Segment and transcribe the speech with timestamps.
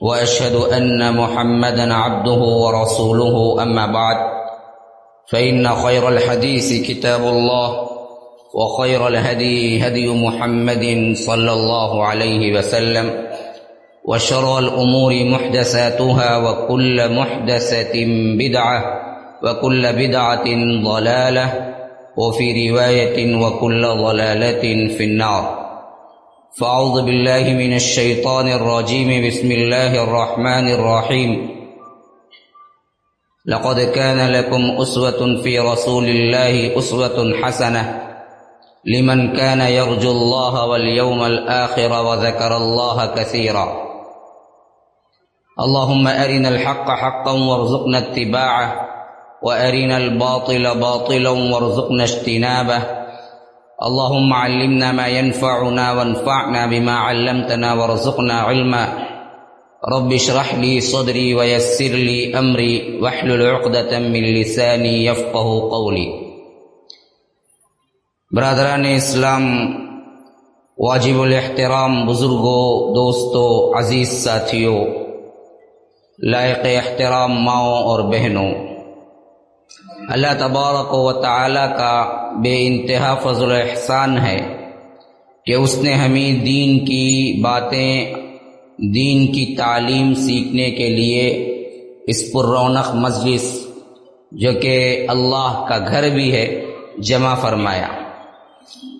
[0.00, 3.62] وأشهد أن محمدا عبده ورسوله.
[3.62, 4.16] أما بعد
[5.30, 7.88] فإن خير الحديث كتاب الله
[8.54, 13.26] وخير الهدي هدي محمد صلى الله عليه وسلم
[14.04, 17.92] وشر الأمور محدثاتها وكل محدثة
[18.38, 18.84] بدعة
[19.44, 20.44] وكل بدعة
[20.84, 21.74] ضلالة
[22.16, 25.67] وفي رواية وكل ضلالة في النار.
[26.56, 29.26] فأعوذ بالله من الشيطان الرجيم.
[29.28, 31.30] بسم الله الرحمن الرحيم.
[33.46, 38.08] لقد كان لكم أسوة في رسول الله أسوة حسنة
[38.84, 43.88] لمن كان يرجو الله واليوم الآخر وذكر الله كثيرا.
[45.60, 48.68] اللهم أرنا الحق حقا وارزقنا اتباعه
[49.42, 53.07] وأرنا الباطل باطلا وارزقنا اجتنابه
[53.86, 58.84] اللهم علمنا ما ينفعنا وانفعنا بما علمتنا وارزقنا علما.
[59.94, 66.08] رب اشرح لي صدري ويسر لي أمري واحلل عقدة من لساني يفقه قولي.
[68.36, 69.44] برادران اسلام
[70.78, 74.84] واجب الاحترام بزرگوں دوستوں عزیز ساتھیوں
[76.18, 78.77] لائق احترام ماؤں اور بہنوں
[80.08, 84.56] اللہ تبارک و تعالی کا بے انتہا فضل احسان ہے
[85.46, 88.14] کہ اس نے ہمیں دین کی باتیں،
[88.78, 91.28] دین کی تعلیم سیکھنے کے لیے
[92.06, 93.66] اس پر رونق مجلس،
[94.32, 96.64] جو کہ اللہ کا گھر بھی ہے،
[96.98, 97.88] جمع فرمایا۔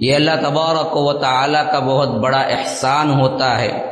[0.00, 3.84] یہ اللہ تبارک و تعالی کا بہت بڑا احسان ہوتا ہے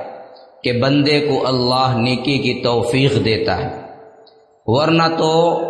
[0.65, 3.81] کہ بندے کو اللہ نیکی کی توفیق دیتا ہے۔
[4.67, 5.61] ورنہ تو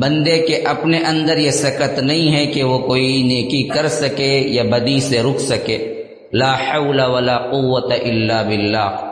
[0.00, 4.62] بندے کے اپنے اندر یہ سکت نہیں ہے کہ وہ کوئی نیکی کر سکے یا
[4.62, 9.10] بدی سے رک سکے۔ لا حول ولا قوت الا باللہ۔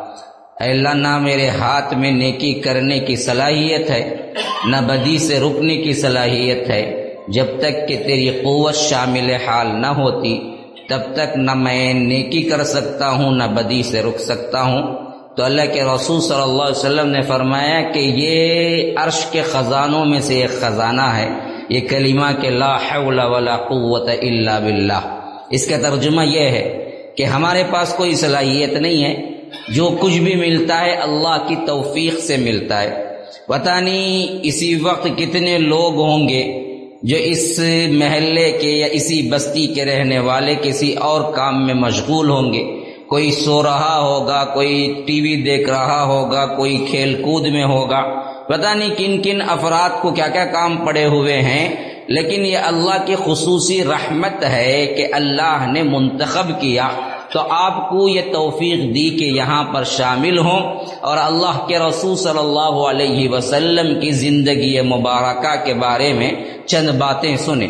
[0.60, 4.32] اے اللہ، نہ میرے ہاتھ میں نیکی کرنے کی صلاحیت ہے،
[4.65, 9.87] نہ بدی سے رکنے کی صلاحیت ہے۔ جب تک کہ تیری قوت شامل حال نہ
[9.87, 10.56] ہوتی،
[10.88, 15.44] تب تک نہ میں نیکی کر سکتا ہوں، نہ بدی سے رک سکتا ہوں۔ تو
[15.44, 20.20] اللہ کے رسول صلی اللہ علیہ وسلم نے فرمایا کہ یہ عرش کے خزانوں میں
[20.20, 21.28] سے ایک خزانہ ہے۔
[21.69, 25.19] یہ کلمہ کہ لا حول ولا قوت الا باللہ۔
[25.50, 29.32] اس کا ترجمہ یہ ہے کہ ہمارے پاس کوئی صلاحیت نہیں ہے۔
[29.69, 33.04] جو کچھ بھی ملتا ہے اللہ کی توفیق سے ملتا ہے۔
[33.49, 36.62] پتہ نہیں اسی وقت کتنے لوگ ہوں گے
[37.03, 37.60] جو اس
[37.91, 42.81] محلے کے یا اسی بستی کے رہنے والے کسی اور کام میں مشغول ہوں گے۔
[43.12, 48.03] کوئی سو رہا ہوگا، کوئی ٹی وی دیکھ رہا ہوگا، کوئی کھیل کود میں ہوگا۔
[48.47, 51.69] پتہ نہیں کن کن افراد کو کیا کیا کام پڑے ہوئے ہیں،
[52.09, 56.89] لیکن یہ اللہ کی خصوصی رحمت ہے کہ اللہ نے منتخب کیا۔
[57.33, 62.17] تو آپ کو یہ توفیق دی کہ یہاں پر شامل ہوں اور اللہ کے رسول
[62.17, 66.33] صلی اللہ علیہ وسلم کی زندگی مبارکہ کے بارے میں
[66.67, 67.69] چند باتیں سنیں۔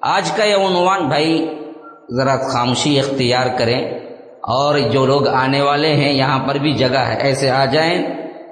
[0.00, 1.46] آج کا یہ عنوان بھائی،
[2.10, 4.01] ذرا خاموشی اختیار کریں۔
[4.42, 8.02] اور جو لوگ آنے والے ہیں یہاں پر بھی جگہ ہے۔ ایسے آ جائیں۔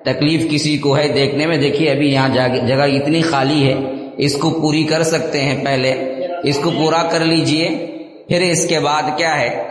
[0.05, 2.29] تکلیف کسی کو ہے دیکھنے میں۔ دیکھیے ابھی یہاں
[2.69, 3.75] جگہ اتنی خالی ہے۔
[4.17, 5.95] اس کو پوری کر سکتے ہیں پہلے۔
[6.45, 7.87] اس کو پورا کر لیجیے۔
[8.29, 9.63] پھر اس کے بعد کیا ہے؟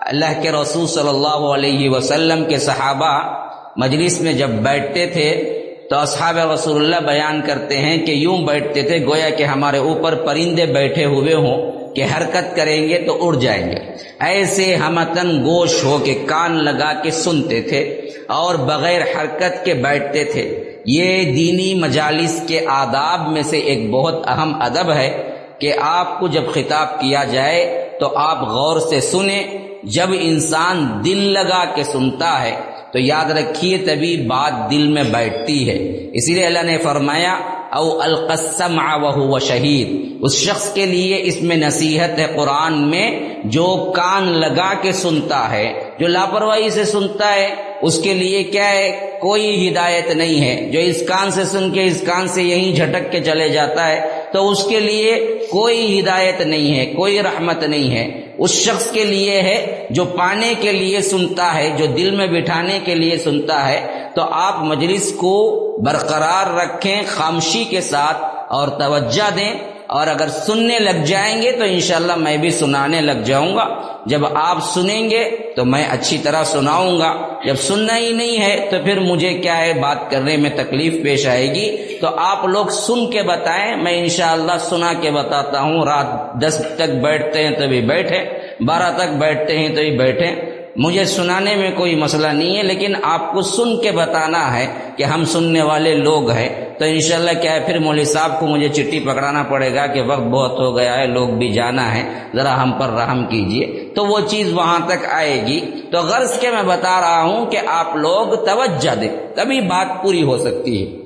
[0.00, 3.42] اللہ کے رسول صلی اللہ علیہ وسلم کے صحابہ
[3.76, 5.58] مجلس میں جب بیٹھتے تھے
[5.90, 10.14] تو اصحاب رسول اللہ بیان کرتے ہیں کہ یوں بیٹھتے تھے گویا کہ ہمارے اوپر
[10.14, 13.78] پرندے بیٹھے ہوئے ہوں۔ کہ حرکت کریں گے تو اڑ جائیں گے۔
[14.20, 17.80] ایسے ہمتن گوش ہو کے کان لگا کے سنتے تھے
[18.26, 24.14] اور بغیر حرکت کے بیٹھتے تھے۔ یہ دینی مجالس کے آداب میں سے ایک بہت
[24.26, 29.42] اہم ادب ہے کہ آپ کو جب خطاب کیا جائے تو آپ غور سے سنیں۔
[29.82, 32.56] جب انسان دل لگا کے سنتا ہے
[32.92, 37.38] تو یاد رکھیے تبھی بات دل میں بیٹھتی ہے۔ اسی لیے اللہ نے فرمایا
[37.72, 38.80] او القسم
[39.16, 43.10] وہ شہید اس شخص کے لیے اس میں نصیحت ہے قرآن میں،
[43.44, 48.70] جو کان لگا کے سنتا ہے، جو لاپرواہی سے سنتا ہے، اس کے لیے کیا
[48.70, 52.74] ہے؟ کوئی ہدایت نہیں ہے۔ جو اس کان سے سن کے، اس کان سے یہیں
[52.74, 54.00] جھٹک کے چلے جاتا ہے،
[54.32, 59.04] تو اس کے لیے کوئی ہدایت نہیں ہے، کوئی رحمت نہیں ہے۔ اس شخص کے
[59.04, 63.68] لیے ہے جو پانے کے لیے سنتا ہے، جو دل میں بٹھانے کے لیے سنتا
[63.68, 68.16] ہے۔ تو آپ مجلس کو برقرار رکھیں خامشی کے ساتھ
[68.48, 69.52] اور توجہ دیں۔
[69.86, 74.20] اور اگر سننے لگ جائیں گے تو انشاءاللہ میں بھی سنانے لگ جاؤں گا۔ جب
[74.34, 77.12] آپ سنیں گے تو میں اچھی طرح سناؤں گا۔
[77.44, 81.26] جب سننا ہی نہیں ہے تو پھر مجھے کیا ہے، بات کرنے میں تکلیف پیش
[81.26, 86.34] آئے گی۔ تو آپ لوگ سن کے بتائیں، میں انشاءاللہ سنا کے بتاتا ہوں۔ رات
[86.40, 88.24] دس تک بیٹھتے ہیں تو بھی بیٹھے
[88.64, 92.92] بارہ تک بیٹھتے ہیں تو بھی بیٹھے مجھے سنانے میں کوئی مسئلہ نہیں ہے، لیکن
[93.02, 94.66] آپ کو سن کے بتانا ہے
[94.96, 98.68] کہ ہم سننے والے لوگ ہیں۔ تو انشاءاللہ کیا ہے، پھر مولوی صاحب کو مجھے
[98.68, 102.62] چٹھی پکڑانا پڑے گا کہ وقت بہت ہو گیا ہے، لوگ بھی جانا ہے۔ ذرا
[102.62, 105.60] ہم پر رحم کیجیے۔ تو وہ چیز وہاں تک آئے گی۔
[105.92, 110.22] تو غرض کے میں بتا رہا ہوں کہ آپ لوگ توجہ دیں۔ تبھی بات پوری
[110.22, 111.02] ہو سکتی ہے۔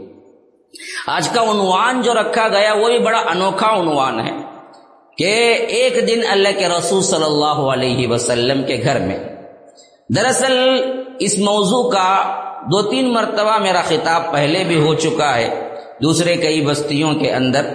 [1.06, 4.32] آج کا عنوان جو رکھا گیا، وہ بھی بڑا انوکھا عنوان ہے
[5.18, 9.36] کہ ایک دن اللہ کے رسول صلی اللہ علیہ وسلم کے گھر میں
[10.08, 10.53] دراصل
[11.19, 15.69] اس موضوع کا دو تین مرتبہ میرا خطاب پہلے بھی ہو چکا ہے۔
[16.03, 17.67] دوسرے کئی بستیوں کے اندر۔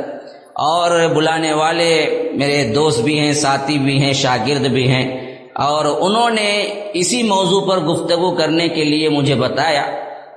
[0.53, 6.29] اور بلانے والے میرے دوست بھی ہیں، ساتھی بھی ہیں، شاگرد بھی ہیں۔ اور انہوں
[6.29, 9.83] نے اسی موضوع پر گفتگو کرنے کے لیے مجھے بتایا۔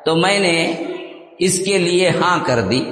[0.04, 0.72] تو میں نے
[1.38, 2.84] اس کے لیے ہاں کر دی۔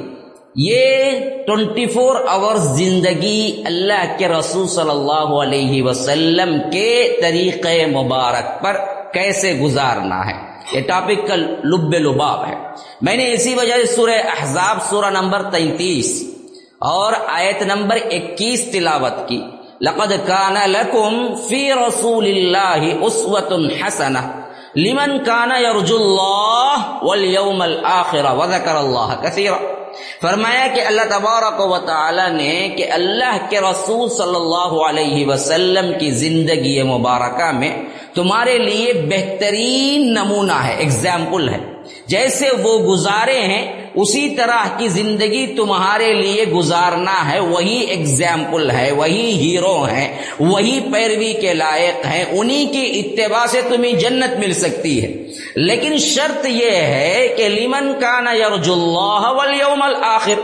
[0.56, 1.10] یہ
[1.46, 8.76] ٹوینٹی فور آور زندگی اللہ کے رسول صلی اللہ علیہ وسلم کے طریقے مبارک پر
[9.12, 12.54] کیسے گزارنا ہے؟ یہ ٹاپک کا لب لباب ہے۔
[13.02, 16.34] میں نے اسی وجہ سے سورہ احزاب سورہ نمبر تینتیس
[16.78, 19.40] اور آیت نمبر اکیس تلاوت کی۔
[19.80, 24.18] لقد کان لکم فی رسول اللہ اسوت حسنہ۔
[24.76, 29.81] لمن کان یرجو اللہ والیوم الاخر وذکر اللہ کثیرہ
[30.20, 35.92] فرمایا کہ اللہ تبارک و تعالی نے کہ اللہ کے رسول صلی اللہ علیہ وسلم
[35.98, 37.76] کی زندگی مبارکہ میں
[38.14, 41.58] تمہارے لیے بہترین نمونہ ہے اگزامپل ہے۔
[42.06, 48.92] جیسے وہ گزارے ہیں، اسی طرح کی زندگی تمہارے لیے گزارنا ہے، وہی اگزامپل ہے،
[48.92, 54.52] وہی ہیرو ہیں، وہی پیروی کے لائق ہیں، انہی کی اتباع سے تمہیں جنت مل
[54.52, 60.40] سکتی ہے۔ لیکن شرط یہ ہے کہ لیمن کا نا اللہ والیوم الآخر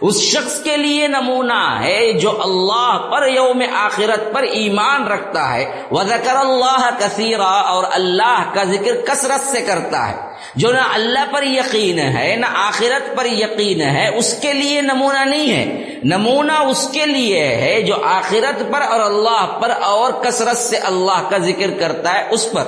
[0.00, 5.82] اس شخص کے لیے نمونہ ہے جو اللہ پر یوم آخرت پر ایمان رکھتا ہے۔
[5.90, 10.16] وہ ذکر اللہ کثیرہ اور اللہ کا ذکر کثرت سے کرتا ہے۔
[10.54, 15.24] جو نہ اللہ پر یقین ہے، نہ آخرت پر یقین ہے، اس کے لیے نمونہ
[15.24, 20.56] نہیں ہے۔ نمونہ اس کے لیے ہے جو آخرت پر اور اللہ پر اور کثرت
[20.56, 22.64] سے اللہ کا ذکر کرتا ہے اس پر۔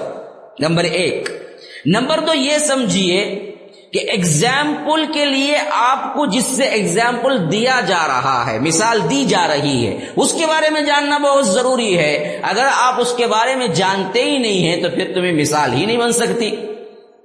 [0.61, 1.50] نمبر ایک۔
[1.87, 3.53] نمبر دو یہ سمجھیے
[3.93, 9.25] کہ ایگزامپل کے لیے آپ کو جس سے ایگزامپل دیا جا رہا ہے، مثال دی
[9.25, 13.27] جا رہی ہے، اس کے بارے میں جاننا بہت ضروری ہے۔ اگر آپ اس کے
[13.27, 16.50] بارے میں جانتے ہی نہیں ہیں تو پھر تمہیں مثال ہی نہیں بن سکتی۔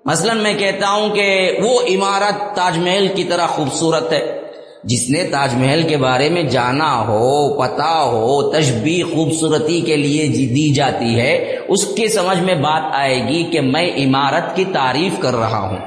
[0.06, 4.42] مثلا میں کہتا ہوں کہ وہ عمارت تاج محل کی طرح خوبصورت ہے۔
[4.86, 10.28] جس نے تاج محل کے بارے میں جانا ہو، پتا ہو تشبیح خوبصورتی کے لیے
[10.28, 14.64] جی- دی جاتی ہے، اس کے سمجھ میں بات آئے گی کہ میں عمارت کی
[14.74, 15.78] تعریف کر رہا ہوں۔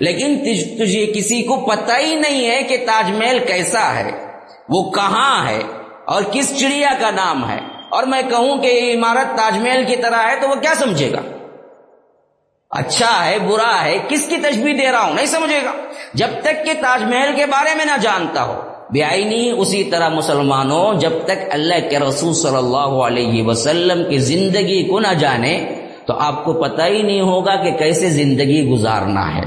[0.00, 0.38] لیکن
[0.78, 4.10] تجھے کسی کو پتہ ہی نہیں ہے کہ تاج محل کیسا ہے،
[4.68, 5.58] وہ کہاں ہے
[6.06, 7.58] اور کس چڑیا کا نام ہے۔
[7.88, 11.12] اور میں کہوں کہ یہ عمارت تاج محل کی طرح ہے تو وہ کیا سمجھے
[11.12, 11.33] گا؟
[12.74, 15.72] اچھا ہے، برا ہے، کس کی تشبیح دے رہا ہوں؟ نہیں سمجھے گا۔
[16.14, 18.60] جب تک کہ تاج محل کے بارے میں نہ جانتا ہو۔
[18.90, 24.18] بیائی نہیں اسی طرح مسلمانوں، جب تک اللہ کے رسول صلی اللہ علیہ وسلم کی
[24.18, 25.66] زندگی کو نہ جانے،
[26.06, 29.42] تو آپ کو پتہ ہی نہیں ہوگا کہ کیسے زندگی گزارنا ہے۔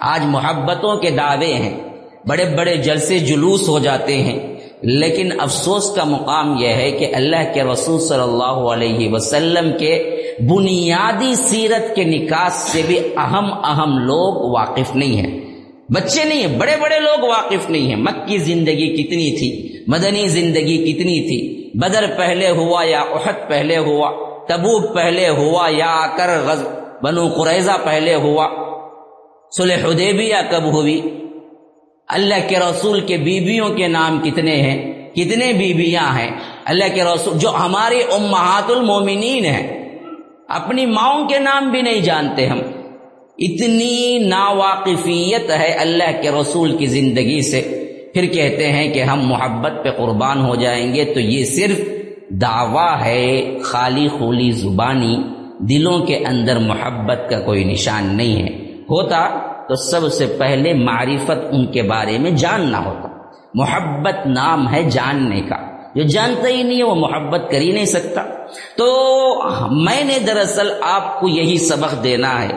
[0.00, 1.80] آج محبتوں کے دعوے ہیں۔
[2.26, 7.54] بڑے بڑے جلسے جلوس ہو جاتے ہیں۔ لیکن افسوس کا مقام یہ ہے کہ اللہ
[7.54, 13.98] کے رسول صلی اللہ علیہ وسلم کے بنیادی سیرت کے نکاس سے بھی اہم اہم
[13.98, 15.40] لوگ واقف نہیں ہیں۔
[15.88, 20.92] بچے نہیں ہیں، بڑے بڑے لوگ واقف نہیں ہیں۔ مکی زندگی کتنی تھی، مدنی زندگی
[20.92, 24.10] کتنی تھی۔ بدر پہلے ہوا یا احد پہلے ہوا،
[24.48, 26.66] تبوک پہلے ہوا یا کر غز،
[27.02, 28.46] بنو قریضہ پہلے ہوا۔
[29.56, 31.00] سلح حدیبیہ کب ہوئی؟
[32.08, 36.30] اللہ کے رسول کے بیویوں کے نام کتنے ہیں؟ کتنے بیویاں ہیں؟
[36.64, 39.79] اللہ کے رسول، جو ہماری امہات المومنین ہیں۔
[40.50, 42.58] اپنی ماؤں کے نام بھی نہیں جانتے ہم۔
[43.38, 47.76] اتنی ناواقفیت ہے اللہ کے رسول کی زندگی سے۔
[48.14, 51.80] پھر کہتے ہیں کہ ہم محبت پہ قربان ہو جائیں گے تو یہ صرف
[52.28, 55.22] دعویٰ ہے، خالی خولی زبانی،
[55.58, 58.56] دلوں کے اندر محبت کا کوئی نشان نہیں ہے۔
[58.90, 59.28] ہوتا
[59.68, 63.08] تو سب سے پہلے معرفت ان کے بارے میں جاننا ہوتا۔
[63.54, 67.84] محبت نام ہے جاننے کا۔ جو جانتا ہی نہیں ہے، وہ محبت کر ہی نہیں
[67.84, 68.22] سکتا۔
[68.76, 68.86] تو
[69.70, 72.48] میں نے دراصل آپ کو یہی سبق دینا ہے۔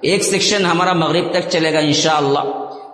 [0.00, 2.40] ایک سیکشن ہمارا مغرب تک چلے گا انشاءاللہ۔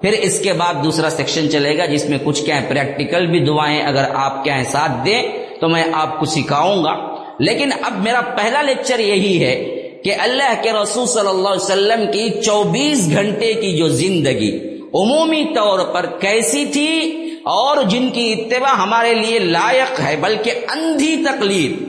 [0.01, 3.45] پھر اس کے بعد دوسرا سیکشن چلے گا جس میں کچھ کیا ہے پریکٹیکل بھی
[3.45, 5.23] دعائیں اگر آپ کیا ہاں ساتھ دیں
[5.61, 9.65] تو میں آپ کو سکھاؤں گا۔ لیکن اب میرا پہلا لیکچر یہی ہے
[10.05, 15.45] کہ اللہ کے رسول صلی اللہ علیہ وسلم کی چوبیس گھنٹے کی جو زندگی عمومی
[15.55, 17.13] طور پر کیسی تھی
[17.47, 21.89] اور جن کی اتباع ہمارے لیے لائق ہے، بلکہ اندھی تکلیف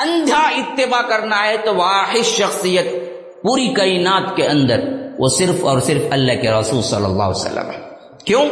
[0.00, 2.86] اندھا اتباع کرنا ہے تو واحد شخصیت
[3.42, 4.80] پوری کائنات کے اندر
[5.18, 7.80] وہ صرف اور صرف اللہ کے رسول صلی اللہ علیہ وسلم ہے۔
[8.24, 8.46] کیوں؟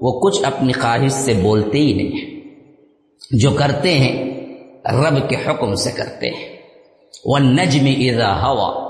[0.00, 2.40] وہ کچھ اپنی خواہش سے بولتے ہی نہیں ہیں۔
[3.30, 4.34] جو کرتے ہیں،
[4.92, 6.56] رب کے حکم سے کرتے ہیں۔
[7.24, 8.84] وہ نجم اذا ہوا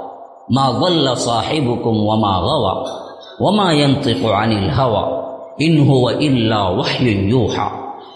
[0.51, 3.05] ما ضل صاحبكم وما غوا
[3.41, 5.24] وما ينطق عن الهوى
[5.59, 7.69] ان هو الا وحي يوحى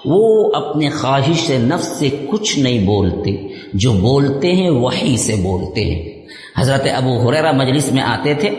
[0.05, 6.27] وہ اپنے خواہش نفس سے کچھ نہیں بولتے، جو بولتے ہیں وحی سے بولتے ہیں۔
[6.59, 8.51] حضرت ابو حریرہ مجلس میں آتے تھے،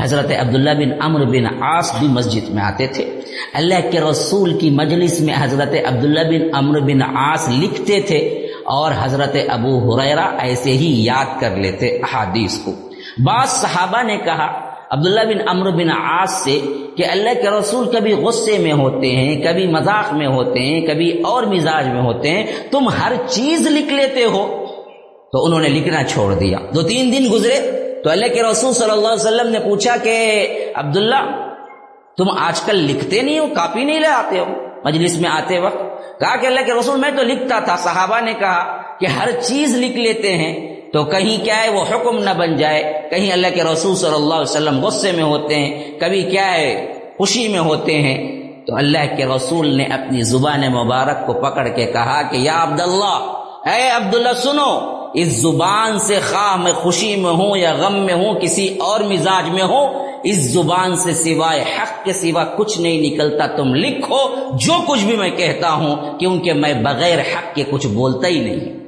[0.00, 3.20] حضرت عبداللہ بن عمر بن عاص بھی مسجد میں آتے تھے۔
[3.54, 8.18] اللہ کے رسول کی مجلس میں حضرت عبداللہ بن عمر بن عاص لکھتے تھے
[8.64, 12.72] اور حضرت ابو حریرہ ایسے ہی یاد کر لیتے احادیث کو۔
[13.18, 16.60] بعض صحابہ نے کہا عبداللہ بن عمر بن عاص سے
[16.96, 21.22] کہ اللہ کے رسول کبھی غصے میں ہوتے ہیں، کبھی مذاق میں ہوتے ہیں، کبھی
[21.22, 24.66] اور مزاج میں ہوتے ہیں، تم ہر چیز لکھ لیتے ہو۔
[25.32, 27.70] تو انہوں نے لکھنا چھوڑ دیا۔ دو تین دن گزرے
[28.04, 31.50] تو اللہ کے رسول صلی اللہ علیہ وسلم نے پوچھا کہ، عبداللہ،
[32.16, 34.44] تم آج کل لکھتے نہیں ہو، کاپی نہیں لے آتے ہو؟
[34.84, 35.78] مجلس میں آتے وقت
[36.20, 39.76] کہا کہ اللہ کے رسول، میں تو لکھتا تھا، صحابہ نے کہا کہ ہر چیز
[39.76, 43.62] لکھ لیتے ہیں۔ تو کہیں کیا ہے وہ حکم نہ بن جائے؟ کہیں اللہ کے
[43.62, 47.98] رسول صلی اللہ علیہ وسلم غصے میں ہوتے ہیں، کبھی کیا ہے خوشی میں ہوتے
[47.98, 52.62] ہیں؟ تو اللہ کے رسول نے اپنی زبان مبارک کو پکڑ کے کہا کہ یا
[52.62, 53.18] عبداللہ،
[53.66, 58.34] اے عبداللہ سنو، اس زبان سے خواہ میں خوشی میں ہوں یا غم میں ہوں،
[58.34, 63.46] کسی اور مزاج میں ہوں، اس زبان سے سوائے حق کے سوا کچھ نہیں نکلتا،
[63.46, 64.18] تم لکھو
[64.52, 68.79] جو کچھ بھی میں کہتا ہوں، کیونکہ میں بغیر حق کے کچھ بولتا ہی نہیں۔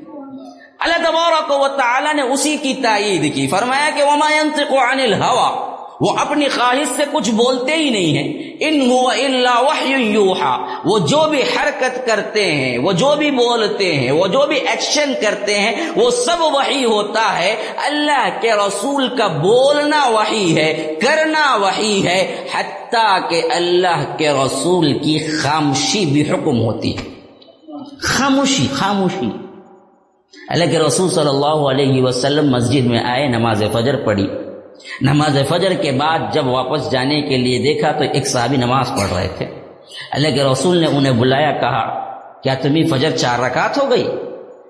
[0.84, 5.72] اللہ تبارک و تعالی نے اسی کی تائید کی۔ فرمایا کہ وما ينطق عن الهوى۔
[6.00, 11.28] وہ اپنی خواہش سے کچھ بولتے ہی نہیں ہیں۔ ان الا وحی یوحا وہ جو
[11.30, 15.90] بھی حرکت کرتے ہیں، وہ جو بھی بولتے ہیں، وہ جو بھی ایکشن کرتے ہیں،
[15.96, 22.48] وہ سب وحی ہوتا ہے۔ اللہ کے رسول کا بولنا وحی ہے، کرنا وحی ہے۔
[22.54, 27.02] حتیٰ کہ اللہ کے رسول کی خاموشی بھی حکم ہوتی ہے۔
[28.00, 29.51] خاموشی خاموشی۔
[30.48, 34.26] اللہ کے رسول صلی اللہ علیہ وسلم مسجد میں آئے، نماز فجر پڑھی۔
[35.00, 39.14] نماز فجر کے بعد جب واپس جانے کے لیے دیکھا تو ایک صحابی نماز پڑھ
[39.14, 39.46] رہے تھے۔
[40.10, 44.04] اللہ کے رسول نے انہیں بلایا، کہا، کیا تمہیں فجر چار رکعت ہو گئی؟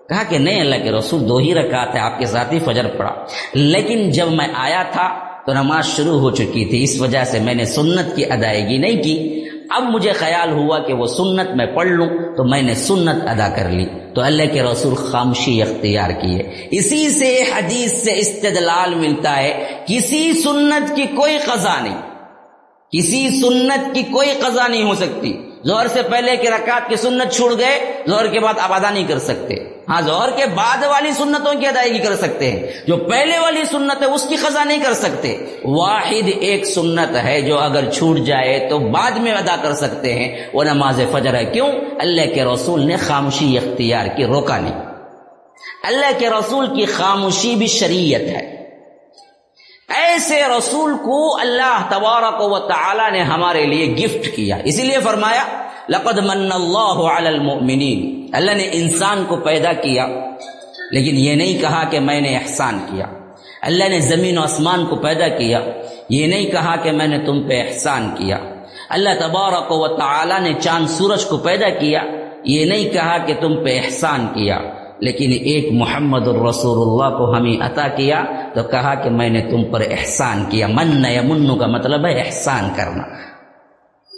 [0.08, 2.86] کہا کہ نہیں، اللہ کے رسول دو ہی رکعت ہے، آپ کے ساتھ ہی فجر
[2.88, 3.10] پڑا۔
[3.54, 5.08] لیکن جب میں آیا تھا
[5.46, 9.02] تو نماز شروع ہو چکی تھی، اس وجہ سے میں نے سنت کی ادائیگی نہیں
[9.02, 9.41] کی۔
[9.74, 13.48] اب مجھے خیال ہوا کہ وہ سنت میں پڑھ لوں تو میں نے سنت ادا
[13.56, 18.94] کر لی تو اللہ کے رسول خامشی اختیار کی ہے اسی سے حدیث سے استدلال
[18.94, 22.00] ملتا ہے، کسی سنت کی کوئی قضا نہیں۔
[22.90, 27.32] کسی سنت کی کوئی قضا نہیں ہو سکتی۔ زہر سے پہلے کے رکعت کی سنت
[27.32, 31.12] چھوڑ گئے زہر کے بعد آپ ادا نہیں کر سکتے۔ ہاں زہر کے بعد والی
[31.12, 34.78] سنتوں کی ادائیگی کر سکتے ہیں۔ جو پہلے والی سنت ہے، اس کی خزا نہیں
[34.78, 39.72] کر سکتے۔ واحد ایک سنت ہے جو اگر چھوٹ جائے تو بعد میں ادا کر
[39.72, 44.58] سکتے ہیں۔ وہ نماز فجر ہے۔ کیوں؟ اللہ کے رسول نے خاموشی اختیار کی، روکا
[44.58, 44.80] نہیں۔
[45.82, 48.52] اللہ کے رسول کی خاموشی بھی شریعت ہے۔
[49.88, 55.61] ایسے رسول کو اللہ تبارک و تعالی نے ہمارے لیے گفٹ کیا۔ اسی لیے فرمایا
[55.88, 60.06] لقد من اللہ علی المؤمنین۔ اللہ نے انسان کو پیدا کیا،
[60.90, 63.06] لیکن یہ نہیں کہا کہ میں نے احسان کیا۔
[63.62, 65.60] اللہ نے زمین و آسمان کو پیدا کیا،
[66.08, 68.38] یہ نہیں کہا کہ میں نے تم پہ احسان کیا۔
[68.90, 72.02] اللہ تبارک و تعالی نے چاند سورج کو پیدا کیا،
[72.44, 74.58] یہ نہیں کہا کہ تم پہ احسان کیا۔
[75.00, 78.24] لیکن ایک محمد الرسول اللہ کو ہمیں عطا کیا،
[78.54, 82.20] تو کہا کہ میں نے تم پر احسان کیا۔ من یا منو کا مطلب ہے
[82.20, 83.31] احسان کرنا۔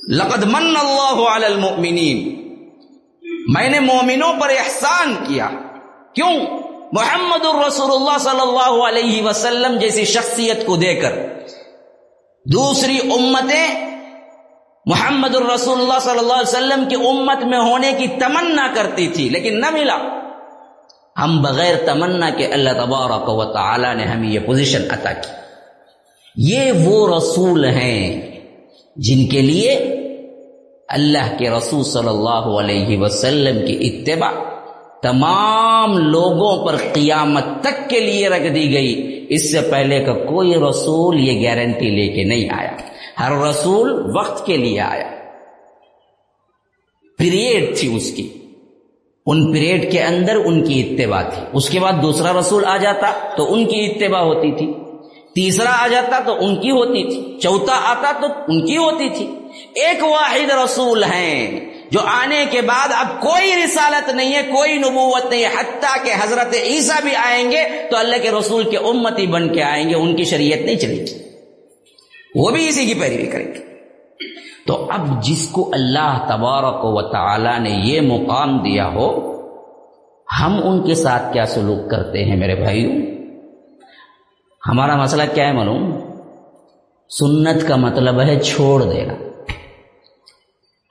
[0.08, 2.44] لقد من اللہ علی المؤمنین۔
[3.48, 5.50] میں نے مومنوں پر احسان کیا۔
[6.14, 6.32] کیوں؟
[6.92, 11.12] محمد الرسول اللہ صلی اللہ علیہ وسلم جیسی شخصیت کو دے کر۔
[12.52, 13.98] دوسری امتیں
[14.86, 19.28] محمد الرسول اللہ صلی اللہ علیہ وسلم کی امت میں ہونے کی تمنا کرتی تھی،
[19.28, 19.98] لیکن نہ ملا۔
[21.22, 25.30] ہم بغیر تمنا کے اللہ تبارک و تعالی نے ہمیں یہ پوزیشن عطا کی۔
[26.36, 28.34] یہ وہ رسول ہیں
[28.96, 29.93] جن کے لیے
[30.88, 34.32] اللہ کے رسول صلی اللہ علیہ وسلم کی اتباع
[35.02, 40.54] تمام لوگوں پر قیامت تک کے لیے رکھ دی گئی۔ اس سے پہلے کا کوئی
[40.54, 42.70] رسول یہ گارنٹی لے کے نہیں آیا۔
[43.20, 45.08] ہر رسول وقت کے لیے آیا۔
[47.18, 48.28] پیریڈ تھی اس کی۔
[49.26, 53.36] ان پیریڈ کے اندر ان کی اتباع تھی۔ اس کے بعد دوسرا رسول آ جاتا
[53.36, 54.72] تو ان کی اتباع ہوتی تھی۔
[55.34, 59.30] تیسرا آ جاتا تو ان کی ہوتی تھی۔ چوتھا آتا تو ان کی ہوتی تھی۔
[59.74, 65.30] ایک واحد رسول ہیں جو آنے کے بعد اب کوئی رسالت نہیں ہے، کوئی نبوت
[65.30, 69.26] نہیں ہے۔ حتیٰ کہ حضرت عیسیٰ بھی آئیں گے تو اللہ کے رسول کے امتی
[69.26, 71.18] بن کے آئیں گے، ان کی شریعت نہیں چلے گی۔
[72.34, 73.58] وہ بھی اسی کی پیروی کریں گے۔
[74.66, 79.34] تو اب جس کو اللہ تبارک و تعالی نے یہ مقام دیا ہو،
[80.40, 82.92] ہم ان کے ساتھ کیا سلوک کرتے ہیں میرے بھائیوں؟
[84.68, 85.98] ہمارا مسئلہ کیا ہے معلوم؟
[87.10, 89.14] سنت کا مطلب ہے چھوڑ دینا۔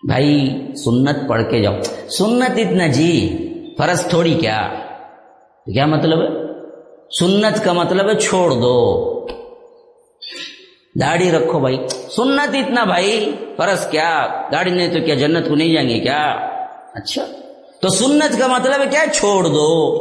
[0.07, 1.73] بھائی سنت پڑھ کے جاؤ۔
[2.09, 3.37] سنت اتنا جی
[3.77, 4.69] فرض تھوڑی کیا؟
[5.73, 6.27] کیا مطلب ہے؟
[7.19, 9.03] سنت کا مطلب ہے چھوڑ دو۔
[11.01, 15.73] داڑھی رکھو بھائی۔ سنت اتنا بھائی، فرض کیا؟ داڑھی نہیں تو کیا جنت کو نہیں
[15.73, 16.23] جائیں گے کیا؟
[16.93, 17.25] اچھا۔
[17.81, 19.99] تو سنت کا مطلب ہے کیا؟ چھوڑ دو۔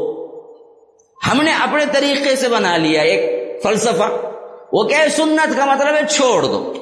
[1.31, 4.17] ہم نے اپنے طریقے سے بنا لیا ایک فلسفہ۔
[4.73, 6.73] وہ کیا ہے سنت کا مطلب ہے چھوڑ دو۔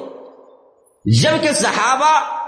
[1.05, 2.40] جبکہ صحابہ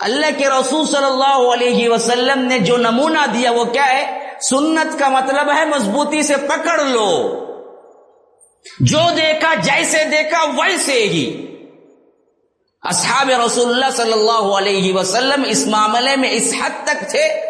[0.00, 4.98] اللہ کے رسول صلی اللہ علیہ وسلم نے جو نمونہ دیا وہ کیا ہے؟ سنت
[4.98, 7.44] کا مطلب ہے مضبوطی سے پکڑ لو۔
[8.80, 11.46] جو دیکھا جیسے دیکھا ویسے ہی۔
[12.82, 17.40] اصحاب رسول اللہ صلی اللہ علیہ وسلم اس معاملے میں اس حد تک تھے۔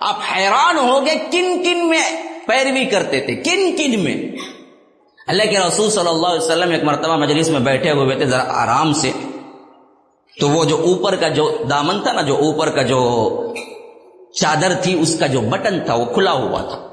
[0.00, 4.36] آپ حیران ہو گئے کن کن میں پیروی کرتے تھے، کن کن میں۔
[5.26, 8.62] اللہ کے رسول صلی اللہ علیہ وسلم ایک مرتبہ مجلس میں بیٹھے ہوئے تھے، ذرا
[8.62, 9.10] آرام سے۔
[10.40, 13.00] تو وہ جو اوپر کا جو دامن تھا نا، جو اوپر کا جو
[14.40, 16.88] چادر تھی، اس کا جو بٹن تھا، وہ کھلا ہوا تھا۔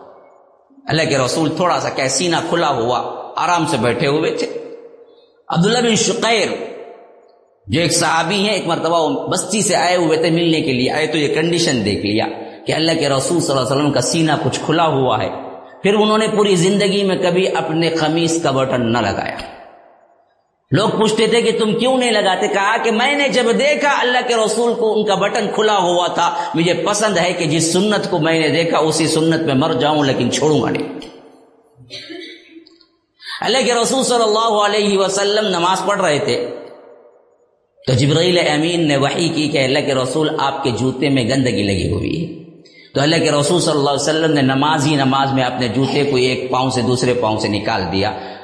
[0.87, 4.75] اللہ کے رسول تھوڑا سا کہ سینہ کھلا ہوا، آرام سے بیٹھے ہوئے تھے۔
[5.47, 6.47] عبداللہ بن شقیر،
[7.67, 11.07] جو ایک صحابی ہیں، ایک مرتبہ بستی سے آئے ہوئے تھے ملنے کے لیے، آئے
[11.07, 12.25] تو یہ کنڈیشن دیکھ لیا
[12.67, 15.29] کہ اللہ کے رسول صلی اللہ علیہ وسلم کا سینہ کچھ کھلا ہوا ہے۔
[15.83, 19.54] پھر انہوں نے پوری زندگی میں کبھی اپنے خمیس کا بٹن نہ لگایا۔
[20.71, 24.17] لوگ پوچھتے تھے کہ تم کیوں نہیں لگاتے؟ کہا کہ میں نے جب دیکھا اللہ
[24.27, 28.09] کے رسول کو ان کا بٹن کھلا ہوا تھا، مجھے پسند ہے کہ جس سنت
[28.09, 30.99] کو میں نے دیکھا، اسی سنت میں مر جاؤں، لیکن چھوڑوں گا نہیں۔
[33.41, 36.49] اللہ کے رسول صلی اللہ علیہ وسلم نماز پڑھ رہے تھے۔
[37.87, 41.63] تو جبرائیل امین نے وحی کی کہ اللہ کے رسول آپ کے جوتے میں گندگی
[41.63, 42.43] لگی ہوئی ہے۔
[42.93, 46.03] تو اللہ کے رسول صلی اللہ علیہ وسلم نے نماز ہی نماز میں اپنے جوتے
[46.03, 48.34] کو ایک پاؤں سے دوسرے پاؤں سے نکال دیا۔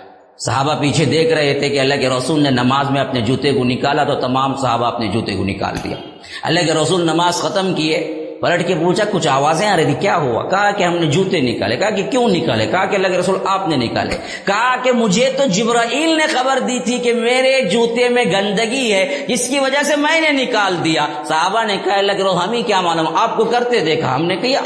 [0.46, 3.64] صحابہ پیچھے دیکھ رہے تھے کہ اللہ کے رسول نے نماز میں اپنے جوتے کو
[3.64, 5.96] نکالا تو تمام صحابہ اپنے جوتے کو نکال دیا۔
[6.44, 10.18] اللہ کے رسول نماز ختم کیے، پلٹ کے پوچھا، کچھ آوازیں آ رہی تھی؟ کیا
[10.18, 13.18] ہوا؟ کہا کہ ہم نے جوتے نکالے، کہا کہ کیوں نکالے؟ کہا کہ اللہ کے
[13.18, 17.62] رسول آپ نے نکالے۔ کہا کہ مجھے تو جبرائیل نے خبر دی تھی کہ میرے
[17.62, 21.98] جوتے میں گندگی ہے جس کی وجہ سے میں نے نکال دیا۔ صحابہ نے کہا،
[21.98, 24.62] اللہ کے رسول ہم ہی کیا معلوم؟ آپ کو کرتے دیکھا، ہم نے کیا۔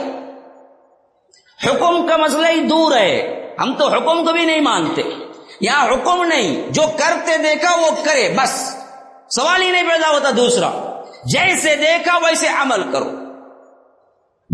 [1.66, 5.02] حکم کا مسئلہ ہی دور ہے۔ ہم تو حکم کو بھی نہیں مانتے۔
[5.62, 8.76] یہاں حکم نہیں، جو کرتے دیکھا وہ کرے، بس۔
[9.36, 10.72] سوال ہی نہیں پیدا ہوتا دوسرا۔
[11.26, 13.10] جیسے دیکھا ویسے عمل کرو۔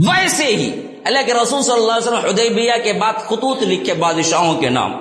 [0.07, 4.61] ویسے ہی۔ اللہ کے رسول صلی اللہ علیہ وسلم حدیبیہ کے بعد خطوط لکھے بادشاہوں
[4.61, 4.93] کے نام۔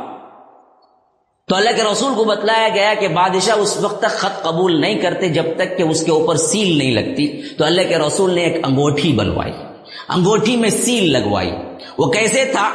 [1.48, 4.98] تو اللہ کے رسول کو بتلایا گیا کہ بادشاہ اس وقت تک خط قبول نہیں
[4.98, 8.42] کرتے جب تک کہ اس کے اوپر سیل نہیں لگتی۔ تو اللہ کے رسول نے
[8.42, 9.52] ایک انگوٹھی بنوائی۔
[10.08, 11.52] انگوٹھی میں سیل لگوائی۔
[11.98, 12.70] وہ کیسے تھا؟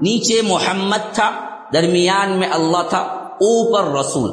[0.00, 2.98] نیچے محمد تھا۔ درمیان میں اللہ تھا،
[3.34, 4.30] اوپر رسول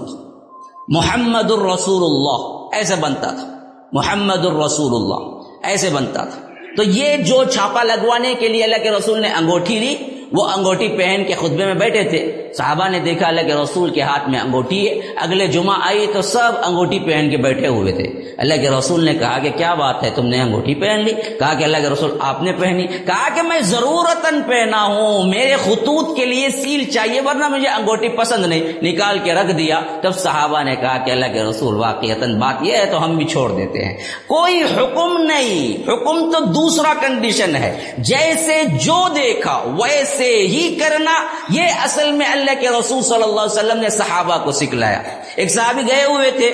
[0.87, 3.57] محمد الرسول اللہ ایسے بنتا تھا۔
[3.91, 6.41] محمد الرسول اللہ ایسے بنتا تھا۔
[6.77, 9.95] تو یہ جو چھاپا لگوانے کے لیے اللہ کے رسول نے انگوٹھی لی
[10.31, 14.01] وہ انگوٹھی پہن کے خطبے میں بیٹھے تھے۔ صحابہ نے دیکھا اللہ کے رسول کے
[14.01, 18.03] ہاتھ میں انگوٹھی ہے۔ اگلے جمعہ آئی تو سب انگوٹھی پہن کے بیٹھے ہوئے تھے۔
[18.37, 21.53] اللہ کے رسول نے کہا کہ کیا بات ہے؟ تم نے انگوٹھی پہن لی۔ کہا
[21.53, 26.17] کہ اللہ کے رسول آپ نے پہنی۔ کہا کہ میں ضرورت پہنا ہوں۔ میرے خطوط
[26.17, 30.63] کے لیے سیل چاہیے ورنہ مجھے انگوٹھی پسند نہیں۔ نکال کے رکھ دیا۔ تب صحابہ
[30.63, 33.85] نے کہا کہ اللہ کے رسول واقع بات یہ ہے تو ہم بھی چھوڑ دیتے
[33.85, 40.75] ہیں۔ کوئی حکم نہیں۔ حکم تو دوسرا کنڈیشن ہے۔ جیسے جو دیکھا، ویسے ایسے ہی
[40.75, 45.01] کرنا، یہ اصل میں اللہ کے رسول صلی اللہ علیہ وسلم نے صحابہ کو سکھلایا۔
[45.35, 46.51] ایک صحابی گئے ہوئے تھے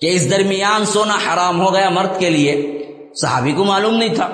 [0.00, 2.78] کہ اس درمیان سونا حرام ہو گیا مرد کے لیے۔
[3.20, 4.28] صحابی کو معلوم نہیں تھا۔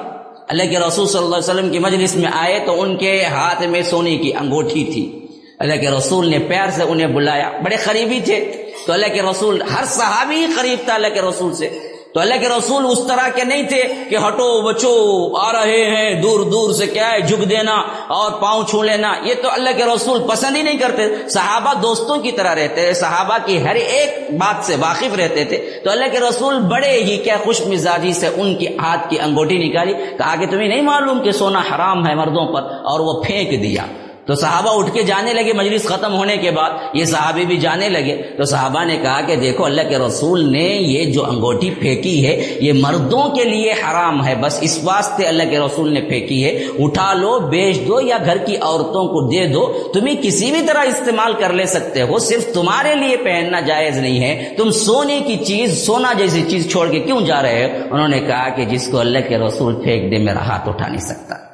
[0.48, 3.62] اللہ کے رسول صلی اللہ علیہ وسلم کی مجلس میں آئے تو ان کے ہاتھ
[3.62, 5.26] میں سونے کی انگوٹھی تھی۔
[5.58, 9.62] اللہ کے رسول نے پیار سے انہیں بلایا۔ بڑے قریبی تھے۔ تو اللہ کے رسول،
[9.62, 13.44] ہر صحابی قریب تھا اللہ کے رسول سے۔ تو اللہ کے رسول اس طرح کے
[13.44, 17.74] نہیں تھے کہ ہٹو بچو، آ رہے ہیں، دور دور سے کیا ہے، جھک دینا
[18.08, 22.16] اور پاؤں چھو لینا۔ یہ تو اللہ کے رسول پسند ہی نہیں کرتے۔ صحابہ دوستوں
[22.16, 26.04] کی طرح رہتے تھے، صحابہ کی ہر ایک بات سے واقف رہتے تھے۔ تو اللہ
[26.12, 30.34] کے رسول بڑے ہی کیا خوش مزاجی سے ان کی ہاتھ کی انگوٹھی نکالی، کہا
[30.40, 33.82] کہ تمہیں نہیں معلوم کہ سونا حرام ہے مردوں پر، اور وہ پھینک دیا۔
[34.28, 37.88] تو صحابہ اٹھ کے جانے لگے، مجلس ختم ہونے کے بعد یہ صحابی بھی جانے
[37.88, 42.26] لگے۔ تو صحابہ نے کہا کہ دیکھو، اللہ کے رسول نے یہ جو انگوٹھی پھینکی
[42.26, 46.44] ہے، یہ مردوں کے لیے حرام ہے۔ بس اس واسطے اللہ کے رسول نے پھینکی
[46.44, 50.60] ہے۔ اٹھا لو، بیچ دو یا گھر کی عورتوں کو دے دو۔ تمہیں کسی بھی
[50.66, 55.20] طرح استعمال کر لے سکتے ہو، صرف تمہارے لیے پہننا جائز نہیں ہے۔ تم سونے
[55.26, 58.64] کی چیز، سونا جیسی چیز چھوڑ کے کیوں جا رہے ہو؟ انہوں نے کہا کہ
[58.64, 61.47] جس کو اللہ کے رسول پھینک دے، میرا ہاتھ اٹھا نہیں سکتا۔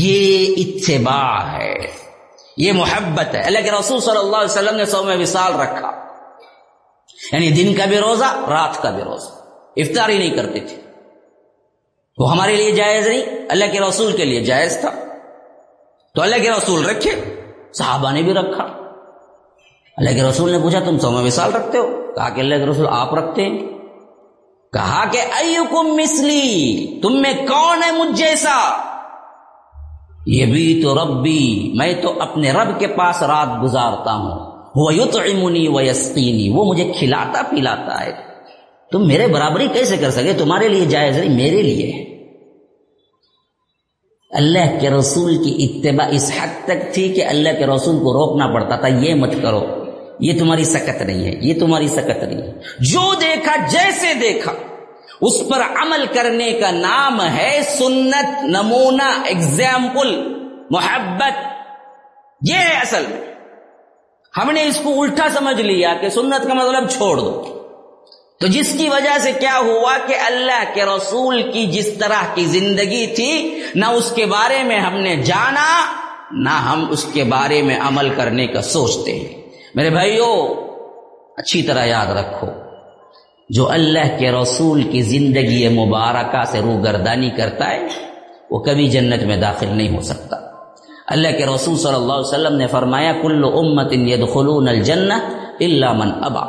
[0.00, 1.74] یہ اتباع ہے،
[2.56, 5.90] یہ محبت ہے۔ اللہ کے رسول صلی اللہ علیہ وسلم نے سو میں وصال رکھا۔
[7.32, 9.26] یعنی دن کا بھی روزہ، رات کا بھی روزہ۔
[9.76, 10.76] افطار ہی نہیں کرتے تھے۔
[12.18, 14.90] وہ ہمارے لیے جائز نہیں، اللہ کے رسول کے لیے جائز تھا۔
[16.14, 18.64] تو اللہ کے رسول رکھے، صحابہ نے بھی رکھا۔
[19.96, 22.66] اللہ کے رسول نے پوچھا، تم سو میں وصال رکھتے ہو؟ کہا کہ اللہ کے
[22.66, 23.58] رسول آپ رکھتے ہیں۔
[24.72, 28.90] کہا کہ ایکم مسلی تم میں کون ہے مجھ جیسا؟
[30.26, 35.68] یہ بھی تو ربی، میں تو اپنے رب کے پاس رات گزارتا ہوں۔ وہ یوتنی
[35.68, 38.12] و یسقینی وہ مجھے کھلاتا پلاتا ہے۔
[38.92, 42.04] تم میرے برابری کیسے کر سکے؟ تمہارے لیے جائز نہیں، میرے لیے۔
[44.30, 48.46] اللہ کے رسول کی اتباع اس حد تک تھی کہ اللہ کے رسول کو روکنا
[48.46, 49.64] پڑتا تھا، یہ مت کرو۔
[50.20, 54.52] یہ تمہاری سکت نہیں ہے، یہ تمہاری سکت نہیں ہے۔ جو دیکھا، جیسے دیکھا۔
[55.20, 60.34] اس پر عمل کرنے کا نام ہے سنت نمونہ اگزامپل
[60.70, 61.38] محبت۔
[62.50, 63.34] یہ ہے اصل میں۔
[64.36, 67.42] ہم نے اس کو الٹا سمجھ لیا کہ سنت کا مطلب چھوڑ دو۔
[68.40, 72.44] تو جس کی وجہ سے کیا ہوا کہ اللہ کے رسول کی جس طرح کی
[72.44, 75.80] زندگی تھی، نہ اس کے بارے میں ہم نے جانا،
[76.30, 80.54] نہ ہم اس کے بارے میں عمل کرنے کا سوچتے ہیں۔ میرے بھائیوں
[81.36, 82.63] اچھی طرح یاد رکھو۔
[83.48, 87.86] جو اللہ کے رسول کی زندگی مبارکہ سے روگردانی کرتا ہے،
[88.50, 90.36] وہ کبھی جنت میں داخل نہیں ہو سکتا۔
[91.06, 95.14] اللہ کے رسول صلی اللہ علیہ وسلم نے فرمایا، کل امت يدخلون الجنہ
[95.60, 96.44] الا من ابا۔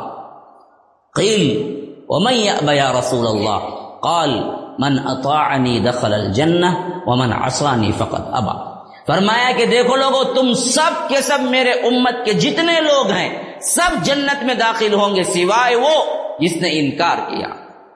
[1.14, 1.76] قیل،
[2.08, 3.58] ومن يأبى یا رسول اللہ؟
[4.02, 4.30] قال،
[4.78, 6.66] من اطاعنی دخل الجنہ
[7.06, 12.32] ومن عصانی فقط ابا۔ فرمایا کہ دیکھو لوگو، تم سب کے سب میرے امت کے
[12.32, 17.48] جتنے لوگ ہیں، سب جنت میں داخل ہوں گے، سوائے وہ جس نے انکار کیا۔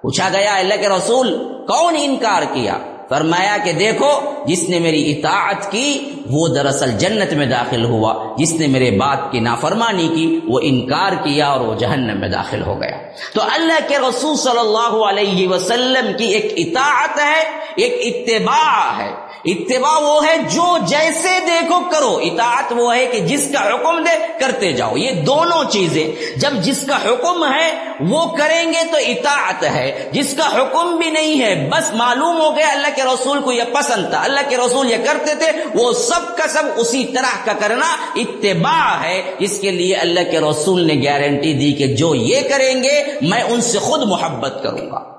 [0.03, 5.71] پوچھا گیا اللہ کے رسول، کون انکار کیا؟ فرمایا کہ دیکھو، جس نے میری اطاعت
[5.71, 10.61] کی، وہ دراصل جنت میں داخل ہوا۔ جس نے میرے بات کی نافرمانی کی، وہ
[10.63, 12.97] انکار کیا اور وہ جہنم میں داخل ہو گیا۔
[13.35, 17.45] تو اللہ کے رسول صلی اللہ علیہ وسلم کی ایک اطاعت ہے،
[17.77, 23.53] ایک اتباع ہے۔ اتباع وہ ہے جو جیسے دیکھو کرو، اطاعت وہ ہے کہ جس
[23.53, 28.73] کا حکم دے، کرتے جاؤ۔ یہ دونوں چیزیں، جب جس کا حکم ہے وہ کریں
[28.73, 32.87] گے تو اطاعت ہے۔ جس کا حکم بھی نہیں ہے، بس معلوم ہو گیا اللہ
[32.97, 36.49] کے رسول کو یہ پسند تھا۔ اللہ کے رسول یہ کرتے تھے، وہ سب کا
[36.49, 41.53] سب اسی طرح کا کرنا اتباع ہے۔ اس کے لیے اللہ کے رسول نے گارنٹی
[41.53, 45.11] دی کہ جو یہ کریں گے، میں ان سے خود محبت کروں گا۔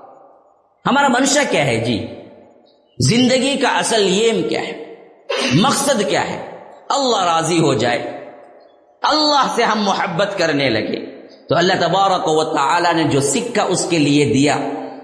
[0.86, 2.06] ہمارا منشا کیا ہے؟ جی
[2.98, 4.94] زندگی کا اصل یہ کیا ہے؟
[5.54, 8.28] مقصد کیا ہے؟ اللہ راضی ہو جائے۔
[9.02, 13.86] اللہ سے ہم محبت کرنے لگے۔ تو اللہ تبارک و تعالی نے جو سکہ اس
[13.90, 14.58] کے لیے دیا،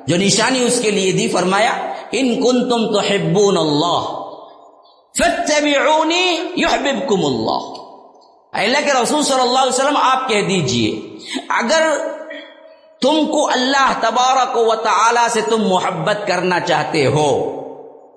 [0.06, 1.70] جو نشانی اس کے لیے دی، فرمایا،
[2.12, 4.24] ان کن تم تو ہبون اللہ
[6.56, 7.82] یحببکم اللہ۔
[8.52, 11.16] اللہ کے رسول صلی اللہ علیہ وسلم، آپ کہہ دیجیے،
[11.48, 11.98] اگر
[13.02, 17.57] تم کو اللہ تبارک و تعالی سے تم محبت کرنا چاہتے ہو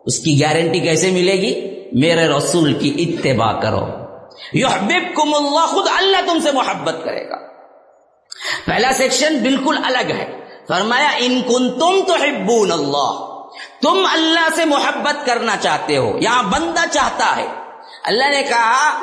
[0.06, 3.88] اس کی گارنٹی کیسے ملے گی؟ میرے رسول کی اتباع کرو۔
[4.54, 7.36] یحببکم اللہ خود اللہ تم سے محبت کرے گا۔
[8.66, 13.32] پہلا سیکشن بالکل الگ ہے۔ فرمایا، ان کن تم تو اللہ۔
[13.82, 17.48] تم اللہ سے محبت کرنا چاہتے ہو۔ یہاں بندہ چاہتا ہے۔
[18.04, 19.00] اللہ نے کہا،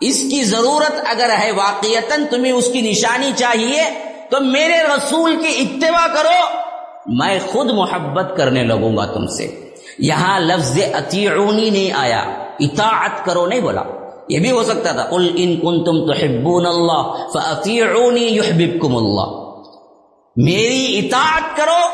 [0.00, 3.84] اس کی ضرورت اگر ہے واقعتا تمہیں اس کی نشانی چاہیے،
[4.30, 6.58] تو میرے رسول کی اتباع کرو۔
[7.06, 9.65] میں خود محبت کرنے لگوں گا تم سے۔
[9.98, 12.20] یہاں لفظ اتیعونی نہیں آیا،
[12.60, 13.82] اطاعت کرو نہیں بولا۔
[14.28, 19.46] یہ بھی ہو سکتا تھا۔ قل ان کنتم تحبون اللہ فاتیعونی یحببکم اللہ۔
[20.36, 21.86] میری اطاعت کرو،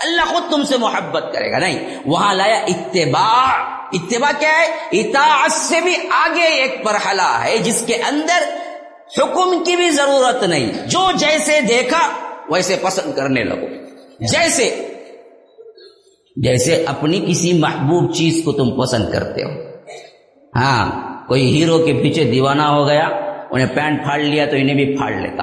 [0.00, 5.52] اللہ خود تم سے محبت کرے گا۔ نہیں، وہاں لایا اتباع۔ اتباع کیا ہے؟ اطاعت
[5.52, 8.42] سے بھی آگے ایک مرحلہ ہے، جس کے اندر
[9.18, 12.08] حکم کی بھی ضرورت نہیں۔ جو جیسے دیکھا،
[12.48, 13.66] ویسے پسند کرنے لگو۔
[14.20, 14.89] جیسے
[16.42, 19.48] جیسے اپنی کسی محبوب چیز کو تم پسند کرتے ہو۔
[20.56, 20.90] ہاں
[21.28, 23.08] کوئی ہیرو کے پیچھے دیوانہ ہو گیا،
[23.50, 25.42] انہیں پینٹ پھاڑ لیا تو انہیں بھی پھاڑ لیتا۔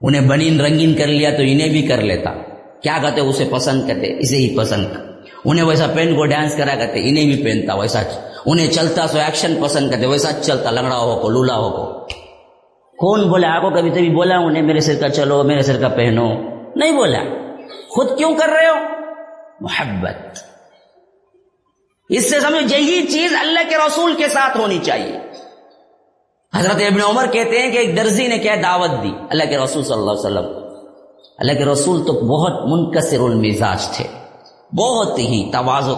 [0.00, 2.30] انہیں بنین رنگین کر لیا تو انہیں بھی کر لیتا۔
[2.82, 4.86] کیا کہتے اسے پسند کرتے اسے ہی پسند۔
[5.44, 8.02] انہیں ویسا پین کو ڈانس کرا کرتے انہیں بھی پہنتا۔ ویسا
[8.46, 12.06] انہیں چلتا سو ایکشن پسند کرتے ویسا چلتا، لنگڑا ہو کو، لولا ہو کو۔
[12.98, 15.88] کون بولا؟ آپ کو کبھی کبھی بولا انہیں، میرے سر کا چلو، میرے سر کا
[15.88, 16.28] پہنو۔
[16.76, 17.18] نہیں بولا۔
[17.88, 19.03] خود کیوں کر رہے ہو؟
[19.60, 20.38] محبت۔
[22.08, 25.18] اس سے سمجھو یہی چیز اللہ کے رسول کے ساتھ ہونی چاہیے۔
[26.54, 29.84] حضرت ابن عمر کہتے ہیں کہ ایک درزی نے کیا دعوت دی اللہ کے رسول
[29.84, 30.46] صلی اللہ علیہ وسلم۔
[31.38, 34.04] اللہ کے رسول تو بہت منکسر المزاج تھے۔
[34.76, 35.94] بہت ہی توازو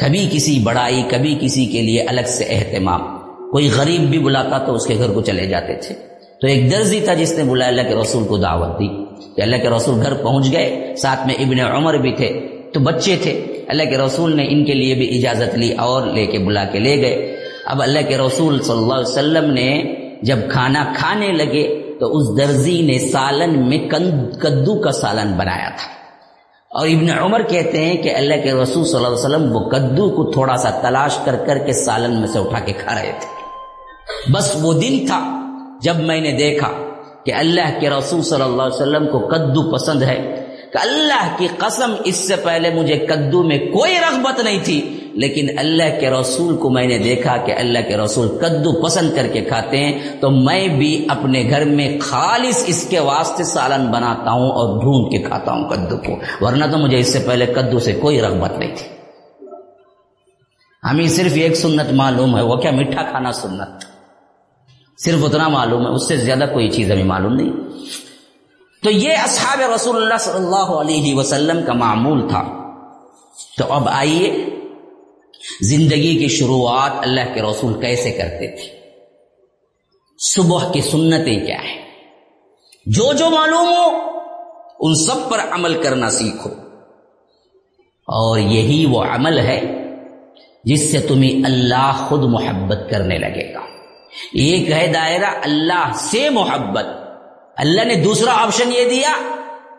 [0.00, 3.18] کبھی کسی بڑائی، کبھی کسی کے لیے الگ سے اہتمام۔
[3.50, 5.94] کوئی غریب بھی بلاتا تو اس کے گھر کو چلے جاتے تھے۔
[6.40, 9.03] تو ایک درزی تھا جس نے بلایا اللہ کے رسول کو دعوت دی۔
[9.36, 13.16] کہ اللہ کے رسول گھر پہنچ گئے، ساتھ میں ابن عمر بھی تھے، تو بچے
[13.22, 13.32] تھے۔
[13.68, 16.78] اللہ کے رسول نے ان کے لیے بھی اجازت لی اور لے کے بلا کے
[16.78, 21.80] لے گئے۔ اب اللہ کے رسول صلی اللہ علیہ وسلم نے جب کھانا کھانے لگے،
[22.00, 23.78] تو اس درزی نے سالن میں
[24.38, 25.94] کدو کا سالن بنایا تھا۔
[26.70, 30.10] اور ابن عمر کہتے ہیں کہ اللہ کے رسول صلی اللہ علیہ وسلم وہ کدو
[30.10, 33.44] کو تھوڑا سا تلاش کر کر کے سالن میں سے اٹھا کے کھا رہے تھے۔
[34.32, 35.40] بس وہ دن تھا
[35.82, 36.68] جب میں نے دیکھا
[37.26, 40.16] کہ اللہ کے رسول صلی اللہ علیہ وسلم کو کدو پسند ہے،
[40.72, 44.80] کہ اللہ کی قسم اس سے پہلے مجھے کدو میں کوئی رغبت نہیں تھی،
[45.14, 49.26] لیکن اللہ کے رسول کو میں نے دیکھا کہ اللہ کے رسول کدو پسند کر
[49.32, 54.30] کے کھاتے ہیں، تو میں بھی اپنے گھر میں خالص اس کے واسطے سالن بناتا
[54.30, 57.78] ہوں اور ڈھونڈ کے کھاتا ہوں کدو کو، ورنہ تو مجھے اس سے پہلے کدو
[57.78, 58.92] سے کوئی رغبت نہیں تھی۔
[60.82, 63.84] ہمیں صرف ایک سنت معلوم ہے، وہ کیا میٹھا کھانا سنت؟
[64.98, 67.52] صرف اتنا معلوم ہے، اس سے زیادہ کوئی چیز ہمیں معلوم نہیں۔
[68.82, 72.70] تو یہ اصحاب رسول اللہ صلی اللہ علیہ وسلم کا معمول تھا۔
[73.58, 74.46] تو اب آئیے،
[75.62, 78.78] زندگی کی شروعات اللہ کے رسول کیسے کرتے تھے؟
[80.18, 81.84] صبح کی سنتیں کیا ہے
[82.86, 83.90] جو جو معلوم ہو،
[84.80, 86.50] ان سب پر عمل کرنا سیکھو۔
[88.06, 89.60] اور یہی وہ عمل ہے
[90.64, 93.73] جس سے تمہیں اللہ خود محبت کرنے لگے گا۔
[94.22, 96.84] ایک ہے دائرہ اللہ سے محبت۔
[97.56, 99.12] اللہ نے دوسرا آپشن یہ دیا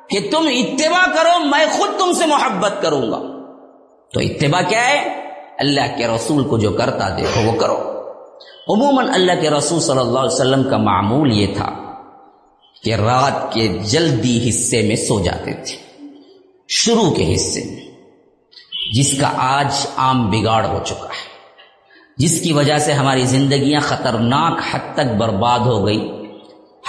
[0.09, 3.19] کہ تم اتباع کرو، میں خود تم سے محبت کروں گا۔
[4.13, 7.95] تو اتباع کیا ہے؟ اللہ کے رسول کو جو کرتا دیکھو، وہ کرو۔
[8.67, 11.71] عموماً اللہ کے رسول صلی اللہ علیہ وسلم کا معمول یہ تھا
[12.83, 15.75] کہ رات کے جلدی حصے میں سو جاتے تھے،
[16.67, 17.91] شروع کے حصے میں،
[18.93, 21.34] جس کا آج عام بگاڑ ہو چکا ہے۔
[22.17, 26.11] جس کی وجہ سے ہماری زندگیاں خطرناک حد تک برباد ہو گئی،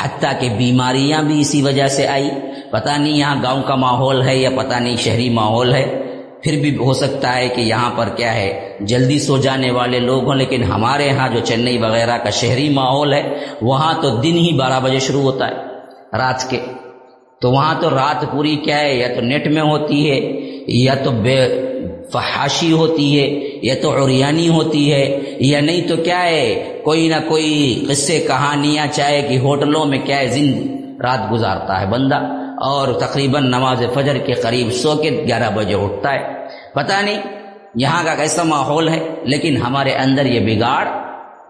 [0.05, 2.31] حتیٰ کہ بیماریاں بھی اسی وجہ سے آئی۔
[2.71, 6.03] پتہ نہیں یہاں گاؤں کا ماحول ہے یا پتہ نہیں شہری ماحول ہے۔
[6.43, 10.25] پھر بھی ہو سکتا ہے کہ یہاں پر کیا ہے، جلدی سو جانے والے لوگ
[10.25, 14.53] ہوں، لیکن ہمارے ہاں جو چنئی وغیرہ کا شہری ماحول ہے، وہاں تو دن ہی
[14.53, 15.55] بارہ بجے شروع ہوتا ہے،
[16.19, 16.61] رات کے۔
[17.41, 20.21] تو وہاں تو رات پوری کیا ہے، یا تو نیٹ میں ہوتی ہے،
[20.67, 21.47] یا تو بے
[22.13, 23.27] فحاشی ہوتی ہے
[23.63, 28.87] یا تو عریانی ہوتی ہے یا نہیں تو کیا ہے کوئی نہ کوئی قصے کہانیاں
[28.93, 32.15] چاہے کہ ہوٹلوں میں کیا ہے زند رات گزارتا ہے بندہ
[32.63, 37.23] اور تقریباً نماز فجر کے قریب سو کے گیارہ بجے اٹھتا ہے۔ پتہ نہیں
[37.75, 40.85] یہاں کا کیسا ماحول ہے، لیکن ہمارے اندر یہ بگاڑ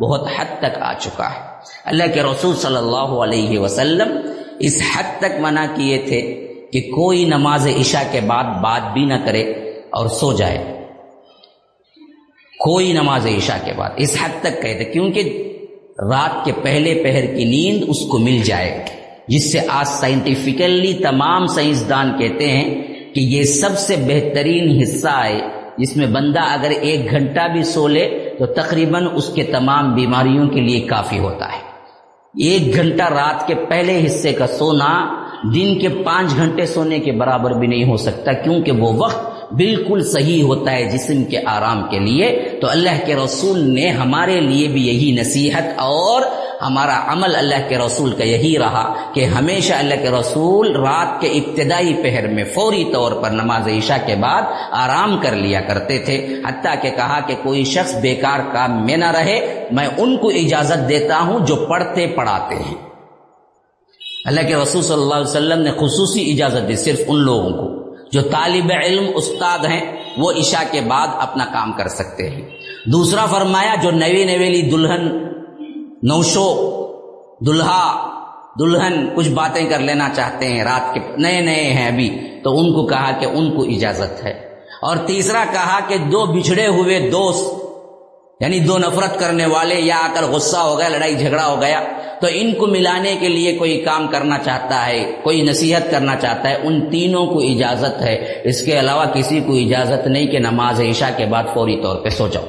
[0.00, 1.40] بہت حد تک آ چکا ہے۔
[1.84, 4.16] اللہ کے رسول صلی اللہ علیہ وسلم
[4.58, 6.20] اس حد تک منع کیے تھے
[6.72, 9.52] کہ کوئی نماز عشاء کے بعد بات بھی نہ کرے۔
[9.96, 10.58] اور سو جائے۔
[12.58, 15.42] کوئی نماز عشاء کے بعد، اس حد تک کہتے کیونکہ
[16.10, 18.84] رات کے پہلے پہر کی نیند اس کو مل جائے
[19.28, 22.82] جس سے آج سائنٹیفکلی تمام سائنسدان کہتے ہیں
[23.14, 25.38] کہ یہ سب سے بہترین حصہ ہے،
[25.78, 30.48] جس میں بندہ اگر ایک گھنٹہ بھی سو لے تو تقریباً اس کے تمام بیماریوں
[30.48, 31.60] کے لیے کافی ہوتا ہے۔
[32.38, 34.92] ایک گھنٹہ رات کے پہلے حصے کا سونا،
[35.54, 40.04] دن کے پانچ گھنٹے سونے کے برابر بھی نہیں ہو سکتا، کیونکہ وہ وقت بالکل
[40.04, 44.68] صحیح ہوتا ہے جسم کے آرام کے لیے، تو اللہ کے رسول نے ہمارے لیے
[44.68, 46.22] بھی یہی نصیحت اور
[46.62, 51.28] ہمارا عمل اللہ کے رسول کا یہی رہا کہ ہمیشہ اللہ کے رسول رات کے
[51.28, 56.26] ابتدائی پہر میں فوری طور پر نماز عشاء کے بعد آرام کر لیا کرتے تھے،
[56.48, 60.88] حتیٰ کہ کہا کہ کوئی شخص بیکار کام میں نہ رہے، میں ان کو اجازت
[60.88, 62.74] دیتا ہوں جو پڑھتے پڑھاتے ہیں۔
[64.26, 67.85] اللہ کے رسول صلی اللہ علیہ وسلم نے خصوصی اجازت دی صرف ان لوگوں کو۔
[68.12, 72.42] جو طالب علم استاد ہیں، وہ عشاء کے بعد اپنا کام کر سکتے ہیں۔
[72.86, 75.08] دوسرا فرمایا، جو نوی نویلی دلہن،
[76.02, 76.76] نوشو،
[77.46, 78.10] دلہا،
[78.58, 82.72] دلہن، کچھ باتیں کر لینا چاہتے ہیں۔ رات کے نئے نئے ہیں ابھی، تو ان
[82.72, 84.46] کو کہا کہ ان کو اجازت ہے۔
[84.82, 87.65] اور تیسرا کہا کہ دو بچھڑے ہوئے دوست
[88.40, 91.80] یعنی دو نفرت کرنے والے یا آ کر غصہ ہو گیا، لڑائی جھگڑا ہو گیا،
[92.20, 96.50] تو ان کو ملانے کے لیے کوئی کام کرنا چاہتا ہے، کوئی نصیحت کرنا چاہتا
[96.50, 100.80] ہے، ان تینوں کو اجازت ہے۔ اس کے علاوہ کسی کو اجازت نہیں کہ نماز
[100.80, 102.44] عشاء کے بعد فوری طور پہ سو جاؤ۔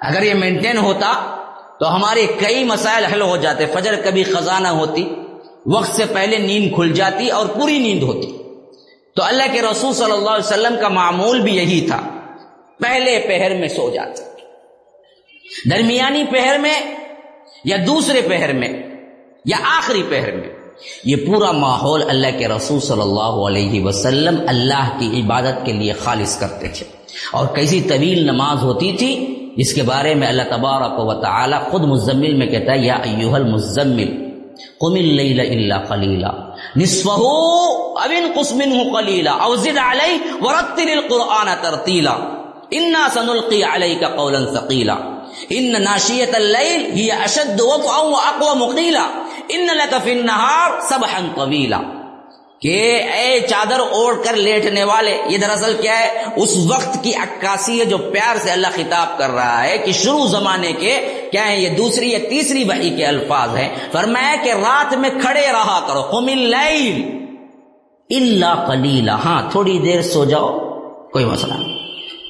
[0.00, 1.36] اگر یہ مینٹین ہوتا
[1.80, 5.14] تو ہمارے کئی مسائل حل ہو جاتے۔ فجر کبھی خزانہ ہوتی،
[5.66, 8.38] وقت سے پہلے نیند کھل جاتی اور پوری نیند ہوتی۔
[9.16, 12.00] تو اللہ کے رسول صلی اللہ علیہ وسلم کا معمول بھی یہی تھا۔
[12.80, 14.31] پہلے پہر میں سو جاتے۔
[15.70, 16.74] درمیانی پہر میں
[17.64, 18.72] یا دوسرے پہر میں
[19.44, 20.48] یا آخری پہر میں
[21.04, 25.92] یہ پورا ماحول اللہ کے رسول صلی اللہ علیہ وسلم اللہ کی عبادت کے لیے
[25.92, 26.86] خالص کرتے تھے
[27.32, 29.14] اور کیسی طویل نماز ہوتی تھی
[29.56, 33.34] جس کے بارے میں اللہ تبارک و تعالی خود مزمل میں کہتا ہے، یا ایوہ
[33.34, 34.12] المزمل،
[34.80, 36.30] قم اللیل الا قلیلا
[36.76, 42.16] نصفہ او انقص منہ قلیلا، او زد علی ورتل القرآن ترتیلا،
[42.70, 44.94] انا سنلقی علیک قولا ثقیلا۔
[45.48, 49.08] ان ناشیت اللیل ہی اشد وقعا و اقوى مقیلا
[49.48, 51.80] ان لک فی النہار سبحا طویلا
[52.60, 57.80] کہ اے چادر اوڑ کر لیٹنے والے، یہ دراصل کیا ہے؟ اس وقت کی عکاسی
[57.80, 61.60] ہے جو پیار سے اللہ خطاب کر رہا ہے کہ شروع زمانے کے کیا ہے
[61.60, 66.02] یہ دوسری یا تیسری وحی کے الفاظ ہیں۔ فرمایا کہ رات میں کھڑے رہا کرو،
[66.02, 67.18] قم اللیل
[68.10, 70.58] الا قلیلا۔ ہاں تھوڑی دیر سو جاؤ،
[71.12, 71.78] کوئی مسئلہ نہیں۔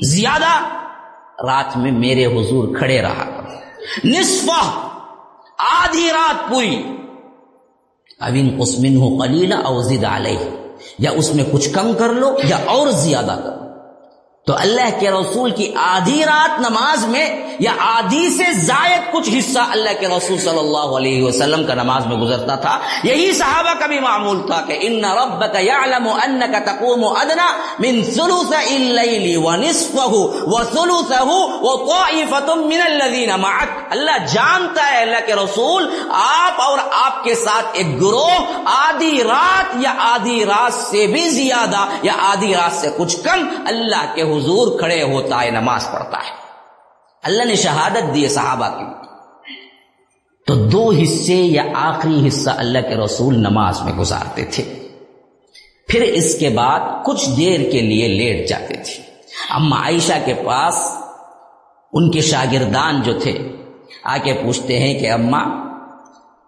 [0.03, 0.82] زیادہ
[1.43, 3.25] رات میں میرے حضور کھڑے رہا۔
[4.05, 4.71] نصفہ
[5.59, 6.83] آدھی رات پوری۔
[8.21, 10.57] ابن قسمن ہو قلیلا اوزد علیہ۔
[10.99, 13.62] یا اس میں کچھ کم کر لو یا اور زیادہ کرو
[14.47, 17.27] تو اللہ کے رسول کی آدھی رات نماز میں
[17.65, 22.07] یا آدھی سے زائد کچھ حصہ اللہ کے رسول صلی اللہ علیہ وسلم کا نماز
[22.07, 22.73] میں گزرتا تھا،
[23.05, 27.47] یہی صحابہ کا بھی معمول تھا کہ ان ربک یعلم انک تقوم ادنا
[27.85, 30.15] من ثلث اللیل ونصفه
[30.55, 31.31] وثلثه
[31.63, 35.89] وطائفه من الذين معك اللہ جانتا ہے اللہ کے رسول،
[36.25, 41.87] آپ اور آپ کے ساتھ ایک گروہ آدھی رات یا آدھی رات سے بھی زیادہ
[42.03, 46.43] یا آدھی رات سے کچھ کم اللہ کے حضور کھڑے ہوتا ہے، نماز پڑھتا ہے۔
[47.23, 48.85] اللہ نے شہادت دی صحابہ کی
[50.47, 54.89] تو دو حصے یا آخری حصہ اللہ کے رسول نماز میں گزارتے تھے۔
[55.89, 59.03] پھر اس کے بعد کچھ دیر کے لیے لیٹ جاتے تھے۔
[59.51, 60.75] اما عائشہ کے پاس
[61.93, 63.39] ان کے شاگردان جو تھے
[64.05, 65.43] آ کے پوچھتے ہیں کہ اما،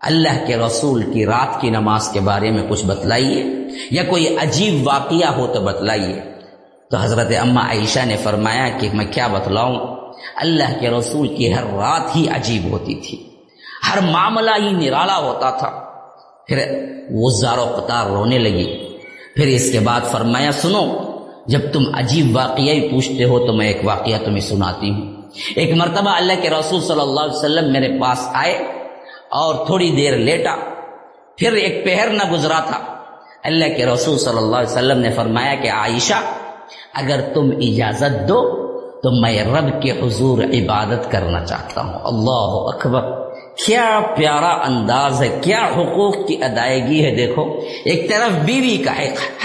[0.02, 3.44] اللہ کے رسول کی رات کی نماز کے بارے میں کچھ بتلائیے،
[3.90, 6.33] یا کوئی عجیب واقعہ ہو تو بتلائیے۔
[6.94, 9.96] تو حضرت اما عائشہ نے فرمایا کہ میں کیا بتلاؤں؟
[10.36, 13.30] اللہ کے رسول کی ہر رات ہی عجیب ہوتی تھی۔
[13.90, 15.68] ہر معاملہ ہی نرالا ہوتا تھا۔
[16.46, 16.58] پھر
[17.10, 18.98] وہ زارو قطار رونے لگی۔
[19.36, 20.98] پھر اس کے بعد فرمایا، سنو،
[21.46, 25.22] جب تم عجیب واقعہ ہی پوچھتے ہو تو میں ایک واقعہ تمہیں سناتی ہوں۔
[25.56, 28.54] ایک مرتبہ اللہ کے رسول صلی اللہ علیہ وسلم میرے پاس آئے
[29.30, 30.56] اور تھوڑی دیر لیٹا۔
[31.36, 32.80] پھر ایک پہر نہ گزرا تھا۔
[33.44, 36.43] اللہ کے رسول صلی اللہ علیہ وسلم نے فرمایا کہ، عائشہ
[36.94, 38.64] اگر تم اجازت دو
[39.02, 43.24] تو میں رب کے حضور عبادت کرنا چاہتا ہوں۔ اللہ اکبر۔
[43.66, 47.42] کیا پیارا انداز ہے، کیا حقوق کی ادائیگی ہے، دیکھو۔
[47.84, 48.92] ایک طرف بیوی کا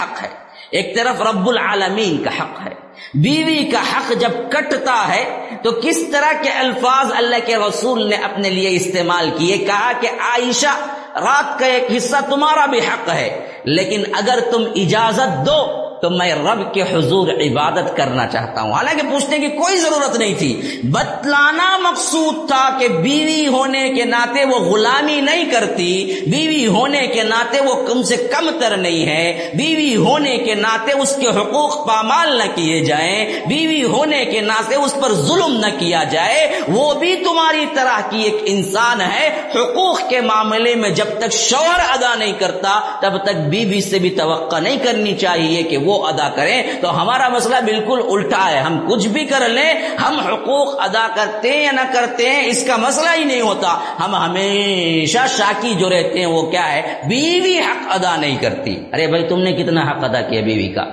[0.02, 0.28] حق ہے،
[0.72, 2.74] ایک طرف رب العالمین کا حق ہے۔
[3.14, 8.16] بیوی کا حق جب کٹتا ہے تو کس طرح کے الفاظ اللہ کے رسول نے
[8.16, 10.88] اپنے لیے استعمال کیے؟ کہا کہ عائشہ،
[11.20, 16.36] رات کا ایک حصہ تمہارا بھی حق ہے، لیکن اگر تم اجازت دو تو میں
[16.36, 21.78] رب کے حضور عبادت کرنا چاہتا ہوں۔ حالانکہ پوچھنے کی کوئی ضرورت نہیں تھی۔ بتلانا
[21.78, 27.62] مقصود تھا کہ بیوی ہونے کے ناطے وہ غلامی نہیں کرتی، بیوی ہونے کے ناطے
[27.62, 32.38] وہ کم سے کم تر نہیں ہے۔ بیوی ہونے کے ناطے اس کے حقوق پامال
[32.38, 37.16] نہ کیے جائیں۔ بیوی ہونے کے ناطے اس پر ظلم نہ کیا جائے۔ وہ بھی
[37.16, 42.34] تمہاری طرح کی ایک انسان ہے۔ حقوق کے معاملے میں جب تک شوہر ادا نہیں
[42.40, 46.64] کرتا، تب تک بیوی سے بھی توقع نہیں کرنی چاہیے کہ وہ وہ ادا کریں
[46.82, 51.52] تو ہمارا مسئلہ بالکل الٹا ہے۔ ہم کچھ بھی کر لیں، ہم حقوق ادا کرتے
[51.52, 55.90] ہیں یا نہ کرتے ہیں، اس کا مسئلہ ہی نہیں ہوتا۔ ہم ہمیشہ شاکی جو
[55.90, 59.82] رہتے ہیں، وہ کیا ہے؟ بیوی حق ادا نہیں کرتی۔ ارے بھائی، تم نے کتنا
[59.82, 60.84] حق ادا کیا بیوی کا؟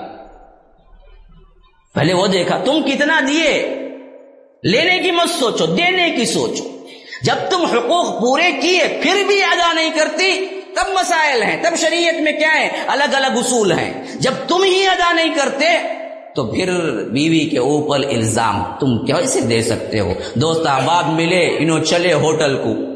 [1.95, 3.79] پہلے وہ دیکھا، تم کتنا دیے؟
[4.63, 6.65] لینے کی مت سوچو، دینے کی سوچو۔
[7.23, 12.21] جب تم حقوق پورے کیے، پھر بھی ادا نہیں کرتی۔ تب مسائل ہیں، تب شریعت
[12.21, 15.67] میں کیا ہے الگ الگ اصول ہیں۔ جب تم ہی ادا نہیں کرتے،
[16.35, 16.71] تو پھر
[17.13, 22.57] بیوی کے اوپر الزام تم کیسے دے سکتے ہو؟ دوست احباب ملے، انہوں چلے ہوٹل
[22.57, 22.96] کو۔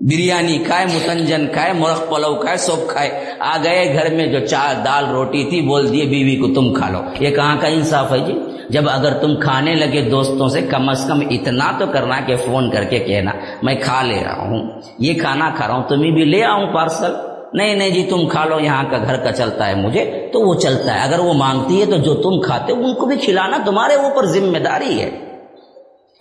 [0.00, 4.74] بریانی کھائے، متنجن کھائے مرخ پلو کھائے سوپ کھائے۔ آ گئے گھر میں جو چار
[4.84, 8.18] دال روٹی تھی، بول دیے، بیوی کو تم کھا لو۔ یہ کہاں کا انصاف ہے
[8.18, 8.32] جی؟
[8.68, 12.70] جب اگر تم کھانے لگے دوستوں سے، کم از کم اتنا تو کرنا کہ فون
[12.70, 13.30] کر کے کہنا،
[13.62, 17.12] میں کھا لے رہا ہوں۔ یہ کھانا کھا رہا ہوں تمہیں بھی لے آؤں پارسل۔
[17.52, 20.54] نہیں نہیں جی تم کھا لو، یہاں کا گھر کا چلتا ہے مجھے، تو وہ
[20.54, 23.94] چلتا ہے۔ اگر وہ مانگتی ہے تو جو تم کھاتے، ان کو بھی کھلانا تمہارے
[23.94, 25.10] اوپر ذمہ داری ہے۔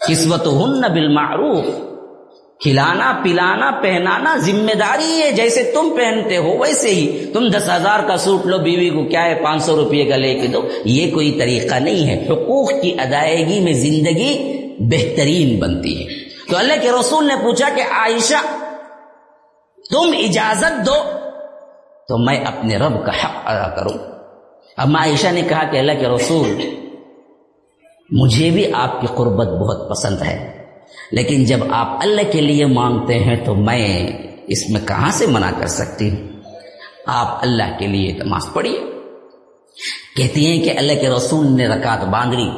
[0.07, 1.94] قسمت ہن بالمعروف۔
[2.59, 7.99] کھلانا، پلانا، پہنانا ذمہ داری ہے، جیسے تم پہنتے ہو ویسے ہی۔ تم دس ہزار
[8.07, 11.13] کا سوٹ لو، بیوی کو کیا ہے، پانچ سو روپئے کا لے کے دو۔ یہ
[11.13, 16.13] کوئی طریقہ نہیں ہے۔ حقوق کی ادائیگی میں زندگی بہترین بنتی ہے۔
[16.51, 18.57] تو اللہ کے رسول نے پوچھا کہ، عائشہ،
[19.89, 20.95] تم اجازت دو،
[22.07, 24.11] تو میں اپنے رب کا حق ادا کروں۔
[24.77, 26.61] اب عائشہ نے کہا کہ اللہ کے رسول،
[28.11, 30.54] مجھے بھی آپ کی قربت بہت پسند ہے۔
[31.11, 34.07] لیکن جب آپ اللہ کے لیے مانگتے ہیں تو میں
[34.47, 36.27] اس میں کہاں سے منع کر سکتی ہوں؟
[37.05, 38.79] آپ اللہ کے لیے نماز پڑھیے۔
[40.17, 42.49] کہتی ہیں کہ اللہ کے رسول نے رکعت باندھی،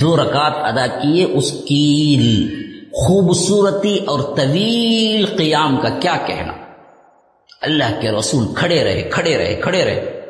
[0.00, 2.48] دو رکعت ادا کیے، اس کی
[2.92, 6.52] خوبصورتی اور طویل قیام کا کیا کہنا؟
[7.62, 10.20] اللہ کے رسول کھڑے رہے کھڑے رہے کھڑے رہے۔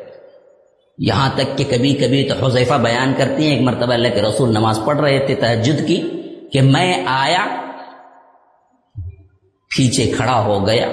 [0.97, 4.49] یہاں تک کہ کبھی کبھی تو حذیفہ بیان کرتی ہیں، ایک مرتبہ اللہ کے رسول
[4.49, 6.01] نماز پڑھ رہے تھے تحجد کی۔
[6.55, 7.45] کہ میں آیا،
[9.77, 10.87] پیچھے کھڑا ہو گیا،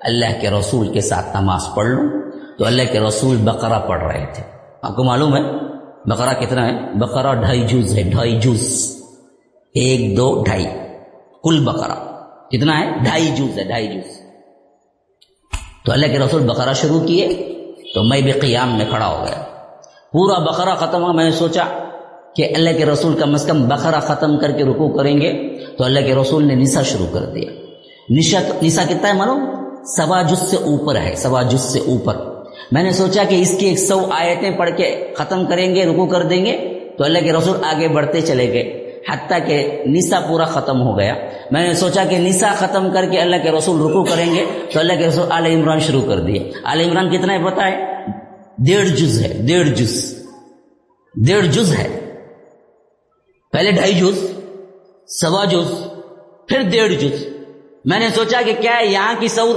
[0.00, 4.26] اللہ کے رسول کے ساتھ نماز پڑھ لوں۔ تو اللہ کے رسول بقرہ پڑھ رہے
[4.34, 4.42] تھے۔
[4.82, 5.42] آپ کو معلوم ہے،
[6.04, 8.96] بقرہ کتنا ہے؟ بقرہ ڈھائی جوز ہے، ڈھائی جوز
[9.74, 10.66] ایک، دو، ڈھائی۔
[11.42, 14.20] کل بقرہ۔ کتنا ہے؟ ڈھائی جوز ہے، ڈھائی جوز
[15.84, 17.28] تو اللہ کے رسول بقرہ شروع کیے،
[17.94, 19.42] تو میں بھی قیام میں کھڑا ہو گیا۔
[20.12, 21.64] پورا بقرہ ختم ہوا، میں نے سوچا
[22.36, 25.84] کہ اللہ کے رسول کم از کم بقرہ ختم کر کے رکو کریں گے تو
[25.84, 27.50] اللہ کے رسول نے نسا شروع کر دیا۔
[28.10, 29.36] نشا نسا کتنا ہے مانو
[29.84, 32.16] سوا جس سے اوپر ہے، سوا جس سے اوپر۔
[32.72, 36.06] میں نے سوچا کہ اس کی ایک سو آیتیں پڑھ کے ختم کریں گے رکو
[36.06, 40.44] کر دیں گے، تو اللہ کے رسول آگے بڑھتے چلے گئے۔ حتیٰ کہ نسا پورا
[40.44, 41.14] ختم ہو گیا۔
[41.50, 44.80] میں نے سوچا کہ نسا ختم کر کے اللہ کے رسول رکو کریں گے، تو
[44.80, 47.84] اللہ کے رسول آل عمران شروع کر دیے۔ آل عمران کتنا ہے پتا ہے؟
[48.58, 50.14] ڈیڑھ جز ہے، ڈیڑھ جز۔
[51.14, 52.03] ڈیڑھ جز ہے۔
[53.54, 54.32] پہلے ڈھائی جز،
[55.20, 55.86] سوا جز،
[56.48, 57.26] پھر ڈیڑھ جز۔
[57.84, 59.54] میں نے سوچا کہ کیا ہے، یہاں کی سور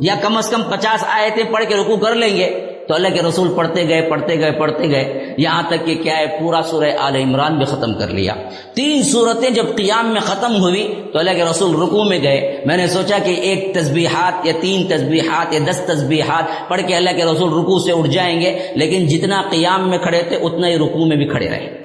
[0.00, 3.22] یا کم از کم پچاس آیتیں پڑھ کے رکو کر لیں گے۔ تو اللہ کے
[3.28, 7.16] رسول پڑھتے گئے پڑھتے گئے پڑھتے گئے۔ یہاں تک کہ کیا ہے، پورا سورہ آل
[7.16, 8.34] عمران بھی ختم کر لیا۔
[8.74, 12.76] تین صورتیں جب قیام میں ختم ہوئی تو اللہ کے رسول رکو میں گئے۔ میں
[12.76, 17.24] نے سوچا کہ ایک تسبیحات یا تین تسبیحات یا دس تسبیحات پڑھ کے اللہ کے
[17.24, 21.06] رسول رکو سے اٹھ جائیں گے۔ لیکن جتنا قیام میں کھڑے تھے، اتنا ہی رکو
[21.06, 21.81] میں بھی کھڑے رہے۔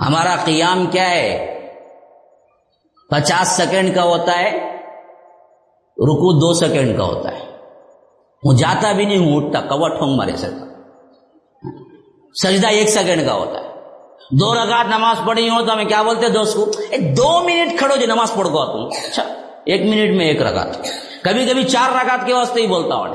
[0.00, 1.52] ہمارا قیام کیا ہے؟
[3.10, 4.50] پچاس سیکنڈ کا ہوتا ہے
[5.96, 7.44] رکو دو سیکنڈ کا ہوتا ہے۔
[8.42, 10.66] وہ جاتا بھی نہیں، ہوں، اٹھتا کور ٹھونگ مارے سکتا
[12.42, 13.66] سجدہ ایک سیکنڈ کا ہوتا ہے۔
[14.30, 16.64] دو رکعت نماز پڑھی ہو تو ہمیں کیا بولتے دوست کو
[16.98, 19.22] دو منٹ کھڑو جو نماز پڑھ گا تم اچھا
[19.66, 20.76] ایک منٹ میں ایک رکعت۔
[21.22, 23.08] کبھی کبھی چار رکعت کے واسطے ہی بولتا ہوں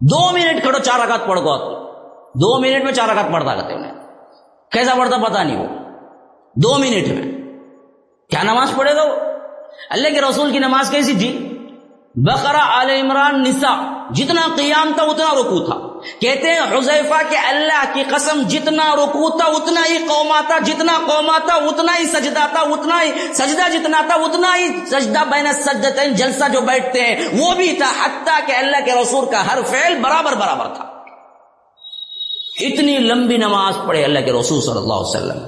[0.00, 1.74] دو منٹ کھڑو، چار رکعت پڑھ گا تم
[2.34, 4.01] دو منٹ میں چار رکعت پڑھتا کرتے انہیں
[4.72, 5.66] کیسا پڑھتا پتا نہیں وہ۔
[6.56, 7.42] دو منٹ میں۔
[8.30, 9.14] کیا نماز پڑھے گا وہ؟
[9.90, 11.48] اللہ کے رسول کی نماز کیسی تھی؟
[12.14, 17.84] بقرہ آل عمران نسا جتنا قیام تھا اتنا رکو تھا۔ کہتے ہیں حذیفہ کہ اللہ
[17.92, 22.46] کی قسم جتنا رکو تھا اتنا ہی قوما تھا جتنا قوما تھا اتنا ہی سجدہ
[22.52, 27.28] تھا اتنا ہی سجدہ جتنا تھا اتنا ہی سجدہ بین سجدتین جلسہ جو بیٹھتے ہیں
[27.32, 30.91] وہ بھی تھا، حتیٰ کہ اللہ کے رسول کا ہر فعل برابر برابر تھا۔
[32.66, 35.44] اتنی لمبی نماز پڑھے اللہ کے رسول صلی اللہ علیہ وسلم۔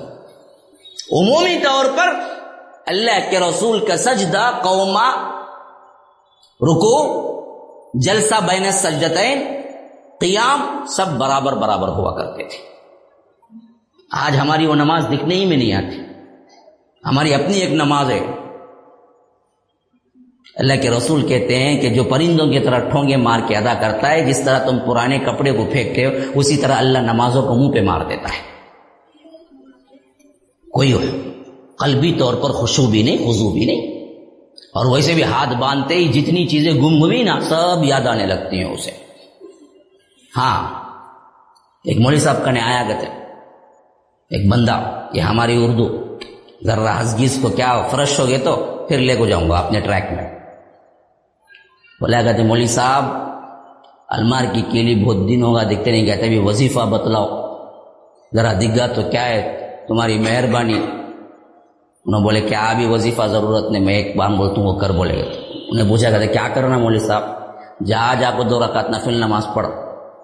[1.13, 2.15] عمومی طور پر
[2.87, 5.11] اللہ کے رسول کا سجدہ قوما
[6.61, 7.25] رکو
[7.95, 9.43] جلسہ بین سجدتین
[10.21, 12.59] قیام سب برابر برابر ہوا کرتے تھے۔
[14.13, 15.99] آج ہماری وہ نماز دکھنے ہی میں نہیں آتی۔
[17.05, 18.44] ہماری اپنی ایک نماز ہے۔
[20.57, 24.11] اللہ کے رسول کہتے ہیں کہ جو پرندوں کی طرح ٹھونگے مار کے ادا کرتا
[24.11, 27.73] ہے، جس طرح تم پرانے کپڑے کو پھینکتے ہو، اسی طرح اللہ نمازوں کو منہ
[27.73, 28.55] پہ مار دیتا ہے۔
[30.73, 30.99] کوئی ہو
[31.79, 33.95] قلبی طور پر خوشو بھی نہیں خزو بھی نہیں۔
[34.75, 38.57] اور ویسے بھی ہاتھ باندھتے ہی جتنی چیزیں گم ہوئی نا، سب یاد آنے لگتی
[38.57, 38.91] ہیں اسے۔
[40.37, 40.85] ہاں
[41.85, 43.07] ایک مولوی صاحب کا نے آیا کہتے
[44.31, 46.17] ایک بندہ، یہ ہماری اردو
[46.65, 50.13] ذرا ہسگیز کو کیا، فرش ہو گئے تو پھر لے کو جاؤں گا اپنے ٹریک
[50.13, 50.34] میں۔
[52.01, 53.05] بولا کہتے مولوی صاحب،
[54.09, 57.29] المار کی کیلی بہت دن ہوگا دکھتے نہیں کہتے بھی وظیفہ بتلاؤ۔
[58.35, 60.81] ذرا دکھا تو کیا ہے، تمہاری مہربانی۔
[62.07, 65.21] انہوں بولے کیا ابھی وظیفہ ضرورت نہیں، میں ایک بار بولتا ہوں، وہ کر بولے
[65.21, 65.31] گا۔
[65.69, 67.23] انہیں پوچھا کرتے کیا کرنا مولوی صاحب؟
[67.87, 69.67] جا جا کو دو رکعت نفل نماز پڑھ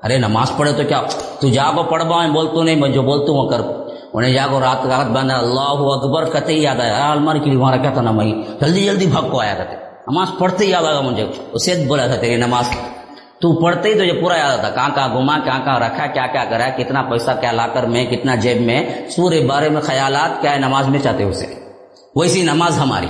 [0.03, 1.03] ارے، نماز پڑھے تو کیا؟
[1.41, 3.61] تو جا کو پڑھ پاؤں بولتا نہیں، میں جو بولتا ہوں، وہ کر۔
[4.13, 7.59] انہیں جا کو رات رات بند اللہ اکبر کہتے ہی یاد آیا۔ المار کے لیے
[7.59, 10.83] وہاں رکھا تھا نا میں جلدی جلدی بھاگ کو آیا کرتے۔ نماز پڑھتے ہی یاد
[10.83, 12.65] آگا مجھے۔ اسے بولا تھا تیری نماز۔
[13.41, 16.27] تو پڑھتے ہی تو یہ پورا یاد آتا۔ کہاں کہاں گھما کہاں کہاں رکھا، کیا
[16.27, 20.43] کیا کرا، کتنا پیسہ، کیا لا کر میں، کتنا جیب میں، سورے بارے میں خیالات،
[20.43, 21.47] کیا ہے نماز میں چاہتے اسے۔
[22.17, 23.09] ویسی نماز ہماری۔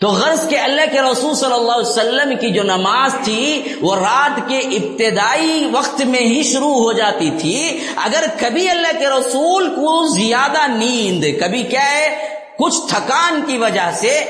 [0.00, 3.96] تو غرض کے اللہ کے رسول صلی اللہ علیہ وسلم کی جو نماز تھی، وہ
[3.96, 9.68] رات کے ابتدائی وقت میں ہی شروع ہو جاتی تھی۔ اگر کبھی اللہ کے رسول
[9.68, 14.24] کو زیادہ نیند، کبھی کیا ہے، کچھ تھکان کی وجہ سے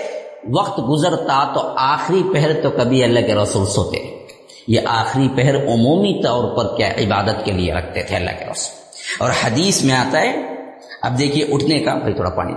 [0.49, 4.27] وقت گزرتا تو آخری پہر تو کبھی اللہ کے رسول سوتے۔
[4.69, 8.81] یہ آخری پہر عمومی طور پر کیا عبادت کے لیے رکھتے تھے اللہ کے رسول۔
[9.19, 10.37] اور حدیث میں آتا ہے،
[11.03, 12.53] اب دیکھیے اٹھنے کا، بھائی تھوڑا پانی۔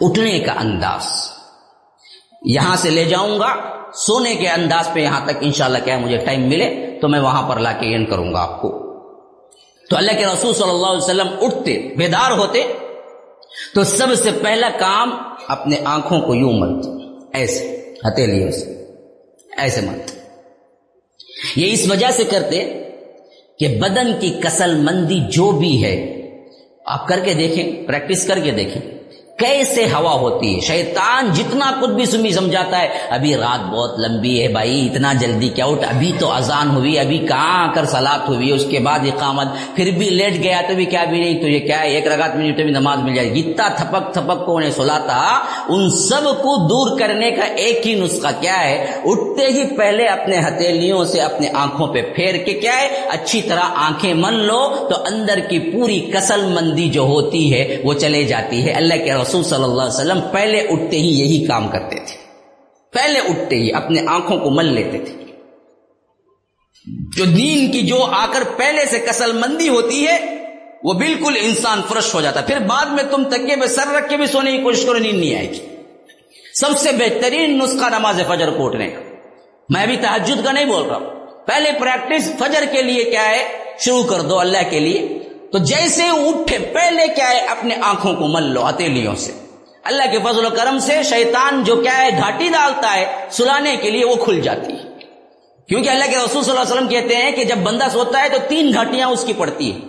[0.00, 1.06] اٹھنے کا انداز۔
[2.42, 3.56] یہاں سے لے جاؤں گا،
[3.94, 7.58] سونے کے انداز پہ یہاں تک انشاءاللہ کیا مجھے ٹائم ملے تو میں وہاں پر
[7.58, 8.70] لا کے کروں گا آپ کو۔
[9.90, 12.72] تو اللہ کے رسول صلی اللہ علیہ وسلم اٹھتے، بیدار ہوتے
[13.74, 15.10] تو سب سے پہلا کام
[15.48, 16.86] اپنے آنکھوں کو یوں مت،
[17.34, 18.84] ایسے، ہتھیلیوں سے،
[19.56, 20.10] ایسے مت۔
[21.56, 22.82] یہ اس وجہ سے کرتے
[23.58, 26.14] کہ بدن کی کسل مندی جو بھی ہے،
[26.86, 28.97] آپ کر کے دیکھیں، پریکٹس کر کے دیکھیں۔
[29.38, 34.42] کیسے ہوا ہوتی ہے؟ شیطان جتنا کچھ بھی سمی سمجھاتا ہے، ابھی رات بہت لمبی
[34.42, 38.50] ہے بھائی، اتنا جلدی کیا اٹھ؟ ابھی تو اذان ہوئی، ابھی کہاں کر سلاد ہوئی؟
[38.50, 41.58] اس کے بعد اقامت، پھر بھی لیٹ گیا تو بھی کیا بھی نہیں؟ تو یہ
[41.58, 45.44] کیا ہے؟ ایک رگات میں بھی نماز مل جائے جتنا تھپک تھپک کو انہیں سلاتا
[45.68, 50.38] ان سب کو دور کرنے کا ایک ہی نسخہ کیا ہے؟ اٹھتے ہی پہلے اپنے
[50.38, 55.14] ہتھیلیوں سے اپنے آنکھوں پہ پھیر کے کیا ہے؟ اچھی طرح آنکھیں من لو تو
[55.14, 59.44] اندر کی پوری کسل مندی جو ہوتی ہے وہ چلے جاتی ہے۔ اللہ کے رسول
[59.44, 62.16] صلی اللہ علیہ وسلم پہلے اٹھتے ہی یہی کام کرتے تھے۔
[62.92, 65.24] پہلے اٹھتے ہی اپنے آنکھوں کو مل لیتے تھے۔
[67.16, 70.44] جو دین کی جو آ کر پہلے سے کسل مندی ہوتی ہے،
[70.84, 74.16] وہ بالکل انسان فرش ہو جاتا پھر بعد میں تم تکے میں سر رکھ کے
[74.16, 75.66] بھی سونے کی کوشش کرو، نیند نہیں آئے گی۔
[76.54, 79.00] سب سے بہترین نسخہ نماز فجر کو اٹھنے کا۔
[79.68, 83.48] میں بھی تحجد کا نہیں بول رہا ہوں۔ پہلے پریکٹس فجر کے لیے کیا ہے؟
[83.78, 88.26] شروع کر دو اللہ کے لیے۔ تو جیسے اٹھے پہلے کیا ہے اپنے آنکھوں کو
[88.26, 89.32] مل لو ہتھیلیوں سے۔
[89.84, 93.90] اللہ کے فضل و کرم سے شیطان جو کیا ہے گھاٹی ڈالتا ہے، سلانے کے
[93.90, 94.88] لیے وہ کھل جاتی ہے۔
[95.68, 98.28] کیونکہ اللہ کے رسول صلی اللہ علیہ وسلم کہتے ہیں کہ جب بندہ سوتا ہے
[98.28, 99.80] تو تین گھاٹیاں اس کی پڑتی ہیں۔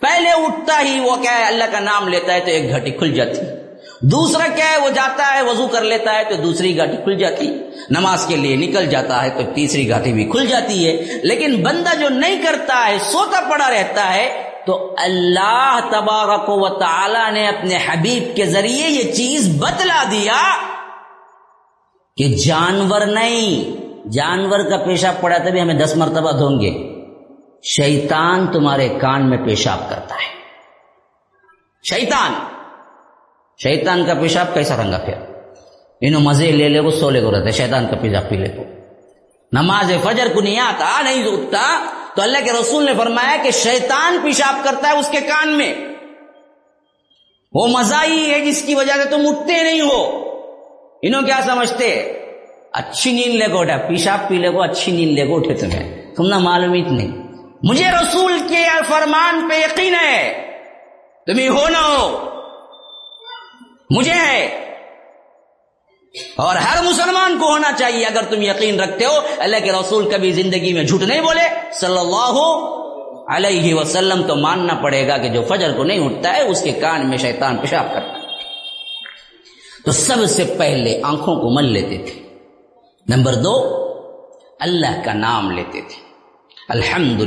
[0.00, 3.12] پہلے اٹھتا ہی وہ کیا ہے، اللہ کا نام لیتا ہے تو ایک گھاٹی کھل
[3.14, 6.96] جاتی ہے۔ دوسرا کیا ہے، وہ جاتا ہے، وضو کر لیتا ہے تو دوسری گھاٹی
[6.96, 7.46] کھل جاتی
[7.90, 11.96] نماز کے لیے نکل جاتا ہے تو تیسری گھاٹی بھی کھل جاتی ہے۔ لیکن بندہ
[12.00, 17.76] جو نہیں کرتا ہے، سوتا پڑا رہتا ہے تو اللہ تبارک و تعالی نے اپنے
[17.76, 20.56] حبیب کے ذریعے یہ چیز بتلا دیا
[22.16, 23.76] کہ جانور نہیں،
[24.08, 26.96] جانور کا پیشاب پڑا تبھی ہمیں دس مرتبہ دھوں گے۔
[27.62, 30.34] شیطان تمہارے کان میں پیشاب کرتا ہے۔
[31.90, 32.32] شیطان
[33.62, 35.14] شیطان کا پیشاب کیسا رنگا پھر؟
[36.00, 38.62] انہوں مزے لے لے کو سولے کو رہتے، شیطان کا پیشاب پی لے کو
[39.52, 41.78] نماز فجر کو نہیں آتا نہیں اٹھتا
[42.16, 45.74] تو اللہ کے رسول نے فرمایا کہ شیطان پیشاب کرتا ہے اس کے کان میں۔
[47.52, 50.30] وہ مزہ ہی ہے جس کی وجہ سے تم اٹھتے نہیں ہو۔
[51.02, 52.12] انہوں کیا سمجھتے
[52.72, 56.14] اچھی نیند لے کو اٹھا، پیشاب پی لے کو اچھی نیند لے کو اٹھے تمہیں۔
[56.14, 57.22] تم نہ معلومیت نہیں۔
[57.62, 60.50] مجھے رسول کے فرمان پہ یقین ہے۔
[61.26, 62.30] تمہیں ہو نہ ہو۔
[63.90, 64.65] مجھے ہے۔
[66.36, 70.32] اور ہر مسلمان کو ہونا چاہیے اگر تم یقین رکھتے ہو، اللہ کے رسول کبھی
[70.32, 72.72] زندگی میں جھوٹ نہیں بولے۔ صلی اللہ
[73.28, 76.72] علیہ وسلم تو ماننا پڑے گا کہ جو فجر کو نہیں اٹھتا ہے، اس کے
[76.72, 78.16] کان میں شیطان پیشاب کرتا
[79.84, 82.22] تو سب سے پہلے آنکھوں کو مل لیتے تھے۔
[83.16, 83.86] نمبر دو،
[84.60, 86.06] اللہ کا نام لیتے تھے۔
[86.68, 87.22] الحمد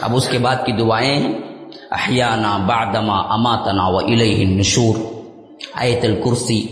[0.00, 1.38] اب اس کے بعد کی دعائیں ہیں۔
[1.90, 5.17] احیانا بعدما اماتنا و الیہ النشور۔
[5.74, 6.66] آیت الکرسی،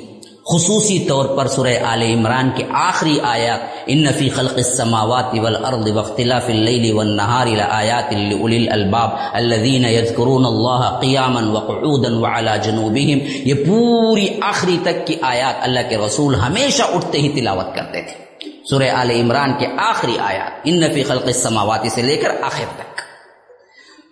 [0.52, 6.48] خصوصی طور پر سورہ آل عمران کے آخری آیات ان فی خلق السماوات والارض واختلاف
[6.48, 13.18] اللیل والنہار لآیات لأولی الالباب الذین یذکرون اللہ قیاما وقعودا وعلا جنوبہم.
[13.44, 18.48] یہ پوری آخری تک کی آیات اللہ کے رسول ہمیشہ اٹھتے ہی تلاوت کرتے تھے۔
[18.70, 23.00] سورہ آل عمران کے آخری آیات، ان فی خلق السماوات سے لے کر آخر تک۔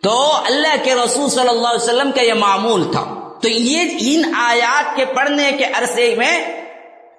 [0.03, 4.35] تو اللہ کے رسول صلی اللہ علیہ وسلم کا یہ معمول تھا۔ تو یہ ان
[4.37, 6.45] آیات کے پڑھنے کے عرصے میں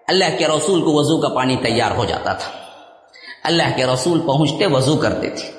[0.08, 2.52] اللہ کے رسول کو وضو کا پانی تیار ہو جاتا تھا۔
[3.44, 5.52] اللہ کے رسول پہنچتے وضو کرتے تھے۔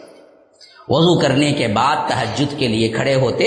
[0.88, 3.44] وضو کرنے کے بعد تحجد کے لیے کھڑے ہوتے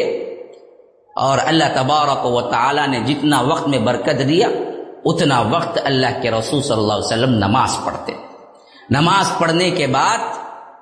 [1.15, 4.47] اور اللہ تبارک و تعالی نے جتنا وقت میں برکت دیا،
[5.05, 8.13] اتنا وقت اللہ کے رسول صلی اللہ علیہ وسلم نماز پڑھتے۔
[8.89, 10.17] نماز پڑھنے کے بعد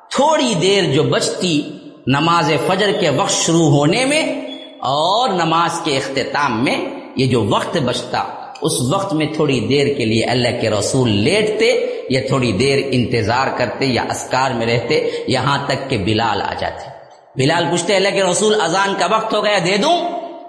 [0.10, 1.78] تھوڑی دیر جو بچتی
[2.08, 4.47] نماز فجر کے وقت شروع ہونے میں
[4.80, 8.24] اور نماز کے اختتام میں یہ جو وقت بچتا،
[8.62, 13.48] اس وقت میں تھوڑی دیر کے لیے اللہ کے رسول لیٹتے، یا تھوڑی دیر انتظار
[13.58, 16.90] کرتے، یا اسکار میں رہتے، یہاں تک کہ بلال آ جاتے۔
[17.36, 19.98] بلال پوچھتے، اللہ کے رسول اذان کا وقت ہو گیا، دے دوں؟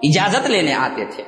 [0.03, 1.23] اجازت لینے آتے تھے۔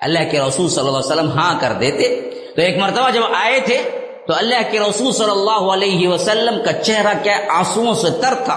[0.00, 3.60] اللہ کے رسول صلی اللہ علیہ وسلم ہاں کر دیتے۔ تو ایک مرتبہ جب آئے
[3.60, 3.82] تھے،
[4.26, 8.54] تو اللہ کے رسول صلی اللہ علیہ وسلم کا چہرہ کیا؟ آنسو سے تر تھا۔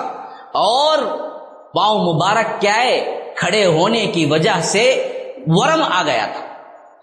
[0.53, 0.97] اور
[1.73, 5.07] پاؤں مبارک کیا ہے؟ کھڑے ہونے کی وجہ سے
[5.47, 6.45] ورم آ گیا تھا۔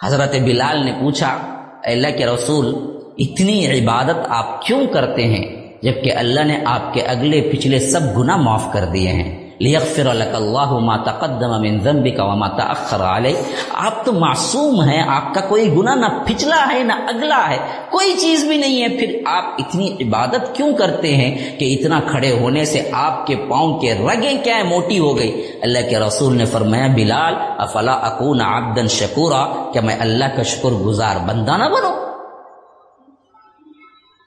[0.07, 1.39] حضرت بلال نے پوچھا
[1.85, 2.75] اللہ کے رسول،
[3.19, 8.37] اتنی عبادت آپ کیوں کرتے ہیں جبکہ اللہ نے آپ کے اگلے پچھلے سب گناہ
[8.37, 14.05] معاف کر دیے ہیں؟ لیغفر لك الله ما تقدم من ذنبك وما تاخر عليه آپ
[14.05, 17.59] تو معصوم ہیں، آپ کا کوئی گناہ نہ پچھلا ہے، نہ اگلا ہے،
[17.91, 22.39] کوئی چیز بھی نہیں ہے۔ پھر آپ اتنی عبادت کیوں کرتے ہیں کہ اتنا کھڑے
[22.41, 26.45] ہونے سے آپ کے پاؤں کے رگیں کیا موٹی ہو گئی۔ اللہ کے رسول نے
[26.45, 32.13] فرمایا، بلال، افلا اکون عبدا شکورا؟ کہ میں اللہ کا شکر گزار بندہ نہ بنوں؟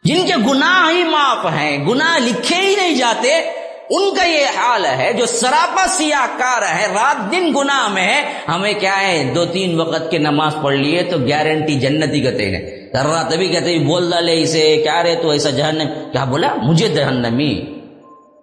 [0.04, 3.55] جن کے گناہ ہی معاف ہیں، گناہ لکھے ہی نہیں جاتے
[3.90, 8.34] ان کا یہ حال ہے جو سراپا سیاہ کار ہے، رات دن گناہ میں ہے،
[8.48, 12.90] ہمیں کیا ہے، دو تین وقت کے نماز پڑھ لیے تو گارنٹی جنتی کہتے ہیں۔
[12.94, 16.88] درا تبھی کہتے ہیں، بول ڈالے اسے، کیا رہے تو ایسا جہنم۔ کیا بولا؟ مجھے
[16.88, 17.80] جہنمی۔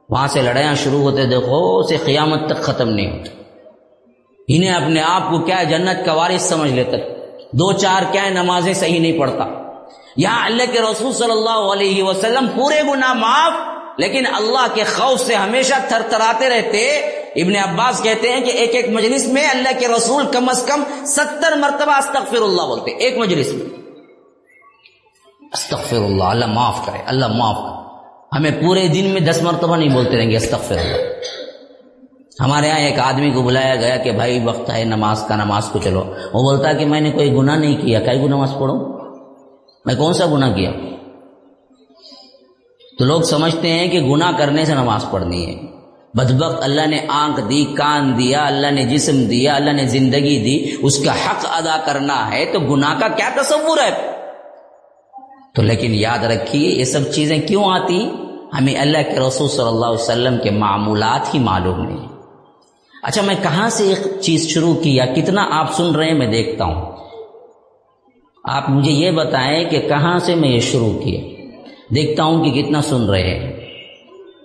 [0.09, 3.31] وہاں سے لڑائیاں شروع ہوتے، دیکھو، اسے قیامت تک ختم نہیں ہوتے۔
[4.49, 6.97] انہیں اپنے آپ کو کیا جنت کا وارث سمجھ لیتے۔
[7.53, 9.45] دو چار کیا نمازیں صحیح نہیں پڑھتا۔
[10.17, 13.53] یہاں اللہ کے رسول صلی اللہ علیہ وسلم، پورے گناہ معاف
[14.03, 16.99] لیکن اللہ کے خوف سے ہمیشہ تھر تھراتے رہتے۔
[17.37, 20.83] ابن عباس کہتے ہیں کہ ایک ایک مجلس میں اللہ کے رسول کم از کم
[21.05, 23.67] ستر مرتبہ استغفر اللہ بولتے۔ ایک مجلس میں۔
[25.53, 27.83] استغفر اللہ اللہ معاف کرے، اللہ معاف کرے۔
[28.37, 30.97] ہمیں پورے دن میں دس مرتبہ نہیں بولتے رہیں گے استغفر اللہ
[32.41, 35.79] ہمارے یہاں ایک آدمی کو بلایا گیا کہ بھائی وقت ہے، نماز کا نماز کو
[35.79, 36.01] چلو۔
[36.33, 38.75] وہ بولتا ہے کہ میں نے کوئی گناہ نہیں کیا۔ کئی کو نماز پڑھو
[39.85, 40.71] میں کون سا گناہ کیا؟
[42.99, 45.63] تو لوگ سمجھتے ہیں کہ گناہ کرنے سے نماز پڑھنی ہے۔
[46.15, 50.73] بدبخت اللہ نے آنکھ دی، کان دیا، اللہ نے جسم دیا، اللہ نے زندگی دی،
[50.83, 54.13] اس کا حق ادا کرنا ہے تو گناہ کا کیا تصور ہے؟
[55.55, 58.11] تو لیکن یاد رکھیے، یہ سب چیزیں کیوں آتی؟
[58.59, 62.09] ہمیں اللہ کے رسول صلی اللہ علیہ وسلم کے معمولات ہی معلوم نہیں۔
[63.03, 66.65] اچھا میں کہاں سے ایک چیز شروع کیا کتنا آپ سن رہے ہیں؟ میں دیکھتا
[66.65, 66.93] ہوں۔
[68.45, 71.42] آپ مجھے یہ بتائیں کہ کہاں سے میں یہ شروع کیا؟
[71.95, 73.53] دیکھتا ہوں کہ کتنا سن رہے ہیں۔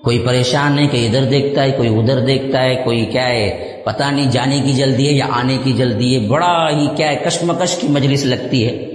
[0.04, 4.04] کوئی پریشان ہے کہ ادھر دیکھتا ہے، کوئی ادھر دیکھتا ہے، کوئی کیا ہے، پتہ
[4.04, 7.76] نہیں جانے کی جلدی ہے یا آنے کی جلدی ہے۔ بڑا ہی کیا ہے، کشمکش
[7.76, 8.92] کی مجلس لگتی ہے۔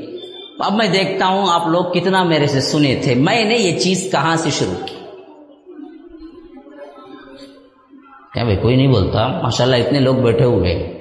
[0.58, 4.08] اب میں دیکھتا ہوں آپ لوگ کتنا میرے سے سنے تھے۔ میں نے یہ چیز
[4.12, 4.94] کہاں سے شروع کی؟
[8.34, 10.98] کیا بھائی، کوئی نہیں بولتا۔ ماشاء اللہ اتنے لوگ بیٹھے ہوئے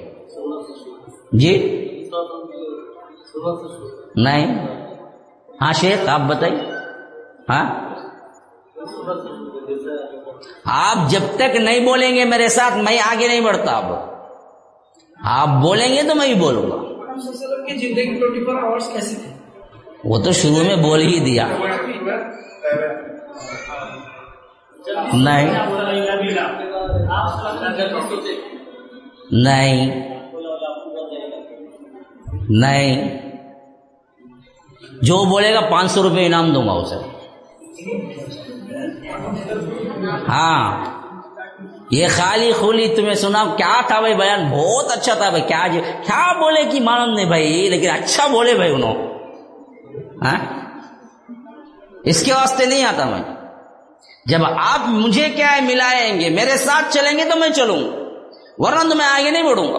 [1.32, 1.78] جی؟
[4.16, 4.66] نہیں۔
[5.62, 6.71] ہاں شیخ، آپ بتائیے۔
[7.52, 7.92] ہاں؟
[10.64, 13.84] آپ جب تک نہیں بولیں گے میرے ساتھ، میں آگے نہیں بڑھتا اب۔
[15.24, 16.76] آپ بولیں گے تو میں ہی بولوں گا۔
[20.04, 21.46] وہ تو شروع میں بول ہی دیا۔
[25.12, 25.50] نہیں۔
[29.30, 30.12] نہیں۔
[32.48, 33.22] نہیں۔
[35.02, 37.11] جو بولے گا پانچ سو روپے انعام دوں گا اسے۔
[40.28, 40.84] ہاں۔
[41.90, 45.80] یہ خالی خولی تمہیں سنا کیا تھا بھائی بیان؟ بہت اچھا تھا بھائی، کیا جی،
[45.80, 48.94] کیا بولے کہ مانند نہیں بھائی؟ لیکن اچھا بولے بھائی انہوں۔
[50.24, 50.38] ہاں؟
[52.04, 53.34] اس کے واسطے نہیں آتا میں۔
[54.26, 57.78] جب آپ مجھے کیا ہے، ملائیں گے، میرے ساتھ چلیں گے تو میں چلوں۔
[58.58, 59.78] ورنہ تو میں آگے نہیں بڑھوں گا۔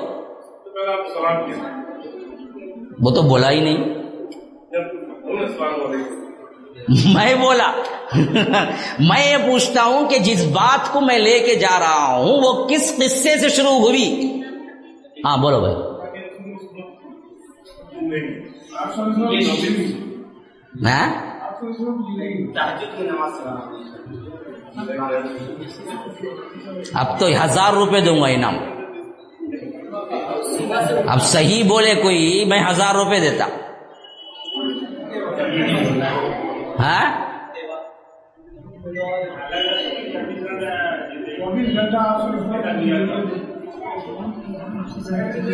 [3.02, 3.84] وہ تو بولا ہی نہیں۔
[7.14, 7.72] میں بولا،
[9.00, 12.68] میں یہ پوچھتا ہوں کہ جس بات کو میں لے کے جا رہا ہوں، وہ
[12.68, 14.42] کس قصے سے شروع ہوئی؟
[15.26, 15.76] ہاں بولو بھائی۔
[20.86, 21.34] ہاں؟
[26.94, 28.56] اب تو ہزار روپے دوں گا انعام۔
[31.08, 33.48] اب صحیح بولے کوئی، میں ہزار روپے دیتا۔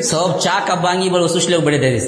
[0.02, 2.00] سب چا کبانگی بڑے سوچ لے بڑے دے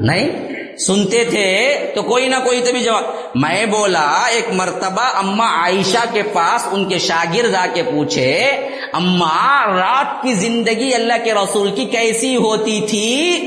[0.00, 5.44] نہیں؟ سنتے تھے تو کوئی نہ کوئی تو بھی جواب۔ میں بولا، ایک مرتبہ اما
[5.44, 8.44] عائشہ کے پاس ان کے شاگرد آ کے پوچھے
[8.92, 13.40] اما رات کی زندگی اللہ کے رسول کی کیسی ہوتی تھی؟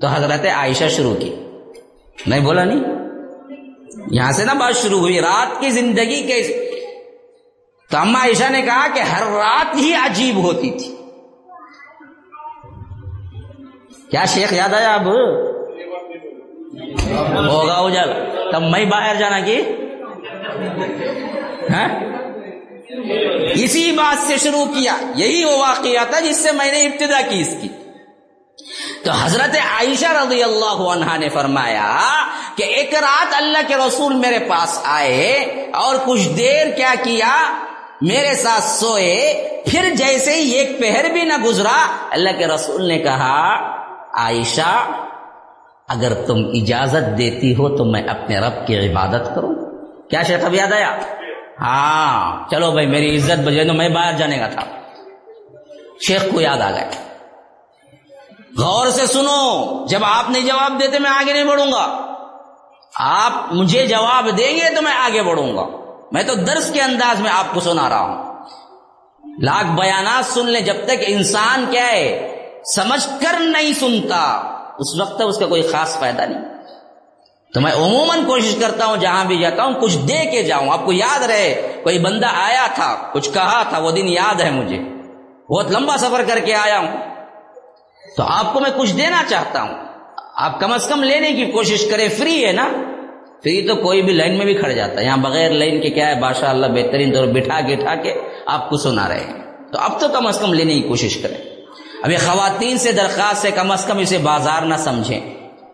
[0.00, 1.34] تو حضرت عائشہ شروع کی۔
[2.26, 2.80] نہیں بولا نہیں؟
[4.10, 6.70] یہاں سے نا بات شروع ہوئی، رات کی زندگی کیسی
[7.90, 10.96] تو اما عائشہ نے کہا کہ ہر رات ہی عجیب ہوتی تھی۔
[14.10, 15.08] کیا شیخ یاد آیا اب؟
[17.48, 18.12] ہوگا اجل
[18.52, 19.62] تب میں باہر جانا کی؟
[21.70, 21.88] ہاں؟
[23.54, 27.40] اسی بات سے شروع کیا۔ یہی وہ واقعہ تھا جس سے میں نے ابتدا کی
[27.40, 27.68] اس کی۔
[29.04, 31.96] تو حضرت عائشہ رضی اللہ عنہ نے فرمایا
[32.56, 35.32] کہ ایک رات اللہ کے رسول میرے پاس آئے
[35.74, 37.58] اور کچھ دیر کیا کیا؟
[38.00, 42.98] میرے ساتھ سوئے، پھر جیسے ہی ایک پہر بھی نہ گزرا، اللہ کے رسول نے
[42.98, 43.54] کہا،
[44.14, 44.90] عائشہ،
[45.88, 49.54] اگر تم اجازت دیتی ہو تو میں اپنے رب کی عبادت کروں۔
[50.10, 50.98] کیا شیخ اب یاد آیا؟
[51.60, 54.62] ہاں چلو بھائی، میری عزت بجے تو میں باہر جانے کا تھا۔
[56.06, 56.90] شیخ کو یاد آ گیا
[58.58, 62.12] غور سے سنو، جب آپ نہیں جواب دیتے میں آگے نہیں بڑھوں گا۔
[62.96, 65.64] آپ مجھے جواب دیں گے تو میں آگے بڑھوں گا۔
[66.12, 68.24] میں تو درس کے انداز میں آپ کو سنا رہا ہوں۔
[69.42, 72.36] لاکھ بیانات سن لیں جب تک انسان کیا ہے،
[72.74, 74.24] سمجھ کر نہیں سنتا۔
[74.78, 76.42] اس وقت اس کا کوئی خاص فائدہ نہیں۔
[77.54, 80.84] تو میں عموماً کوشش کرتا ہوں، جہاں بھی جاتا ہوں، کچھ دے کے جاؤں۔ آپ
[80.84, 84.78] کو یاد رہے، کوئی بندہ آیا تھا، کچھ کہا تھا، وہ دن یاد ہے مجھے۔
[85.50, 87.11] بہت لمبا سفر کر کے آیا ہوں۔
[88.16, 89.74] تو آپ کو میں کچھ دینا چاہتا ہوں۔
[90.34, 92.68] آپ کم از کم لینے کی کوشش کریں فری ہے نا؟
[93.42, 96.06] فری تو کوئی بھی لائن میں بھی کھڑ جاتا ہے۔ یہاں بغیر لائن کے کیا
[96.06, 98.14] ہے؟ بادشاہ اللہ بہترین طور بٹھا کے، اٹھا کے
[98.46, 101.36] آپ کو سنا رہے ہیں۔ تو اب تو کم از کم لینے کی کوشش کریں۔
[102.02, 105.20] ابھی خواتین سے درخواست ہے، کم از کم اسے بازار نہ سمجھیں۔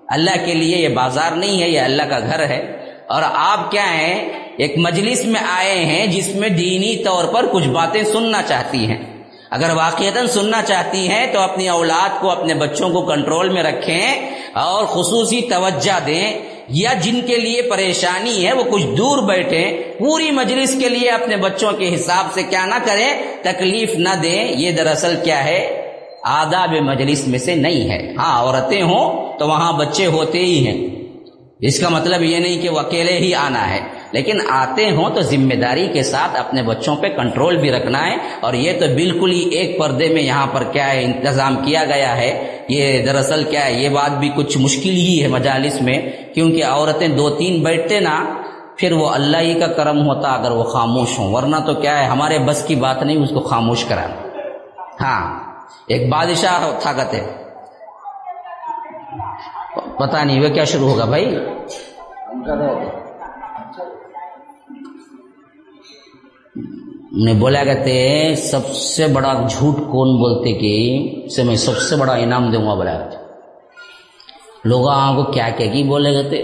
[0.08, 3.92] اللہ کے لیے یہ بازار نہیں ہے، یہ اللہ کا گھر ہے۔ اور آپ کیا
[3.92, 8.86] ہیں؟ ایک مجلس میں آئے ہیں جس میں دینی طور پر کچھ باتیں سننا چاہتی
[8.86, 9.07] ہیں۔
[9.50, 14.30] اگر واقعتا سننا چاہتی ہیں تو اپنی اولاد کو اپنے بچوں کو کنٹرول میں رکھیں
[14.52, 16.38] اور خصوصی توجہ دیں
[16.68, 21.36] یا جن کے لیے پریشانی ہے وہ کچھ دور بیٹھے پوری مجلس کے لیے اپنے
[21.36, 25.90] بچوں کے حساب سے کیا نہ کریں، تکلیف نہ دیں، یہ دراصل کیا ہے؟
[26.24, 30.88] آداب مجلس میں سے نہیں ہے۔ ہاں عورتیں ہوں تو وہاں بچے ہوتے ہی ہیں۔
[31.60, 35.20] اس کا مطلب یہ نہیں کہ وہ اکیلے ہی آنا ہے۔ لیکن آتے ہوں تو
[35.20, 39.32] ذمہ داری کے ساتھ اپنے بچوں پہ کنٹرول بھی رکھنا ہے اور یہ تو بالکل
[39.32, 43.64] ہی ایک پردے میں یہاں پر کیا ہے انتظام کیا گیا ہے۔ یہ دراصل کیا
[43.64, 48.00] ہے؟ یہ بات بھی کچھ مشکل ہی ہے مجالس میں، کیونکہ عورتیں دو تین بیٹھتے
[48.00, 48.24] نا،
[48.76, 52.04] پھر وہ اللہ ہی کا کرم ہوتا اگر وہ خاموش ہوں۔ ورنہ تو کیا ہے،
[52.04, 54.28] ہمارے بس کی بات نہیں، اس کو خاموش کرانا۔
[55.00, 55.40] ہاں
[55.86, 57.20] ایک بادشاہ تھا کہتے
[59.98, 61.38] پتا نہیں وہ کیا شروع ہوگا بھائی؟
[67.12, 72.12] نے بولا کہتے سب سے بڑا جھوٹ کون بولتے کہ سے میں سب سے بڑا
[72.12, 73.16] انعام دوں گا بولا کرتے
[74.68, 74.84] لوگ
[75.16, 76.42] کو کیا کیا کی بولے کہتے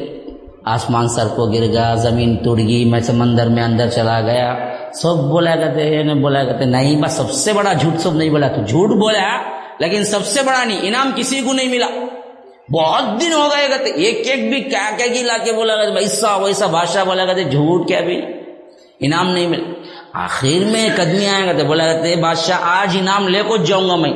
[0.65, 4.55] آسمان سر کو گر گیا، زمین ٹوٹ گئی، میں سمندر میں اندر چلا گیا۔
[4.93, 8.49] سب بولا کہتے کرتے بولا کرتے نہیں بس سب سے بڑا جھوٹ سب نہیں بولا
[8.49, 9.29] تو جھوٹ بولا،
[9.79, 11.87] لیکن سب سے بڑا نہیں، انعام کسی کو نہیں ملا۔
[12.73, 15.95] بہت دن ہو گئے کہتے ایک ایک بھی کیا کیا کی لا کے بولا کرتے
[15.95, 18.21] ویسا ویسا بادشاہ بولا کرتے جھوٹ کیا بھی
[19.01, 19.73] انعام نہیں ملا۔
[20.15, 23.97] آخر میں ایک آدمی آئے تو بولا کہتے بادشاہ آج انعام لے کو جاؤں گا
[23.97, 24.13] میں۔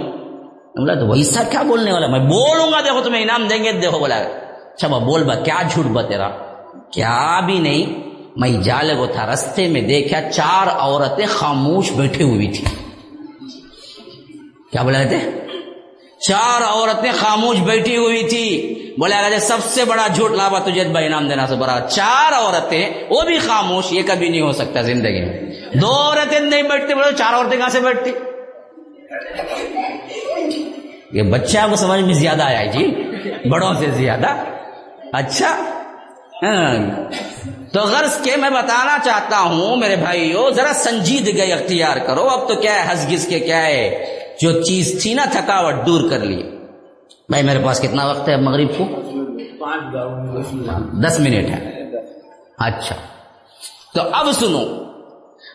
[0.76, 3.98] بولا تو ویسا کیا بولنے والا میں بولوں گا، دیکھو تمہیں انعام دیں گے، دیکھو
[3.98, 6.28] بولا۔ اچھا بول با، کیا جھوٹ با تیرا؟
[6.92, 12.52] کیا بھی نہیں۔ میں جالے کو تھا، رستے میں دیکھا چار عورتیں خاموش بیٹھی ہوئی
[12.52, 12.64] تھی
[14.72, 15.47] کیا بولا کہتے
[16.20, 21.06] چار عورتیں خاموش بیٹھی ہوئی تھی۔ بولا کہتے سب سے بڑا جھوٹ لابا تجھے بھائی
[21.06, 25.24] انعام دینا سے بڑا چار عورتیں، وہ بھی خاموش، یہ کبھی نہیں ہو سکتا زندگی
[25.24, 28.12] میں۔ دو عورتیں نہیں بیٹھتی، بولے، چار عورتیں کہاں سے بیٹھتی؟
[31.12, 32.86] یہ بچہ کو سمجھ میں زیادہ آیا جی۔
[33.48, 34.44] بڑوں سے زیادہ۔
[35.12, 35.56] اچھا۔
[36.42, 36.76] ہاں۔
[37.72, 42.54] تو غرض کے میں بتانا چاہتا ہوں، میرے بھائیو، ذرا سنجیدگی اختیار کرو۔ اب تو
[42.54, 46.42] کیا ہے؟ ہس گس کے کیا ہے؟ جو چیز تھی نا تھکاوٹ دور کر لی
[47.28, 48.84] بھائی میرے پاس کتنا وقت ہے مغرب کو؟
[51.02, 51.84] دس منٹ ہے۔
[52.58, 52.94] اچھا۔
[53.94, 54.64] تو اب سنو۔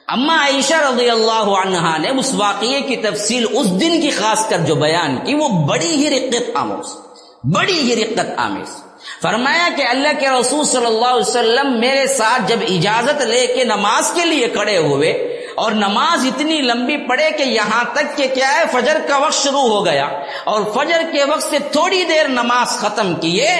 [0.07, 4.57] اما عائشہ رضی اللہ عنہا نے اس واقعے کی تفصیل اس دن کی خاص کر
[4.57, 6.95] جو بیان کی، وہ بڑی ہی رقت آموز،
[7.43, 8.83] بڑی ہی رقت آمیز۔
[9.21, 13.63] فرمایا کہ اللہ کے رسول صلی اللہ علیہ وسلم میرے ساتھ جب اجازت لے کے
[13.63, 18.53] نماز کے لیے کھڑے ہوئے اور نماز اتنی لمبی پڑے کہ یہاں تک کہ کیا
[18.55, 20.09] ہے، فجر کا وقت شروع ہو گیا۔
[20.43, 23.51] اور فجر کے وقت سے تھوڑی دیر نماز ختم کیے،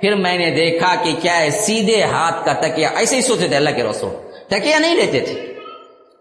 [0.00, 3.56] پھر میں نے دیکھا کہ کیا ہے، سیدھے ہاتھ کا تکیا ایسے ہی سوچے تھے
[3.56, 4.12] اللہ کے رسول۔
[4.48, 5.52] تکیا نہیں لیتے تھے۔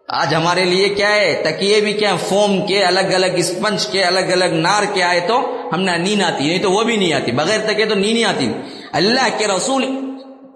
[0.08, 4.20] آج ہمارے لیے کیا ہے، تکیے بھی کیا فوم کے، الگ الگ اسپنج کے، الگ
[4.20, 7.32] الگ نار کے آئے تو ہم نے نیند آتی، نہیں تو وہ بھی نہیں آتی۔
[7.32, 8.54] بغیر تکے تو نیند نہیں آتی۔
[8.92, 10.11] اللہ کے رسول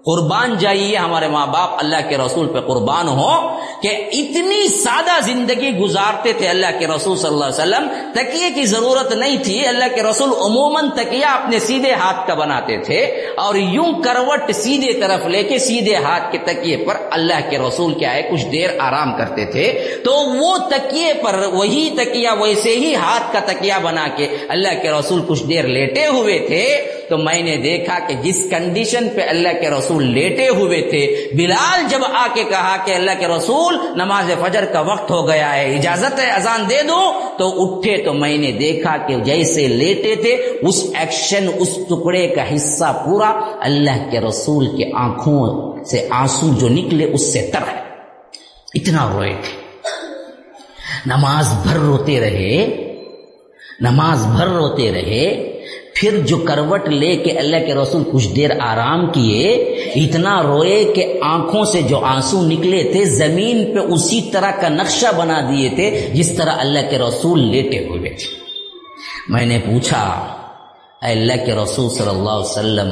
[0.06, 5.70] قربان جائیے ہمارے ماں باپ اللہ کے رسول پہ قربان ہو کہ اتنی سادہ زندگی
[5.70, 9.84] گزارتے تھے اللہ کے رسول صلی اللہ علیہ وسلم، تکیے کی ضرورت نہیں تھی، اللہ
[9.94, 13.00] کے رسول عموماً تکیا اپنے سیدھے ہاتھ کا بناتے تھے
[13.36, 17.94] اور یوں کروٹ سیدھے طرف لے کے سیدھے ہاتھ کے تکیے پر اللہ کے رسول
[17.94, 22.94] کیا ہے کچھ دیر آرام کرتے تھے۔ تو وہ تکیے پر وہی تکیا ویسے ہی
[22.94, 27.42] ہاتھ کا تکیا بنا کے اللہ کے رسول کچھ دیر لیٹے ہوئے تھے۔ تو میں
[27.42, 32.26] نے دیکھا کہ جس کنڈیشن پہ اللہ کے رسول لیٹے ہوئے تھے، بلال جب آ
[32.34, 36.30] کے کہا کہ اللہ کے رسول، نماز فجر کا وقت ہو گیا ہے، اجازت ہے،
[36.30, 41.46] اذان دے دو، تو اٹھے تو میں نے دیکھا کہ جیسے لیٹے تھے، اس ایکشن
[41.58, 47.32] اس ٹکڑے کا حصہ پورا اللہ کے رسول کے آنکھوں سے آنسو جو نکلے، اس
[47.32, 47.80] سے تر ہے۔
[48.74, 49.66] اتنا روئے تھے۔
[51.06, 52.66] نماز بھر روتے رہے،
[53.80, 55.52] نماز بھر روتے رہے
[55.96, 59.52] پھر جو کروٹ لے کے اللہ کے رسول کچھ دیر آرام کیے،
[59.96, 65.12] اتنا روئے کہ آنکھوں سے جو آنسو نکلے تھے، زمین پہ اسی طرح کا نقشہ
[65.16, 68.34] بنا دیے تھے جس طرح اللہ کے رسول لیٹے ہوئے تھے
[69.28, 70.02] میں نے پوچھا،
[71.02, 72.90] اے اللہ کے رسول صلی اللہ علیہ وسلم،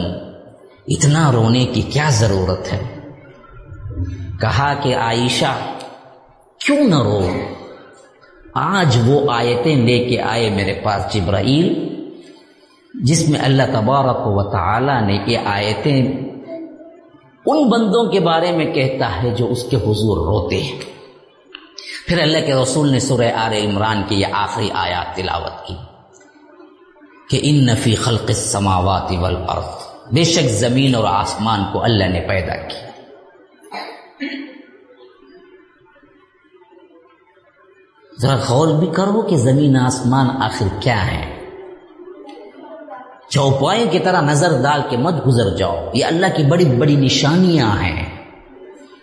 [0.88, 2.82] اتنا رونے کی کیا ضرورت ہے؟
[4.40, 5.55] کہا کہ عائشہ،
[6.61, 7.20] کیوں نہ رو؟
[8.55, 11.72] آج وہ آیتیں لے کے آئے میرے پاس جبرائیل
[13.03, 16.24] جس میں اللہ تبارک و تعالی نے یہ آیتیں
[17.47, 20.80] ان بندوں کے بارے میں کہتا ہے جو اس کے حضور روتے ہیں۔
[22.09, 25.74] پھر اللہ کے رسول نے سورہ آر عمران کی یہ آخری آیات تلاوت کی۔
[27.30, 29.64] کہ ان نفی خلق السماوات والارض۔
[30.12, 32.90] بے شک زمین اور آسمان کو اللہ نے پیدا کیا۔
[38.20, 41.34] ذرا غور بھی کرو کہ زمین آسمان آخر کیا ہے۔
[43.35, 47.82] چوپائے کی طرح نظر ڈال کے مت گزر جاؤ۔ یہ اللہ کی بڑی بڑی نشانیاں
[47.82, 48.24] ہیں۔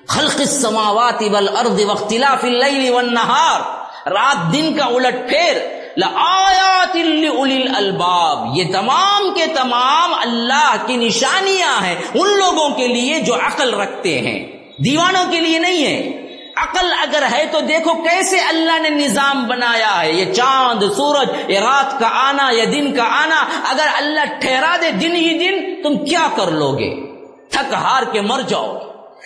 [0.08, 3.62] خلق السماوات والارض واختلاف اللیل والنہار
[4.10, 5.56] رات دن کا الٹ پھیر۔
[5.98, 13.36] لآیات الالباب۔ یہ تمام کے تمام اللہ کی نشانیاں ہیں۔ ان لوگوں کے لیے جو
[13.36, 16.21] عقل رکھتے ہیں۔ دیوانوں کے لیے نہیں ہے۔
[16.62, 21.60] عقل اگر ہے تو دیکھو کیسے اللہ نے نظام بنایا ہے۔ یہ چاند، سورج، یہ
[21.60, 26.06] رات کا آنا، یہ دن کا آنا۔ اگر اللہ ٹھہرا دے دن ہی دن، تم
[26.06, 27.12] کیا کر لو گے
[27.50, 28.78] تھک ہار کے مر جاؤ۔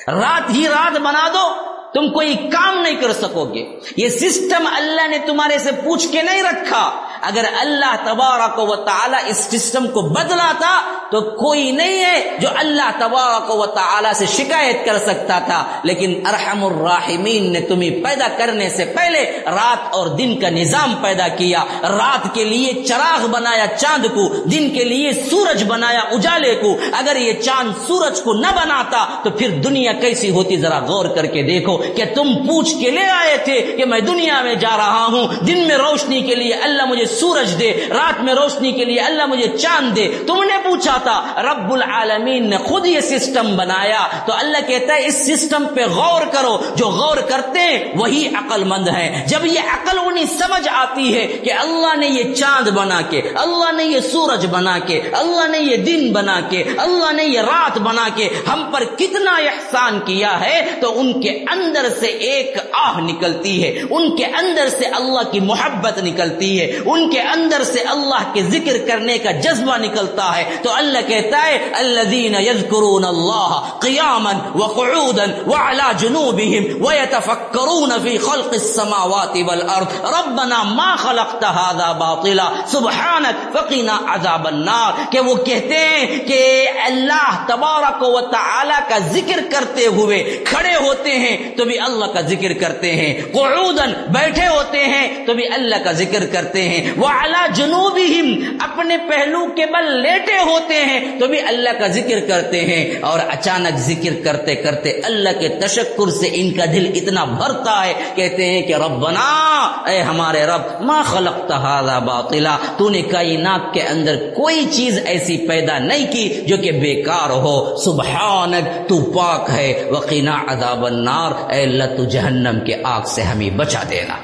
[0.08, 5.08] رات ہی رات بنا دو۔ تم کوئی کام نہیں کر سکو گے۔ یہ سسٹم اللہ
[5.08, 6.92] نے تمہارے سے پوچھ کے نہیں رکھا۔
[7.22, 10.82] اگر اللہ تبارک و تعالی اس سسٹم کو بدلا تھا
[11.12, 16.22] تو کوئی نہیں ہے جو اللہ تبارک و تعالی سے شکایت کر سکتا تھا۔ لیکن
[16.26, 21.64] ارحم الراحمین نے تمہیں پیدا کرنے سے پہلے رات اور دن کا نظام پیدا کیا۔
[21.84, 27.16] رات کے لیے چراغ بنایا چاند کو، دن کے لیے سورج بنایا اجالے کو۔ اگر
[27.16, 31.44] یہ چاند سورج کو نہ بناتا تو پھر دنیا کیسی ہوتی ذرا غور کر کے
[31.44, 35.46] دیکھو۔ کہ تم پوچھ کے لے آئے تھے کہ میں دنیا میں جا رہا ہوں،
[35.46, 39.26] دن میں روشنی کے لیے اللہ مجھے سورج دے، رات میں روشنی کے لیے اللہ
[39.26, 44.34] مجھے چاند دے۔ تم نے پوچھا تھا، رب العالمین نے خود یہ سسٹم بنایا۔ تو
[44.34, 48.88] اللہ کہتا ہے، اس سسٹم پہ غور کرو، جو غور کرتے ہیں، وہی عقل مند
[48.88, 53.22] ہے جب یہ عقل انہیں سمجھ آتی ہے کہ اللہ نے یہ چاند بنا کے،
[53.36, 57.40] اللہ نے یہ سورج بنا کے، اللہ نے یہ دن بنا کے، اللہ نے یہ
[57.40, 62.08] رات بنا کے ہم پر کتنا احسان کیا ہے، تو ان کے اندر اندر سے
[62.08, 67.22] ایک آہ نکلتی ہے، ان کے اندر سے اللہ کی محبت نکلتی ہے، ان کے
[67.22, 72.36] اندر سے اللہ کے ذکر کرنے کا جذبہ نکلتا ہے۔ تو اللہ کہتا ہے الذين
[72.36, 81.92] يذكرون الله قياما وقعودا وعلى جنوبهم ويتفكرون في خلق السماوات والارض۔ ربنا ما خلقت هذا
[81.92, 88.98] باطلا سبحانك فقنا عذاب النار۔ کہ وہ کہتے ہیں کہ اللہ تبارک و تعالی کا
[88.98, 94.48] ذکر کرتے ہوئے کھڑے ہوتے ہیں تو بھی اللہ کا ذکر کرتے ہیں۔ قعودا بیٹھے
[94.48, 98.22] ہوتے ہیں تو بھی اللہ کا ذکر کرتے ہیں۔ وہ اعلی جنوبی
[98.60, 103.02] اپنے پہلو کے بل لیٹے ہوتے ہوتے ہیں تو بھی اللہ کا ذکر کرتے ہیں۔
[103.02, 107.94] اور اچانک ذکر کرتے کرتے اللہ کے تشکر سے ان کا دل اتنا بھرتا ہے۔
[108.16, 113.82] کہتے ہیں کہ ربنا، اے ہمارے رب، ما خلقت هذا باطلا، تو نے کائنات کے
[113.82, 119.84] اندر کوئی چیز ایسی پیدا نہیں کی جو کہ بیکار ہو۔ سبحانک، تو پاک ہے۔
[119.92, 124.16] وقینا عذاب النار۔ اے اللہ تو جہنم کے آگ سے ہمیں بچا دینا۔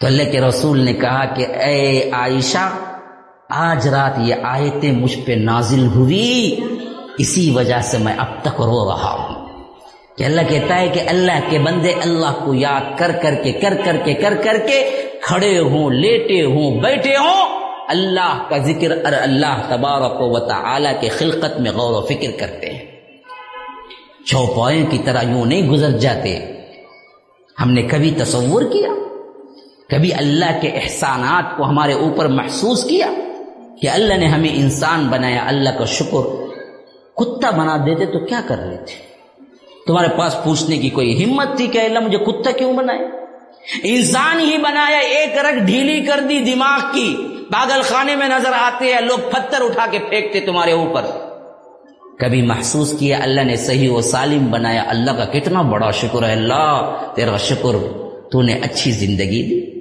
[0.00, 2.68] تو اللہ کے رسول نے کہا کہ اے عائشہ،
[3.50, 6.56] آج رات یہ آیتیں مجھ پہ نازل ہوئی،
[7.18, 9.44] اسی وجہ سے میں اب تک رو رہا ہوں۔
[10.18, 13.72] کہ اللہ کہتا ہے کہ اللہ کے بندے اللہ کو یاد کر کر کے کر
[13.84, 19.12] کر کے کر کر کے کھڑے ہوں، لیٹے ہوں، بیٹھے ہوں۔ اللہ کا ذکر اور
[19.12, 22.73] اللہ تبارک و تعالی کے خلقت میں غور و فکر کرتے ہیں۔
[24.24, 26.38] چوپائیں کی طرح یوں نہیں گزر جاتے۔
[27.60, 28.88] ہم نے کبھی تصور کیا،
[29.90, 33.06] کبھی اللہ کے احسانات کو ہمارے اوپر محسوس کیا
[33.80, 36.44] کہ اللہ نے ہمیں انسان بنایا، اللہ کا شکر۔
[37.16, 38.92] کتا بنا دیتے تو کیا کر لیتے
[39.86, 42.98] تمہارے پاس پوچھنے کی کوئی ہمت تھی کہ اللہ مجھے کتا کیوں بنائے؟
[43.82, 47.16] انسان ہی بنایا، ایک رگ ڈھیلی کر دی دماغ کی۔
[47.52, 51.02] پاگل خانے میں نظر آتے ہیں، لوگ پتھر اٹھا کے پھینکتے تمہارے اوپر۔
[52.18, 56.32] کبھی محسوس کیا اللہ نے صحیح و سالم بنایا اللہ کا کتنا بڑا شکر ہے
[56.32, 57.76] اللہ، تیرا شکر
[58.30, 59.80] تو نے اچھی زندگی دی۔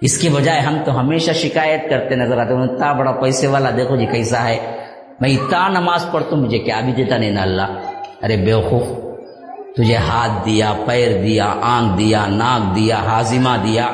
[0.00, 3.70] اس کے بجائے ہم تو ہمیشہ شکایت کرتے نظر آتے ہیں اتنا بڑا پیسے والا
[3.70, 4.76] دیکھو جی کیسا ہے۔
[5.20, 7.80] میں اتنا نماز پڑھتا ہوں، مجھے کیا بھی دیتا نہیں نا اللہ۔
[8.22, 8.86] ارے بیوقوف،
[9.76, 13.88] تجھے ہاتھ دیا، پیر دیا، آنکھ دیا، ناک دیا، ہاضمہ دیا۔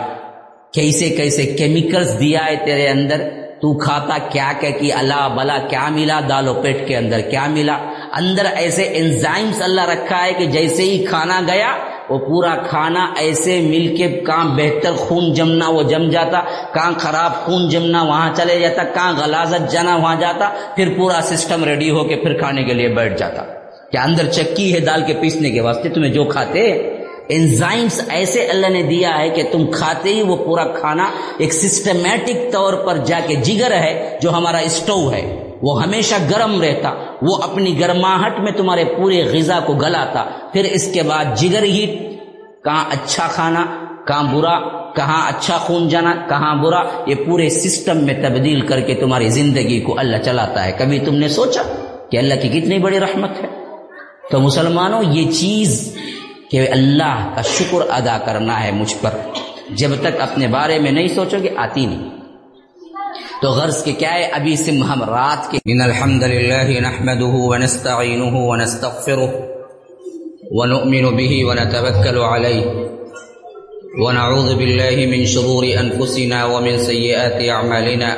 [0.73, 5.89] کیسے کیسے کیمیکلز دیا ہے تیرے اندر۔ تو کھاتا کیا کہ کی اللہ بلا کیا
[5.89, 7.79] ملا؟ دالو پیٹ کے اندر کیا ملا؟
[8.13, 11.77] اندر ایسے انزائمز اللہ رکھا ہے کہ جیسے ہی کھانا گیا،
[12.09, 16.41] وہ پورا کھانا ایسے مل کے کہاں بہتر خون جمنا وہ جم جاتا،
[16.75, 21.65] کہاں خراب خون جمنا وہاں چلے جاتا، کہاں غلازت جانا وہاں جاتا، پھر پورا سسٹم
[21.65, 23.43] ریڈی ہو کے پھر کھانے کے لیے بیٹھ جاتا۔
[23.93, 26.91] کہ اندر چکی ہے دال کے پیسنے کے واسطے؟ تمہیں جو کھاتے
[27.29, 32.53] انزائمس ایسے اللہ نے دیا ہے کہ تم کھاتے ہی وہ پورا کھانا ایک سسٹمیٹک
[32.53, 36.91] طور پر جا کے جگر ہے جو ہمارا اسٹو ہے۔ وہ ہمیشہ گرم رہتا،
[37.23, 41.87] وہ اپنی گرماہٹ میں تمہارے پورے غذا کو گلاتا۔ پھر اس کے بعد جگر ہی
[42.65, 43.67] کہاں اچھا کھانا،
[44.07, 44.59] کہاں برا،
[44.93, 49.81] کہاں اچھا خون جانا، کہاں برا، یہ پورے سسٹم میں تبدیل کر کے تمہاری زندگی
[49.81, 51.63] کو اللہ چلاتا ہے۔ کبھی تم نے سوچا
[52.11, 53.49] کہ اللہ کی کتنی بڑی رحمت ہے؟
[54.31, 55.97] تو مسلمانوں، یہ چیز
[56.51, 59.11] کہ اللہ کا شکر ادا کرنا ہے مجھ پر۔
[59.71, 62.11] جب تک اپنے بارے میں نہیں سوچو گے، آتی نہیں۔
[63.43, 68.37] تو غرض کے کیا ہے؟ ابھی سے ہم رات کے۔ ان الحمد لله نحمده ونستعينه
[68.37, 69.41] ونستغفره
[70.51, 72.87] ونؤمن به ونتوكل عليه
[73.99, 78.17] ونعوذ بالله من شرور انفسنا ومن سيئات اعمالنا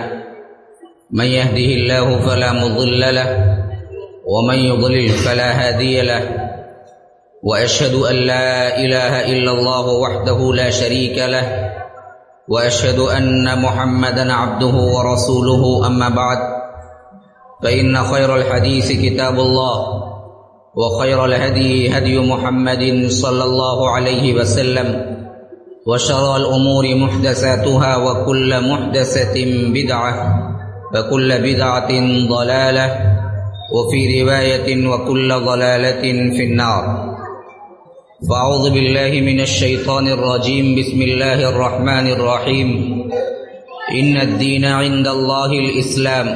[1.10, 3.56] من يهده الله فلا مضل له
[4.24, 6.37] ومن يضلل فلا هادي له
[7.42, 11.70] وأشهد أن لا إله إلا الله وحده لا شريك له
[12.48, 16.38] وأشهد أن محمدا عبده ورسوله أما بعد
[17.62, 19.78] فإن خير الحديث كتاب الله
[20.76, 25.18] وخير الهدي هدي محمد صلى الله عليه وسلم
[25.86, 29.34] وشر الأمور محدثاتها وكل محدثة
[29.74, 30.12] بدعة
[30.94, 31.90] وكل بدعة
[32.28, 32.86] ضلالة
[33.74, 36.02] وفي رواية وكل ضلالة
[36.36, 37.07] في النار.
[38.18, 40.74] فأعوذ بالله من الشيطان الرجيم.
[40.74, 42.68] بسم الله الرحمن الرحيم.
[43.94, 46.26] إن الدين عند الله الإسلام.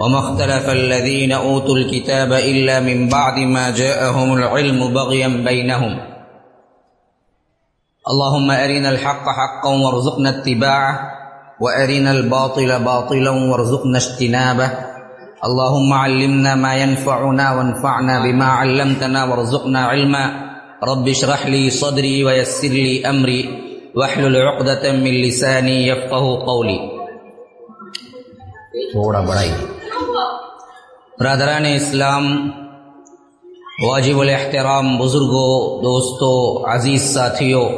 [0.00, 6.00] وما اختلف الذين أوتوا الكتاب إلا من بعد ما جاءهم العلم بغيا بينهم.
[8.08, 11.00] اللهم أرنا الحق حقا وارزقنا اتباعه
[11.60, 14.97] وأرنا الباطل باطلا وارزقنا اجتنابه.
[15.44, 20.24] اللهم علمنا ما ينفعنا وانفعنا بما علمتنا وارزقنا علما.
[20.84, 23.64] رب اشرح لي صدري ويسر لي أمري.
[23.96, 26.78] واحلل عقدة من لساني يفقه قولي.
[28.94, 29.50] بڑا ہی
[31.20, 32.50] برادران اسلام
[33.88, 37.68] واجب الاحترام بزرگوں دوستوں عزیز ساتھیوں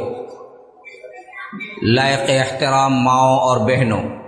[1.81, 4.20] لائق احترام ماؤں اور بہنوں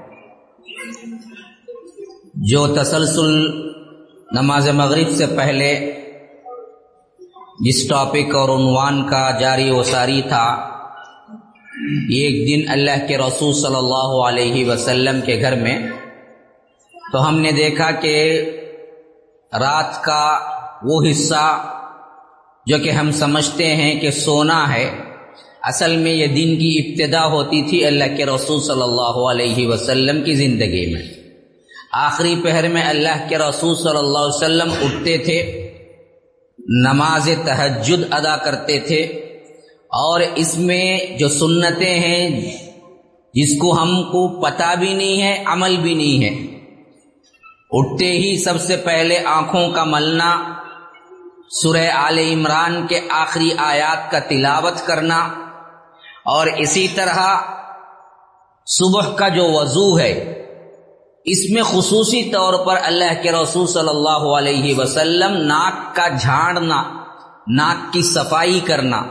[2.34, 3.52] جو تسلسل
[4.32, 5.92] نماز مغرب سے پہلے
[7.60, 10.46] جس ٹاپک اور عنوان کا جاری و ساری تھا
[12.10, 15.78] ایک دن اللہ کے رسول صلی اللہ علیہ وسلم کے گھر میں،
[17.12, 18.16] تو ہم نے دیکھا کہ
[19.54, 20.40] رات کا
[20.84, 21.46] وہ حصہ
[22.68, 24.92] جو کہ ہم سمجھتے ہیں کہ سونا ہے،
[25.62, 30.24] اصل میں یہ دن کی ابتدا ہوتی تھی اللہ کے رسول صلی اللہ علیہ وسلم
[30.24, 31.23] کی زندگی میں۔
[31.94, 35.42] آخری پہر میں اللہ کے رسول صلی اللہ علیہ وسلم اٹھتے تھے،
[36.84, 39.02] نماز تہجد ادا کرتے تھے،
[39.92, 42.30] اور اس میں جو سنتیں ہیں،
[43.34, 46.34] جس کو ہم کو پتہ بھی نہیں ہے، عمل بھی نہیں ہے۔
[47.72, 50.32] اٹھتے ہی سب سے پہلے آنکھوں کا ملنا،
[51.62, 55.18] سورہ آل عمران کے آخری آیات کا تلاوت کرنا،
[56.26, 57.20] اور اسی طرح
[58.68, 60.14] صبح کا جو وضو ہے
[61.26, 66.84] اس میں خصوصی طور پر اللہ کے رسول صلی اللہ علیہ وسلم ناک کا جھاڑنا،
[67.48, 69.02] ناک کی صفائی کرنا۔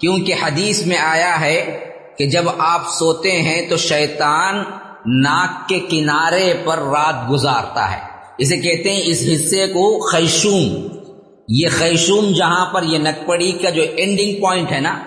[0.00, 1.84] کیونکہ حدیث میں آیا ہے
[2.18, 4.56] کہ جب آپ سوتے ہیں تو شیطان
[5.06, 7.98] ناک کے کنارے پر رات گزارتا ہے۔
[8.38, 10.88] اسے کہتے ہیں اس حصے کو خیشوم۔
[11.48, 14.98] یہ خیشوم جہاں پر یہ نکپڑی کا جو اینڈنگ پوائنٹ ہے نا،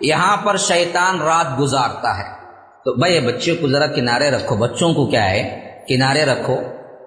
[0.00, 2.34] یہاں پر شیطان رات گزارتا ہے۔
[2.84, 6.56] تو بھائی بچے کو ذرا کنارے رکھو۔ بچوں کو کیا ہے؟ کنارے رکھو۔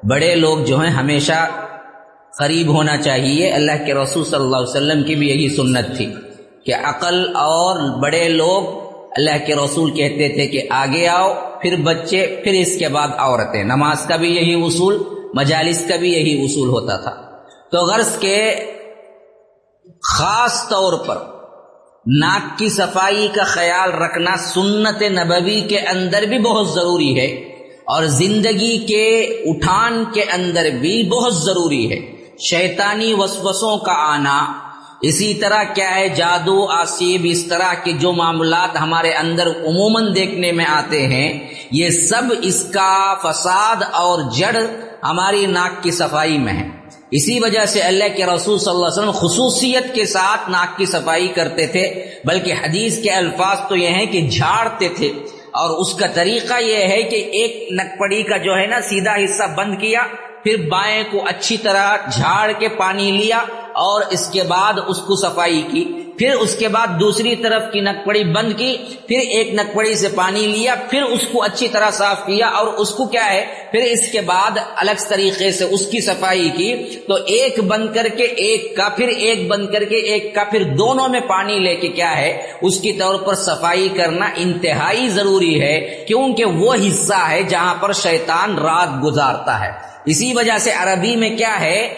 [0.09, 1.47] بڑے لوگ جو ہیں ہمیشہ
[2.37, 6.13] قریب ہونا چاہیے۔ اللہ کے رسول صلی اللہ علیہ وسلم کی بھی یہی سنت تھی
[6.65, 8.85] کہ عقل اور بڑے لوگ
[9.17, 13.63] اللہ کے رسول کہتے تھے کہ آگے آؤ، پھر بچے، پھر اس کے بعد عورتیں۔
[13.63, 15.03] نماز کا بھی یہی اصول،
[15.33, 17.37] مجالس کا بھی یہی اصول ہوتا تھا۔
[17.71, 18.55] تو غرض کے
[20.03, 21.17] خاص طور پر
[22.07, 27.54] ناک کی صفائی کا خیال رکھنا سنت نبوی کے اندر بھی بہت ضروری ہے۔
[27.85, 34.45] اور زندگی کے اٹھان کے اندر بھی بہت ضروری ہے۔ شیطانی وسوسوں کا آنا۔
[35.01, 40.51] اسی طرح کیا ہے؟ جادو، آسیب، اس طرح کے جو معاملات ہمارے اندر عموماً دیکھنے
[40.51, 44.55] میں آتے ہیں، یہ سب اس کا فساد اور جڑ
[45.03, 46.67] ہماری ناک کی صفائی میں ہے۔
[47.11, 50.85] اسی وجہ سے اللہ کے رسول صلی اللہ علیہ وسلم خصوصیت کے ساتھ ناک کی
[50.85, 55.11] صفائی کرتے تھے، بلکہ حدیث کے الفاظ تو یہ ہیں کہ جھاڑتے تھے۔
[55.55, 59.43] اور اس کا طریقہ یہ ہے کہ ایک نکپڑی کا جو ہے نا سیدھا حصہ
[59.55, 60.01] بند کیا،
[60.43, 63.37] پھر بائیں کو اچھی طرح جھاڑ کے پانی لیا
[63.73, 67.81] اور اس کے بعد اس کو صفائی کی۔ پھر اس کے بعد دوسری طرف کی
[67.81, 72.25] نکپڑی بند کی، پھر ایک نکپڑی سے پانی لیا، پھر اس کو اچھی طرح صاف
[72.25, 76.01] کیا اور اس کو کیا ہے، پھر اس کے بعد الگ طریقے سے اس کی
[76.01, 80.35] صفائی کی۔ تو ایک بند کر کے ایک کا، پھر ایک بند کر کے ایک
[80.35, 84.29] کا، پھر دونوں میں پانی لے کے کیا ہے، اس کی طور پر صفائی کرنا
[84.35, 89.71] انتہائی ضروری ہے، کیونکہ وہ حصہ ہے جہاں پر شیطان رات گزارتا ہے۔
[90.05, 91.93] اسی وجہ سے عربی میں کیا ہے،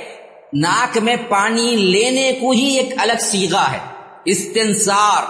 [0.53, 3.96] ناک میں پانی لینے کو ہی ایک الگ سیگا ہے۔
[4.27, 5.23] استنسار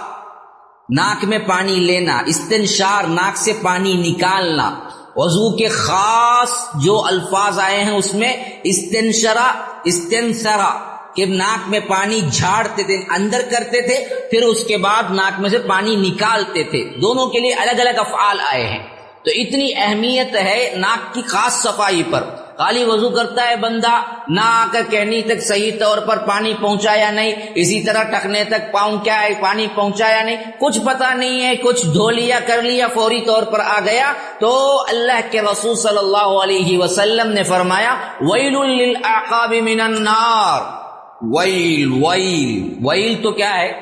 [0.90, 4.78] ناک میں پانی لینا، استنشار، ناک سے پانی نکالنا۔
[5.16, 9.52] وضو کے خاص جو الفاظ آئے ہیں اس میں استنشرا
[9.84, 15.40] استنسرا کہ ناک میں پانی جھاڑتے تھے، اندر کرتے تھے، پھر اس کے بعد ناک
[15.40, 18.86] میں سے پانی نکالتے تھے۔ دونوں کے لیے الگ الگ افعال آئے ہیں۔
[19.24, 22.24] تو اتنی اہمیت ہے ناک کی خاص صفائی پر۔
[22.58, 27.10] خالی وضو کرتا ہے بندہ، نہ آ کر کہنی تک صحیح طور پر پانی پہنچایا
[27.10, 31.56] نہیں، اسی طرح ٹکنے تک پاؤں کیا ہے، پانی پہنچایا نہیں۔ کچھ پتا نہیں ہے،
[31.56, 35.98] کچھ دھو لیا، کر لیا، فوری طور پر آ گیا۔ تو اللہ کے رسول صلی
[35.98, 40.78] اللہ علیہ وسلم نے فرمایا، ویل للعقاب من النار۔
[41.22, 43.72] ویل ویل ویل تو کیا ہے؟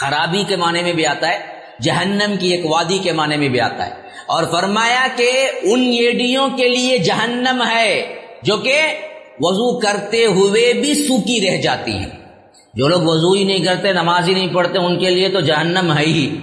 [0.00, 1.38] خرابی کے معنی میں بھی آتا ہے،
[1.82, 5.30] جہنم کی ایک وادی کے معنی میں بھی آتا ہے۔ اور فرمایا کہ
[5.62, 8.80] ان ایڈیوں کے لیے جہنم ہے جو کہ
[9.40, 12.08] وضو کرتے ہوئے بھی سوکی رہ جاتی ہیں۔
[12.74, 15.92] جو لوگ وضو ہی نہیں کرتے، نماز ہی نہیں پڑھتے، ان کے لیے تو جہنم
[15.98, 16.36] ہے ہی۔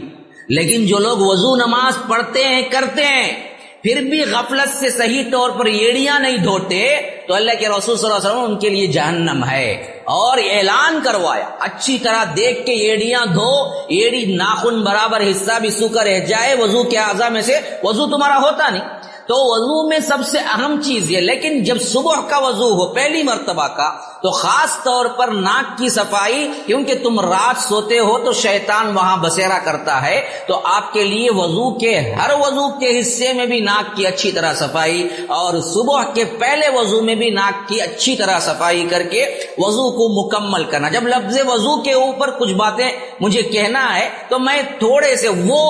[0.49, 3.47] لیکن جو لوگ وضو نماز پڑھتے ہیں، کرتے ہیں
[3.88, 8.11] پھر بھی غفلت سے صحیح طور پر ایڑیاں نہیں دھوتے، تو اللہ کے رسول صلی
[8.11, 12.71] اللہ علیہ وسلم ان کے لیے جہنم ہے۔ اور اعلان کروایا، اچھی طرح دیکھ کے
[12.71, 17.59] ایڑیاں دھو، ایڑی ناخن برابر حصہ بھی سوکھا رہ جائے، وضو کے اعضا میں سے
[17.83, 18.83] وضو تمہارا ہوتا نہیں۔
[19.27, 23.23] تو وضو میں سب سے اہم چیز یہ، لیکن جب صبح کا وضو ہو، پہلی
[23.23, 28.34] مرتبہ کا تو خاص طور پر ناک کی صفائی، کیونکہ تم رات سوتے ہو تو
[28.34, 33.34] شیطان وہاں بسیرا کرتا ہے، تو آپ کے لیے وضو کے ہر وضو کے حصے
[33.34, 37.68] میں بھی ناک کی اچھی طرح صفائی، اور صبح کے پہلے وضو میں بھی ناک
[37.69, 39.26] کی اچھی طرح صفائی کر کے
[39.57, 42.89] وضو کو مکمل کرنا۔ جب لفظ وضو کے اوپر کچھ باتیں
[43.19, 45.64] مجھے کہنا ہے، تو میں تھوڑے سے وہ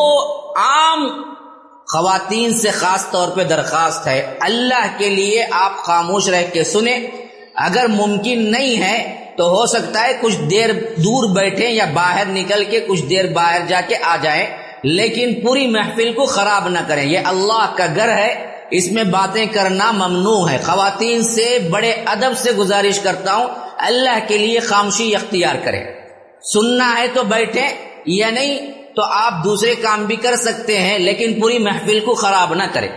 [0.55, 1.07] عام
[1.93, 6.99] خواتین سے خاص طور پہ درخواست ہے۔ اللہ کے لیے آپ خاموش رہ کے سنیں۔
[7.57, 12.63] اگر ممکن نہیں ہے تو ہو سکتا ہے کچھ دیر دور بیٹھے یا باہر نکل
[12.63, 14.45] کے کچھ دیر باہر جا کے آ جائیں،
[14.83, 19.45] لیکن پوری محفل کو خراب نہ کریں۔ یہ اللہ کا گھر ہے، اس میں باتیں
[19.45, 23.47] کرنا ممنوع ہے۔ خواتین سے، بڑے ادب سے گزارش کرتا ہوں،
[23.77, 25.83] اللہ کے لیے خاموشی اختیار کریں۔
[26.53, 27.69] سننا ہے تو بیٹھیں،
[28.05, 32.53] یا نہیں تو آپ دوسرے کام بھی کر سکتے ہیں، لیکن پوری محفل کو خراب
[32.53, 32.87] نہ کریں۔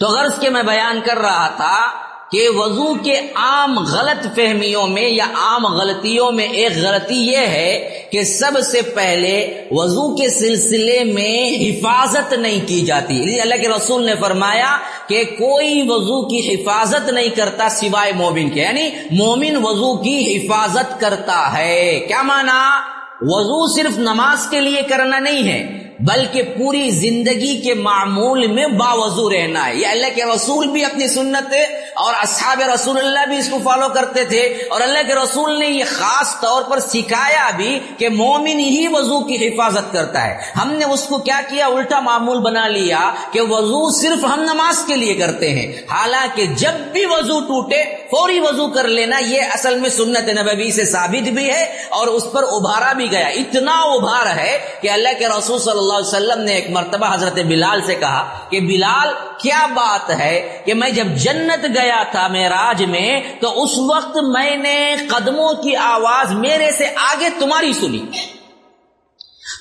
[0.00, 2.04] تو غرض کے میں بیان کر رہا تھا
[2.34, 8.02] کہ وضو کے عام غلط فہمیوں میں یا عام غلطیوں میں ایک غلطی یہ ہے
[8.12, 14.06] کہ سب سے پہلے وضو کے سلسلے میں حفاظت نہیں کی جاتی۔ اللہ کے رسول
[14.06, 14.76] نے فرمایا
[15.08, 21.00] کہ کوئی وضو کی حفاظت نہیں کرتا سوائے مومن کے یعنی مومن وضو کی حفاظت
[21.00, 22.80] کرتا ہے۔ کیا مانا؟
[23.20, 29.30] وضو صرف نماز کے لیے کرنا نہیں ہے، بلکہ پوری زندگی کے معمول میں باوضو
[29.30, 33.36] رہنا ہے۔ یہ اللہ کے رسول بھی اپنی سنت ہے اور اصحاب رسول اللہ بھی
[33.36, 34.40] اس کو فالو کرتے تھے
[34.70, 39.20] اور اللہ کے رسول نے یہ خاص طور پر سکھایا بھی کہ مومن ہی وضو
[39.20, 43.40] کی حفاظت کرتا ہے۔ ہم نے اس کو کیا کیا؟ الٹا معمول بنا لیا کہ
[43.40, 48.68] وضو صرف ہم نماز کے لیے کرتے ہیں۔ حالانکہ جب بھی وضو ٹوٹے، فوری وضو
[48.68, 52.92] کر لینا یہ اصل میں سنت نبوی سے ثابت بھی ہے اور اس پر ابھارا
[52.92, 56.70] بھی گیا۔ اتنا ابھار ہے کہ اللہ کے رسول صلی اللہ علیہ وسلم نے ایک
[56.70, 59.08] مرتبہ حضرت بلال سے کہا کہ بلال،
[59.38, 64.56] کیا بات ہے کہ میں جب جنت گیا تھا میراج میں، تو اس وقت میں
[64.56, 68.06] نے قدموں کی آواز میرے سے آگے تمہاری سنی۔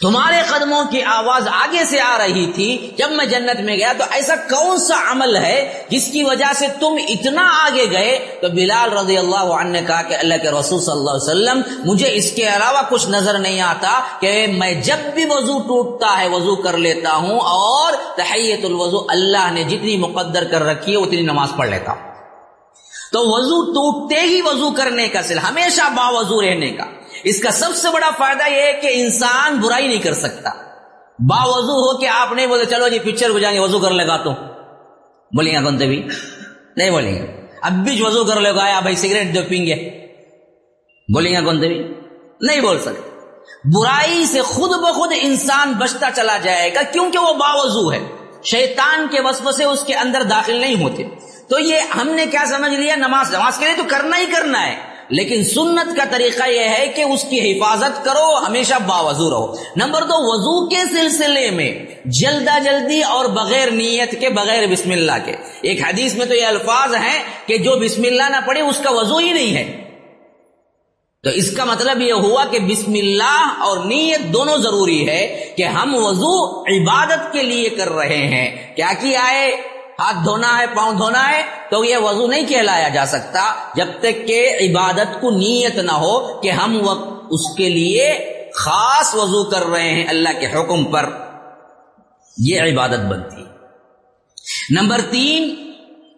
[0.02, 4.04] تمہارے قدموں کی آواز آگے سے آ رہی تھی۔ جب میں جنت میں گیا تو
[4.12, 8.98] ایسا کون سا عمل ہے جس کی وجہ سے تم اتنا آگے گئے؟ تو بلال
[8.98, 12.32] رضی اللہ عنہ نے کہا کہ اللہ کے رسول صلی اللہ علیہ وسلم، مجھے اس
[12.32, 16.78] کے علاوہ کچھ نظر نہیں آتا کہ میں جب بھی وضو ٹوٹتا ہے وضو کر
[16.78, 21.70] لیتا ہوں اور تحیت الوضو اللہ نے جتنی مقدر کر رکھی ہے اتنی نماز پڑھ
[21.70, 22.13] لیتا ہوں۔
[23.14, 26.84] تو وضو ٹوٹتے ہی وضو کرنے کا سل ہمیشہ با وضو رہنے کا۔
[27.24, 30.50] اس کا سب سے بڑا فائدہ یہ ہے کہ انسان برائی نہیں کر سکتا۔
[31.20, 33.92] با وضو ہو کہ آپ نہیں بولے، چلو جی پکچر کو جائیں گے، وضو کر
[33.92, 34.32] لگا تو۔
[35.36, 36.08] بولیں گے کون بھی
[36.78, 37.28] نہیں بولیں گے۔
[37.62, 39.76] اب بھی وضو کر لگایا بھائی سگریٹ دو پیں گے۔
[41.14, 41.94] بولیں گے کون بھی
[42.42, 43.10] نہیں بول سکتے۔
[43.76, 48.00] برائی سے خود بخود انسان بچتا چلا جائے گا کیونکہ وہ باوضو ہے۔
[48.44, 51.04] شیطان کے وسوسے اس کے اندر داخل نہیں ہوتے۔
[51.50, 54.68] تو یہ ہم نے کیا سمجھ لیا؟ نماز نماز کے لیے تو کرنا ہی کرنا
[54.68, 59.56] ہے۔ لیکن سنت کا طریقہ یہ ہے کہ اس کی حفاظت کرو، ہمیشہ باوضو رہو۔
[59.76, 65.12] نمبر دو، وضو کے سلسلے میں جلدا جلدی اور بغیر نیت کے، بغیر بسم اللہ
[65.26, 68.78] کے۔ ایک حدیث میں تو یہ الفاظ ہیں کہ جو بسم اللہ نہ پڑے اس
[68.84, 69.84] کا وضو ہی نہیں ہے۔
[71.24, 75.64] تو اس کا مطلب یہ ہوا کہ بسم اللہ اور نیت دونوں ضروری ہے کہ
[75.64, 79.73] ہم وضو عبادت کے لیے کر رہے ہیں۔ کیا کیا ہے
[80.04, 84.28] ہاتھ دھونا ہے، پاؤں دھونا ہے، تو یہ وضو نہیں کہلایا جا سکتا جب تک
[84.28, 86.90] کہ عبادت کو نیت نہ ہو کہ ہم
[87.30, 91.10] اس کے لیے خاص وضو کر رہے ہیں اللہ کے حکم پر۔
[92.38, 93.44] یہ عبادت بنتی
[94.70, 95.72] نمبر تین،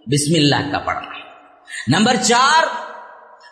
[0.07, 1.15] بسم اللہ کا پڑھنا۔
[1.87, 2.63] نمبر چار،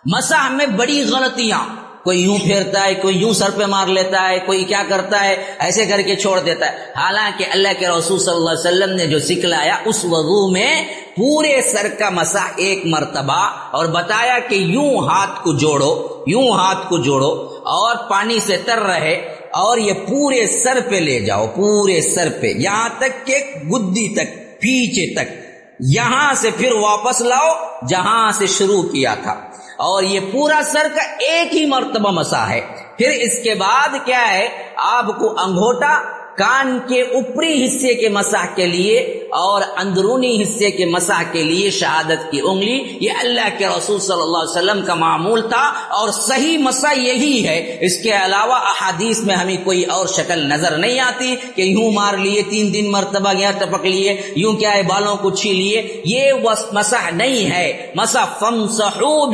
[0.05, 4.39] مساح میں بڑی غلطیاں۔ کوئی یوں پھیرتا ہے، کوئی یوں سر پہ مار لیتا ہے،
[4.45, 8.33] کوئی کیا کرتا ہے، ایسے کر کے چھوڑ دیتا ہے۔ حالانکہ اللہ کے رسول صلی
[8.33, 10.83] اللہ علیہ وسلم نے جو سکھلایا، اس وضو میں
[11.15, 16.89] پورے سر کا مسا ایک مرتبہ اور بتایا کہ یوں ہاتھ کو جوڑو، یوں ہاتھ
[16.89, 17.31] کو جوڑو
[17.65, 19.13] اور پانی سے تر رہے
[19.51, 23.37] اور یہ پورے سر پہ لے جاؤ، پورے سر پہ۔ یہاں تک کہ
[23.71, 25.31] گدی تک، پیچھے تک۔
[25.79, 27.49] یہاں سے پھر واپس لاؤ،
[27.89, 29.52] جہاں سے شروع کیا تھا۔
[29.83, 32.61] اور یہ پورا سر کا ایک ہی مرتبہ مسا ہے۔
[32.97, 38.45] پھر اس کے بعد کیا ہے؟ آپ کو انگوٹا کان کے اوپری حصے کے مساح
[38.55, 38.99] کے لیے
[39.31, 44.21] اور اندرونی حصے کے مساح کے لیے شہادت کی انگلی، یہ اللہ کے رسول صلی
[44.21, 49.19] اللہ علیہ وسلم کا معمول تھا اور صحیح مسا یہی ہے۔ اس کے علاوہ احادیث
[49.19, 53.33] میں ہمیں کوئی اور شکل نظر نہیں آتی کہ یوں مار لیے، تین دن مرتبہ
[53.33, 56.31] گیا، ٹپک لیے، یوں کیا ہے، بالوں کو چھی لیے۔ یہ
[56.71, 59.31] مسح نہیں ہے۔ مسا فم سہو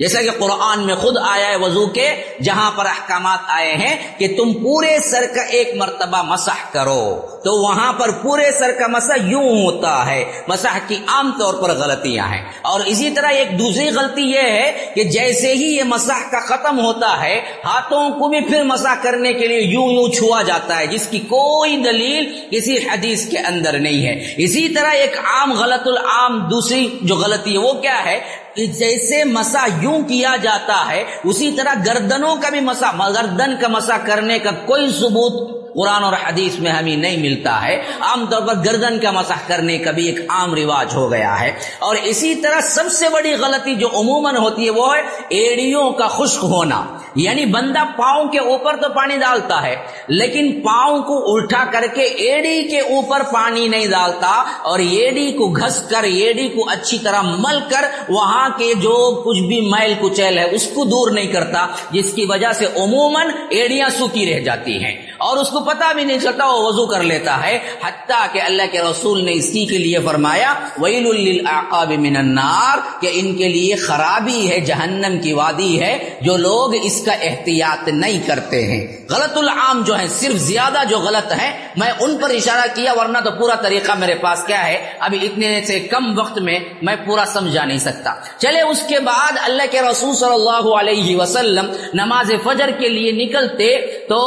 [0.00, 2.10] جیسا کہ قرآن میں خود آیا ہے وضو کے،
[2.42, 7.62] جہاں پر احکامات آئے ہیں کہ تم پورے سر کا ایک مرتبہ مسح کرو۔ تو
[7.62, 12.26] وہاں پر پورے سر کا مسح یوں ہوتا ہے، مسح کی عام طور پر غلطیاں
[12.26, 16.40] ہیں۔ اور اسی طرح ایک دوسری غلطی یہ ہے کہ جیسے ہی یہ مسح کا
[16.40, 20.78] ختم ہوتا ہے، ہاتھوں کو بھی پھر مسح کرنے کے لیے یوں یوں چھوا جاتا
[20.78, 25.52] ہے، جس کی کوئی دلیل کسی حدیث کے اندر نہیں ہے۔ اسی طرح ایک عام
[25.52, 31.04] غلط العام، دوسری جو غلطی ہے وہ کیا ہے؟ جیسے مسا یوں کیا جاتا ہے،
[31.24, 36.12] اسی طرح گردنوں کا بھی مسا، گردن کا مسا کرنے کا کوئی ثبوت قرآن اور
[36.12, 40.06] حدیث میں ہمیں نہیں ملتا ہے۔ عام طور پر گردن کا مسح کرنے کا بھی
[40.06, 44.36] ایک عام رواج ہو گیا ہے۔ اور اسی طرح سب سے بڑی غلطی جو عموماً
[44.36, 46.84] ہوتی ہے وہ ہے ایڑیوں کا خشک ہونا۔
[47.14, 49.76] یعنی بندہ پاؤں کے اوپر تو پانی ڈالتا ہے،
[50.08, 55.48] لیکن پاؤں کو الٹا کر کے ایڑی کے اوپر پانی نہیں ڈالتا اور ایڑی کو
[55.48, 60.38] گھس کر، ایڑی کو اچھی طرح مل کر وہاں کے جو کچھ بھی میل کچیل
[60.38, 64.84] ہے، اس کو دور نہیں کرتا، جس کی وجہ سے عموماً ایڑیاں سوکھی رہ جاتی
[64.84, 68.26] ہیں۔ اور اس کو کو پتا بھی نہیں چلتا، وہ وضو کر لیتا ہے۔ حتیٰ
[68.32, 73.36] کہ اللہ کے رسول نے اسی کے لیے فرمایا، ویل للعقاب من النار، کہ ان
[73.36, 78.64] کے لیے خرابی ہے، جہنم کی وادی ہے، جو لوگ اس کا احتیاط نہیں کرتے
[78.64, 82.92] ہیں۔ غلط العام جو ہے صرف زیادہ جو غلط ہے میں ان پر اشارہ کیا،
[82.92, 86.96] ورنہ تو پورا طریقہ میرے پاس کیا ہے؟ ابھی اتنے سے کم وقت میں میں
[87.06, 91.66] پورا سمجھا نہیں سکتا۔ چلے، اس کے بعد اللہ کے رسول صلی اللہ علیہ وسلم
[91.94, 93.76] نماز فجر کے لیے نکلتے
[94.08, 94.20] تو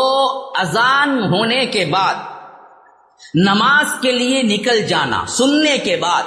[0.60, 2.16] اذان ہونے کے بعد،
[3.34, 6.24] نماز کے لیے نکل جانا، سننے کے بعد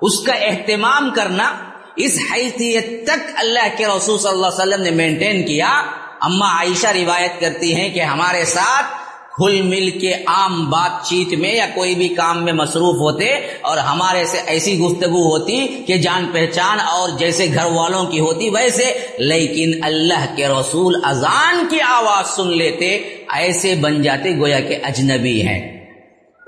[0.00, 1.52] اس کا اہتمام کرنا،
[1.96, 5.82] اس حیثیت تک اللہ کے رسول صلی اللہ علیہ وسلم نے مینٹین کیا۔
[6.20, 9.00] اما عائشہ روایت کرتی ہیں کہ ہمارے ساتھ
[9.36, 13.28] کھل مل کے عام بات چیت میں یا کوئی بھی کام میں مصروف ہوتے
[13.62, 18.50] اور ہمارے سے ایسی گفتگو ہوتی کہ جان پہچان اور جیسے گھر والوں کی ہوتی،
[18.50, 22.98] ویسے، لیکن اللہ کے رسول اذان کی آواز سن لیتے
[23.32, 25.86] ایسے بن جاتے گویا کہ اجنبی ہیں،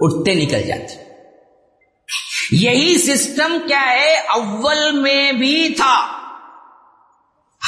[0.00, 1.04] اٹھتے نکل جاتے۔
[2.50, 6.24] یہی سسٹم کیا ہے، اول میں بھی تھا۔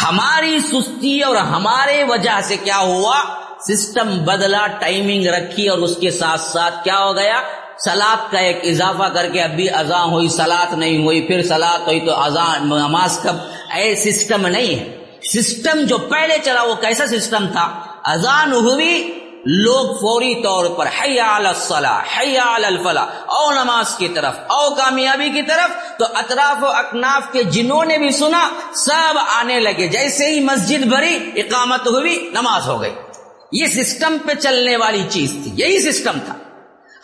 [0.09, 3.22] ہماری سستی اور ہمارے وجہ سے کیا ہوا؟
[3.60, 7.43] سسٹم بدلا، ٹائمنگ رکھی اور اس کے ساتھ ساتھ کیا ہو گیا؟
[7.84, 12.01] سلاد کا ایک اضافہ کر کے ابھی اذان ہوئی، سلاد نہیں ہوئی، پھر سلاد ہوئی
[12.01, 13.36] تو اذان نماز کب
[13.74, 19.97] اے سسٹم نہیں ہے۔ سسٹم جو پہلے چلا وہ کیسا سسٹم تھا؟ اذان ہوئی، لوگ
[19.97, 25.99] فوری طور پر حیا الصلاح حیا الفلاح، او نماز کی طرف، او کامیابی کی طرف،
[25.99, 30.87] تو اطراف و اکناف کے جنہوں نے بھی سنا، سب آنے لگے۔ جیسے ہی مسجد
[30.87, 32.95] بھری، اقامت ہوئی، نماز ہو گئی۔
[33.53, 36.35] یہ سسٹم پہ چلنے والی چیز تھی، یہی سسٹم تھا۔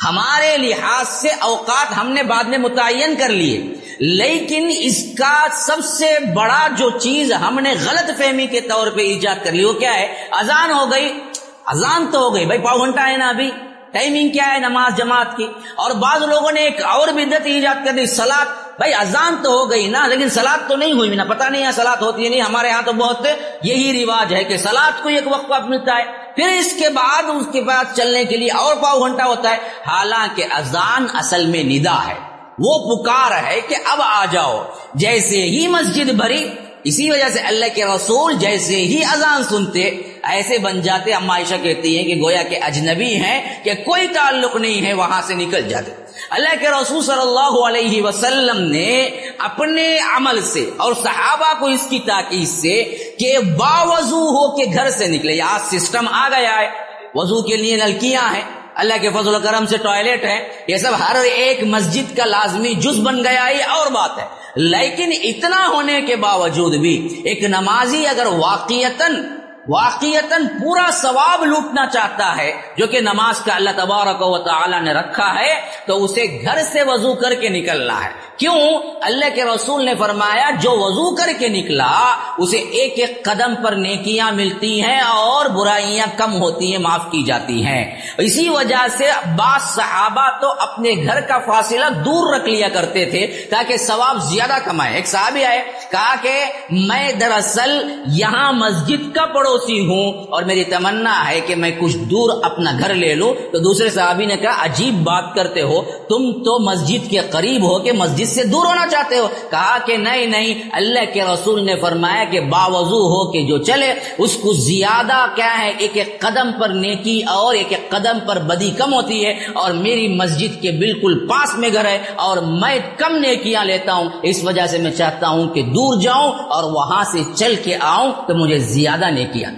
[0.09, 5.85] ہمارے لحاظ سے اوقات ہم نے بعد میں متعین کر لیے۔ لیکن اس کا سب
[5.85, 9.73] سے بڑا جو چیز ہم نے غلط فہمی کے طور پہ ایجاد کر لی وہ
[9.73, 11.21] کیا ہے؟ اذان ہو گئی۔
[11.67, 13.51] اذان تو ہو گئی۔ بھائی پاؤ گھنٹہ ہے نا ابھی۔
[13.93, 17.93] ٹائمنگ کیا ہے نماز جماعت کی؟ اور بعض لوگوں نے ایک اور بدت ایجاد کر
[17.93, 18.47] دی سلاد
[18.79, 21.73] بھائی اذان تو ہو گئی نا، لیکن سلاد تو نہیں ہوئی نا۔ پتا نہیں ہے
[21.73, 23.27] سلاد ہوتی ہے نہیں۔ ہمارے یہاں تو بہت
[23.63, 26.05] یہی رواج ہے کہ سلاد کو ایک وقت وقت ملتا ہے،
[26.37, 29.57] پھر اس کے بعد اس کے بعد چلنے کے لیے اور پاؤ گھنٹہ ہوتا ہے۔
[29.87, 32.32] حالانکہ اذان اصل میں ندا ہے۔
[32.63, 34.63] وہ پکار ہے کہ اب آ جاؤ،
[34.95, 36.49] جیسے ہی مسجد بھری،
[36.85, 39.91] اسی وجہ سے اللہ کے رسول جیسے ہی اذان سنتے،
[40.23, 44.57] ایسے بن جاتے۔ اما عائشہ کہتی ہیں کہ گویا کہ اجنبی ہیں کہ کوئی تعلق
[44.57, 45.91] نہیں ہے، وہاں سے نکل جاتے۔
[46.31, 49.09] اللہ کے رسول صلی اللہ علیہ وسلم نے
[49.39, 52.85] اپنے عمل سے اور صحابہ کو اس کی تاکید سے
[53.19, 56.69] کہ باوضو ہو کے گھر سے نکلے آج سسٹم آ گیا ہے۔
[57.15, 60.93] وضو کے لیے نلکیاں ہیں۔ اللہ کے فضل و کرم سے ٹوائلٹ ہے، یہ سب
[61.01, 64.25] ہر ایک مسجد کا لازمی جز بن گیا، یہ اور بات ہے۔
[64.57, 69.23] لیکن اتنا ہونے کے باوجود بھی ایک نمازی اگر واقعتاً
[69.69, 74.93] واقعیتا پورا ثواب لوٹنا چاہتا ہے، جو کہ نماز کا اللہ تبارک و تعالی نے
[74.93, 79.85] رکھا ہے، تو اسے گھر سے وضو کر کے نکلنا ہے۔ کیوں؟ اللہ کے رسول
[79.85, 85.01] نے فرمایا، جو وضو کر کے نکلا، اسے ایک ایک قدم پر نیکیاں ملتی ہیں
[85.01, 90.55] اور برائیاں کم ہوتی ہیں، معاف کی جاتی ہیں۔ اسی وجہ سے بعض صحابہ تو
[90.59, 95.45] اپنے گھر کا فاصلہ دور رکھ لیا کرتے تھے، تاکہ ثواب زیادہ کمائے۔ ایک صحابی
[95.45, 101.55] آئے، کہا کہ میں دراصل یہاں مسجد کا پڑوسی ہوں اور میری تمنا ہے کہ
[101.55, 105.63] میں کچھ دور اپنا گھر لے لوں، تو دوسرے صحابی نے کہا، عجیب بات کرتے
[105.63, 109.79] ہو، تم تو مسجد کے قریب ہو کہ مسجد سے دور ہونا چاہتے ہو۔ کہا
[109.87, 114.37] کہ نہیں نہیں، اللہ کے رسول نے فرمایا کہ باوضو ہو کے جو چلے، اس
[114.37, 118.71] کو زیادہ کیا ہے، ایک ایک قدم پر نیکی اور ایک ایک قدم پر بدی
[118.79, 123.17] کم ہوتی ہے۔ اور میری مسجد کے بالکل پاس میں گھر ہے اور میں کم
[123.17, 127.19] نیکیاں لیتا ہوں۔ اس وجہ سے میں چاہتا ہوں کہ دور جاؤں اور وہاں سے
[127.35, 129.52] چل کے آؤں تو مجھے زیادہ نیکیاں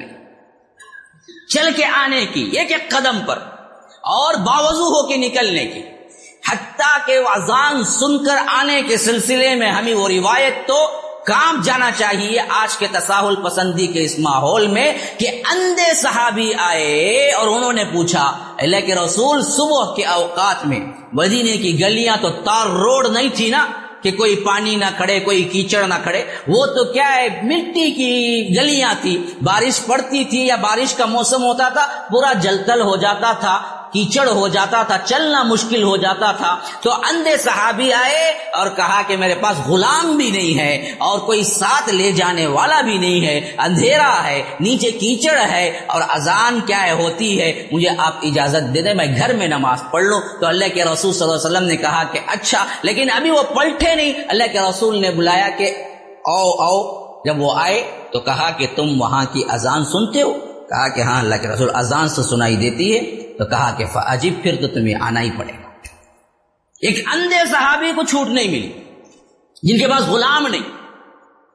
[1.54, 3.38] چل کے آنے کی، ایک ایک قدم پر،
[4.14, 5.82] اور باوضو ہو کے نکلنے کی۔
[6.48, 10.76] حتیٰ کہ اذان سن کر آنے کے سلسلے میں ہمیں وہ روایت تو
[11.26, 14.86] کام جانا چاہیے آج کے تساہل پسندی کے اس ماحول میں
[15.18, 18.24] کہ اندھے صحابی آئے اور انہوں نے پوچھا
[18.58, 20.80] اللہ کے رسول صبح کے اوقات میں
[21.12, 23.64] مدینے کی گلیاں تو تار روڈ نہیں تھی نا؟
[24.04, 28.46] کہ کوئی پانی نہ کھڑے، کوئی کیچڑ نہ کھڑے۔ وہ تو کیا ہے، مٹی کی
[28.56, 33.32] گلیاں تھی۔ بارش پڑتی تھی یا بارش کا موسم ہوتا تھا، پورا جلتل ہو جاتا
[33.32, 38.66] تھا۔ کیچڑ ہو جاتا تھا، چلنا مشکل ہو جاتا تھا۔ تو اندھے صحابی آئے اور
[38.76, 42.98] کہا کہ میرے پاس غلام بھی نہیں ہے اور کوئی ساتھ لے جانے والا بھی
[42.98, 48.12] نہیں ہے۔ اندھیرا ہے، نیچے کیچڑ ہے اور اذان کیا ہے، ہوتی ہے۔ مجھے آپ
[48.22, 51.36] اجازت دے دیں، میں گھر میں نماز پڑھ لوں۔ تو اللہ کے رسول صلی اللہ
[51.36, 55.10] علیہ وسلم نے کہا کہ اچھا لیکن ابھی وہ پلٹے نہیں۔ اللہ کے رسول نے
[55.10, 55.84] بلایا کہ
[56.24, 60.32] او او جب وہ آئے تو کہا کہ تم وہاں کی اذان سنتے ہو؟
[60.74, 63.00] کہا کہ ہاں اللہ کے رسول اذان سے سنائی دیتی ہے،
[63.38, 65.68] تو کہا کہ فعجب پھر تو تمہیں آنا ہی پڑے گا۔
[66.80, 68.72] ایک اندھے صحابی کو چھوٹ نہیں ملی،
[69.62, 70.62] جن کے پاس غلام نہیں،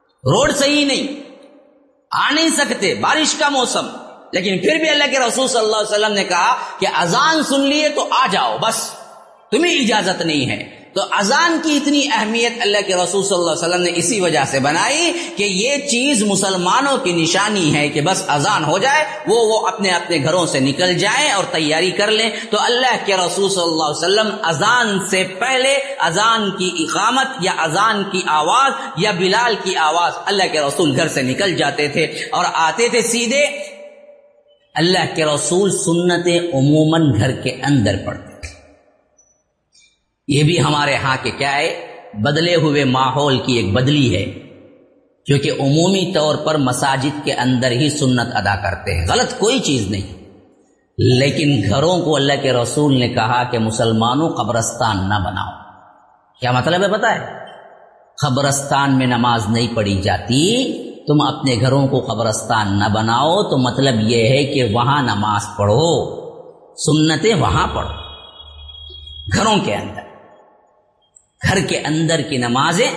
[0.08, 1.20] روڈ صحیح نہیں،
[2.10, 3.86] آ نہیں سکتے، بارش کا موسم۔
[4.32, 7.60] لیکن پھر بھی اللہ کے رسول صلی اللہ علیہ وسلم نے کہا کہ اذان سن
[7.60, 8.90] لیے تو آ جاؤ، بس،
[9.50, 13.68] تمہیں اجازت نہیں ہے۔ تو اذان کی اتنی اہمیت اللہ کے رسول صلی اللہ علیہ
[13.68, 18.24] وسلم نے اسی وجہ سے بنائی کہ یہ چیز مسلمانوں کی نشانی ہے کہ بس
[18.28, 22.30] اذان ہو جائے، وہ وہ اپنے اپنے گھروں سے نکل جائیں اور تیاری کر لیں۔
[22.50, 27.52] تو اللہ کے رسول صلی اللہ علیہ وسلم اذان سے پہلے اذان کی اقامت یا
[27.58, 32.04] اذان کی آواز یا بلال کی آواز اللہ کے رسول گھر سے نکل جاتے تھے
[32.30, 33.44] اور آتے تھے سیدھے۔
[34.74, 38.29] اللہ کے رسول سنتیں عموماً گھر کے اندر پڑتے
[40.30, 44.24] یہ بھی ہمارے ہاں کے کیا ہے؟ بدلے ہوئے ماحول کی ایک بدلی ہے
[45.26, 49.90] کیونکہ عمومی طور پر مساجد کے اندر ہی سنت ادا کرتے ہیں۔ غلط کوئی چیز
[49.90, 50.24] نہیں۔
[50.98, 55.50] لیکن گھروں کو اللہ کے رسول نے کہا کہ مسلمانوں قبرستان نہ بناؤ۔
[56.40, 57.26] کیا مطلب ہے پتا ہے؟
[58.22, 60.64] قبرستان میں نماز نہیں پڑھی جاتی،
[61.06, 66.20] تم اپنے گھروں کو قبرستان نہ بناؤ، تو مطلب یہ ہے کہ وہاں نماز پڑھو،
[66.74, 68.00] سنتیں وہاں پڑھو۔
[69.32, 70.09] گھروں کے اندر۔
[71.48, 72.90] گھر کے اندر کی نمازیں،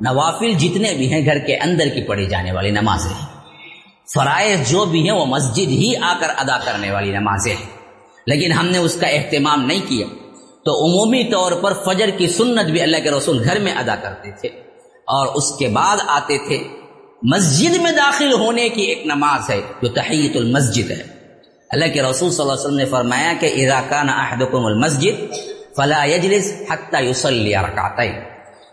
[0.00, 3.26] نوافل جتنے بھی ہیں گھر کے اندر کی پڑھی جانے والی نمازیں
[4.14, 7.78] فرائض جو بھی ہیں وہ مسجد ہی آ کر ادا کرنے والی نمازیں ہیں۔
[8.26, 10.06] لیکن ہم نے اس کا اہتمام نہیں کیا۔
[10.64, 14.30] تو عمومی طور پر فجر کی سنت بھی اللہ کے رسول گھر میں ادا کرتے
[14.30, 14.48] تھے۔
[14.88, 16.62] اور اس کے بعد آتے تھے۔
[17.22, 21.02] مسجد میں داخل ہونے کی ایک نماز ہے، جو تحیت المسجد ہے۔
[21.70, 25.34] اللہ کے رسول صلی اللہ علیہ وسلم نے فرمایا کہ اراکان احدکم المسجد
[25.78, 28.12] فلا یجلس حتی یصلی رکعتین۔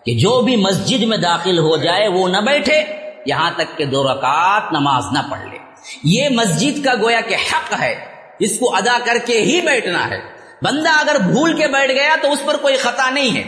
[0.05, 2.83] کہ جو بھی مسجد میں داخل ہو جائے وہ نہ بیٹھے،
[3.25, 5.57] یہاں تک کہ دو رکعت نماز نہ پڑھ لے۔
[6.03, 7.95] یہ مسجد کا گویا کہ حق ہے،
[8.39, 10.17] اس کو ادا کر کے ہی بیٹھنا ہے۔
[10.61, 13.43] بندہ اگر بھول کے بیٹھ گیا تو اس پر کوئی خطا نہیں ہے۔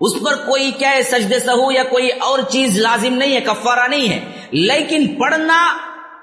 [0.00, 3.88] اس پر کوئی کیا ہے سجد سہو یا کوئی اور چیز لازم نہیں ہے، کفارہ
[3.88, 4.20] نہیں ہے۔
[4.50, 5.76] لیکن پڑھنا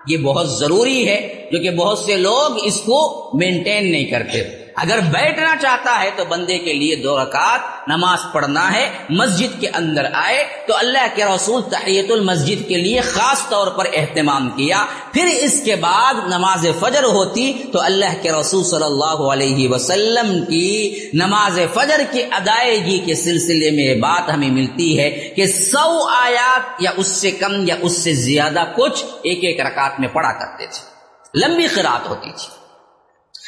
[0.07, 4.99] یہ بہت ضروری ہے جو کہ بہت سے لوگ اس کو مینٹین نہیں کرتے۔ اگر
[4.99, 10.05] بیٹھنا چاہتا ہے تو بندے کے لیے دو رکعت نماز پڑھنا ہے، مسجد کے اندر
[10.13, 15.25] آئے تو اللہ کے رسول تحیت المسجد کے لیے خاص طور پر اہتمام کیا۔ پھر
[15.39, 20.99] اس کے بعد نماز فجر ہوتی تو اللہ کے رسول صلی اللہ علیہ وسلم کی
[21.13, 26.61] نماز فجر کی ادائیگی کے سلسلے میں یہ بات ہمیں ملتی ہے کہ سو آیات
[26.79, 30.65] یا اس سے کم یا اس سے زیادہ کچھ ایک ایک رکعت میں پڑھا کرتے
[30.67, 30.95] تھے۔
[31.39, 32.64] لمبی قرات ہوتی تھی۔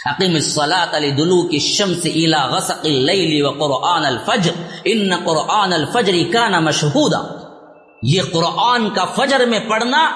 [0.07, 4.51] حقیم الصلاة لدلوك الشمس الى غسق اللیل وقرآن الفجر.
[4.85, 7.21] ان قرآن الفجر کان مشہودا.
[8.03, 10.09] یہ قرآن کا فجر میں پڑھنا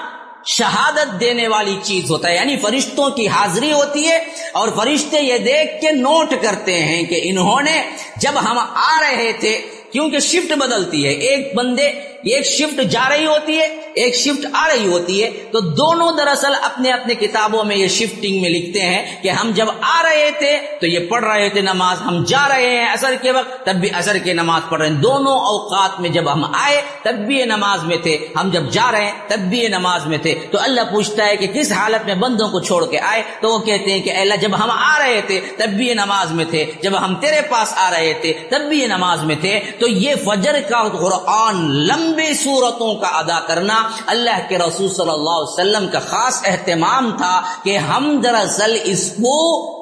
[0.46, 2.34] شہادت دینے والی چیز ہوتا ہے.
[2.34, 4.16] یعنی فرشتوں کی حاضری ہوتی ہے
[4.52, 7.80] اور فرشتے یہ دیکھ کے نوٹ کرتے ہیں کہ انہوں نے
[8.16, 9.60] جب ہم آ رہے تھے
[9.92, 11.10] کیونکہ شفٹ بدلتی ہے.
[11.10, 11.86] ایک بندے
[12.32, 16.52] ایک شفٹ جا رہی ہوتی ہے ایک شفٹ آ رہی ہوتی ہے، تو دونوں دراصل
[16.62, 20.58] اپنے اپنے کتابوں میں یہ شفٹنگ میں لکھتے ہیں کہ ہم جب آ رہے تھے،
[20.80, 23.88] تو یہ پڑھ رہے تھے نماز، ہم جا رہے ہیں اثر کے وقت، تب بھی
[23.94, 27.44] اثر کی نماز پڑھ رہے ہیں۔ دونوں اوقات میں جب ہم آئے، تب بھی یہ
[27.44, 30.58] نماز میں تھے۔ ہم جب جا رہے ہیں، تب بھی یہ نماز میں تھے۔ تو
[30.60, 33.92] اللہ پوچھتا ہے کہ کس حالت میں بندوں کو چھوڑ کے آئے؟ تو وہ کہتے
[33.92, 37.04] ہیں کہ اللہ، جب ہم آ رہے تھے، تب بھی یہ نماز میں تھے۔ جب
[37.04, 40.60] ہم تیرے پاس آ رہے تھے، تب بھی یہ نماز میں تھے۔ تو یہ فجر
[40.68, 45.98] کا قرآن لمبے صورتوں کا ادا کرنا اللہ کے رسول صلی اللہ علیہ وسلم کا
[45.98, 49.72] خاص اہتمام تھا کہ ہم دراصل اس کو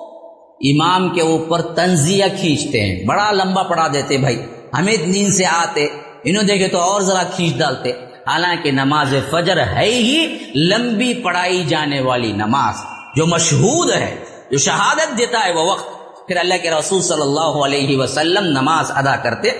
[0.60, 4.47] امام کے اوپر تنزیہ کھینچتے ہیں۔ بڑا لمبا پڑھا دیتے بھائی۔
[4.78, 5.86] ہمیں نیند سے آتے،
[6.24, 7.90] انہوں دیکھے تو اور ذرا کھینچ ڈالتے۔
[8.27, 12.74] حالانکہ نماز فجر ہے ہی لمبی پڑھائی جانے والی نماز
[13.16, 15.90] جو مشہور ہے، جو شہادت دیتا ہے وہ وقت۔
[16.27, 19.51] پھر اللہ کے رسول صلی اللہ علیہ وسلم نماز ادا کرتے۔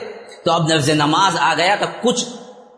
[0.45, 2.25] تو اب نفز نماز آ گیا تو کچھ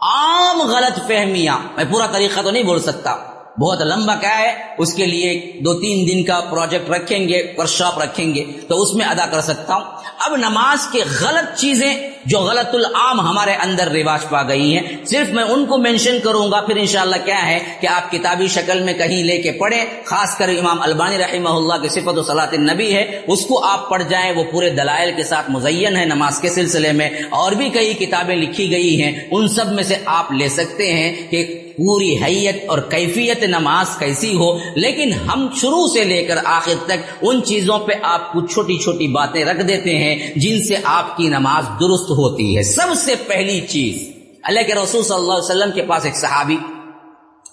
[0.02, 3.16] عام غلط فہمیاں، میں پورا طریقہ تو نہیں بول سکتا۔
[3.60, 7.98] بہت لمبا کیا ہے، اس کے لیے دو تین دن کا پروجیکٹ رکھیں گے، ورکشاپ
[7.98, 9.84] رکھیں گے، تو اس میں ادا کر سکتا ہوں۔
[10.18, 15.30] اب نماز کے غلط چیزیں جو غلط العام ہمارے اندر رواج پا گئی ہیں۔ صرف
[15.30, 18.92] میں ان کو مینشن کروں گا، پھر انشاءاللہ کیا ہے کہ آپ کتابی شکل میں
[18.92, 22.94] کہیں لے کے پڑھیں۔ خاص کر امام البانی رحمہ اللہ کی صفت و صلاح نبی
[22.94, 26.48] ہے۔ اس کو آپ پڑھ جائیں، وہ پورے دلائل کے ساتھ مزین ہے نماز کے
[26.48, 30.48] سلسلے میں۔ اور بھی کئی کتابیں لکھی گئی ہیں۔ ان سب میں سے آپ لے
[30.48, 36.24] سکتے ہیں کہ پوری حیت اور کیفیت نماز کیسی ہو۔ لیکن ہم شروع سے لے
[36.24, 40.64] کر آخر تک ان چیزوں پہ آپ کو چھوٹی چھوٹی باتیں رکھ دیتے ہیں، جن
[40.64, 45.16] سے آپ کی نماز درست ہوتی ہے سب سے پہلی چیز۔ اللہ کے رسول صلی
[45.16, 46.56] اللہ علیہ وسلم کے پاس ایک صحابی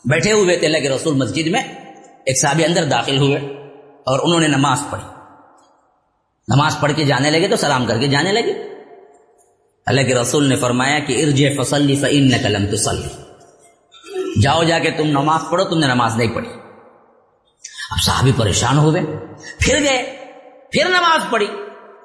[0.05, 1.61] بیٹھے ہوئے تھے، اللہ کے رسول مسجد میں
[2.25, 3.37] ایک صحابی اندر داخل ہوئے
[4.05, 5.19] اور انہوں نے نماز پڑھی۔
[6.55, 8.53] نماز پڑھ کے جانے لگے تو سلام کر کے جانے لگے۔
[9.85, 13.07] اللہ کے رسول نے فرمایا کہ ارج فصلی فن قلم تسلی
[14.41, 16.49] جاؤ جا کے تم نماز پڑھو، تم نے نماز نہیں پڑھی۔
[17.91, 19.01] اب صحابی پریشان ہو گئے،
[19.59, 20.25] پھر گئے،
[20.71, 21.47] پھر نماز پڑھی۔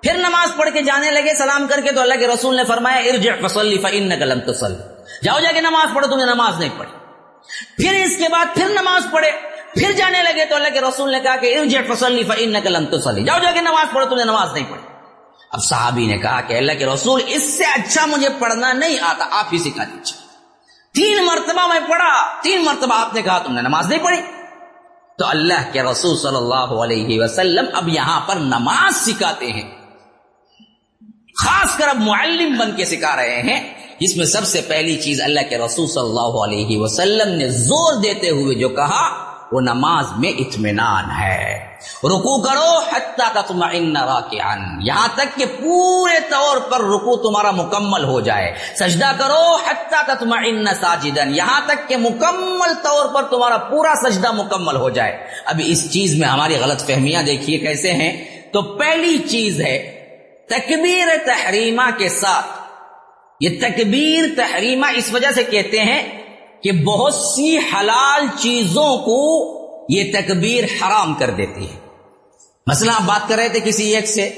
[0.05, 2.97] پھر نماز پڑھ کے جانے لگے، سلام کر کے تو اللہ کے رسول نے فرمایا
[2.97, 4.09] ارج فصلی فن
[5.23, 6.93] جاؤ جا کے نماز پڑھو، تم نے نماز نہیں پڑھی۔
[7.77, 9.31] پھر اس کے بعد پھر نماز پڑھے،
[9.75, 13.51] پھر جانے لگے تو اللہ کے رسول نے کہا کہ ارج فصلی فن جاؤ جا
[13.51, 14.83] کے نماز پڑھو، تم نے نماز نہیں پڑھی۔
[15.53, 19.27] اب صحابی نے کہا کہ اللہ کے رسول، اس سے اچھا مجھے پڑھنا نہیں آتا،
[19.31, 20.25] آپ ہی سکھا دیجیے
[20.95, 24.21] تین مرتبہ میں پڑھا، تین مرتبہ آپ نے کہا تم نے نماز نہیں پڑھی۔
[25.19, 29.84] تو اللہ کے رسول صلی اللہ علیہ وسلم اب یہاں پر نماز سکھاتے ہیں۔
[31.43, 35.21] خاص کر اب معلم بن کے سکھا رہے ہیں، جس میں سب سے پہلی چیز
[35.21, 40.05] اللہ کے رسول صلی اللہ علیہ وسلم نے زور دیتے ہوئے جو کہا، وہ نماز
[40.19, 41.59] میں اطمینان ہے۔
[42.05, 43.65] رکو کرو، حتیٰ کا تم
[44.81, 50.15] یہاں تک کہ پورے طور پر رکو تمہارا مکمل ہو جائے۔ سجدہ کرو، حتیٰ کا
[50.15, 50.35] تم
[50.81, 55.93] ساجدن یہاں تک کہ مکمل طور پر تمہارا پورا سجدہ مکمل ہو جائے۔ ابھی اس
[55.93, 60.04] چیز میں ہماری غلط فہمیاں دیکھیے کیسے ہیں۔ تو پہلی چیز ہے
[60.49, 62.47] تکبیر تحریمہ کے ساتھ۔
[63.41, 66.23] یہ تکبیر تحریمہ اس وجہ سے کہتے ہیں
[66.63, 69.55] کہ بہت سی حلال چیزوں کو
[69.89, 71.77] یہ تکبیر حرام کر دیتی ہے۔
[72.67, 74.31] مثلا آپ بات کر رہے تھے کسی ایک سے،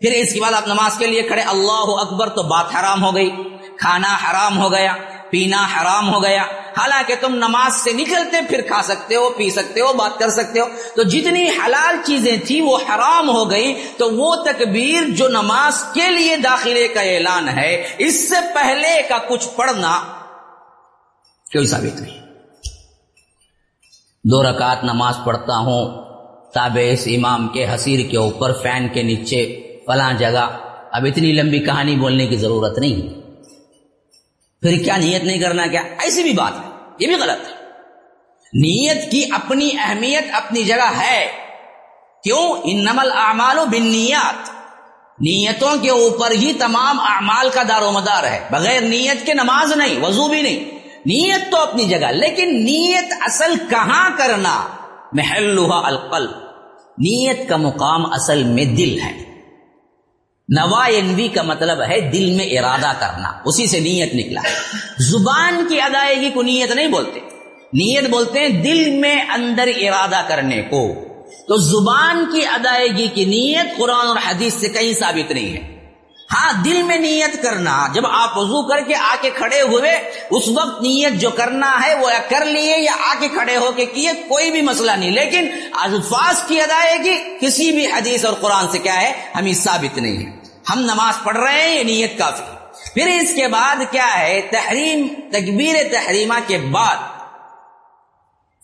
[0.00, 3.14] پھر اس کے بعد آپ نماز کے لیے کھڑے، اللہ اکبر تو بات حرام ہو
[3.14, 3.30] گئی،
[3.78, 4.94] کھانا حرام ہو گیا،
[5.30, 6.42] پینا حرام ہو گیا۔
[6.78, 10.60] حالانکہ تم نماز سے نکلتے، پھر کھا سکتے ہو، پی سکتے ہو، بات کر سکتے
[10.60, 10.66] ہو۔
[10.96, 16.10] تو جتنی حلال چیزیں تھی وہ حرام ہو گئی تو وہ تکبیر جو نماز کے
[16.10, 20.00] لیے داخلے کا اعلان ہے، اس سے پہلے کا کچھ پڑھنا
[21.52, 22.20] کوئی ثابت نہیں۔
[24.24, 26.02] دو رکعت نماز پڑھتا ہوں،
[26.54, 30.58] تابع اس امام کے حسیر کے اوپر، فین کے نیچے، فلاں جگہ۔
[30.92, 33.31] اب اتنی لمبی کہانی بولنے کی ضرورت نہیں۔
[34.62, 37.52] پھر کیا نیت نہیں کرنا کیا؟ ایسی بھی بات ہے۔ یہ بھی غلط ہے۔
[38.52, 41.26] نیت کی اپنی اہمیت اپنی جگہ ہے۔
[42.24, 43.82] کیوں؟ ان نمل اعمال و بن
[45.20, 49.72] نیتوں کے اوپر ہی تمام اعمال کا دار و مدار ہے۔ بغیر نیت کے نماز
[49.72, 50.64] نہیں، وضو بھی نہیں۔
[51.06, 54.66] نیت تو اپنی جگہ، لیکن نیت اصل کہاں کرنا؟
[55.12, 56.30] محلوہ القلب۔
[56.98, 59.31] نیت کا مقام اصل میں دل ہے۔
[60.60, 64.40] نوا انوی کا مطلب ہے دل میں ارادہ کرنا۔ اسی سے نیت نکلا۔
[64.98, 67.20] زبان کی ادائیگی کو نیت نہیں بولتے۔
[67.72, 70.94] نیت بولتے ہیں دل میں اندر ارادہ کرنے کو۔
[71.48, 75.72] تو زبان کی ادائیگی کی نیت قرآن اور حدیث سے کہیں ثابت نہیں ہے۔
[76.32, 79.90] ہاں دل میں نیت کرنا، جب آپ وضو کر کے آ کے کھڑے ہوئے،
[80.30, 83.84] اس وقت نیت جو کرنا ہے، وہ کر لیے یا آ کے کھڑے ہو کے
[83.84, 88.78] کیے، کوئی بھی مسئلہ نہیں۔ لیکن الفاظ کی ادائیگی کسی بھی حدیث اور قرآن سے
[88.78, 92.42] کیا ہے، ہمیں ثابت نہیں ہے۔ ہم نماز پڑھ رہے ہیں، یہ نیت کافی
[92.94, 96.96] پھر اس کے بعد کیا ہے؟ تحریم، تکبیر تحریمہ کے بعد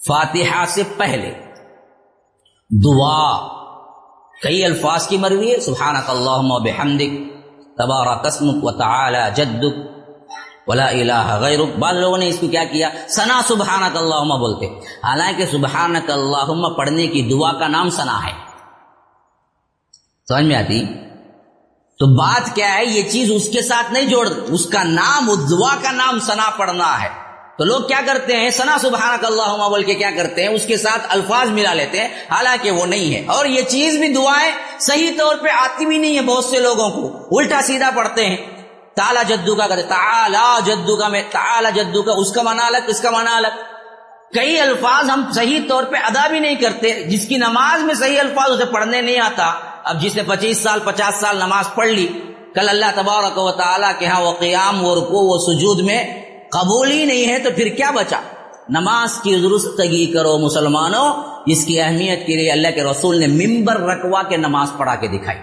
[0.07, 1.35] فاتحہ سے پہلے
[2.71, 3.49] دعا۔
[4.43, 7.33] کئی الفاظ کی مروی ہے، سبحانک اللہم و بحمدک
[7.79, 9.99] تبارا قسم و تعالی جدک،
[10.67, 14.67] ولا الہ غیرک۔ بعض لوگوں نے اس کو کیا کیا؟ سنا سبحانک اللہم بولتے۔
[15.05, 18.33] حالانکہ سبحانک اللہم پڑھنے کی دعا کا نام سنا ہے۔
[20.29, 21.08] سمجھ میں آتی؟
[21.99, 25.51] تو بات کیا ہے؟ یہ چیز اس کے ساتھ نہیں جوڑ اس کا نام، اس
[25.51, 27.09] دعا کا نام سنا پڑھنا ہے۔
[27.59, 30.77] تو لوگ کیا کرتے ہیں؟ سنا سبحانک اللہ بول کے کیا کرتے ہیں؟ اس کے
[30.77, 35.11] ساتھ الفاظ ملا لیتے ہیں۔ حالانکہ وہ نہیں ہے۔ اور یہ چیز بھی دعائیں صحیح
[35.19, 38.37] طور پہ آتی بھی نہیں ہے بہت سے لوگوں کو۔ الٹا سیدھا پڑھتے ہیں۔
[38.97, 42.79] تالا جدو کا کہتے تالا جدو کا میں تالا جدو کا اس کا مانا الگ،
[42.87, 43.61] اس کا مانا الگ۔
[44.35, 48.21] کئی الفاظ ہم صحیح طور پہ ادا بھی نہیں کرتے۔ جس کی نماز میں صحیح
[48.21, 49.53] الفاظ اسے پڑھنے نہیں آتا۔
[49.89, 52.07] اب جس نے پچیس سال، پچاس سال نماز پڑھ لی،
[52.55, 56.05] کل اللہ تبارک و تعالیٰ کے ہاں وہ قیام، وہ رکو وہ سجود میں
[56.53, 58.21] قبول ہی نہیں ہے تو پھر کیا بچا؟
[58.69, 61.07] نماز کی درستگی کرو مسلمانوں
[61.47, 65.09] جس کی اہمیت کے لیے اللہ کے رسول نے ممبر رکوا کے نماز پڑھا کے
[65.09, 65.39] دکھائی۔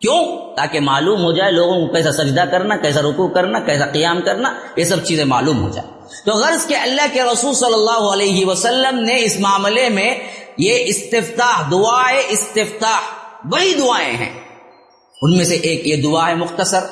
[0.00, 0.20] کیوں؟
[0.56, 4.52] تاکہ معلوم ہو جائے لوگوں کو کیسا سجدہ کرنا، کیسا رکو کرنا، کیسا قیام کرنا،
[4.76, 5.88] یہ سب چیزیں معلوم ہو جائے
[6.24, 10.14] تو غرض کے اللہ کے رسول صلی اللہ علیہ وسلم نے اس معاملے میں
[10.58, 14.40] یہ استفتاح دعائیں استفتاح بڑی دعائیں ہیں۔
[15.22, 16.84] ان میں سے ایک یہ دعا ہے مختصر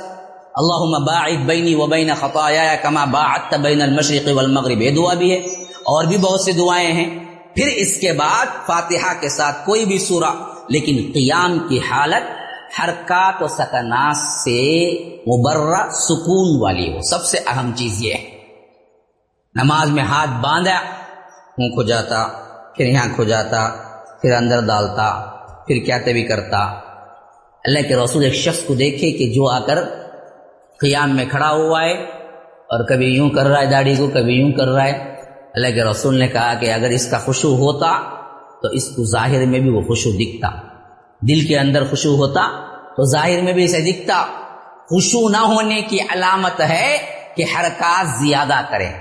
[0.55, 5.37] اللہ باعد بینی و بین خطایا کما باعدت بین المشرق والمغرب۔ یہ دعا بھی ہے،
[5.83, 7.19] اور بھی بہت سی دعائیں ہیں۔
[7.55, 10.35] پھر اس کے بعد فاتحہ کے ساتھ کوئی بھی سورہ،
[10.69, 12.31] لیکن قیام کی حالت
[12.81, 14.91] حرکات و سکنات سے
[15.21, 18.25] مبرہ سکون والی ہو۔ سب سے اہم چیز یہ ہے۔
[19.55, 20.79] نماز میں ہاتھ باندھا
[21.59, 22.27] ہوں کھو جاتا،
[22.77, 23.69] پھر یہاں کھو جاتا،
[24.23, 25.40] پھر اندر ڈالتا۔
[25.71, 26.59] پھر کیا تبھی کرتا؟
[27.65, 29.79] اللہ کے رسول ایک شخص کو دیکھے کہ جو آ کر
[30.81, 31.93] قیام میں کھڑا ہوا ہے
[32.45, 35.15] اور کبھی یوں کر رہا ہے داڑھی کو، کبھی یوں کر رہا ہے۔
[35.55, 38.17] اللہ کے رسول نے کہا کہ اگر اس کا خوشو ہوتا
[38.63, 40.49] تو اس کو ظاہر میں بھی وہ خوشو دکھتا۔
[41.29, 42.67] دل کے اندر خوشو ہوتا
[42.97, 44.27] تو ظاہر میں بھی اسے دکھتا۔
[44.89, 46.99] خوشو نہ ہونے کی علامت ہے
[47.37, 48.93] کہ حرکات زیادہ کریں۔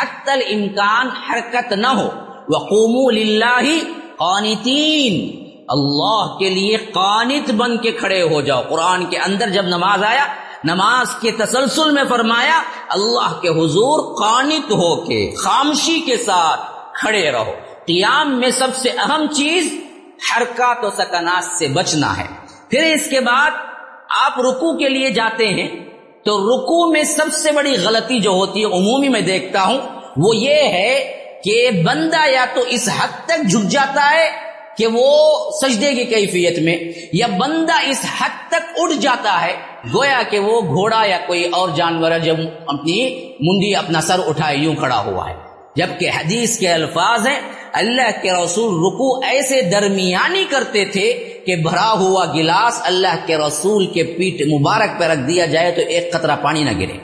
[0.00, 2.08] حت الامکان حرکت نہ ہو۔
[2.48, 3.84] وقوموا للہ
[4.18, 5.41] قانتین۔
[5.72, 10.26] اللہ کے لیے قانت بن کے کھڑے ہو جاؤ۔ قرآن کے اندر جب نماز آیا،
[10.64, 16.60] نماز کے تسلسل میں فرمایا، اللہ کے حضور قانت ہو کے، خامشی کے ساتھ
[17.00, 17.52] کھڑے رہو۔
[17.86, 19.80] قیام میں سب سے اہم چیز
[20.30, 22.26] حرکات و سکنات سے بچنا ہے۔
[22.70, 23.50] پھر اس کے بعد
[24.26, 25.68] آپ رکو کے لیے جاتے ہیں،
[26.24, 29.78] تو رکو میں سب سے بڑی غلطی جو ہوتی ہے، عمومی میں دیکھتا ہوں،
[30.16, 35.50] وہ یہ ہے کہ بندہ یا تو اس حد تک جھک جاتا ہے کہ وہ
[35.62, 36.78] سجدے کی کیفیت میں
[37.12, 39.56] یا بندہ اس حد تک اٹھ جاتا ہے،
[39.94, 42.36] گویا کہ وہ گھوڑا یا کوئی اور جانور جب
[42.66, 45.34] اپنی منڈی اپنا سر اٹھائے یوں کھڑا ہوا ہے۔
[45.76, 47.40] جبکہ حدیث کے الفاظ ہیں،
[47.72, 51.12] اللہ کے رسول رکو ایسے درمیانی کرتے تھے
[51.46, 55.80] کہ بھرا ہوا گلاس اللہ کے رسول کے پیٹ مبارک پہ رکھ دیا جائے تو
[55.80, 56.98] ایک قطرہ پانی نہ گرے۔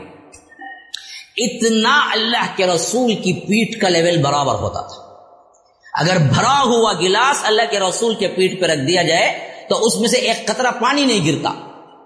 [1.36, 5.07] اتنا اللہ کے رسول کی پیٹ کا لیول برابر ہوتا تھا۔
[6.00, 9.38] اگر بھرا ہوا گلاس اللہ کے رسول کے پیٹ پہ رکھ دیا جائے،
[9.68, 11.50] تو اس میں سے ایک قطرہ پانی نہیں گرتا۔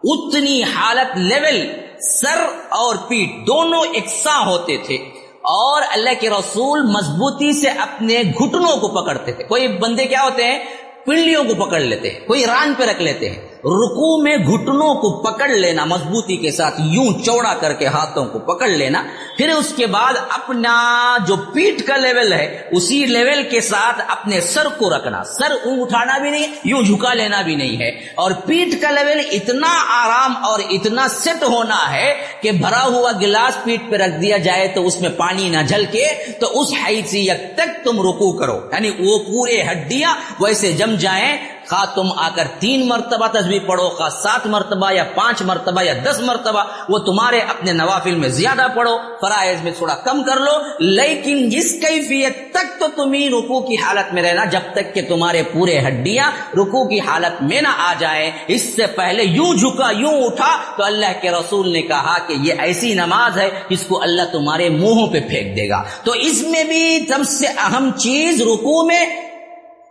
[0.05, 1.69] اتنی حالت لیول
[2.01, 4.95] سر اور پیٹ دونوں یکساں ہوتے تھے۔
[5.33, 10.45] اور اللہ کے رسول مضبوطی سے اپنے گھٹنوں کو پکڑتے تھے۔ کوئی بندے کیا ہوتے
[10.45, 10.65] ہیں؟
[11.07, 15.23] پنڈلیوں کو پکڑ لیتے ہیں، کوئی ران پہ رکھ لیتے ہیں۔ رکو میں گھٹنوں کو
[15.23, 19.03] پکڑ لینا، مضبوطی کے ساتھ یوں چوڑا کر کے ہاتھوں کو پکڑ لینا،
[19.37, 24.41] پھر اس کے بعد اپنا جو پیٹ کا لیول ہے، اسی لیول کے ساتھ اپنے
[24.41, 28.31] سر کو رکھنا۔ سر اون اٹھانا بھی نہیں، یوں جھکا لینا بھی نہیں ہے۔ اور
[28.47, 33.81] پیٹ کا لیول اتنا آرام اور اتنا سیٹ ہونا ہے کہ بھرا ہوا گلاس پیٹ
[33.91, 36.07] پہ رکھ دیا جائے تو اس میں پانی نہ جل کے
[36.41, 41.95] تو اس حیثیت تک تم رکو کرو۔ یعنی وہ پورے ہڈیاں ویسے جم جائیں خواہ
[41.95, 46.21] تم آ کر تین مرتبہ تصویر پڑھو، خواہ سات مرتبہ یا پانچ مرتبہ یا دس
[46.21, 51.49] مرتبہ، وہ تمہارے اپنے نوافل میں زیادہ پڑھو، فرائض میں تھوڑا کم کر لو، لیکن
[51.53, 55.43] اس کیفیت تک تو تم ہی رکو کی حالت میں رہنا، جب تک کہ تمہارے
[55.43, 60.25] پورے ہڈیاں رکو کی حالت میں نہ آ جائے اس سے پہلے یوں جھکا، یوں
[60.25, 64.23] اٹھا تو اللہ کے رسول نے کہا کہ یہ ایسی نماز ہے جس کو اللہ
[64.33, 68.87] تمہارے منہوں پہ پھینک دے گا۔ تو اس میں بھی سب سے اہم چیز رکو
[68.87, 69.05] میں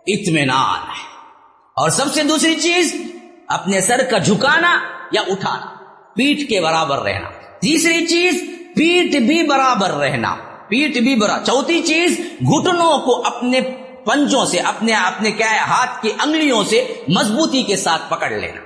[0.06, 1.11] اطمینان ہے۔
[1.76, 3.02] اور سب سے دوسری چیز،
[3.48, 4.80] اپنے سر کا جھکانا
[5.12, 5.66] یا اٹھانا
[6.14, 7.28] پیٹ کے برابر رہنا۔
[7.60, 8.44] تیسری چیز
[8.76, 10.34] پیٹ بھی برابر رہنا۔
[10.68, 13.60] پیٹ بھی برابر چوتھی چیز، گھٹنوں کو اپنے
[14.04, 18.60] پنجوں سے، اپنے اپنے کیا ہاتھ کی انگلیوں سے مضبوطی کے ساتھ پکڑ لینا۔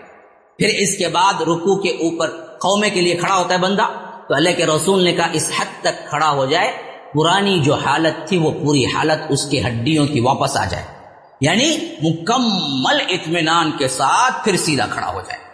[0.58, 3.84] پھر اس کے بعد رکو کے اوپر قومے کے لیے کھڑا ہوتا ہے بندہ۔
[4.28, 6.72] تو اللہ کے رسول نے کہا، اس حد تک کھڑا ہو جائے،
[7.14, 10.95] پرانی جو حالت تھی، وہ پوری حالت اس کی ہڈیوں کی واپس آ جائے۔
[11.40, 15.46] یعنی مکمل اطمینان کے ساتھ پھر سیدھا کھڑا ہو جائے۔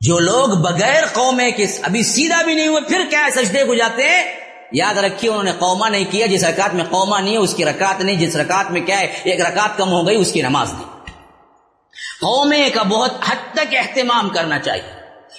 [0.00, 4.02] جو لوگ بغیر قومے کے ابھی سیدھا بھی نہیں ہوئے، پھر کیا سجدے کو جاتے
[4.02, 4.24] ہیں۔
[4.72, 7.64] یاد رکھیے، انہوں نے قوما نہیں کیا، جس رکعت میں قوما نہیں ہے، اس کی
[7.64, 10.72] رکعت نہیں۔ جس رکعت میں کیا ہے؟ ایک رکعت کم ہو گئی، اس کی نماز
[10.72, 11.06] نہیں۔
[12.20, 14.90] قومے کا بہت حد تک اہتمام کرنا چاہیے۔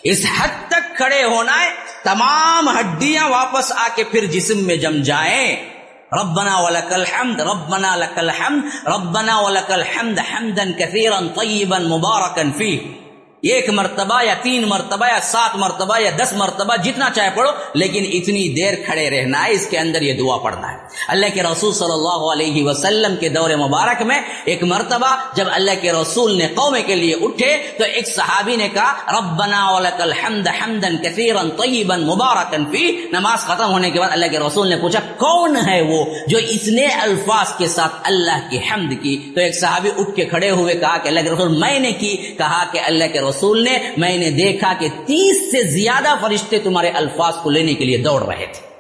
[0.04, 1.70] اس حد تک کھڑے ہونا ہے،
[2.04, 5.75] تمام ہڈیاں واپس آ کے پھر جسم میں جم جائیں۔
[6.14, 13.05] ربنا ولك الحمد ربنا لك الحمد ربنا ولك الحمد حمدا كثيرا طيبا مباركا فيه.
[13.42, 18.06] ایک مرتبہ یا تین مرتبہ یا سات مرتبہ یا دس مرتبہ جتنا چاہے پڑھو، لیکن
[18.14, 21.74] اتنی دیر کھڑے رہنا ہے، اس کے اندر یہ دعا پڑھنا ہے۔ اللہ کے رسول
[21.74, 26.48] صلی اللہ علیہ وسلم کے دور مبارک میں ایک مرتبہ جب اللہ کے رسول نے
[26.56, 31.98] قوم کے لیے اٹھے، تو ایک صحابی نے کہا، ربنا ولک الحمد حمدا کثیرا طیبا
[31.98, 32.86] مبارکا فی.
[33.12, 36.86] نماز ختم ہونے کے بعد اللہ کے رسول نے پوچھا، کون ہے وہ جو اتنے
[36.86, 40.98] الفاظ کے ساتھ اللہ کی حمد کی؟ تو ایک صحابی اٹھ کے کھڑے ہوئے کہا
[40.98, 44.30] کہ اللہ کے رسول، میں نے کی؟ کہا کہ اللہ کے رسول نے میں نے
[44.32, 48.76] دیکھا کہ تیس سے زیادہ فرشتے تمہارے الفاظ کو لینے کے لیے دوڑ رہے تھے۔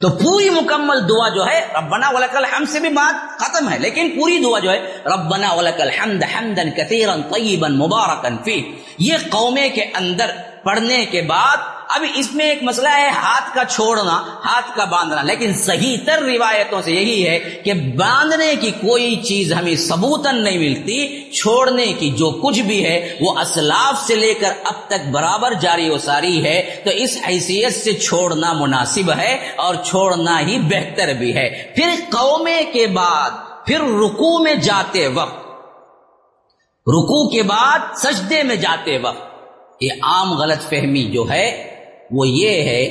[0.00, 4.10] تو پوری مکمل دعا جو ہے، ربنا ولک الحمد سے بھی بات ختم ہے، لیکن
[4.10, 9.82] پوری دعا جو ہے، ربنا ولک الحمد حمدا کثیرا طیبا مبارکا فی یہ قومے کے
[9.82, 10.30] اندر
[10.64, 11.56] پڑھنے کے بعد
[11.94, 16.22] اب اس میں ایک مسئلہ ہے، ہاتھ کا چھوڑنا، ہاتھ کا باندھنا۔ لیکن صحیح تر
[16.22, 22.10] روایتوں سے یہی ہے کہ باندھنے کی کوئی چیز ہمیں ثبوتن نہیں ملتی۔ چھوڑنے کی
[22.10, 26.44] جو کچھ بھی ہے، وہ اسلاف سے لے کر اب تک برابر جاری و ساری
[26.44, 31.88] ہے۔ تو اس حیثیت سے چھوڑنا مناسب ہے اور چھوڑنا ہی بہتر بھی ہے۔ پھر
[32.10, 33.30] قومے کے بعد،
[33.66, 35.38] پھر رکو میں جاتے وقت۔
[36.86, 39.32] رکو کے بعد سجدے میں جاتے وقت،
[39.80, 41.71] یہ عام غلط فہمی جو ہے
[42.12, 42.86] وہ یہ ہے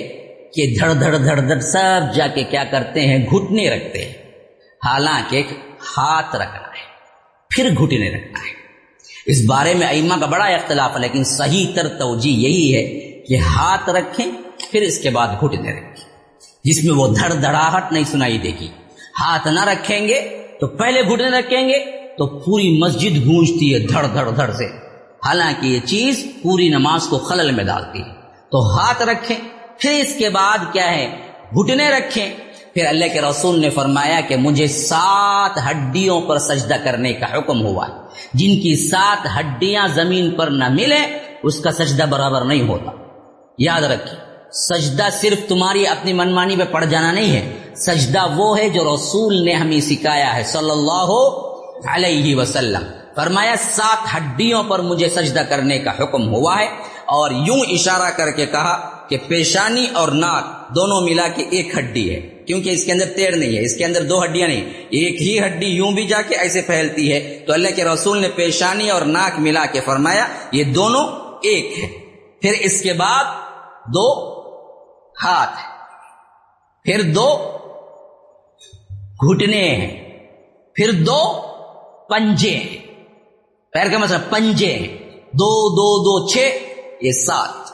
[0.55, 4.13] کہ دھڑ دھڑ دھڑ دھڑ سب جا کے کیا کرتے ہیں؟ گھٹنے رکھتے ہیں۔
[4.85, 5.43] حالانکہ
[5.97, 6.83] ہاتھ رکھنا ہے،
[7.49, 8.61] پھر گھٹنے رکھنا ہے۔
[9.25, 12.83] اس بارے میں ایما کا بڑا اختلاف ہے، لیکن صحیح تر توجہ یہی ہے
[13.21, 14.25] کہ ہاتھ رکھیں،
[14.71, 16.09] پھر اس کے بعد گھٹنے رکھیں۔
[16.63, 18.67] جس میں وہ دھڑ دھڑاہٹ نہیں سنائی دے گی۔
[19.21, 21.79] ہاتھ نہ رکھیں گے تو پہلے گھٹنے رکھیں گے،
[22.17, 24.65] تو پوری مسجد گونجتی ہے دھڑ دھڑ دھڑ سے۔
[25.25, 28.20] حالانکہ یہ چیز پوری نماز کو خلل میں ڈالتی ہے۔
[28.51, 29.37] تو ہاتھ رکھیں۔
[29.79, 31.17] پھر اس کے بعد کیا ہے؟
[31.55, 32.31] گھٹنے رکھیں۔
[32.73, 37.65] پھر اللہ کے رسول نے فرمایا کہ مجھے سات ہڈیوں پر سجدہ کرنے کا حکم
[37.65, 37.87] ہوا۔
[38.33, 42.91] جن کی سات ہڈیاں زمین پر نہ ملے، اس کا سجدہ برابر نہیں ہوتا۔
[43.57, 48.69] یاد رکھیں، سجدہ صرف تمہاری اپنی منمانی پہ پڑ جانا نہیں ہے۔ سجدہ وہ ہے
[48.69, 51.21] جو رسول نے ہمیں سکھایا ہے۔ صلی اللہ
[51.95, 52.83] علیہ وسلم۔
[53.15, 58.31] فرمایا، سات ہڈیوں پر مجھے سجدہ کرنے کا حکم ہوا ہے۔ اور یوں اشارہ کر
[58.31, 62.91] کے کہا کہ پیشانی اور ناک دونوں ملا کے ایک ہڈی ہے، کیونکہ اس کے
[62.91, 66.07] اندر تیر نہیں ہے، اس کے اندر دو ہڈیاں نہیں، ایک ہی ہڈی یوں بھی
[66.07, 69.79] جا کے ایسے پھیلتی ہے۔ تو اللہ کے رسول نے پیشانی اور ناک ملا کے
[69.81, 71.07] فرمایا، یہ دونوں
[71.43, 71.87] ایک ہے۔
[72.41, 73.23] پھر اس کے بعد
[73.87, 74.31] دو
[75.23, 75.59] ہاتھ
[76.83, 77.57] پھر دو
[79.27, 80.19] گھٹنے ہیں۔
[80.75, 81.41] پھر دو
[82.09, 82.77] پنجے ہیں۔
[83.73, 86.57] پیر کا مطلب پنجے ہیں۔ دو دو دو، چھ۔
[87.01, 87.71] یہ سات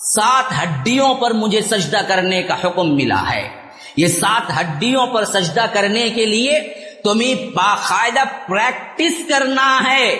[0.00, 3.48] سات ہڈیوں پر مجھے سجدہ کرنے کا حکم ملا ہے۔
[3.96, 6.60] یہ سات ہڈیوں پر سجدہ کرنے کے لیے
[7.04, 10.16] تمہیں باقاعدہ پریکٹس کرنا ہے۔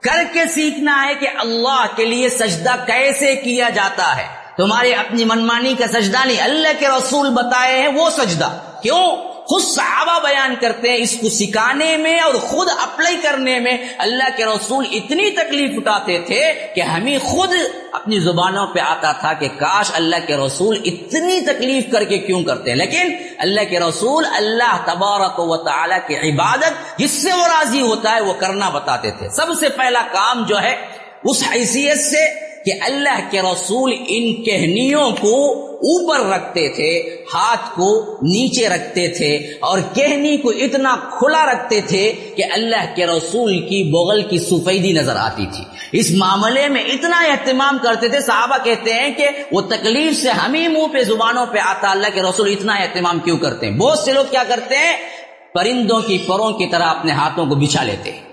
[0.00, 5.24] کر کے سیکھنا ہے کہ اللہ کے لیے سجدہ کیسے کیا جاتا ہے۔ تمہاری اپنی
[5.24, 10.54] منمانی کا سجدہ نہیں، اللہ کے رسول بتائے ہیں وہ سجدہ۔ کیوں؟ خود صحابہ بیان
[10.60, 15.30] کرتے ہیں اس کو سکھانے میں اور خود اپلائی کرنے میں اللہ کے رسول اتنی
[15.30, 17.54] تکلیف اٹھاتے تھے کہ ہمیں خود
[17.92, 22.44] اپنی زبانوں پہ آتا تھا کہ کاش اللہ کے رسول اتنی تکلیف کر کے کیوں
[22.44, 27.46] کرتے ہیں؟ لیکن اللہ کے رسول اللہ تبارک و تعالی کی عبادت جس سے وہ
[27.46, 30.86] راضی ہوتا ہے وہ کرنا بتاتے تھے۔ سب سے پہلا کام جو ہے
[31.24, 38.18] اس حیثیت سے کہ اللہ کے رسول ان کہنیوں کو اوپر رکھتے تھے، ہاتھ کو
[38.22, 43.82] نیچے رکھتے تھے، اور کہنی کو اتنا کھلا رکھتے تھے کہ اللہ کے رسول کی
[43.92, 48.92] بغل کی سفیدی نظر آتی تھی۔ اس معاملے میں اتنا اہتمام کرتے تھے، صحابہ کہتے
[48.92, 52.74] ہیں کہ وہ تکلیف سے ہمیں منہ پہ، زبانوں پہ آتا، اللہ کے رسول اتنا
[52.74, 54.96] اہتمام کیوں کرتے ہیں؟ بہت سے لوگ کیا کرتے ہیں؟
[55.54, 58.27] پرندوں کی پروں کی طرح اپنے ہاتھوں کو بچھا لیتے ہیں۔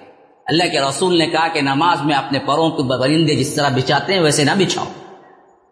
[0.46, 4.14] اللہ کے رسول نے کہا کہ نماز میں اپنے پروں کو پرندے جس طرح بچھاتے
[4.14, 4.86] ہیں ویسے نہ بچھاؤ۔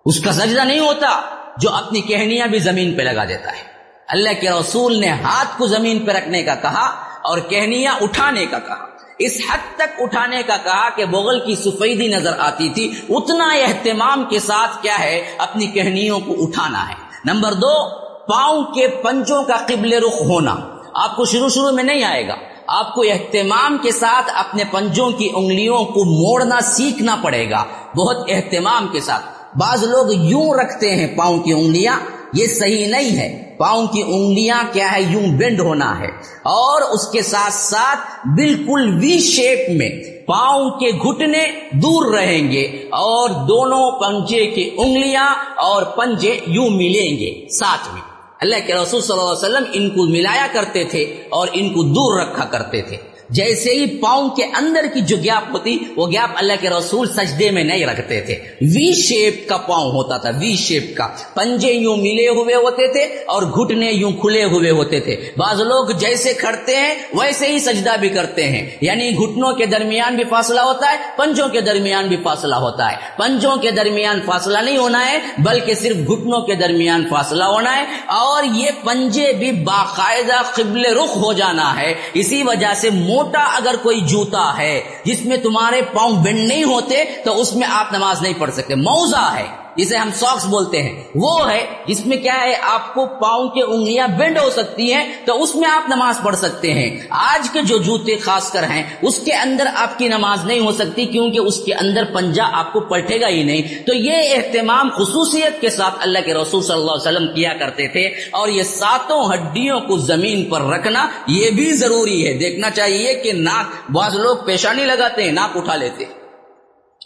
[0.05, 1.21] اس کا سجدہ نہیں ہوتا
[1.57, 3.63] جو اپنی کہنیاں بھی زمین پہ لگا دیتا ہے۔
[4.07, 6.85] اللہ کے رسول نے ہاتھ کو زمین پہ رکھنے کا کہا
[7.23, 8.85] اور کہنیاں اٹھانے کا کہا۔
[9.19, 14.23] اس حد تک اٹھانے کا کہا کہ بغل کی سفیدی نظر آتی تھی۔ اتنا اہتمام
[14.29, 16.93] کے ساتھ کیا ہے؟ اپنی کہنیوں کو اٹھانا ہے۔
[17.25, 17.89] نمبر دو،
[18.25, 20.55] پاؤں کے پنجوں کا قبل رخ ہونا۔
[20.93, 22.35] آپ کو شروع شروع میں نہیں آئے گا۔
[22.67, 27.63] آپ کو اہتمام کے ساتھ اپنے پنجوں کی انگلیوں کو موڑنا سیکھنا پڑے گا۔
[27.97, 29.25] بہت اہتمام کے ساتھ۔
[29.57, 31.99] بعض لوگ یوں رکھتے ہیں، پاؤں کی انگلیاں۔
[32.33, 36.07] یہ صحیح نہیں ہے۔ پاؤں کی انگلیاں کیا ہے؟ یوں بینڈ ہونا ہے۔
[36.43, 39.89] اور اس کے ساتھ ساتھ بالکل وی شیپ میں
[40.25, 47.17] پاؤں کے گھٹنے دور رہیں گے اور دونوں پنجے کی انگلیاں اور پنجے یوں ملیں
[47.17, 48.12] گے ساتھ میں۔
[48.43, 51.83] اللہ کے رسول صلی اللہ علیہ وسلم ان کو ملایا کرتے تھے اور ان کو
[51.83, 56.31] دور رکھا کرتے تھے۔ جیسے ہی پاؤں کے اندر کی جو گیپ ہوتی، وہ گیپ
[56.35, 60.55] اللہ کے رسول سجدے میں نہیں رکھتے تھے۔ وی شیپ کا پاؤں ہوتا تھا، وی
[60.55, 65.15] شیپ کا۔ پنجے یوں ملے ہوئے ہوتے تھے اور گھٹنے یوں کھلے ہوئے ہوتے تھے۔
[65.37, 70.15] بعض لوگ جیسے کھڑتے ہیں، ویسے ہی سجدہ بھی کرتے ہیں۔ یعنی گھٹنوں کے درمیان
[70.15, 74.57] بھی فاصلہ ہوتا ہے، پنجوں کے درمیان بھی فاصلہ ہوتا ہے۔ پنجوں کے درمیان فاصلہ
[74.57, 79.51] نہیں ہونا ہے، بلکہ صرف گھٹنوں کے درمیان فاصلہ ہونا ہے۔ اور یہ پنجے بھی
[79.51, 82.89] باقاعدہ قبل رخ ہو جانا ہے۔ اسی وجہ سے
[83.23, 87.67] موٹا اگر کوئی جوتا ہے جس میں تمہارے پاؤں بینڈ نہیں ہوتے تو اس میں
[87.71, 92.05] آپ نماز نہیں پڑھ سکتے موزہ ہے۔ جسے ہم ساکس بولتے ہیں۔ وہ ہے جس
[92.05, 95.69] میں کیا ہے، آپ کو پاؤں کے انگلیاں بینڈ ہو سکتی ہیں، تو اس میں
[95.69, 99.65] آپ نماز پڑھ سکتے ہیں۔ آج کے جو جوتے خاص کر ہیں، اس کے اندر
[99.75, 103.27] آپ کی نماز نہیں ہو سکتی، کیونکہ اس کے اندر پنجا آپ کو پلٹے گا
[103.27, 107.27] ہی نہیں۔ تو یہ اہتمام خصوصیت کے ساتھ اللہ کے رسول صلی اللہ علیہ وسلم
[107.35, 112.33] کیا کرتے تھے۔ اور یہ ساتوں ہڈیوں کو زمین پر رکھنا، یہ بھی ضروری ہے۔
[112.33, 116.05] دیکھنا چاہیے کہ ناک، بعض لوگ پیشانی لگاتے ہیں، ناک اٹھا لیتے۔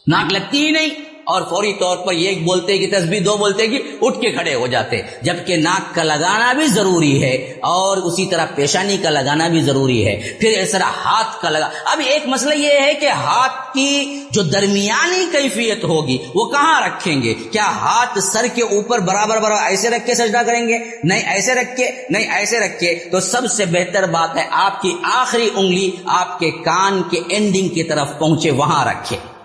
[0.08, 3.82] ناک لگتی ہی نہیں۔ اور فوری طور پر یہ بولتے کہ تصویر دو بولتے کہ
[4.02, 8.46] اٹھ کے کھڑے ہو جاتے جبکہ ناک کا لگانا بھی ضروری ہے اور اسی طرح
[8.56, 12.54] پیشانی کا لگانا بھی ضروری ہے۔ پھر اس طرح ہاتھ کا لگا۔ اب ایک مسئلہ
[12.54, 18.20] یہ ہے کہ ہاتھ کی جو درمیانی کیفیت ہوگی، وہ کہاں رکھیں گے؟ کیا ہاتھ
[18.20, 21.90] سر کے اوپر برابر برابر ایسے رکھ کے سجدہ کریں گے؟ نہیں ایسے رکھ کے،
[22.10, 26.40] نہیں ایسے رکھ کے۔ تو سب سے بہتر بات ہے آپ کی آخری انگلی آپ
[26.40, 29.37] کے کان کے اینڈنگ کی طرف پہنچے، وہاں رکھے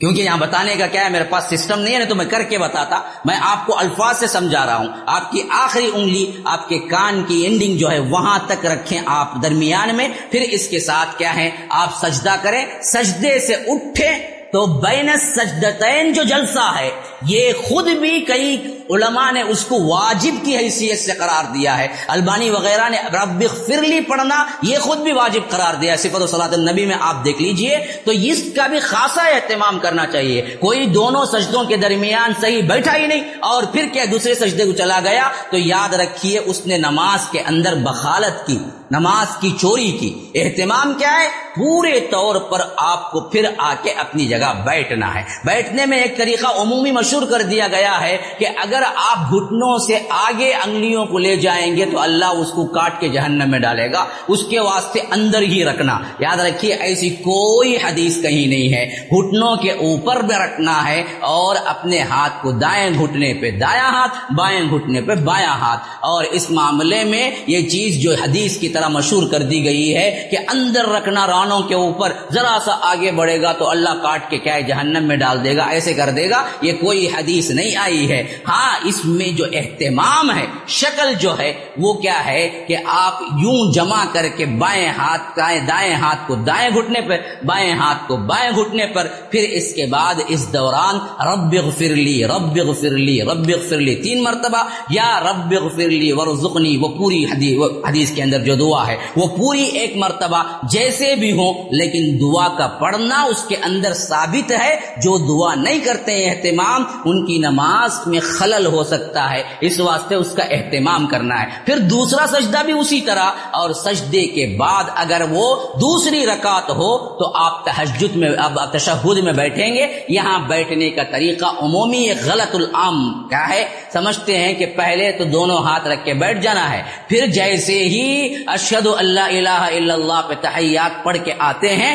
[0.00, 2.58] کیونکہ یہاں بتانے کا کیا ہے، میرے پاس سسٹم نہیں ہے تو میں کر کے
[2.58, 6.78] بتاتا۔ میں آپ کو الفاظ سے سمجھا رہا ہوں۔ آپ کی آخری انگلی، آپ کے
[6.78, 11.18] کان کی اینڈنگ جو ہے، وہاں تک رکھیں آپ درمیان میں۔ پھر اس کے ساتھ
[11.18, 16.90] کیا ہے، آپ سجدہ کریں۔ سجدے سے اٹھیں۔ تو بین سجدتین جو جلسہ ہے،
[17.22, 21.88] یہ خود بھی کئی علماء نے اس کو واجب کی حیثیت سے قرار دیا ہے۔
[22.08, 26.48] البانی وغیرہ نے رب فرلی پڑھنا، یہ خود بھی واجب قرار دیا صفت و صلاح
[26.52, 31.24] النبی میں آپ دیکھ لیجیے۔ تو اس کا بھی خاصا اہتمام کرنا چاہیے۔ کوئی دونوں
[31.24, 35.28] سجدوں کے درمیان صحیح بیٹھا ہی نہیں اور پھر کیا دوسرے سجدے کو چلا گیا،
[35.50, 38.58] تو یاد رکھیے اس نے نماز کے اندر بخالت کی،
[38.90, 43.90] نماز کی چوری کی۔ اہتمام کیا ہے؟ پورے طور پر آپ کو پھر آ کے
[43.90, 48.46] اپنی جگہ بیٹھنا ہے۔ بیٹھنے میں ایک طریقہ عمومی مشہور کر دیا گیا ہے کہ
[48.56, 53.00] اگر آپ گھٹنوں سے آگے انگلیوں کو لے جائیں گے تو اللہ اس کو کاٹ
[53.00, 57.76] کے جہنم میں ڈالے گا۔ اس کے واسطے اندر ہی رکھنا۔ یاد رکھیے، ایسی کوئی
[57.76, 62.90] حدیث کہیں نہیں ہے۔ گھٹنوں کے اوپر بھی رکھنا ہے اور اپنے ہاتھ کو دائیں
[62.90, 68.02] گھٹنے پہ دایا ہاتھ، بائیں گھٹنے پہ بایا ہاتھ۔ اور اس معاملے میں یہ چیز
[68.02, 72.12] جو حدیث کی طرح مشہور کر دی گئی ہے کہ اندر رکھنا رانوں کے اوپر،
[72.32, 75.56] ذرا سا آگے بڑھے گا تو اللہ کاٹ کے کیا ہے، جہنم میں ڈال دے
[75.56, 79.44] گا، ایسے کر دے گا، یہ کوئی حدیث نہیں آئی ہے۔ ہاں اس میں جو
[79.52, 84.88] اہتمام ہے، شکل جو ہے، وہ کیا ہے کہ آپ یوں جمع کر کے بائیں
[84.88, 85.38] ہاتھ
[85.68, 89.86] دائیں ہاتھ کو دائیں گھٹنے پر، بائیں ہاتھ کو بائیں گھٹنے پر، پھر اس کے
[89.86, 95.08] بعد اس دوران رب غفر لی، رب غفر لی، رب غفر لی، تین مرتبہ، یا
[95.20, 97.54] رب غفر لی ورزقنی، وہ پوری حدیث
[97.88, 102.46] حدیث کے اندر جو دعا ہے، وہ پوری ایک مرتبہ جیسے بھی ہو لیکن دعا
[102.58, 107.26] کا پڑھنا اس کے اندر سا ثابت ہے، جو دعا نہیں کرتے ہیں اہتمام، ان
[107.26, 111.78] کی نماز میں خلل ہو سکتا ہے۔ اس واسطے اس کا اہتمام کرنا ہے۔ پھر
[111.78, 117.30] دوسرا سجدہ بھی اسی طرح، اور سجدے کے بعد اگر وہ دوسری رکعت ہو، تو
[117.34, 123.28] آپ تحجد میں، اب تشہد میں بیٹھیں گے۔ یہاں بیٹھنے کا طریقہ عمومی غلط العام
[123.28, 127.26] کیا ہے؟ سمجھتے ہیں کہ پہلے تو دونوں ہاتھ رکھ کے بیٹھ جانا ہے، پھر
[127.26, 131.94] جیسے ہی اشد اللہ الہ الا اللہ پہ تحیات پڑھ کے آتے ہیں،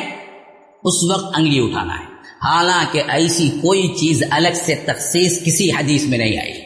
[0.84, 2.11] اس وقت انگلی اٹھانا ہے۔
[2.44, 6.62] حالانکہ ایسی کوئی چیز الگ سے تخصیص کسی حدیث میں نہیں آئی۔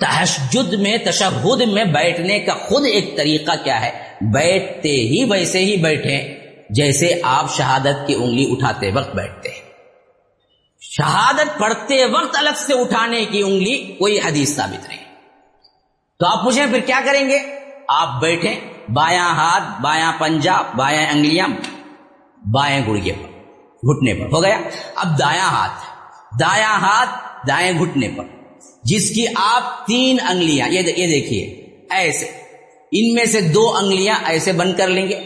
[0.00, 5.76] تحجد میں، تشہد میں بیٹھنے کا خود ایک طریقہ کیا ہے؟ بیٹھتے ہی ویسے ہی
[5.76, 6.38] بیٹھے
[6.70, 9.60] جیسے آپ شہادت کی انگلی اٹھاتے وقت بیٹھتے ہیں۔
[10.80, 15.04] شہادت پڑھتے وقت الگ سے اٹھانے کی انگلی کوئی حدیث ثابت نہیں۔
[16.18, 17.38] تو آپ پوچھیں، پھر کیا کریں گے؟
[17.88, 21.48] آپ بیٹھیں، بایاں ہاتھ، بایاں پنجا بایاں انگلیاں
[22.50, 23.31] بائیں گڑگے پر۔
[23.82, 24.58] گھٹنے پر۔ ہو گیا؟
[24.94, 25.84] اب دایاں ہاتھ۔
[26.40, 27.10] دایاں ہاتھ
[27.48, 28.24] دائیں گھٹنے پر۔
[28.82, 31.44] جس کی آپ تین انگلیاں، یہ دیکھیے۔
[31.90, 32.26] ایسے۔
[32.92, 35.20] ان میں سے دو انگلیاں ایسے بند کر لیں گے۔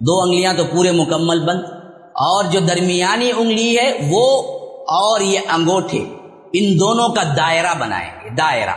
[0.00, 1.60] دو انگلیاں تو پورے مکمل بند۔
[2.04, 4.42] اور جو درمیانی انگلی ہے، وہ
[4.80, 6.04] اور یہ انگوٹھے۔
[6.52, 8.74] ان دونوں کا دائرہ بنائیں گے۔ دائرہ۔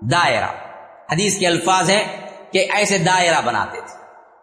[0.00, 0.48] دائرہ۔
[1.12, 2.04] حدیث کے الفاظ ہیں
[2.52, 3.96] کہ ایسے دائرہ بناتے تھے۔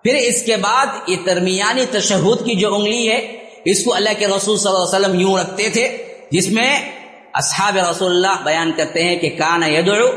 [0.03, 4.27] پھر اس کے بعد یہ درمیانی تشہد کی جو انگلی ہے اس کو اللہ کے
[4.27, 5.97] رسول صلی اللہ علیہ وسلم یوں رکھتے تھے،
[6.31, 6.91] جس میں
[7.33, 10.07] اصحاب رسول اللہ بیان کرتے ہیں کہ کان یدعو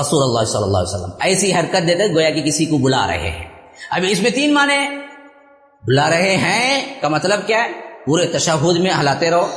[0.00, 3.30] رسول اللہ صلی اللہ علیہ وسلم۔ ایسی حرکت دیتے گویا کہ کسی کو بلا رہے
[3.30, 3.48] ہیں۔
[3.90, 4.96] اب اس میں تین معنی
[5.86, 7.72] بلا رہے ہیں کا مطلب کیا ہے؟
[8.06, 9.48] پورے تشہد میں ہلاتے رہو۔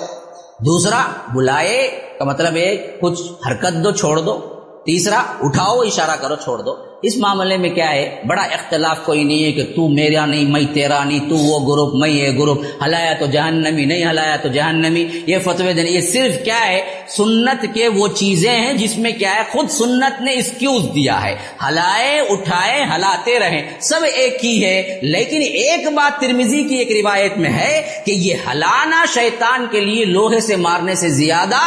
[0.59, 4.54] دوسرا، بلائے کا مطلب ہے کچھ حرکت دو، چھوڑ دو۔
[4.85, 9.43] تیسرا، اٹھاؤ، اشارہ کرو، چھوڑ دو۔ اس معاملے میں کیا ہے؟ بڑا اختلاف کوئی نہیں
[9.43, 13.13] ہے کہ تو میرا نہیں، میں تیرا نہیں، تو وہ گروپ، میں یہ گروپ۔ ہلایا
[13.19, 17.87] تو جہنمی، نہیں ہلایا تو جہنمی۔ یہ فتوی دینے یہ صرف کیا ہے؟ سنت کے
[17.87, 21.35] وہ چیزیں ہیں جس میں کیا ہے؟ خود سنت نے اسکیوز دیا ہے۔
[21.67, 27.37] ہلائے، اٹھائے، ہلاتے رہیں۔ سب ایک ہی ہے۔ لیکن ایک بات ترمیزی کی ایک روایت
[27.37, 31.59] میں ہے کہ یہ ہلانا شیطان کے لیے لوہے سے مارنے سے زیادہ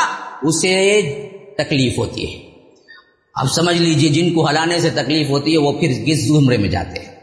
[0.43, 1.01] اسے
[1.57, 2.48] تکلیف ہوتی ہے۔
[3.39, 6.69] اب سمجھ لیجیے جن کو ہلانے سے تکلیف ہوتی ہے وہ پھر کس زمرے میں
[6.69, 7.15] جاتے ہیں؟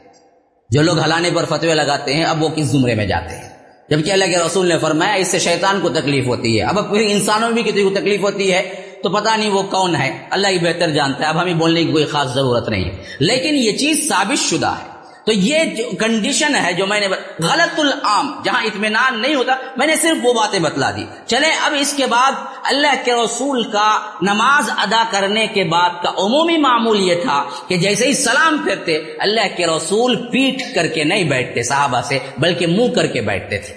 [0.70, 3.50] جو لوگ ہلانے پر فتوے لگاتے ہیں، اب وہ کس زمرے میں جاتے ہیں؟
[3.90, 7.06] جبکہ اللہ کے رسول نے فرمایا، اس سے شیطان کو تکلیف ہوتی ہے۔ اب پھر
[7.10, 8.74] انسانوں میں بھی کسی کو تکلیف ہوتی ہے،
[9.04, 11.92] تو پتہ نہیں وہ کون ہے۔ اللہ ہی بہتر جانتا ہے۔ اب ہمیں بولنے کی
[11.92, 14.95] کوئی خاص ضرورت نہیں ہے۔ لیکن یہ چیز ثابت شدہ ہے۔
[15.26, 15.60] تو یہ
[16.00, 17.08] کنڈیشن ہے جو میں نے
[17.40, 21.74] غلط العام جہاں اطمینان نہیں ہوتا، میں نے صرف وہ باتیں بتلا دی۔ چلے اب
[21.80, 22.32] اس کے بعد
[22.64, 27.78] اللہ کے رسول کا نماز ادا کرنے کے بعد کا عمومی معمول یہ تھا کہ
[27.78, 32.68] جیسے ہی سلام پھرتے اللہ کے رسول پیٹ کر کے نہیں بیٹھتے صحابہ سے، بلکہ
[32.68, 33.74] منہ کر کے بیٹھتے تھے۔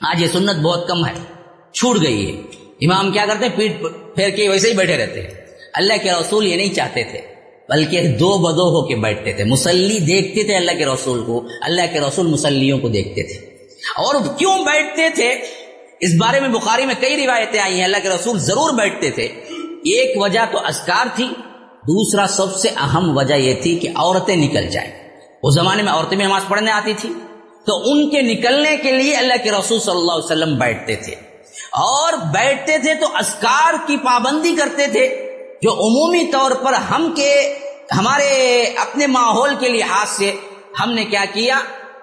[0.00, 1.14] آج یہ سنت بہت کم ہے۔
[1.74, 2.40] چھوٹ گئی ہے
[2.86, 3.80] امام کیا کرتے؟ ہیں پیٹ
[4.14, 5.30] پھیر کے ویسے ہی بیٹھے رہتے۔ ہیں
[5.74, 7.35] اللہ کے رسول یہ نہیں چاہتے تھے۔
[7.68, 11.82] بلکہ دو بدو ہو کے بیٹھتے تھے۔ مسلی دیکھتے تھے اللہ کے رسول کو، اللہ
[11.92, 13.46] کے رسول مسلیوں کو دیکھتے تھے۔
[13.96, 15.34] اور کیوں بیٹھتے تھے؟
[16.00, 19.24] اس بارے میں بخاری میں کئی روایتیں آئی ہیں۔ اللہ کے رسول ضرور بیٹھتے تھے۔
[19.84, 21.24] ایک وجہ تو اسکار تھی،
[21.88, 24.90] دوسرا سب سے اہم وجہ یہ تھی کہ عورتیں نکل جائیں۔
[25.42, 27.08] اس زمانے میں عورتیں بھی نماز پڑھنے آتی تھی
[27.66, 31.14] تو ان کے نکلنے کے لیے اللہ کے رسول صلی اللہ علیہ وسلم بیٹھتے تھے۔
[31.72, 35.25] اور بیٹھتے تھے تو اسکار کی پابندی کرتے تھے۔
[35.62, 37.54] جو عمومی طور پر ہم کے
[37.98, 40.32] ہمارے اپنے ماحول کے لحاظ سے
[40.80, 41.58] ہم نے کیا کیا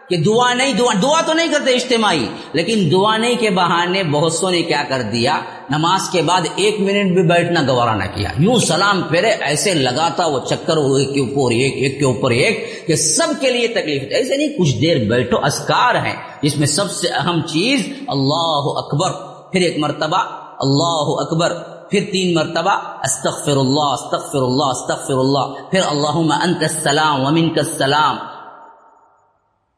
[0.09, 4.33] کہ دعا نہیں، دعا دعا تو نہیں کرتے اجتماعی، لیکن دعا نہیں کے بہانے بہت
[4.33, 5.39] سو نے کیا کر دیا۔
[5.69, 10.25] نماز کے بعد ایک منٹ بھی بیٹھنا گوارا نہ کیا۔ یوں سلام پھیرے، ایسے لگاتا
[10.25, 14.03] وہ چکر ایک کے اوپر، ایک ایک کے اوپر، ایک کہ سب کے لیے تکلیف۔
[14.11, 19.11] ایسے نہیں، کچھ دیر بیٹھو اسکار ہیں۔ جس میں سب سے اہم چیز، اللہ اکبر۔
[19.51, 20.17] پھر ایک مرتبہ،
[20.59, 22.71] اللہ اکبر۔ پھر تین مرتبہ
[23.03, 28.17] استغفر اللہ استغفر اللہ استغفر اللہ، پھر اللہ انت السلام ومن کا السلام۔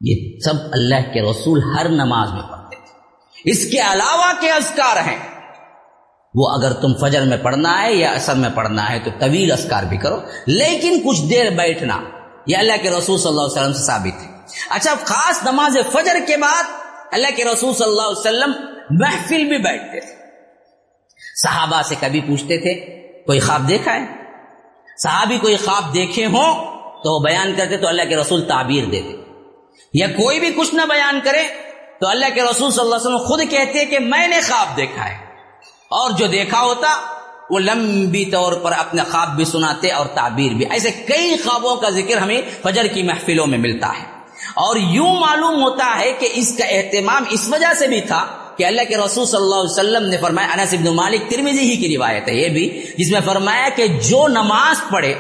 [0.02, 4.98] یہ سب اللہ کے رسول ہر نماز میں پڑھتے تھے۔ اس کے علاوہ کے اذکار
[4.98, 5.20] ہیں۔
[6.36, 9.84] وہ اگر تم فجر میں پڑھنا ہے یا اثر میں پڑھنا ہے تو طویل اذکار
[9.84, 12.02] بھی کرو، لیکن کچھ دیر بیٹھنا،
[12.48, 14.28] یہ اللہ کے رسول صلی اللہ علیہ وسلم سے ثابت ہے۔
[14.70, 16.64] اچھا خاص نماز فجر کے بعد
[17.12, 18.52] اللہ کے رسول صلی اللہ علیہ وسلم
[18.90, 20.25] محفل بھی بیٹھتے تھے۔
[21.36, 22.74] صحابہ سے کبھی پوچھتے تھے،
[23.26, 24.06] کوئی خواب دیکھا ہے؟
[25.04, 26.66] صحابی کوئی خواب دیکھے ہوں
[27.04, 29.14] تو وہ بیان کرتے تو اللہ کے رسول تعبیر دیتے۔
[29.94, 31.44] یا کوئی بھی کچھ نہ بیان کرے
[32.00, 35.10] تو اللہ کے رسول صلی اللہ علیہ وسلم خود کہتے کہ میں نے خواب دیکھا
[35.10, 35.18] ہے۔
[35.90, 36.88] اور جو دیکھا ہوتا،
[37.50, 41.90] وہ لمبی طور پر اپنے خواب بھی سناتے اور تعبیر بھی۔ ایسے کئی خوابوں کا
[41.90, 44.04] ذکر ہمیں فجر کی محفلوں میں ملتا ہے۔
[44.56, 48.66] اور یوں معلوم ہوتا ہے کہ اس کا اہتمام اس وجہ سے بھی تھا کہ
[48.66, 51.96] اللہ کے رسول صلی اللہ علیہ وسلم نے فرمایا، انس ابن مالک ترمیزی ہی کی
[51.96, 52.68] روایت ہے یہ بھی،
[52.98, 55.14] جس میں فرمایا کہ جو نماز پڑھے،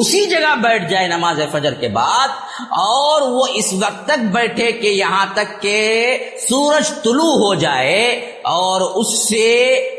[0.00, 2.28] اسی جگہ بیٹھ جائے نماز فجر کے بعد،
[2.78, 5.78] اور وہ اس وقت تک بیٹھے کہ یہاں تک کہ
[6.40, 8.04] سورج طلوع ہو جائے،
[8.50, 9.48] اور اس سے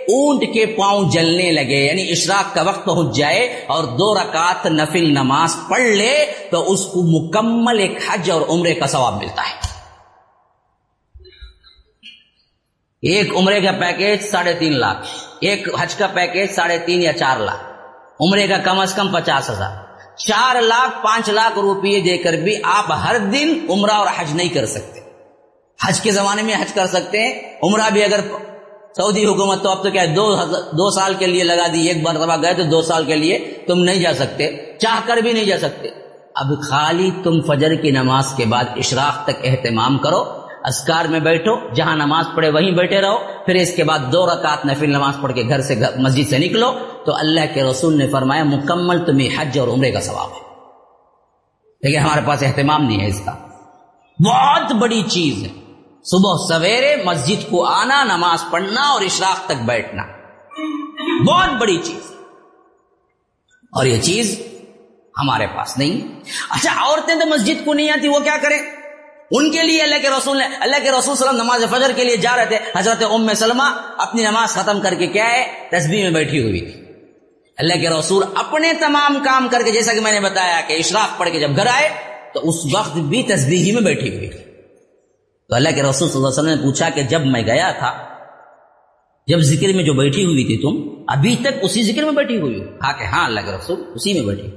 [0.09, 5.11] اونٹ کے پاؤں جلنے لگے یعنی اشراق کا وقت پہنچ جائے، اور دو رکعت نفل
[5.13, 6.13] نماز پڑھ لے،
[6.51, 9.70] تو اس کو مکمل ایک حج اور عمرے کا ثواب ملتا ہے۔
[13.01, 15.05] ایک عمرے کا پیکیج ساڑھے تین لاکھ،
[15.41, 17.63] ایک حج کا پیکیج ساڑھے تین یا چار لاکھ۔
[18.21, 19.75] عمرے کا کم از کم پچاس ہزار۔
[20.15, 24.49] چار لاکھ، پانچ لاکھ روپئے دے کر بھی آپ ہر دن عمرہ اور حج نہیں
[24.49, 24.99] کر سکتے۔
[25.87, 28.19] حج کے زمانے میں حج کر سکتے ہیں، عمرہ بھی اگر
[28.97, 32.41] سعودی حکومت تو اب تو کیا دو دو سال کے لیے لگا دی، ایک مرتبہ
[32.41, 35.57] گئے تو دو سال کے لیے تم نہیں جا سکتے، چاہ کر بھی نہیں جا
[35.57, 35.87] سکتے۔
[36.35, 41.73] اب خالی تم فجر کی نماز کے بعد اشراق تک اہتمام کرو۔ اسکار میں بیٹھو،
[41.73, 45.33] جہاں نماز پڑھے وہیں بیٹھے رہو، پھر اس کے بعد دو رکعت نفل نماز پڑھ
[45.33, 46.71] کے گھر سے مسجد سے نکلو۔
[47.05, 50.51] تو اللہ کے رسول نے فرمایا، مکمل تمہیں حج اور عمرے کا ثواب ہے۔
[51.81, 53.31] لیکن ہمارے پاس اہتمام نہیں ہے اس کا۔
[54.25, 55.49] بہت بڑی چیز ہے۔
[56.03, 60.03] صبح سویرے مسجد کو آنا، نماز پڑھنا اور اشراق تک بیٹھنا۔
[61.27, 62.11] بہت بڑی چیز۔
[63.71, 64.41] اور یہ چیز
[65.21, 66.19] ہمارے پاس نہیں۔
[66.49, 68.80] اچھا عورتیں تو مسجد کو نہیں آتی، وہ کیا کریں؟
[69.31, 71.81] ان کے لیے اللہ کے رسول نے اللہ کے رسول صلی اللہ علیہ وسلم نماز
[71.81, 73.63] فجر کے لیے جا رہے تھے۔ حضرت ام سلمہ
[73.97, 76.81] اپنی نماز ختم کر کے کیا ہے؟ تسبیح میں بیٹھی ہوئی تھی۔
[77.57, 81.19] اللہ کے رسول اپنے تمام کام کر کے جیسا کہ میں نے بتایا کہ اشراق
[81.19, 81.89] پڑھ کے جب گھر آئے
[82.33, 84.39] تو اس وقت بھی تسبیح ہی میں بیٹھی ہوئی تھی۔
[85.49, 87.93] تو اللہ کے رسول صلی اللہ علیہ وسلم نے پوچھا کہ جب میں گیا تھا،
[89.27, 92.55] جب ذکر میں جو بیٹھی ہوئی تھی تم، ابھی تک اسی ذکر میں بیٹھی ہوئی
[92.55, 94.51] ہو؟ کہا کہ ہاں اللہ کے رسول اسی میں بیٹھی۔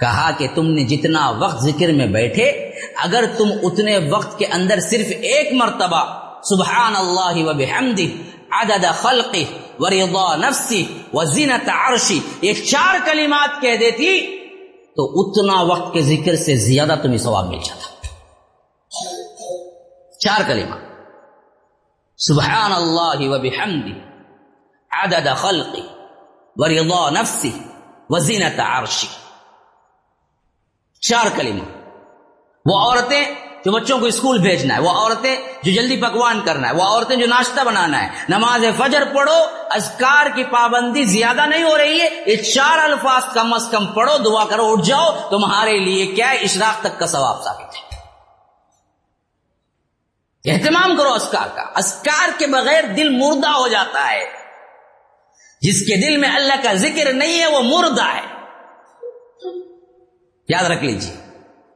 [0.00, 2.63] کہا کہ تم نے جتنا وقت ذکر میں بیٹھے
[2.96, 9.44] اگر تم اتنے وقت کے اندر صرف ایک مرتبہ سبحان اللہ و بحمدی عدد خلقی
[9.78, 14.20] ورضا نفسی وزینت عرشی یہ چار کلمات کہہ دیتی،
[14.96, 18.06] تو اتنا وقت کے ذکر سے زیادہ تمہیں ثواب مل جاتا۔
[20.18, 20.78] چار کلمات۔
[22.18, 23.92] سبحان اللہ و بحمدی
[24.90, 25.82] عدد خلقی
[26.56, 27.50] ورضا نفسی
[28.10, 29.06] وزینت عرشی۔
[31.00, 31.83] چار کلمہ
[32.64, 33.24] وہ عورتیں
[33.64, 37.16] جو بچوں کو اسکول بھیجنا ہے، وہ عورتیں جو جلدی پکوان کرنا ہے، وہ عورتیں
[37.16, 42.08] جو ناشتہ بنانا ہے۔ نماز فجر پڑھو، اذکار کی پابندی زیادہ نہیں ہو رہی ہے،
[42.26, 46.36] یہ چار الفاظ کم از کم پڑھو، دعا کرو، اٹھ جاؤ، تمہارے لیے کیا ہے؟
[46.36, 47.84] اشراق تک کا ثواب ثابت ہے۔
[50.52, 54.24] اہتمام کرو اسکار کا۔ اسکار کے بغیر دل مردہ ہو جاتا ہے۔
[55.60, 58.34] جس کے دل میں اللہ کا ذکر نہیں ہے، وہ مردہ ہے۔
[60.48, 61.23] یاد رکھ لیجیے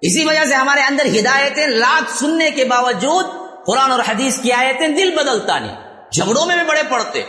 [0.00, 3.24] اسی وجہ سے ہمارے اندر ہدایتیں لاکھ سننے کے باوجود
[3.66, 5.76] قرآن اور حدیث کی آیتیں دل بدلتا نہیں۔
[6.12, 7.22] جھگڑوں میں بھی بڑے پڑتے،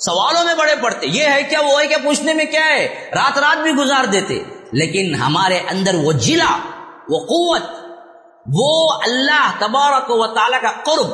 [0.00, 3.38] سوالوں میں بڑے پڑتے۔ یہ ہے کیا، وہ ہے کیا، پوچھنے میں کیا ہے؟ رات
[3.38, 6.58] رات بھی گزار دیتے۔ لیکن ہمارے اندر وہ جلا،
[7.08, 7.62] وہ قوت،
[8.52, 11.06] وہ اللہ تبارک و تعالی کا قرب۔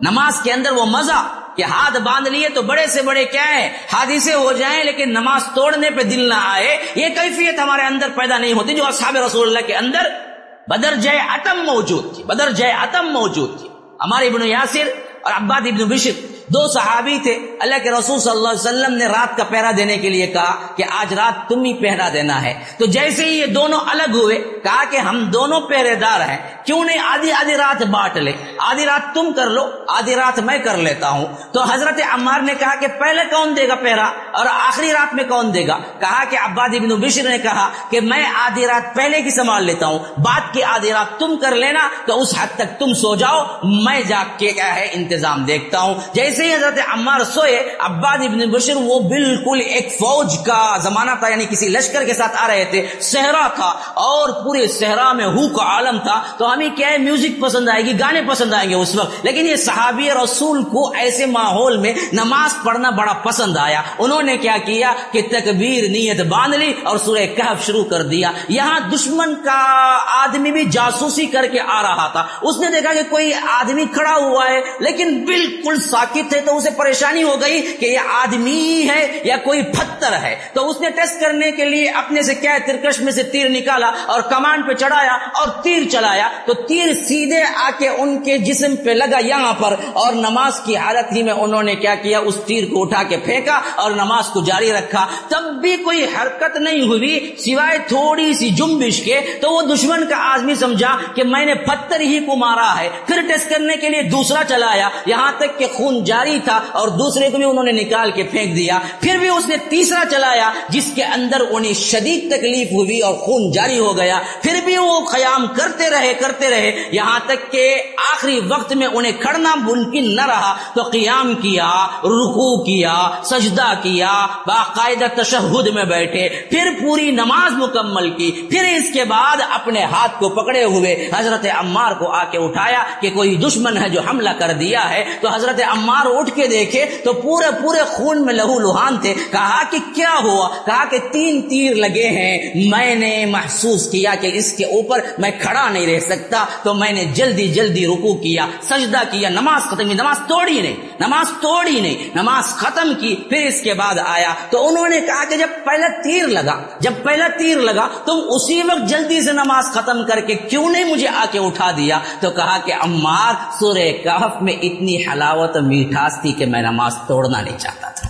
[0.00, 3.76] نماز کے اندر وہ مزہ کہ ہاتھ باندھ لیے تو بڑے سے بڑے کیا ہے؟
[3.92, 8.38] حادثے ہو جائیں لیکن نماز توڑنے پہ دل نہ آئے۔ یہ کیفیت ہمارے اندر پیدا
[8.38, 10.27] نہیں ہوتی جو اصحاب رسول اللہ کے اندر
[10.68, 13.68] بدر جے اتم موجود تھی، بدر جے اتم موجود تھی۔
[14.00, 14.88] ہمارے ابن یاسر
[15.22, 16.10] اور عباد ابن بشر
[16.48, 19.96] دو صحابی تھے۔ اللہ کے رسول صلی اللہ علیہ وسلم نے رات کا پہرا دینے
[19.96, 23.46] کے لیے کہا کہ آج رات تم ہی پہرا دینا ہے۔ تو جیسے ہی یہ
[23.46, 27.82] دونوں الگ ہوئے، کہا کہ ہم دونوں پہرے دار ہیں، کیوں نہیں آدھی آدھی رات
[27.82, 32.00] بانٹ لے آدھی رات تم کر لو، آدھی رات میں کر لیتا ہوں۔ تو حضرت
[32.10, 35.66] عمار نے کہا کہ پہلے کون دے گا پہرا اور آخری رات میں کون دے
[35.66, 39.64] گا؟ کہا کہ عباد ابن بشر نے کہا کہ میں آدھی رات پہلے کی سنبھال
[39.64, 43.14] لیتا ہوں بات کی آدھی رات تم کر لینا تو اس حد تک تم سو
[43.16, 47.76] جاؤ، میں جا کے کیا ہے انتظام دیکھتا ہوں۔ جیسے جیسے ہی حضرت عمار سوئے،
[47.78, 52.42] عباد ابن بشر وہ بالکل ایک فوج کا زمانہ تھا یعنی کسی لشکر کے ساتھ
[52.42, 56.68] آ رہے تھے، صحرا تھا اور پورے صحرا میں ہو کا عالم تھا۔ تو ہمیں
[56.76, 60.10] کیا ہے؟ میوزک پسند آئے گی، گانے پسند آئیں گے اس وقت۔ لیکن یہ صحابی
[60.24, 65.22] رسول کو ایسے ماحول میں نماز پڑھنا بڑا پسند آیا۔ انہوں نے کیا کیا کہ
[65.30, 70.64] تکبیر نیت باندھ لی اور سورہ کہف شروع کر دیا۔ یہاں دشمن کا آدمی بھی
[70.64, 74.60] جاسوسی کر کے آ رہا تھا۔ اس نے دیکھا کہ کوئی آدمی کھڑا ہوا ہے،
[74.80, 79.62] لیکن بالکل ساکت ہے تو اسے پریشانی ہو گئی کہ یہ آدمی ہے یا کوئی
[79.62, 83.22] پتھر ہے۔ تو اس نے ٹیسٹ کرنے کے لیے اپنے سے کیا ترکش میں سے
[83.22, 88.22] تیر نکالا اور کمانڈ پہ چڑھایا اور تیر چلایا۔ تو تیر سیدھے آ کے ان
[88.22, 91.94] کے جسم پہ لگا یہاں پر اور نماز کی حالت ہی میں انہوں نے کیا
[91.94, 96.04] کیا؟ اس تیر کو اٹھا کے پھینکا اور نماز کو جاری رکھا۔ تب بھی کوئی
[96.04, 101.24] حرکت نہیں ہوئی، سوائے تھوڑی سی جمبش کے۔ تو وہ دشمن کا آدمی سمجھا کہ
[101.24, 105.32] میں نے پتھر ہی کو مارا ہے۔ پھر ٹیسٹ کرنے کے لیے دوسرا چلایا۔ یہاں
[105.38, 108.56] تک کہ خون جا جاری تھا اور دوسرے کو بھی انہوں نے نکال کے پھینک
[108.56, 113.14] دیا، پھر بھی اس نے تیسرا چلایا، جس کے اندر انہیں شدید تکلیف ہوئی اور
[113.14, 117.82] خون جاری ہو گیا۔ پھر بھی وہ قیام کرتے رہے کرتے رہے۔ یہاں تک کہ
[118.12, 124.26] آخری وقت میں انہیں کھڑنا ممکن نہ رہا۔ تو قیام کیا رکو کیا، سجدہ کیا،
[124.46, 130.20] باقاعدہ تشہد میں بیٹھے۔ پھر پوری نماز مکمل کی۔ پھر اس کے بعد اپنے ہاتھ
[130.20, 134.30] کو پکڑے ہوئے حضرت عمار کو آ کے اٹھایا کہ کوئی دشمن ہے جو حملہ
[134.38, 138.58] کر دیا ہے۔ تو حضرت عمار اٹھ کے دیکھے تو پورے پورے خون میں لہو
[138.58, 143.90] لہان تھے۔ کہا کہ کیا ہوا؟ کہا کہ تین تیر لگے ہیں۔ میں نے محسوس
[143.90, 147.86] کیا کہ اس کے اوپر میں کھڑا نہیں رہ سکتا۔ تو میں نے جلدی جلدی
[147.86, 152.92] رکو کیا، سجدہ کیا، نماز ختم کی، نماز توڑی نہیں، نماز توڑی نہیں، نماز ختم
[153.00, 156.60] کی، پھر اس کے بعد آیا۔ تو انہوں نے کہا کہ جب پہلا تیر لگا،
[156.80, 160.84] جب پہلا تیر لگا، تم اسی وقت جلدی سے نماز ختم کر کے کیوں نہیں
[160.84, 165.56] مجھے آ کے اٹھا دیا؟ تو کہا کہ امار سورہ کہف میں اتنی حلاوت
[165.98, 168.08] میٹھاس تھی کہ میں نماز توڑنا نہیں چاہتا تھا۔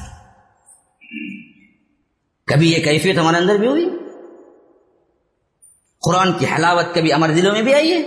[2.46, 3.84] کبھی یہ کیفیت ہمارے اندر بھی ہوئی؟
[6.02, 8.02] قرآن کی حلاوت کبھی ہمارے دلوں میں بھی آئی ہے؟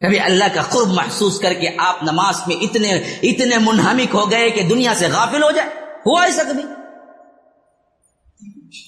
[0.00, 4.50] کبھی اللہ کا قرب محسوس کر کے آپ نماز میں اتنے اتنے منہمک ہو گئے
[4.50, 5.68] کہ دنیا سے غافل ہو جائے؟
[6.06, 6.62] ہوا ایسا کبھی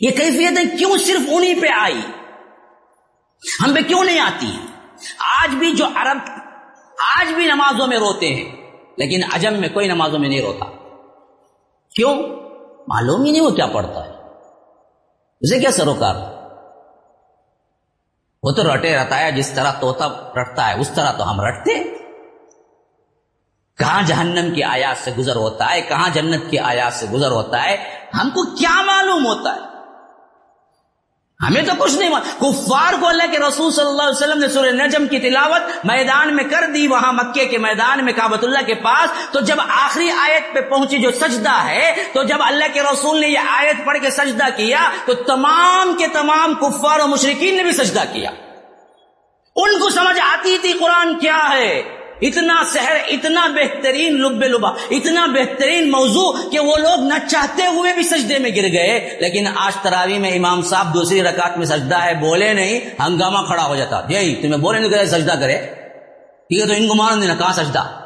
[0.01, 2.01] یہ کیفیتیں کیوں صرف انہی پہ آئی؟
[3.63, 4.57] ہم پہ کیوں نہیں آتی؟
[5.19, 6.19] آج بھی جو عرب،
[7.17, 8.60] آج بھی نمازوں میں روتے ہیں
[8.97, 10.65] لیکن عجم میں کوئی نمازوں میں نہیں روتا۔
[11.95, 12.15] کیوں؟
[12.89, 14.11] معلوم ہی نہیں وہ کیا پڑھتا ہے۔
[15.41, 16.15] اسے کیا سروکار؟
[18.43, 22.01] وہ تو رٹے رہتا ہے، جس طرح توتا رٹتا ہے، اس طرح تو ہم رٹتے
[23.79, 27.65] کہاں جہنم کی آیات سے گزر ہوتا ہے؟ کہاں جنت کی آیات سے گزر ہوتا
[27.65, 27.77] ہے؟
[28.15, 29.70] ہم کو کیا معلوم ہوتا ہے؟
[31.43, 34.69] ہمیں تو کچھ نہیں کفار کو اللہ کے رسول صلی اللہ علیہ وسلم نے سورہ
[34.69, 38.75] نجم کی تلاوت میدان میں کر دی، وہاں مکے کے میدان میں کابت اللہ کے
[38.75, 43.21] پاس۔ تو جب آخری آیت پہ پہنچی جو سجدہ ہے، تو جب اللہ کے رسول
[43.21, 47.63] نے یہ آیت پڑھ کے سجدہ کیا، تو تمام کے تمام کفار و مشرقین نے
[47.63, 48.31] بھی سجدہ کیا۔
[49.57, 55.27] ان کو سمجھ آتی تھی قرآن کیا ہے۔ اتنا سحر، اتنا بہترین لب لبا، اتنا
[55.27, 59.77] بہترین موضوع کہ وہ لوگ نہ چاہتے ہوئے بھی سجدے میں گر گئے۔ لیکن آج
[59.83, 64.01] تراوی میں امام صاحب دوسری رکعت میں سجدہ ہے، بولے نہیں، ہنگامہ کھڑا ہو جاتا۔
[64.09, 67.53] یہی، تمہیں بولے نہیں کرے سجدہ کرے۔ ٹھیک ہے، تو ان کو معلوم نہیں کہاں
[67.53, 68.01] سجدہ۔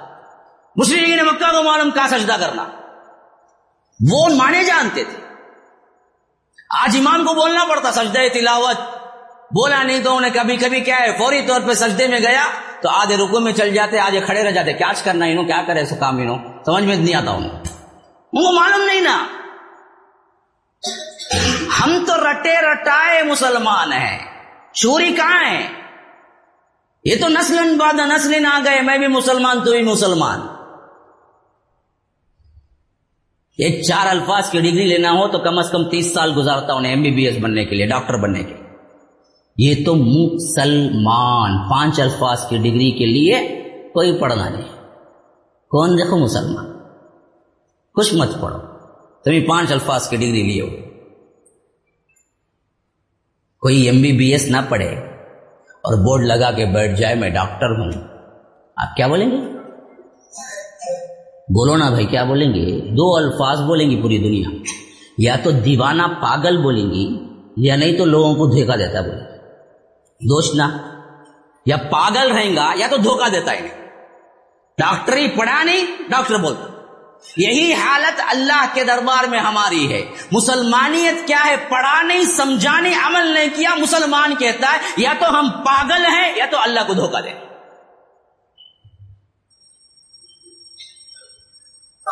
[0.76, 2.64] مسلم مکہ کو معلوم کہاں سجدہ کرنا۔
[4.12, 5.24] وہ مانے جانتے تھے۔
[6.70, 8.76] آج امام کو بولنا پڑتا، سجدہ تلاوت۔
[9.50, 12.44] بولا نہیں تو انہیں کبھی کبھی کیا ہے، فوری طور پہ سجدے میں گیا۔
[12.84, 15.84] تو آدھے رکو میں چل جاتے، آدھے کھڑے رہ جاتے، کیا کرنا انہوں کیا کرے
[15.84, 19.26] سو کام انہوں؟ سمجھ میں نہیں آتا انہوں ان کو معلوم نہیں نا۔
[21.80, 24.18] ہم تو رٹے رٹائے مسلمان ہیں۔
[24.72, 25.68] چوری کہاں ہے؟
[27.04, 30.40] یہ تو نسل بعد نسل آ گئے، میں بھی مسلمان، تو بھی مسلمان۔
[33.58, 36.84] ایک چار الفاظ کی ڈگری لینا ہو تو کم از کم تیس سال گزارتا ہوں،
[36.84, 38.63] ایم بی بی ایس بننے کے لیے، ڈاکٹر بننے کے لیے۔
[39.56, 43.34] یہ تو مسلمان، پانچ الفاظ کی ڈگری کے لیے
[43.94, 44.62] کوئی پڑھنا نہیں۔
[45.70, 46.66] کون دیکھو مسلمان؟
[47.94, 48.58] کچھ مت پڑھو۔
[49.24, 50.66] تمہیں پانچ الفاظ کی ڈگری لیے ہو
[53.60, 54.88] کوئی ایم بی بی ایس نہ پڑھے
[55.68, 57.90] اور بورڈ لگا کے بیٹھ جائے، میں ڈاکٹر ہوں۔
[58.76, 59.36] آپ کیا بولیں گے؟
[61.48, 64.62] بولو نا بھائی، کیا بولیں گے؟ دو الفاظ بولیں گی پوری دنیا۔
[65.18, 67.18] یا تو دیوانہ پاگل بولیں گی،
[67.56, 69.33] یا نہیں تو لوگوں کو دھوکا دیتا بولے دوست
[70.54, 70.78] نا
[71.66, 73.84] یا پاگل رہیں گا، یا تو دھوکا دیتا ہی نہیں
[74.78, 76.64] ڈاکٹر ہی پڑھا نہیں، ڈاکٹر بولتا۔
[77.36, 83.06] یہی حالت اللہ کے دربار میں ہماری ہے۔ مسلمانیت کیا ہے؟ پڑھا نہیں سمجھا نہیں
[83.06, 86.94] عمل نہیں کیا، مسلمان کہتا ہے، یا تو ہم پاگل ہیں، یا تو اللہ کو
[86.94, 87.34] دھوکا دیں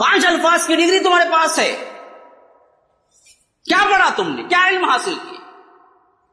[0.00, 1.76] پانچ الفاظ کی ڈگری تمہارے پاس ہے۔
[3.64, 5.41] کیا پڑھا تم نے؟ کیا علم حاصل کیا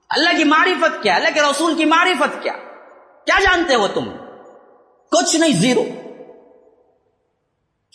[0.09, 2.53] اللہ کی معرفت کیا؟ اللہ کے رسول کی معرفت کیا؟
[3.25, 4.05] کیا جانتے ہو تم؟
[5.11, 5.83] کچھ نہیں، زیرو۔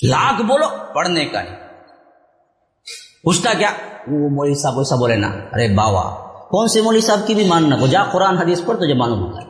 [0.03, 1.57] لاکھ بولو، پڑھنے کا نہیں۔
[3.23, 3.71] پوچھتا کیا؟
[4.09, 6.11] وہ مولوی صاحب ویسا بولے، نا۔ ارے باوا،
[6.51, 9.43] کون سے مولوی صاحب کی بھی ماننا؟ کو جا قرآن، حدیث پر تجھے معلوم ہوتا
[9.43, 9.47] ہے۔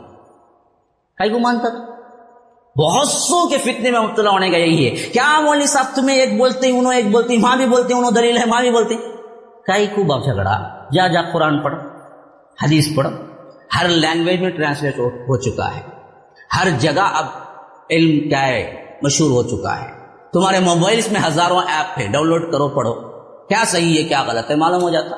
[1.17, 1.95] کئی کو مانتا؟ تھا
[2.83, 6.39] بہت سو کے فتنے میں مبتلا ہونے کا یہی ہے۔ کیا مولوی صاحب تمہیں ایک
[6.39, 8.95] بولتے انہوں ایک بولتی ماں بھی بولتے انہوں دلیل ہے، ماں بھی بولتے
[9.67, 11.94] کئی کو اب جھگڑا؟ جا جا، قرآن پڑھ۔
[12.63, 13.09] حدیث پڑھ
[13.81, 15.81] ہر لینگویج میں ٹرانسلیٹ ہو چکا ہے۔
[16.57, 17.27] ہر جگہ اب
[17.91, 19.87] علم کیا ہے؟ مشہور ہو چکا ہے۔
[20.33, 22.93] تمہارے موبائلس میں ہزاروں ایپ ہے ڈاؤن لوڈ کرو، پڑھو۔
[23.49, 25.17] کیا صحیح ہے، کیا غلط ہے؟ معلوم ہو جاتا۔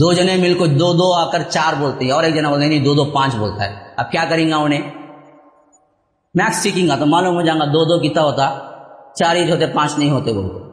[0.00, 2.66] دو جنے مل کو دو دو آ کر چار بولتے ہیں اور ایک جنا بولتے
[2.66, 4.90] نہیں، دو دو پانچ بولتا ہے۔ اب کیا کریں گا انہیں؟
[6.34, 8.70] میکس سیکھیں گا تو معلوم ہو جائے گا، دو دو کتنا ہوتا،
[9.14, 10.71] چار ہی ہوتے، پانچ نہیں ہوتے بولتے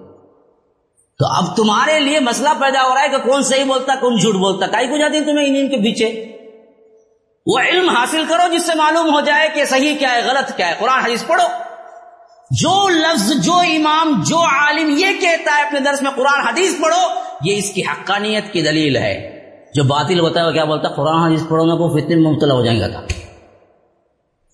[1.19, 4.35] تو اب تمہارے لیے مسئلہ پیدا ہو رہا ہے کہ کون صحیح بولتا کون جھوٹ
[4.35, 6.37] بولتا کائی کو جاتی تمہیں ان کے پیچھے؟
[7.45, 10.67] وہ علم حاصل کرو جس سے معلوم ہو جائے کہ صحیح کیا ہے، غلط کیا
[10.67, 11.47] ہے۔ قرآن، حدیث پڑھو۔
[12.51, 17.19] جو لفظ، جو امام، جو عالم یہ کہتا ہے اپنے درس میں قرآن، حدیث پڑھو،
[17.43, 19.39] یہ اس کی حقانیت کی دلیل ہے۔
[19.75, 22.53] جو باطل ہوتا ہے وہ کیا بولتا قرآن، حدیث پڑھو نا کو فتنے میں مبتلا
[22.53, 23.01] ہو جائیں گا تھا۔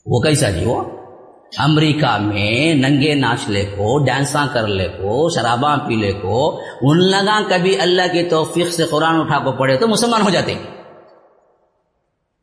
[0.05, 0.83] وہ کیسا جی وہ؟
[1.57, 6.40] امریکہ میں ننگے ناچ لے کو، ڈانساں کر لے کو، شراباں پی لے کو،
[6.82, 10.53] ان لگا کبھی اللہ کی توفیق سے قرآن اٹھا کو پڑھے تو مسلمان ہو جاتے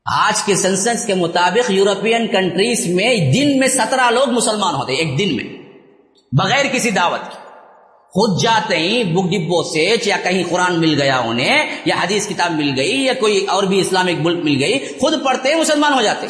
[0.07, 5.19] آج کے سنسنس کے مطابق یورپین کنٹریز میں دن میں سترہ لوگ مسلمان ہوتے ایک
[5.19, 5.45] دن میں،
[6.33, 7.41] بغیر کسی دعوت کی
[8.15, 12.53] خود جاتے ہی بک ڈبو سے یا کہیں قرآن مل گیا انہیں، یا حدیث کتاب
[12.53, 16.27] مل گئی، یا کوئی اور بھی اسلامک ملک مل گئی، خود پڑھتے مسلمان ہو جاتے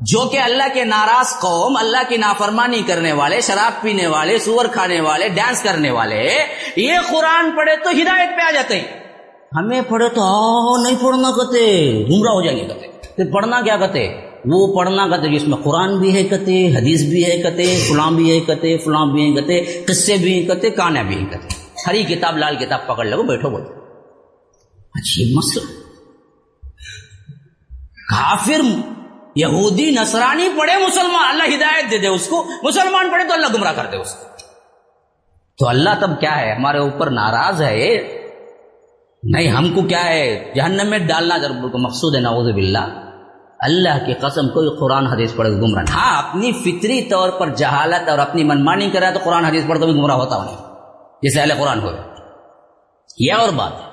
[0.00, 4.64] جو کہ اللہ کے ناراض قوم، اللہ کی نافرمانی کرنے والے، شراب پینے والے، سور
[4.64, 6.28] کھانے والے، ڈانس کرنے والے،
[6.76, 8.84] یہ قرآن پڑھے تو ہدایت پہ آ جاتے ہیں۔
[9.56, 12.86] ہمیں پڑھے تو نہیں پڑھنا کہتے، گمراہ ہو جائیں گے کہتے۔
[13.16, 14.08] پھر پڑھنا کیا کہتے؟
[14.44, 18.32] وہ پڑھنا کہتے جس میں قرآن بھی ہے کہتے، حدیث بھی ہے کہتے، فلاں بھی
[18.32, 21.48] ہے کہتے، فلاں بھی ہے کہتے، قصے بھی ہیں کہتے کانا بھی ہیں کہتے۔
[21.86, 23.70] ہری کتاب لال کتاب پکڑ لگو، بیٹھو بولتے
[24.94, 25.64] اچھی مسئلہ۔
[28.10, 28.60] کافر
[29.36, 33.72] یہودی نصرانی پڑھے، مسلمان، اللہ ہدایت دے دے اس کو۔ مسلمان پڑھے تو اللہ گمراہ
[33.76, 34.24] کر دے اس کو۔
[35.58, 38.18] تو اللہ تب کیا ہے؟ ہمارے اوپر ناراض ہے۔
[39.22, 43.02] نہیں، ہم کو کیا ہے؟ جہنم میں ڈالنا ضرور کو مقصود ہے، نعوذ باللہ۔
[43.60, 48.18] اللہ کی قسم، کوئی قرآن حدیث پڑھے گمراہ ہاں اپنی فطری طور پر جہالت اور
[48.18, 50.76] اپنی منمانی کرا تو قرآن حدیث پڑھ تو بھی گمراہ ہوتا ہوں۔
[51.22, 51.90] جیسے اہل قرآن ہو
[53.18, 53.85] یہ اور بات ہے۔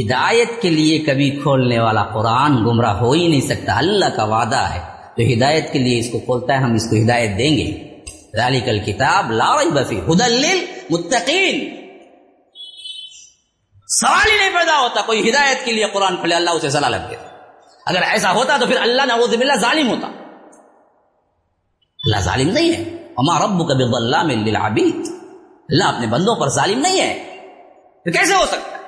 [0.00, 4.56] ہدایت کے لیے کبھی کھولنے والا قرآن گمراہ ہو ہی نہیں سکتا۔ اللہ کا وعدہ
[4.56, 4.80] ہے۔
[5.16, 7.88] جو ہدایت کے لیے اس کو کھولتا ہے، ہم اس کو ہدایت دیں گے۔
[8.36, 11.82] ذالک الکتاب لا ریب فی ہدى للمتقین۔
[13.88, 16.96] سوال ہی نہیں پیدا ہوتا کوئی ہدایت کے لیے قرآن کھلے اللہ اسے صلاح لگ
[17.10, 17.18] گیا
[17.86, 20.06] اگر ایسا ہوتا تو پھر اللہ نعوذ باللہ ظالم ہوتا۔
[22.04, 22.82] اللہ ظالم نہیں ہے۔
[23.16, 27.36] اما رب کبھی اللہ میں اللہ اپنے بندوں پر ظالم نہیں ہے۔
[28.04, 28.81] تو کیسے ہو سکتا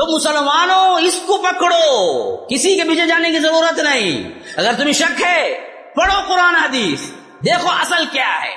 [0.00, 5.22] تو مسلمانوں، اس کو پکڑو۔ کسی کے پیچھے جانے کی ضرورت نہیں۔ اگر تمہیں شک
[5.22, 7.02] ہے، پڑھو قرآن حدیث۔
[7.44, 8.56] دیکھو اصل کیا ہے۔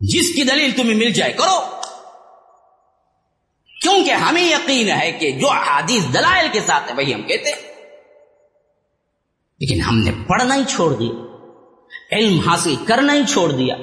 [0.00, 1.60] جس کی دلیل تمہیں مل جائے، کرو۔
[3.82, 7.74] کیونکہ ہمیں یقین ہے کہ جو حدیث دلائل کے ساتھ ہے، وہی ہم کہتے ہیں۔
[9.60, 11.10] لیکن ہم نے پڑھنا ہی چھوڑ دی
[12.12, 13.74] علم حاصل کرنا ہی چھوڑ دیا۔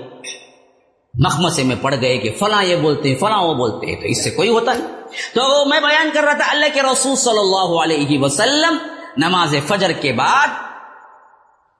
[1.20, 4.24] مخمسے میں پڑ گئے کہ فلاں یہ بولتے ہیں، فلاں وہ بولتے ہیں، تو اس
[4.24, 4.88] سے کوئی ہوتا نہیں۔
[5.36, 8.78] تو میں بیان کر رہا تھا اللہ کے رسول صلی اللہ علیہ وسلم
[9.18, 10.48] نماز فجر کے بعد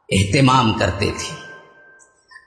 [0.10, 1.36] اہتمام کرتے تھے۔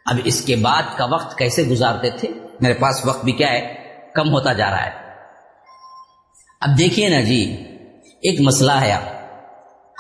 [0.07, 2.29] اب اس کے بعد کا وقت کیسے گزارتے تھے؟
[2.61, 3.75] میرے پاس وقت بھی کیا ہے؟
[4.15, 4.91] کم ہوتا جا رہا ہے۔
[6.61, 7.57] اب دیکھیے نا جی
[8.23, 8.93] ایک مسئلہ ہے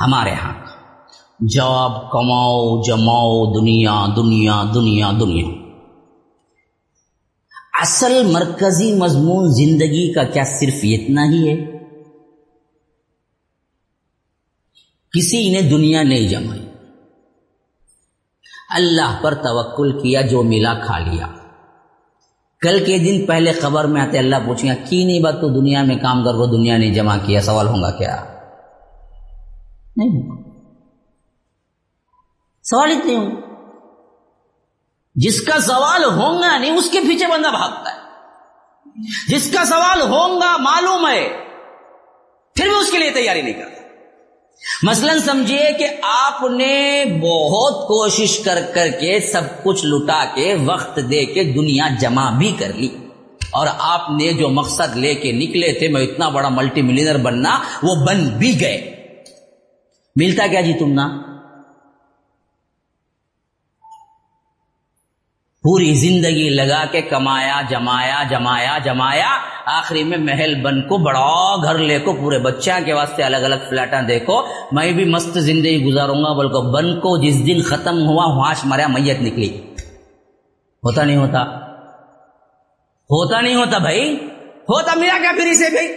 [0.00, 0.54] ہمارے ہاں۔
[1.48, 5.65] جاب کماؤ، جماؤ، دنیا دنیا دنیا دنیا۔
[7.80, 11.76] اصل مرکزی مضمون زندگی کا کیا صرف اتنا ہی ہے؟
[15.12, 16.66] کسی نے دنیا نہیں جمائی۔
[18.70, 21.26] اللہ پر توکل کیا جو ملا کھا لیا۔
[22.60, 25.82] کل کے دن پہلے خبر میں آتے اللہ پوچھیں گا کی نہیں بات تو دنیا
[25.82, 28.16] میں کام کر کو دنیا نہیں جمع کیا، سوال ہوگا کیا؟
[29.96, 30.42] نہیں
[32.62, 33.45] سوال اتنے ہوں۔
[35.16, 37.96] جس کا سوال ہوگا نہیں، اس کے پیچھے بندہ بھاگتا ہے۔
[39.28, 41.28] جس کا سوال ہوگا معلوم ہے،
[42.54, 43.76] پھر بھی اس کے لیے تیاری نہیں کرتا۔
[44.82, 50.96] مثلا سمجھیے کہ آپ نے بہت کوشش کر کر کے سب کچھ لٹا کے وقت
[51.10, 52.88] دے کے دنیا جمع بھی کر لی۔
[53.50, 57.58] اور آپ نے جو مقصد لے کے نکلے تھے، میں اتنا بڑا ملٹی ملینر بننا،
[57.82, 58.92] وہ بن بھی گئے۔
[60.16, 61.35] ملتا کیا جی تم نا؟
[65.66, 69.28] پوری زندگی لگا کے کمایا، جمایا جمایا جمایا،
[69.66, 73.54] آخری میں محل بن کو، بڑا گھر لے کو، پورے بچہ کے واسطے الگ الگ
[73.70, 78.24] فلیٹاں دیکھو میں بھی مست زندگی گزاروں گا، بلکہ بن کو جس دن ختم ہوا
[78.24, 79.60] ہواش مریا، میت نکلی۔
[80.84, 81.42] ہوتا نہیں ہوتا۔
[83.10, 84.14] ہوتا نہیں ہوتا بھائی۔
[84.68, 85.88] ہوتا میرا کیا پھر اسے بھائی؟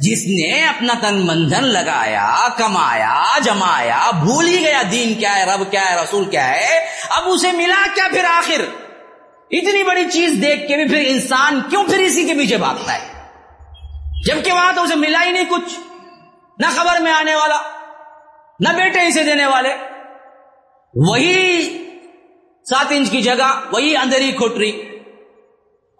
[0.00, 5.70] جس نے اپنا تن بندھن لگایا، کمایا، جمایا، بھول ہی گیا، دین کیا ہے، رب
[5.70, 6.80] کیا ہے، رسول کیا ہے۔
[7.10, 8.81] اب اسے ملا کیا پھر آخر؟
[9.52, 13.12] اتنی بڑی چیز دیکھ کے بھی پھر انسان کیوں پھر اسی کے پیچھے بھاگتا ہے؟
[14.24, 15.80] جبکہ وہاں تو اسے ملا ہی نہیں کچھ،
[16.58, 17.56] نہ خبر میں آنے والا،
[18.60, 19.76] نہ بیٹے اسے دینے والے۔
[20.94, 21.78] وہی
[22.70, 24.70] سات انچ کی جگہ، وہی اندر ہی کھٹری۔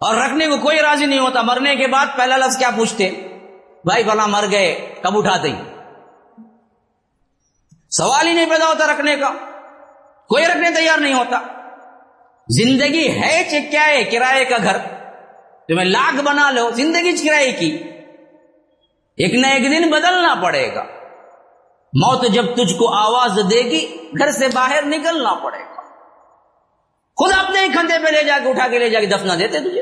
[0.01, 3.09] اور رکھنے کو کوئی راضی نہیں ہوتا۔ مرنے کے بعد پہلا لفظ کیا پوچھتے؟
[3.85, 5.51] بھائی بلا مر گئے، کب اٹھاتے؟
[7.89, 9.29] سوال ہی نہیں پیدا ہوتا رکھنے کا۔
[10.29, 11.39] کوئی رکھنے تیار نہیں ہوتا۔
[12.47, 14.77] زندگی ہے کیا ہے؟ کرائے کا گھر۔
[15.67, 17.77] تمہیں لاکھ بنا لو، زندگی کرائے کی۔
[19.17, 20.83] ایک نہ ایک دن بدلنا پڑے گا۔
[21.93, 25.81] موت جب تجھ کو آواز دے گی، گھر سے باہر نکلنا پڑے گا۔
[27.17, 29.59] خود اپنے ہی کھندے پہ لے جا کے اٹھا کے لے جا کے دفنا دیتے
[29.59, 29.81] تجھے۔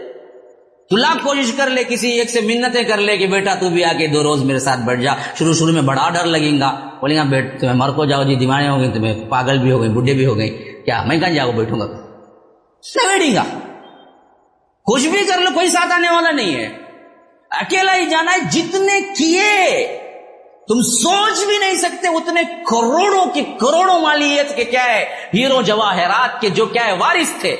[0.90, 3.84] تو لاکھ کوشش کر لے، کسی ایک سے منتیں کر لے کہ بیٹا تو بھی
[3.84, 6.90] آ کے دو روز میرے ساتھ بیٹھ جا۔ شروع شروع میں بڑا ڈر لگیں گا۔
[7.00, 9.82] بولیں گا بیٹھ تمہیں مر کو جاؤ جی دیوانے ہو گئی تمہیں پاگل بھی ہو
[9.82, 10.50] گئی بڈھے بھی ہو گئی
[10.86, 12.11] کیا؟ میں کہاں جاؤ بیٹھوں گا؟
[12.86, 13.44] بیٹھیں گا
[14.86, 16.78] کچھ بھی کر لو، کوئی ساتھ آنے والا نہیں ہے۔
[17.49, 19.98] اکیلا ہی جانا ہے جتنے کیے۔
[20.68, 26.41] تم سوچ بھی نہیں سکتے اتنے کروڑوں کی کروڑوں مالیت کے کیا ہے۔ ہیرو جواہرات
[26.41, 27.53] کے جو کیا ہے وارث تھے۔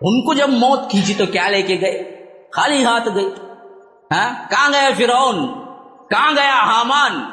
[0.00, 2.26] ان کو جب موت کھینچی تو کیا لے کے گئے؟
[2.56, 3.24] خالی ہاتھ گئے۔
[4.14, 5.48] ہاں؟ کہاں گیا فرعون؟
[6.08, 7.24] کہاں گیا حامان؟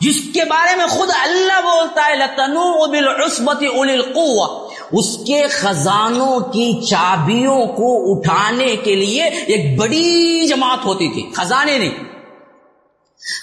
[0.00, 6.40] جس کے بارے میں خود اللہ بولتا ہے لتنو بالعصبت اولی القوہ اس کے خزانوں
[6.40, 12.04] کی چابیوں کو اٹھانے کے لیے ایک بڑی جماعت ہوتی تھی، خزانے نہیں۔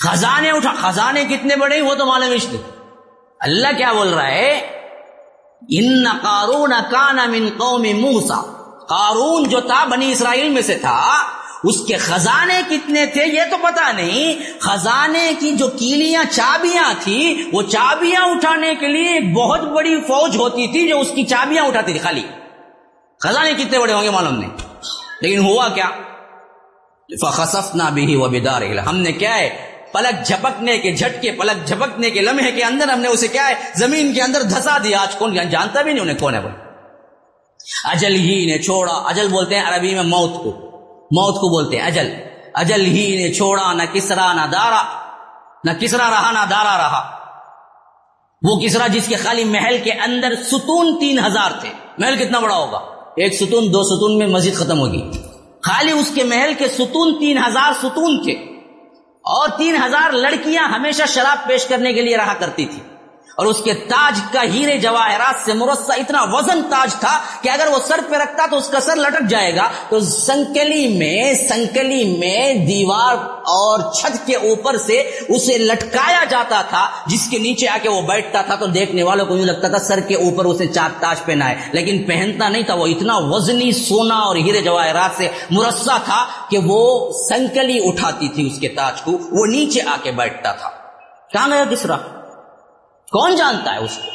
[0.01, 2.57] خزانے اٹھا، خزانے کتنے بڑے وہ تو معلوم تھے
[3.39, 4.79] اللہ کیا بول رہا ہے؟
[5.69, 8.41] ان قارون کان من قوم موسا
[8.89, 10.99] قارون جو تھا بنی اسرائیل میں سے تھا
[11.63, 17.49] اس کے خزانے کتنے تھے یہ تو پتا نہیں۔ خزانے کی جو کیلیاں، چابیاں تھی
[17.53, 21.63] وہ چابیاں اٹھانے کے لیے ایک بہت بڑی فوج ہوتی تھی جو اس کی چابیاں
[21.63, 22.21] اٹھاتی تھی خالی۔
[23.19, 24.49] خزانے کتنے بڑے ہوں گے معلوم نہیں۔
[25.21, 25.89] لیکن ہوا کیا؟
[27.21, 32.09] فخصف نہ بھی وہ بیدار ہم نے کیا ہے؟ پلک جھپکنے کے جھٹکے، پلک جھپکنے
[32.09, 35.15] کے لمحے کے اندر ہم نے اسے کیا ہے؟ زمین کے اندر دھسا دیا۔ آج
[35.15, 36.49] کون جانتا بھی نہیں انہیں کون ہے وہ۔
[37.83, 40.62] اجل ہی نے چھوڑا۔ اجل بولتے ہیں عربی میں موت کو۔
[41.15, 42.13] موت کو بولتے ہیں، اجل
[42.53, 44.83] اجل ہی نے چھوڑا، نہ کسرا، نہ دارا،
[45.63, 47.17] نہ کسرا رہا، نہ دارا رہا۔
[48.41, 52.55] وہ کسرا جس کے خالی محل کے اندر ستون تین ہزار تھے۔ محل کتنا بڑا
[52.55, 52.77] ہوگا؟
[53.15, 55.11] ایک ستون، دو ستون میں مسجد ختم ہوگی۔
[55.63, 58.31] خالی اس کے محل کے ستون تین ہزار ستون تھے۔
[59.25, 62.92] اور تین ہزار لڑکیاں ہمیشہ شراب پیش کرنے کے لیے رہا کرتی تھی
[63.35, 67.67] اور اس کے تاج کا ہیرے جواہرات سے مرسا اتنا وزن تاج تھا کہ اگر
[67.67, 72.17] وہ سر پہ رکھتا تو اس کا سر لٹک جائے گا۔ تو سنکلی میں سنکلی
[72.17, 74.99] میں دیوار اور چھت کے اوپر سے
[75.29, 79.25] اسے لٹکایا جاتا تھا، جس کے نیچے آ کے وہ بیٹھتا تھا تو دیکھنے والوں
[79.25, 82.63] کو یوں لگتا تھا سر کے اوپر اسے چار تاج پہنا ہے لیکن پہنتا نہیں
[82.63, 88.27] تھا، وہ اتنا وزنی، سونا اور ہیرے جواہرات سے مرسا تھا کہ وہ سنکلی اٹھاتی
[88.27, 90.69] تھی اس کے تاج کو، وہ نیچے آ کے بیٹھتا تھا۔
[91.31, 91.85] کہاں گیا کس
[93.13, 94.11] کون جانتا ہے اس کو؟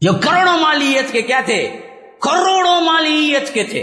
[0.00, 1.80] جو کروڑوں مالیت کے کیا تھے؟
[2.20, 3.80] کروڑوں مالیت کے تھے۔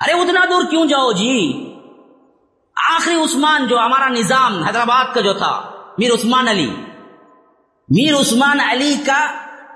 [0.00, 1.66] ارے اتنا دور کیوں جاؤ جی؟
[2.90, 6.70] آخری عثمان جو ہمارا نظام حیدرآباد کا جو تھا، میر عثمان علی۔
[7.88, 9.26] میر عثمان علی کا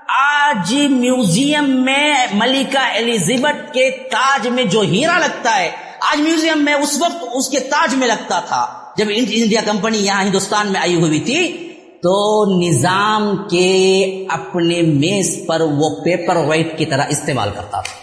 [0.07, 5.71] آج میوزیم میں ملکہ ایلیزبتھ کے تاج میں جو ہیرا لگتا ہے،
[6.01, 10.23] آج میوزیم میں اس وقت اس کے تاج میں لگتا تھا۔ جب انڈیا کمپنی یہاں
[10.23, 11.65] ہندوستان میں آئی ہوئی تھی
[12.03, 17.93] تو نظام کے اپنے میز پر وہ پیپر وائٹ کی طرح استعمال کرتا تھا۔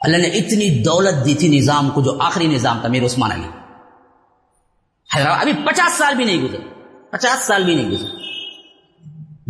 [0.00, 3.48] اللہ نے اتنی دولت دی تھی نظام کو جو آخری نظام تھا، میرے عثمان علی۔
[5.16, 8.08] حیدرآباد ابھی پچاس سال بھی نہیں گزرے۔ پچاس سال بھی نہیں گزرے۔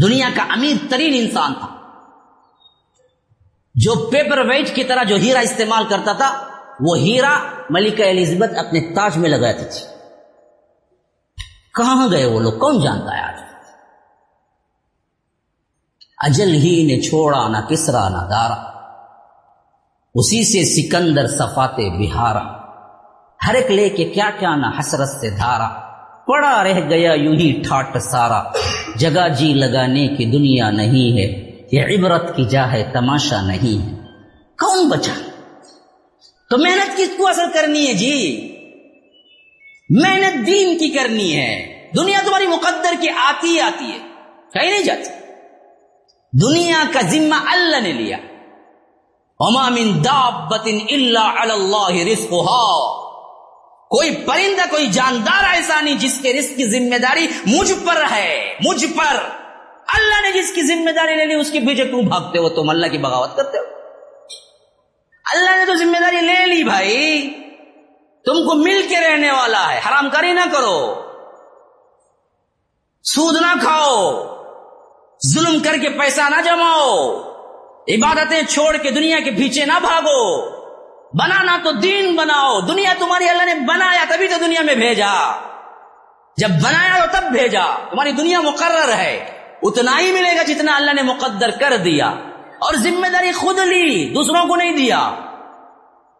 [0.03, 1.69] دنیا کا امیر ترین انسان تھا۔
[3.75, 6.47] جو پیپر ویٹ کی طرح جو ہیرا استعمال کرتا تھا،
[6.81, 7.39] وہ ہیرا
[7.71, 9.96] ملکہ ایلزبت اپنے تاج میں لگاتی تھی
[11.77, 13.41] کہاں گئے وہ لوگ؟ کون جانتا ہے آج؟
[16.19, 18.55] اجل ہی نے چھوڑا نہ کسرا نہ دارا،
[20.15, 22.43] اسی سے سکندر صفاتے بہارا۔
[23.49, 25.69] ہر ایک لے کے کیا کیا نہ حسرت سے دھارا۔
[26.27, 28.43] پڑا رہ گیا یوں ہی ٹھاٹ سارا۔
[28.97, 33.97] جگہ جی لگانے کی دنیا نہیں ہے، یہ عبرت کی جا ہے تماشا نہیں ہے۔
[34.59, 35.13] کون بچا؟
[36.51, 38.53] تو محنت کس کو اثر کرنی ہے جی؟
[39.89, 43.99] محنت دین کی کرنی ہے۔ دنیا تمہاری مقدر کی آتی آتی ہے۔
[44.53, 45.11] کہیں نہیں جاتی۔
[46.43, 48.17] دنیا کا ذمہ اللہ نے لیا۔
[49.41, 52.97] من دابت اللہ اللہ رزقها۔
[53.89, 58.55] کوئی پرندہ، کوئی جاندار ایسا نہیں جس کے رزق کی ذمہ داری مجھ پر ہے۔
[58.65, 59.17] مجھ پر۔
[59.89, 62.71] اللہ نے جس کی ذمہ داری لے لی، اس کے پیچھے کیوں بھاگتے ہو؟ تم
[62.71, 63.65] اللہ کی بغاوت کرتے ہو۔
[65.35, 67.33] اللہ نے تو ذمہ داری لے لی بھائی۔
[68.27, 70.95] تم کو مل کے رہنے والا ہے، حرام کاری نہ کرو۔
[73.03, 74.27] سود نہ کھاؤ۔
[75.35, 77.23] ظلم کر کے پیسہ نہ جماؤ۔
[77.89, 80.51] عبادتیں چھوڑ کے دنیا کے پیچھے نہ بھاگو۔
[81.13, 85.41] بنانا تو دین بناؤ۔ دنیا تمہاری اللہ نے بنایا تبھی تو دنیا میں بھیجا۔
[86.37, 90.91] جب بنایا تو تب بھیجا۔ تمہاری دنیا مقرر ہے۔ اتنا ہی ملے گا جتنا اللہ
[90.91, 92.07] نے مقدر کر دیا۔
[92.59, 95.11] اور ذمہ داری خود لی، دوسروں کو نہیں دیا۔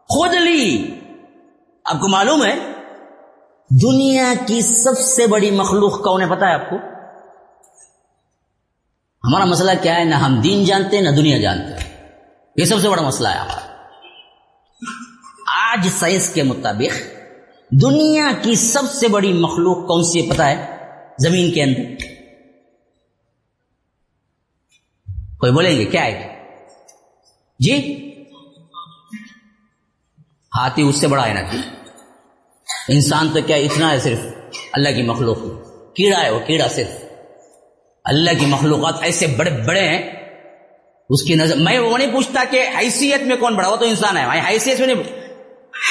[0.09, 0.96] خود لی۔
[1.87, 2.55] آپ کو معلوم ہے
[3.83, 6.77] دنیا کی سب سے بڑی مخلوق کون ہے پتا ہے آپ کو؟
[9.25, 12.03] ہمارا مسئلہ کیا ہے؟ نہ ہم دین جانتے، نہ دنیا جانتے۔
[12.57, 13.83] یہ سب سے بڑا مسئلہ ہے۔ ہمارا
[15.73, 17.03] آج سائنس کے مطابق
[17.71, 20.77] دنیا کی سب سے بڑی مخلوق کون سی پتا ہے؟
[21.19, 22.03] زمین کے اندر۔
[25.39, 26.45] کوئی بولیں گے؟ کیا ہے؟
[27.59, 28.03] جی؟
[30.57, 31.41] ہاتھی اس سے بڑا ہے نا
[32.89, 34.19] انسان تو کیا اتنا ہے صرف
[34.73, 35.39] اللہ کی مخلوق۔
[35.95, 37.05] کیڑا ہے وہ کیڑا صرف۔
[38.05, 40.13] اللہ کی مخلوقات ایسے بڑے بڑے ہیں۔
[41.11, 44.17] اس کی نظر میں وہ نہیں پوچھتا کہ حیثیت میں کون بڑا وہ تو انسان
[44.17, 45.03] ہے۔ حیثیت میں نہیں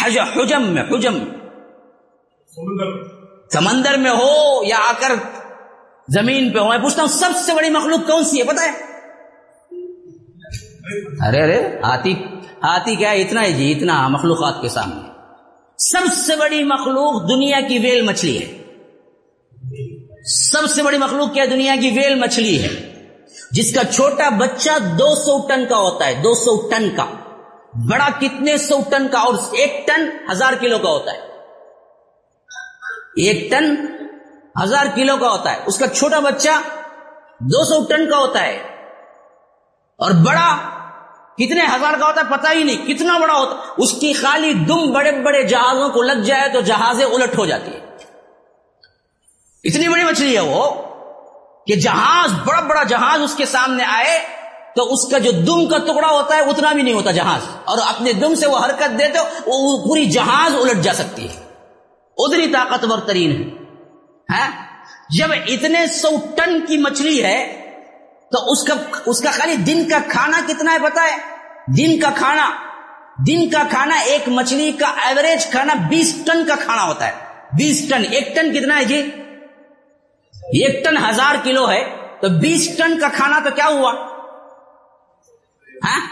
[0.03, 1.17] حجم میں حجم۔
[3.49, 5.15] سمندر۔ میں ہو یا آ کر
[6.09, 8.71] زمین پہ ہو میں پوچھتا ہوں سب سے بڑی مخلوق کون سی ہے؟ پتا ہے؟
[11.27, 12.13] ارے ارے ہاتھی
[12.63, 15.09] ہاتھی کیا ہے؟ اتنا ہے جی اتنا مخلوقات کے سامنے۔
[15.77, 18.63] سب سے بڑی مخلوق دنیا کی ویل مچھلی ہے۔
[20.25, 23.03] سب سے بڑی مخلوق کیا دنیا کی ویل مچھلی ہے۔
[23.51, 27.05] جس کا چھوٹا بچہ دو سو ٹن کا ہوتا ہے، دو سو ٹن کا۔
[27.91, 31.17] بڑا کتنے سو ٹن کا اور ایک ٹن ہزار کلو کا ہوتا ہے۔
[33.15, 33.75] ایک ٹن
[34.63, 36.49] ہزار کلو کا ہوتا ہے۔ اس کا چھوٹا بچہ
[37.39, 38.57] دو سو ٹن کا ہوتا ہے۔
[39.97, 40.74] اور بڑا
[41.37, 44.91] کتنے ہزار کا ہوتا ہے پتہ ہی نہیں، کتنا بڑا ہوتا اس کی خالی دم
[44.91, 47.79] بڑے بڑے جہازوں کو لگ جائے تو جہازیں الٹ ہو جاتی ہے
[49.63, 50.71] اتنی بڑی مچھلی ہے وہ
[51.67, 54.19] کہ جہاز، بڑا بڑا جہاز اس کے سامنے آئے
[54.75, 57.77] تو اس کا جو دم کا ٹکڑا ہوتا ہے اتنا بھی نہیں ہوتا جہاز۔ اور
[57.77, 61.43] اپنے دم سے وہ حرکت دے تو وہ پوری جہاز الٹ جا سکتی ہے۔
[62.17, 63.65] اتنی طاقتور ترین ہے۔
[64.29, 64.65] ہاں؟
[65.17, 67.64] جب اتنے سو ٹن کی مچھلی ہے
[68.35, 68.73] تو اس کا
[69.05, 71.17] اس کا خالی دن کا کھانا کتنا ہے پتا ہے؟
[71.77, 72.51] دن کا کھانا،
[73.27, 77.11] دن کا کھانا ایک مچھلی کا ایوریج کھانا بیس ٹن کا کھانا ہوتا ہے۔
[77.57, 79.01] بیس ٹن، ایک ٹن کتنا ہے جی؟
[80.35, 83.91] ایک ٹن ہزار کلو ہے۔ تو بیس ٹن کا کھانا تو کیا ہوا؟
[85.85, 86.07] ہاں؟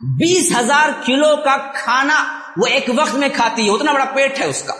[0.00, 4.44] بیس ہزار کلو کا کھانا وہ ایک وقت میں کھاتی ہے، اتنا بڑا پیٹ ہے
[4.44, 4.74] اس کا۔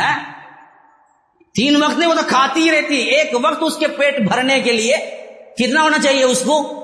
[0.00, 0.31] ہاں؟
[1.54, 4.72] تین وقت میں وہ تو کھاتی ہی رہتی۔ ایک وقت اس کے پیٹ بھرنے کے
[4.72, 4.96] لیے
[5.58, 6.82] کتنا ہونا چاہیے اس کو؟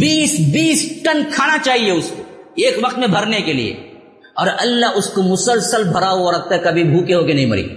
[0.00, 2.22] بیس بیس ٹن کھانا چاہیے اس کو،
[2.56, 3.72] ایک وقت میں بھرنے کے لیے۔
[4.34, 7.68] اور اللہ اس کو مسلسل بھرا ہوا رکھتا ہے، کبھی بھوکے ہو کے نہیں مری۔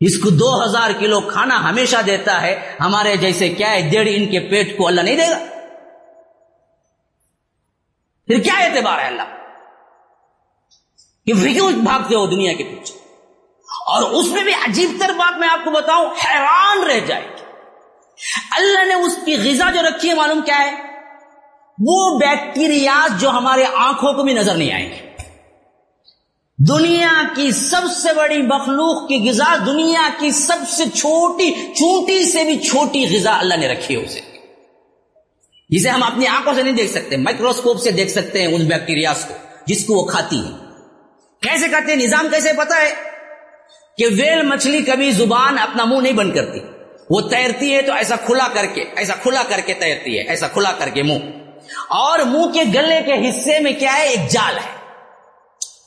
[0.00, 4.26] اس کو دو ہزار کلو کھانا ہمیشہ دیتا ہے، ہمارے جیسے کیا ہے ڈیڑھ ان
[4.26, 5.38] کے پیٹ کو اللہ نہیں دے گا۔
[8.26, 9.22] پھر کیا اعتبار ہے اللہ؟
[11.26, 12.95] کہ کیوں بھاگتے ہو دنیا کے پیچھے؟
[13.86, 17.42] اور اس میں بھی عجیب تر بات میں آپ کو بتاؤں، حیران رہ جائے گی۔
[18.50, 20.74] اللہ نے اس کی غذا جو رکھی ہے، معلوم کیا ہے؟
[21.78, 25.06] وہ بیکٹیریاز جو ہمارے آنکھوں کو بھی نظر نہیں آئیں گے۔
[26.68, 32.44] دنیا کی سب سے بڑی مخلوق کی غذا، دنیا کی سب سے چھوٹی، چونٹی سے
[32.44, 34.20] بھی چھوٹی غذا اللہ نے رکھی ہے اسے۔
[35.70, 39.24] جسے ہم اپنی آنکھوں سے نہیں دیکھ سکتے مائکروسکوپ سے دیکھ سکتے ہیں ان بیکٹیریاز
[39.24, 39.34] کو،
[39.66, 40.50] جس کو وہ کھاتی ہے
[41.42, 43.15] کیسے کرتے ہیں؟ نظام کیسے پتا ہے؟
[43.96, 46.58] کہ ویل مچھلی کبھی زبان اپنا منہ نہیں بند کرتی۔
[47.10, 50.48] وہ تیرتی ہے تو ایسا کھلا کر کے، ایسا کھلا کر کے تیرتی ہے، ایسا
[50.48, 51.18] کھلا کر کے منہ۔
[51.88, 54.76] اور منہ کے گلے کے حصے میں کیا ہے؟ ایک جال ہے۔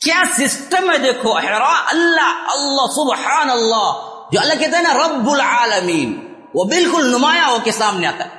[0.02, 6.34] کیا سسٹم ہے؟ دیکھو اللہ اللہ سبحان اللہ جو اللہ کہتے ہیں نا، رب العالمین
[6.56, 8.30] وہ بالکل نمایاں ہو کے سامنے آتا ہے۔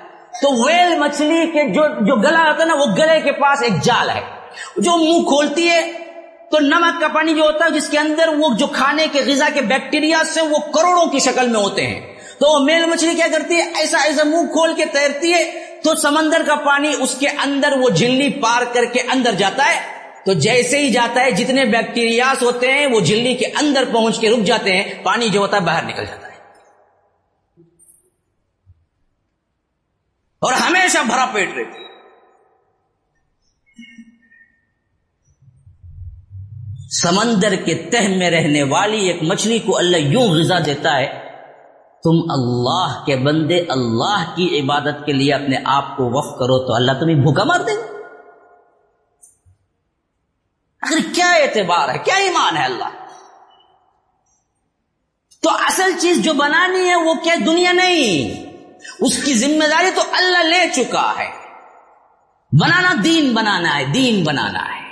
[0.43, 3.83] تو ویل مچھلی کے جو جو گلا ہوتا ہے نا، وہ گلے کے پاس ایک
[3.83, 4.21] جال ہے۔
[4.77, 6.10] جو منہ کھولتی ہے
[6.51, 9.49] تو نمک کا پانی جو ہوتا ہے جس کے اندر وہ جو کھانے کے غذا
[9.55, 13.55] کے بیکٹیریا سے وہ کروڑوں کی شکل میں ہوتے ہیں۔ تو میل مچھلی کیا کرتی
[13.55, 17.73] ہے؟ ایسا ایسا منہ کھول کے تیرتی ہے تو سمندر کا پانی اس کے اندر
[17.77, 19.81] وہ جھلی پار کر کے اندر جاتا ہے۔
[20.25, 24.31] تو جیسے ہی جاتا ہے، جتنے بیکٹیریاز ہوتے ہیں، وہ جھلی کے اندر پہنچ کے
[24.31, 26.37] رک جاتے ہیں، پانی جو ہوتا ہے باہر نکل جاتا ہے۔
[30.41, 31.90] اور ہمیشہ بھرا پیٹ رہتی ہے۔
[36.91, 41.07] سمندر کے تہ میں رہنے والی ایک مچھلی کو اللہ یوں غذا دیتا ہے،
[42.05, 46.75] تم اللہ کے بندے اللہ کی عبادت کے لیے اپنے آپ کو وف کرو تو
[46.75, 47.87] اللہ تمہیں بھوکا مار دے گا۔
[50.83, 52.89] آخر کیا اعتبار ہے؟ کیا ایمان ہے اللہ؟
[55.43, 58.47] تو اصل چیز جو بنانی ہے وہ کیا دنیا نہیں؟
[59.01, 61.31] اس کی ذمہ داری تو اللہ لے چکا ہے۔
[62.61, 64.90] بنانا دین بنانا ہے، دین بنانا ہے۔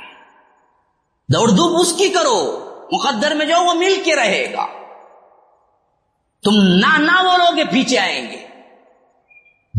[1.32, 4.66] دوڑ دھوپ اس کی کرو، مقدر میں جو وہ مل کے رہے گا۔
[6.42, 8.46] تم نہ نہ بولو گے پیچھے آئیں گے۔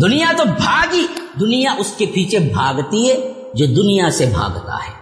[0.01, 1.07] دنیا تو بھاگی،
[1.39, 4.93] دنیا اس کے پیچھے بھاگتی ہے جو دنیا سے بھاگتا ہے۔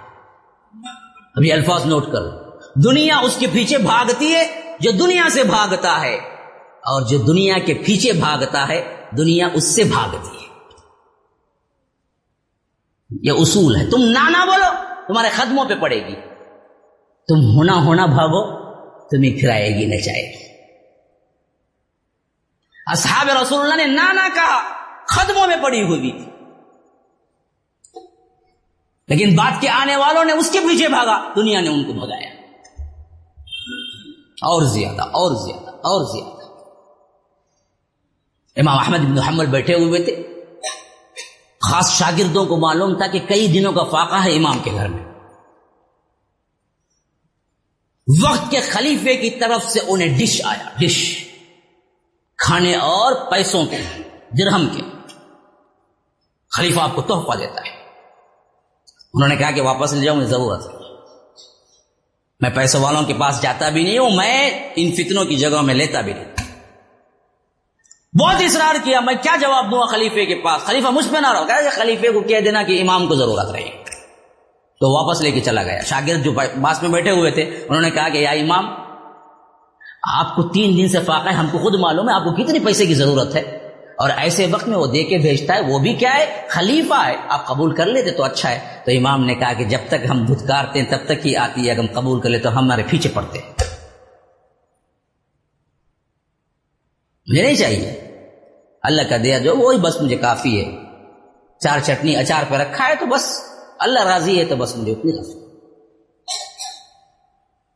[1.35, 2.29] ابھی الفاظ نوٹ کرو
[2.75, 6.15] دنیا اس کے پیچھے بھاگتی ہے جو دنیا سے بھاگتا ہے۔
[6.63, 10.47] اور جو دنیا کے پیچھے بھاگتا ہے، دنیا اس سے بھاگتی ہے۔
[13.21, 16.15] یہ اصول ہے۔ تم نانا بولو، تمہارے قدموں پہ پڑے گی۔
[17.27, 18.67] تم ہونا ہونا بھاگو،
[19.09, 20.47] تمہیں کھلائے گی نہ چاہے گی۔
[22.85, 24.61] اصحاب رسول اللہ نے نانا کہا
[25.05, 26.25] قدموں میں پڑی ہوئی تھی
[29.07, 32.29] لیکن بات کے آنے والوں نے اس کے پیچھے بھاگا، دنیا نے ان کو بھگایا۔
[34.41, 36.37] اور زیادہ اور زیادہ اور زیادہ۔
[38.59, 40.43] امام احمد بن محمد بیٹھے ہوئے تھے۔
[41.61, 45.16] خاص شاگردوں کو معلوم تھا کہ کئی دنوں کا فاقہ ہے امام کے گھر میں۔
[48.23, 51.23] وقت کے خلیفے کی طرف سے انہیں ڈش آیا۔ ڈش۔
[52.37, 53.77] کھانے اور پیسوں کے،
[54.37, 54.81] درہم کے۔
[56.51, 57.77] خلیفہ آپ کو تحفہ دیتا ہے۔
[59.13, 60.77] انہوں نے کہا کہ واپس لے جاؤں ضرورت ہے۔
[62.39, 65.73] میں پیسوں والوں کے پاس جاتا بھی نہیں ہوں، میں ان فتنوں کی جگہ میں
[65.73, 66.25] لیتا بھی نہیں۔
[68.17, 71.31] بہت اصرار کیا، میں کیا جواب دوں گا خلیفے کے پاس؟ خلیفہ مجھ پہ نہ
[71.33, 73.76] رہو۔ کہ خلیفے کو کہہ دینا کہ امام کو ضرورت رہی۔
[74.79, 76.31] تو واپس لے کے چلا گیا۔ شاگرد جو
[76.61, 78.65] باس میں بیٹھے ہوئے تھے، انہوں نے کہا کہ یا امام،
[80.13, 82.59] آپ کو تین دن سے فاقہ ہے، ہم کو خود معلوم ہے، آپ کو کتنی
[82.59, 83.67] پیسے کی ضرورت ہے۔
[83.97, 87.15] اور ایسے وقت میں وہ دے کے بھیجتا ہے، وہ بھی کیا ہے، خلیفہ ہے،
[87.29, 90.25] آپ قبول کر لیتے تو اچھا ہے۔ تو امام نے کہا کہ جب تک ہم
[90.25, 93.09] دھتکارتے ہیں، تب تک ہی آتی ہے، اگر ہم قبول کر لیں تو ہمارے پیچھے
[93.13, 93.53] پڑتے۔ ہیں
[97.27, 97.89] مجھے نہیں چاہیے۔
[98.83, 100.71] اللہ کا دیا جو، وہی بس مجھے کافی ہے۔
[101.59, 105.11] چار چٹنی، اچار پہ رکھا ہے تو بس۔ اللہ راضی ہے تو بس مجھے اتنی
[105.11, 105.45] کافی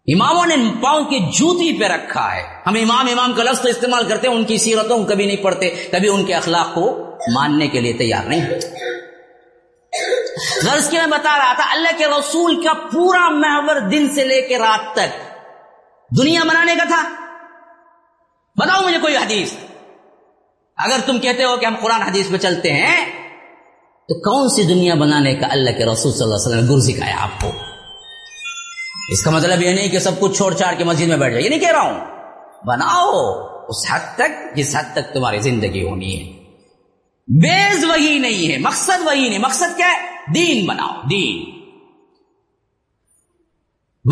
[0.08, 2.42] اماموں نے پاؤں کی جوتی پہ رکھا ہے.
[2.68, 5.44] ہم امام امام کا لفظ تو استعمال کرتے ہیں، ان کی سیرتوں کو کبھی نہیں
[5.44, 6.86] پڑھتے، کبھی ان کے اخلاق کو
[7.36, 8.46] ماننے کے لیے تیار نہیں
[10.64, 14.42] غرض کی میں بتا رہا تھا، اللہ کے رسول کا پورا محور دن سے لے
[14.42, 15.20] کے رات تک
[16.12, 17.04] دنیا بنانے کا تھا.
[18.58, 19.54] بتاؤ مجھے کوئی حدیث؟
[20.78, 23.21] اگر تم کہتے ہو کہ ہم قرآن حدیث پہ چلتے ہیں
[24.12, 26.80] تو کون سی دنیا بنانے کا اللہ کے رسول صلی اللہ علیہ وسلم نے گر
[26.80, 27.52] سکھایا آپ کو؟
[29.10, 31.44] اس کا مطلب یہ نہیں کہ سب کچھ چھوڑ چھاڑ کے مسجد میں بیٹھ جائے،
[31.44, 32.00] یہ نہیں کہہ رہا ہوں۔
[32.66, 33.12] بناؤ
[33.68, 36.34] اس حد تک جس حد تک تمہاری زندگی ہونی ہے۔
[37.28, 41.62] بیز وہی نہیں ہے، مقصد وہی نہیں، مقصد کیا ہے؟ دین بناؤ، دین۔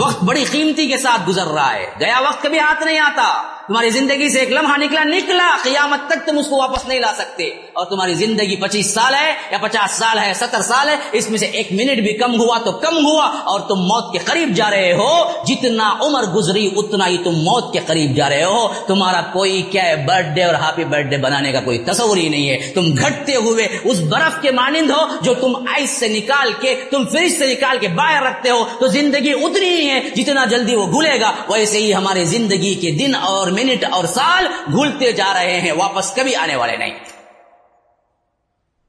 [0.02, 3.90] وقت بڑی قیمتی کے ساتھ گزر رہا ہے۔ گیا وقت کبھی ہاتھ نہیں آتا۔ تمہاری
[3.90, 7.44] زندگی سے ایک لمحہ نکلا نکلا، قیامت تک تم اس کو واپس نہیں لا سکتے۔
[7.74, 11.38] اور تمہاری زندگی پچیس سال ہے یا پچاس سال ہے، ستر سال ہے، اس میں
[11.38, 14.72] سے ایک منٹ بھی کم ہوا تو کم ہوا اور تم موت کے قریب جا
[14.72, 19.22] رہے ہو۔ جتنا عمر گزری، اتنا ہی تم موت کے قریب جا رہے ہو۔ تمہارا
[19.22, 22.50] کوئی کیا ہے برتھ ڈے اور ہیپی برتھ ڈے بنانے کا کوئی تصور ہی نہیں
[22.50, 26.76] ہے۔ تم گھٹتے ہوئے اس برف کے مانند ہو جو تم آئس سے نکال کے،
[26.92, 30.76] تم فریج سے نکال کے باہر رکھتے ہو۔ تو زندگی اتنی ہی ہے جتنا جلدی
[30.76, 35.34] وہ گھلے گا، ویسے ہی ہماری زندگی کے دن اور منٹ اور سال گھلتے جا
[35.34, 37.00] رہے ہیں، واپس کبھی آنے والے نہیں۔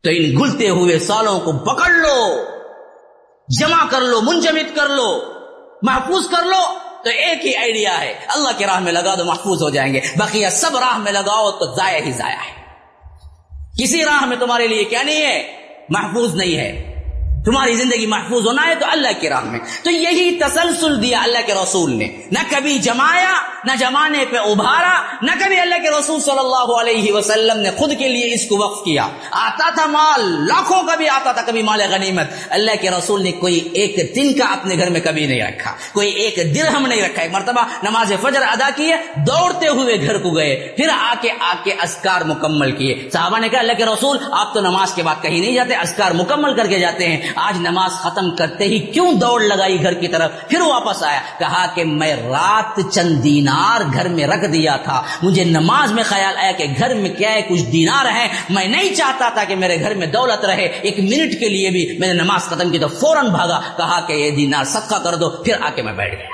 [0.03, 2.45] تو ان گھلتے ہوئے سالوں کو پکڑ لو،
[3.61, 5.23] جمع کر لو، منجمد کر لو،
[5.83, 9.63] محفوظ کر لو۔ تو ایک ہی آئیڈیا ہے، اللہ کے راہ میں لگا دو، محفوظ
[9.63, 12.61] ہو جائیں گے۔ باقی سب راہ میں لگاؤ تو ضائع ہی ضائع ہے۔
[13.83, 15.57] کسی راہ میں تمہارے لیے کیا نہیں ہے،
[15.89, 16.90] محفوظ نہیں ہے۔
[17.45, 21.39] تمہاری زندگی محفوظ ہونا ہے تو اللہ کی راہ میں۔ تو یہی تسلسل دیا اللہ
[21.47, 23.33] کے رسول نے۔ نہ کبھی جمایا،
[23.65, 27.93] نہ جمانے پہ ابھارا، نہ کبھی اللہ کے رسول صلی اللہ علیہ وسلم نے خود
[27.99, 31.63] کے لیے اس کو وقف کیا۔ آتا تھا مال، لاکھوں کا بھی آتا تھا، کبھی
[31.63, 35.43] مال غنیمت۔ اللہ کے رسول نے کوئی ایک دن کا اپنے گھر میں کبھی نہیں
[35.43, 40.19] رکھا۔ کوئی ایک درہم نہیں رکھا۔ ایک مرتبہ نماز فجر ادا کیے، دوڑتے ہوئے گھر
[40.19, 43.85] کو گئے۔ پھر آ کے آ کے اسکار مکمل کیے۔ صحابہ نے کہا، اللہ کے
[43.85, 47.30] رسول، آپ تو نماز کے بعد کہیں نہیں جاتے، اسکار مکمل کر کے جاتے ہیں۔
[47.35, 51.67] آج نماز ختم کرتے ہی کیوں دوڑ لگائی گھر کی طرف؟ پھر واپس آیا، کہا
[51.75, 56.53] کہ میں رات چند دینار گھر میں رکھ دیا تھا۔ مجھے نماز میں خیال آیا
[56.53, 59.95] کہ گھر میں کیا ہے، کچھ دینار ہے میں نہیں چاہتا تھا کہ میرے گھر
[59.95, 63.29] میں دولت رہے۔ ایک منٹ کے لیے بھی میں نے نماز ختم کی تو فوراً
[63.29, 66.29] بھاگا۔ کہا کہ یہ دینار صدقہ کر دو، پھر آ کے میں بیٹھ گیا۔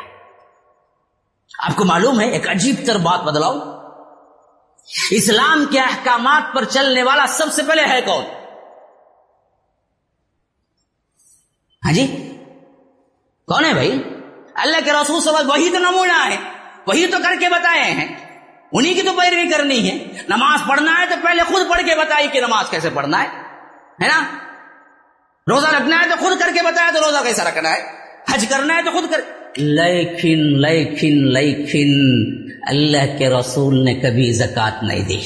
[1.58, 3.54] آپ کو معلوم ہے، ایک عجیب تر بات بدلاؤ
[5.10, 8.24] اسلام کے احکامات پر چلنے والا سب سے پہلے ہے کون؟
[11.86, 12.32] ہاں جی؟
[13.46, 14.02] کون ہے بھائی؟
[14.54, 16.36] اللہ کے رسول صلی اللہ وہی تو نمونہ ہے۔
[16.86, 18.16] وہی تو کر کے بتائے ہیں۔
[18.72, 22.28] انہی کی تو پیروی کرنی ہے۔ نماز پڑھنا ہے تو پہلے خود پڑھ کے بتائی
[22.28, 23.28] کہ نماز کیسے پڑھنا ہے۔
[24.02, 24.22] ہے نا؟
[25.50, 27.82] روزہ رکھنا ہے تو خود کر کے بتایا تو روزہ کیسا رکھنا ہے؟
[28.34, 29.20] حج کرنا ہے تو خود کر۔
[29.56, 31.90] لیکن لیکن لیکن
[32.68, 35.20] اللہ کے رسول نے کبھی زکات نہیں دی۔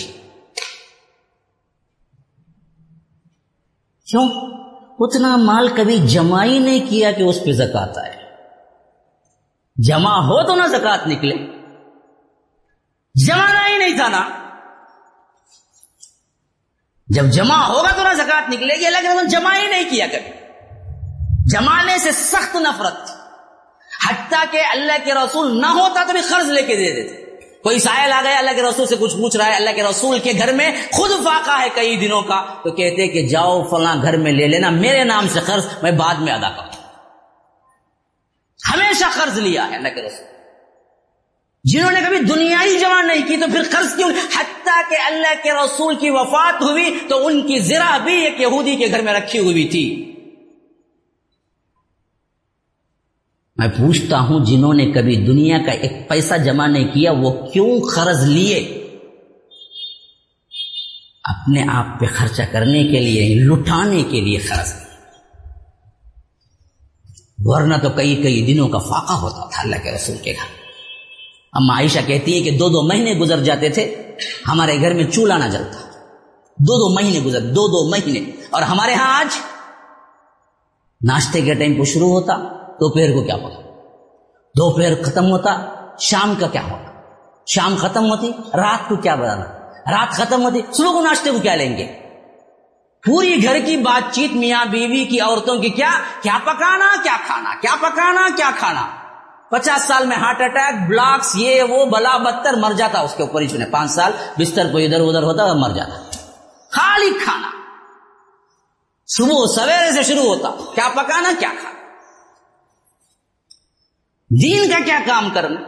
[4.07, 4.50] کیوں؟
[5.01, 8.17] اتنا مال کبھی جمع ہی نہیں کیا کہ اس پہ زکات آئے۔
[9.77, 11.35] جمع ہو تو نہ زکات نکلے۔
[13.27, 14.29] جمانا ہی نہیں تھا نا۔
[17.09, 20.31] جب جمع ہوگا تو نہ زکات نکلے گی، اللہ کے جمع ہی نہیں کیا کبھی۔
[21.47, 23.11] جمانے سے سخت نفرت۔
[24.11, 27.30] حتیٰ کہ اللہ کے رسول نہ ہوتا تو بھی قرض لے کے دے دیتے۔
[27.63, 30.19] کوئی سائل آ گیا، اللہ کے رسول سے کچھ پوچھ رہا ہے، اللہ کے رسول
[30.19, 34.17] کے گھر میں خود فاقہ ہے کئی دنوں کا، تو کہتے کہ جاؤ فلاں گھر
[34.17, 36.71] میں لے لینا، میرے نام سے قرض میں بعد میں ادا کروں۔
[38.75, 40.27] ہمیشہ قرض لیا ہے اللہ کے رسول۔
[41.65, 45.43] جنہوں نے کبھی دنیا ہی جمع نہیں کی، تو پھر قرض کیوں؟ حتیٰ کہ اللہ
[45.43, 49.15] کے رسول کی وفات ہوئی، تو ان کی زرا بھی ایک یہودی کے گھر میں
[49.15, 50.10] رکھی ہوئی تھی۔
[53.61, 57.81] میں پوچھتا ہوں جنہوں نے کبھی دنیا کا ایک پیسہ جمع نہیں کیا، وہ کیوں
[57.95, 58.59] قرض لیے؟
[61.25, 64.73] اپنے آپ پہ خرچہ کرنے کے لیے لٹانے کے لیے قرض
[67.39, 70.61] ورنہ تو کئی کئی دنوں کا فاقہ ہوتا تھا اللہ کے رسول کے گھر۔
[71.53, 73.97] اب عائشہ کہتی ہے کہ دو دو مہینے گزر جاتے تھے،
[74.49, 75.81] ہمارے گھر میں چولہا نہ جلتا۔
[76.59, 79.39] دو دو مہینے گزر، دو دو مہینے۔ اور ہمارے ہاں آج
[81.05, 83.61] ناشتے کے ٹائم کو شروع ہوتا۔ دوپہر کو کیا ہوتا
[84.59, 85.59] دوپہر ختم ہوتا،
[85.99, 86.91] شام کا کیا ہوتا؟
[87.47, 89.45] شام ختم ہوتی، رات کو کیا بتانا
[89.91, 91.97] رات ختم ہوتی، صبح کو ناشتے کو کیا لیں گے؟
[93.07, 95.91] پوری گھر کی بات چیت، میاں بیوی کی، عورتوں کی کیا؟
[96.23, 98.87] کیا پکانا، کیا کھانا؟ کیا پکانا، کیا کھانا؟
[99.51, 103.41] پچاس سال میں ہارٹ اٹیک، بلاکس، یہ، وہ، بلا، بدتر، مر جاتا، اس کے اوپر
[103.41, 106.19] ہی چنے پانچ سال، بستر کو ادھر ادھر ہوتا، مر جاتا۔
[106.73, 107.49] خالی کھانا۔
[109.07, 111.70] صبح سویرے سے شروع ہوتا، کیا پکانا، کیا کھانا؟
[114.31, 115.61] دین کا کیا کام کرنا؟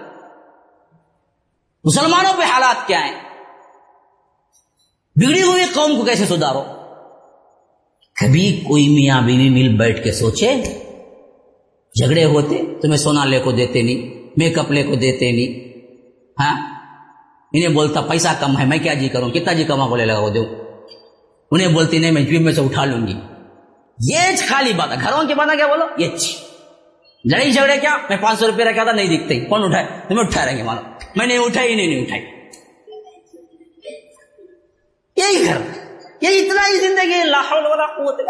[1.85, 3.21] مسلمانوں پہ حالات کیا ہیں؟
[5.17, 6.63] بگڑی ہوئی قوم کو کیسے سدھارو؟
[8.21, 10.57] کبھی کوئی میاں بیوی مل بیٹھ کے سوچے،
[11.95, 15.79] جھگڑے ہوتے، تمہیں سونا لے کو دیتے نہیں، میک اپ لے کو دیتے نہیں۔
[16.41, 16.81] ہاں؟
[17.53, 20.31] انہیں بولتا، پیسہ کم ہے، میں کیا جی کروں؟ کتنا جی کما بولے لگا وہ
[20.31, 20.45] دوں
[21.51, 23.15] انہیں بولتی نہیں، میں جیب میں سے اٹھا لوں گی۔
[23.99, 24.19] یہ
[24.49, 26.09] خالی بات ہے۔ گھروں کی بات ہے کیا بولو؟ یہ
[27.25, 30.47] لڑائی جھگڑے کیا؟ میں پانچ سو روپئے رکھا تھا، نہیں دکھتے کون اٹھائے؟ تمہیں اٹھا
[30.47, 30.81] رہیں گے مانو۔
[31.17, 32.23] میں نے اٹھائی، نہیں نہیں اٹھائی۔
[35.17, 35.57] یہی گھر۔
[36.21, 38.21] یہ اتنا ہی زندگی لاہور والا قوت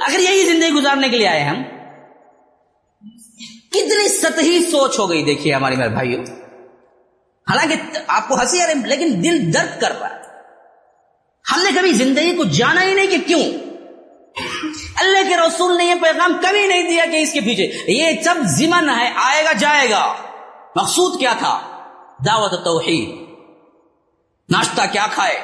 [0.00, 1.62] اگر یہی زندگی گزارنے کے لیے آئے ہم،
[3.70, 6.24] کتنی سطحی سوچ ہو گئی، دیکھیے ہماری میرے بھائیوں
[7.50, 7.74] حالانکہ
[8.06, 10.18] آپ کو ہنسی آ رہی لیکن دل درد کر رہا ہے۔
[11.52, 13.67] ہم نے کبھی زندگی کو جانا ہی نہیں کہ کیوں؟
[14.96, 18.34] اللہ کے رسول نے یہ پیغام کبھی نہیں دیا کہ اس کے پیچھے یہ سب
[18.44, 20.16] زمن ہے، آئے گا، جائے گا۔
[20.76, 21.60] مقصود کیا تھا؟
[22.26, 23.28] دعوت توحید
[24.48, 25.40] ناشتہ کیا کھائے؟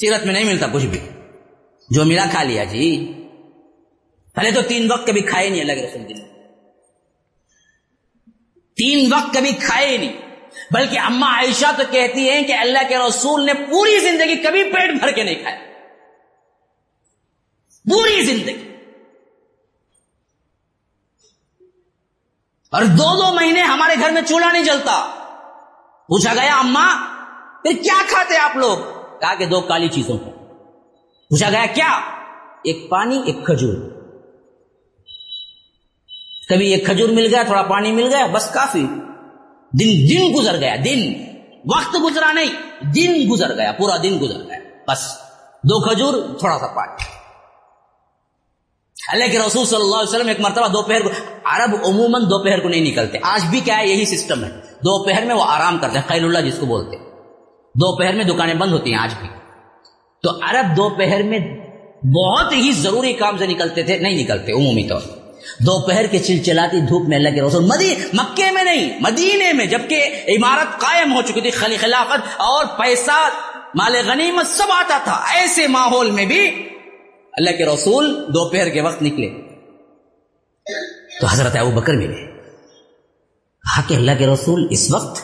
[0.00, 0.98] سیرت میں نہیں ملتا کچھ بھی۔
[1.90, 3.12] جو ملا کھا لیا جی۔
[4.34, 6.14] پہلے تو تین وقت کبھی کھائے نہیں اللہ کے رسول دن
[8.76, 10.12] تین وقت کبھی کھائے نہیں۔
[10.70, 14.90] بلکہ اما عائشہ تو کہتی ہیں کہ اللہ کے رسول نے پوری زندگی کبھی پیٹ
[15.00, 15.69] بھر کے نہیں کھایا۔
[17.90, 18.66] پوری زندگی۔
[22.72, 25.14] اور دو دو مہینے ہمارے گھر میں چولہا نہیں جلتا۔
[26.08, 26.86] پوچھا گیا اما
[27.62, 28.78] پھر کیا کھاتے آپ لوگ؟
[29.20, 30.30] کہا کہ دو کالی چیزوں کو۔
[31.28, 32.00] پوچھا گیا، کیا؟
[32.64, 33.74] ایک پانی، ایک کھجور۔
[36.48, 38.86] کبھی ایک کھجور مل گیا، تھوڑا پانی مل گیا، بس کافی۔
[39.80, 41.12] دن دن گزر گیا، دن۔
[41.64, 45.18] وقت گزرا نہیں، دن گزر گیا، پورا دن گزر گیا۔ بس،
[45.62, 47.19] دو کھجور، تھوڑا سا پانی۔
[49.12, 51.10] اللہ کے رسول صلی اللہ علیہ وسلم ایک مرتبہ دوپہر کو
[51.44, 55.34] عرب عموماً دوپہر کو نہیں نکلتے۔ آج بھی کیا ہے، یہی سسٹم ہے۔ دوپہر میں
[55.34, 56.96] وہ آرام کرتے ہیں، خیر اللہ جس کو بولتے
[57.74, 59.28] دوپہر میں دکانیں بند ہوتی ہیں آج بھی۔
[60.22, 61.38] تو عرب دوپہر میں
[62.06, 65.20] بہت ہی ضروری کام سے نکلتے تھے، نہیں نکلتے، عمومی طور پر۔
[65.60, 70.08] دوپہر کے چلچلاتی دھوپ میں اللہ کے رسول مدی مکے میں نہیں، مدینے میں، جبکہ
[70.28, 73.28] عمارت قائم ہو چکی تھی خلی خلافت اور پیسہ
[73.74, 76.69] مال غنیمت سب آتا تھا۔ ایسے ماحول میں بھی
[77.32, 79.28] اللہ کے رسول دوپہر کے وقت نکلے۔
[81.20, 82.26] تو حضرت ابو بکر ملے۔
[83.62, 85.20] کہا کہ اللہ کے رسول اس وقت۔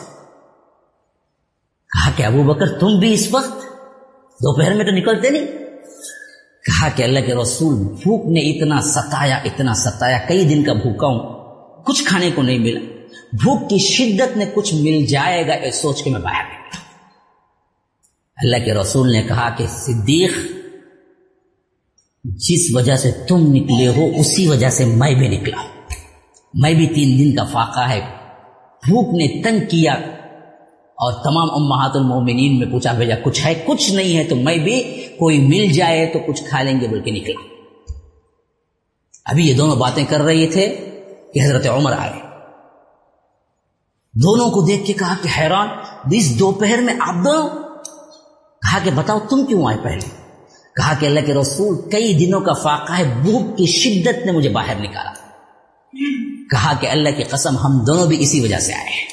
[1.87, 3.63] کہا کہ ابو بکر تم بھی اس وقت۔
[4.33, 5.45] دوپہر میں تو نکلتے نہیں۔
[6.65, 11.07] کہا کہ اللہ کے رسول بھوک نے اتنا ستایا اتنا ستایا۔ کئی دن کا بھوکا
[11.07, 11.37] ہوں۔
[11.83, 12.79] کچھ کھانے کو نہیں ملا۔
[13.33, 16.79] بھوک کی شدت نے کچھ مل جائے گا یہ سوچ کے میں باہر نکلا۔
[18.37, 20.31] اللہ کے رسول نے کہا کہ صدیق
[22.35, 25.57] جس وجہ سے تم نکلے ہو، اسی وجہ سے میں بھی نکلا
[26.53, 27.99] میں بھی تین دن کا فاقہ ہے۔
[28.87, 29.93] بھوک نے تنگ کیا
[30.95, 34.83] اور تمام امہات المومنین میں پوچھا بھیجا کچھ ہے؟ کچھ نہیں ہے تو میں بھی
[35.19, 37.41] کوئی مل جائے تو کچھ کھا لیں گے بول کے نکلا۔
[39.25, 40.89] ابھی یہ دونوں باتیں کر رہے تھے
[41.33, 42.13] کہ حضرت عمر آئے۔
[44.13, 45.67] دونوں کو دیکھ کے کہا کہ حیران،
[46.11, 47.49] اس دوپہر میں آپ دونوں؟
[48.61, 50.26] کہا کہ بتاؤ تم کیوں آئے پہلے؟
[50.77, 54.49] کہا کہ اللہ کے رسول کئی دنوں کا فاقہ ہے، بھوک کی شدت نے مجھے
[54.49, 55.11] باہر نکالا۔
[56.51, 59.07] کہا کہ اللہ کی قسم ہم دونوں بھی اسی وجہ سے آئے ہیں۔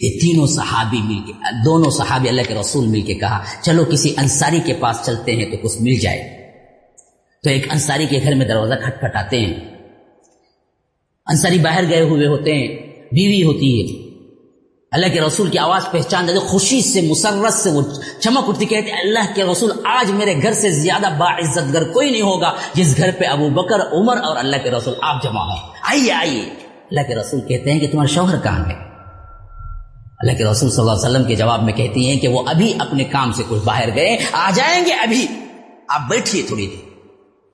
[0.00, 1.32] یہ تینوں صحابی مل کے،
[1.64, 5.50] دونوں صحابی اللہ کے رسول مل کے کہا، چلو کسی انصاری کے پاس چلتے ہیں
[5.50, 6.50] تو کچھ مل جائے۔
[7.42, 9.54] تو ایک انصاری کے گھر میں دروازہ کھٹ آتے ہیں۔
[11.26, 12.68] انصاری باہر گئے ہوئے ہوتے ہیں،
[13.12, 14.07] بیوی ہوتی ہے۔
[14.90, 17.82] اللہ کے رسول کی آواز پہچان دے خوشی سے، مسرت سے، وہ
[18.20, 22.22] چمک اٹھتی کہتے اللہ کے رسول، آج میرے گھر سے زیادہ باعزت گر کوئی نہیں
[22.22, 26.12] ہوگا جس گھر پہ ابو بکر، عمر اور اللہ کے رسول آپ جمع ہو آئیے
[26.12, 26.42] آئیے۔
[26.90, 28.74] اللہ کے رسول کہتے ہیں کہ تمہارا شوہر کہاں ہے؟
[30.18, 32.74] اللہ کے رسول صلی اللہ علیہ وسلم کے جواب میں کہتی ہیں کہ وہ ابھی
[32.78, 35.26] اپنے کام سے کچھ باہر گئے۔ آ جائیں گے ابھی۔
[35.88, 36.87] آپ بیٹھیے تھوڑی دیر۔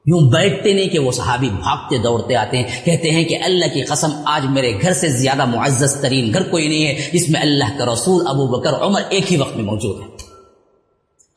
[0.07, 3.83] یوں بیٹھتے نہیں کہ وہ صحابی بھاگتے دوڑتے آتے ہیں، کہتے ہیں کہ اللہ کی
[3.83, 7.79] قسم آج میرے گھر سے زیادہ معزز ترین گھر کوئی نہیں ہے، جس میں اللہ
[7.79, 10.07] کا رسول ابو بکر، عمر ایک ہی وقت میں موجود ہے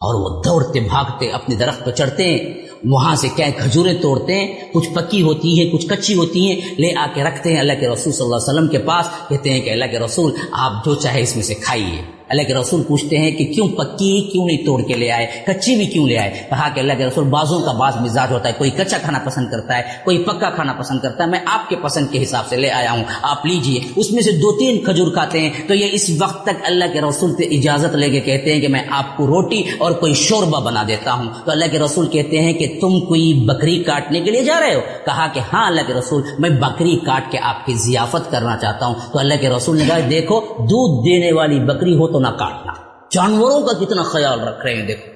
[0.02, 2.54] اور وہ دوڑتے بھاگتے اپنے درخت پہ چڑھتے ہیں،
[2.86, 6.94] وہاں سے کیا کھجوریں توڑتے ہیں، کچھ پکی ہوتی ہیں، کچھ کچی ہوتی ہیں، لے
[6.96, 9.62] آ کے رکھتے ہیں اللہ کے رسول صلی اللہ علیہ وسلم کے پاس، کہتے ہیں
[9.62, 13.18] کہ اللہ کے رسول، آپ جو چاہے اس میں سے کھائیے۔ اللہ کے رسول پوچھتے
[13.18, 16.32] ہیں کہ کیوں پکی، کیوں نہیں توڑ کے لے آئے؟ کچی بھی کیوں لے آئے؟
[16.50, 19.52] کہا کہ اللہ کے رسول بازوں کا باز مزاج ہوتا ہے، کوئی کچا کھانا پسند
[19.52, 22.56] کرتا ہے، کوئی پکا کھانا پسند کرتا ہے، میں آپ کے پسند کے حساب سے
[22.56, 25.88] لے آیا ہوں، آپ لیجیے۔ اس میں سے دو تین کھجور کھاتے ہیں، تو یہ
[25.92, 29.18] اس وقت تک اللہ کے رسول سے اجازت لے کے کہتے ہیں کہ میں آپ
[29.18, 32.78] کو روٹی اور کوئی شوربہ بنا دیتا ہوں۔ تو اللہ کے رسول کہتے ہیں کہ
[32.82, 36.22] تم کوئی بکری کاٹنے کے لیے جا رہے ہو؟ کہا کہ ہاں اللہ کے رسول،
[36.40, 39.84] میں بکری کاٹ کے آپ کی ضیافت کرنا چاہتا ہوں۔ تو اللہ کے رسول نے
[39.88, 42.74] کہا، دیکھو، دودھ دینے والی بکری ہو تو نہ کاٹنا۔
[43.12, 45.12] جانوروں کا کتنا خیال رکھ رہے ہیں دیکھو۔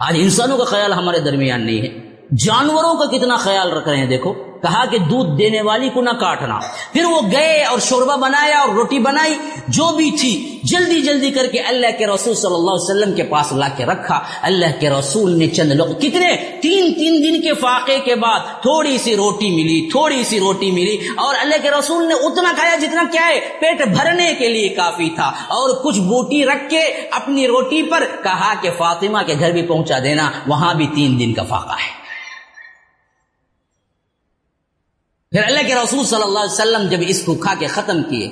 [0.00, 1.88] آج انسانوں کا خیال ہمارے درمیان نہیں ہے۔
[2.46, 6.10] جانوروں کا کتنا خیال رکھ رہے ہیں دیکھو۔ کہا کہ دودھ دینے والی کو نہ
[6.10, 6.58] کاٹنا۔
[6.92, 9.34] پھر وہ گئے اور شوربہ بنایا اور روٹی بنائی،
[9.68, 13.22] جو بھی تھی، جلدی جلدی کر کے اللہ کے رسول صلی اللہ علیہ وسلم کے
[13.22, 17.54] پاس لا کے رکھا۔ اللہ کے رسول نے چند لوگ، کتنے؟ تین تین دن کے
[17.54, 22.08] فاقے کے بعد تھوڑی سی روٹی ملی، تھوڑی سی روٹی ملی اور اللہ کے رسول
[22.08, 26.44] نے اتنا کھایا جتنا کیا ہے، پیٹ بھرنے کے لیے کافی تھا۔ اور کچھ بوٹی
[26.44, 26.80] رکھ کے
[27.10, 31.34] اپنی روٹی پر کہا کہ فاطمہ کے گھر بھی پہنچا دینا، وہاں بھی تین دن
[31.34, 31.97] کا فاقہ ہے۔
[35.32, 38.28] پھر اللہ کے رسول صلی اللہ علیہ وسلم جب اس کو کھا کے ختم کیے،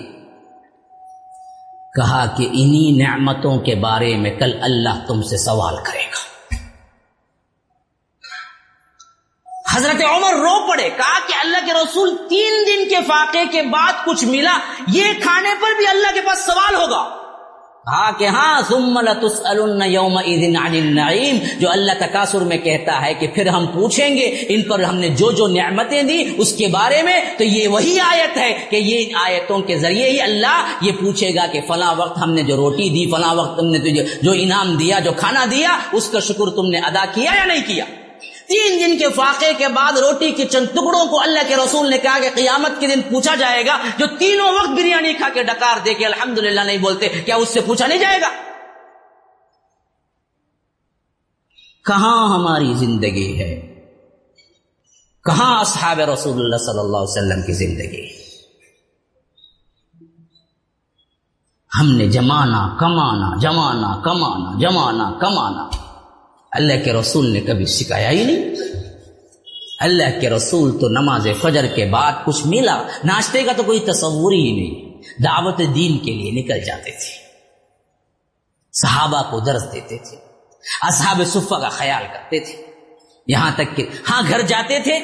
[1.97, 6.25] کہا کہ انہی نعمتوں کے بارے میں کل اللہ تم سے سوال کرے گا۔
[9.75, 13.93] حضرت عمر رو پڑے، کہا کہ اللہ کے رسول تین دن کے فاقے کے بعد
[14.05, 14.59] کچھ ملا،
[14.89, 17.26] یہ کھانے پر بھی اللہ کے پاس سوال ہوگا۔
[17.87, 23.27] کہا کہ ہاں ثم لتسألن یومئذ عن النعیم، جو اللہ تکاثر میں کہتا ہے کہ
[23.35, 27.03] پھر ہم پوچھیں گے، ان پر ہم نے جو جو نعمتیں دی، اس کے بارے
[27.03, 31.35] میں، تو یہ وہی آیت ہے کہ یہ آیتوں کے ذریعے ہی اللہ یہ پوچھے
[31.35, 34.33] گا کہ فلاں وقت ہم نے جو روٹی دی، فلاں وقت ہم نے تجھے جو
[34.33, 37.85] انعام دیا، جو کھانا دیا، اس کا شکر تم نے ادا کیا یا نہیں کیا؟
[38.49, 41.99] تین دن کے فاقے کے بعد روٹی کے چند ٹکڑوں کو اللہ کے رسول نے
[41.99, 45.77] کہا کہ قیامت کے دن پوچھا جائے گا، جو تینوں وقت بریانی کھا کے ڈکار
[45.85, 48.29] دے کے الحمد نہیں بولتے، کیا اس سے پوچھا نہیں جائے گا؟
[51.85, 53.83] کہاں ہماری زندگی ہے؟
[55.25, 58.27] کہاں اصحاب رسول اللہ صلی اللہ علیہ وسلم کی زندگی؟
[61.81, 65.86] ہم نے جمانا، کمانا جمانا کمانا جمانا، کمانا۔
[66.53, 68.55] اللہ کے رسول نے کبھی سکھایا ہی نہیں
[69.79, 74.33] اللہ کے رسول تو نماز فجر کے بعد کچھ ملا، ناشتے کا تو کوئی تصور
[74.33, 74.87] ہی نہیں۔
[75.23, 77.27] دعوت دین کے لیے نکل جاتے تھے۔
[78.73, 80.17] صحابہ کو درس دیتے تھے۔
[80.83, 82.67] اصحاب صفہ کا خیال کرتے تھے۔
[83.27, 84.99] یہاں تک کہ ہاں گھر جاتے تھے۔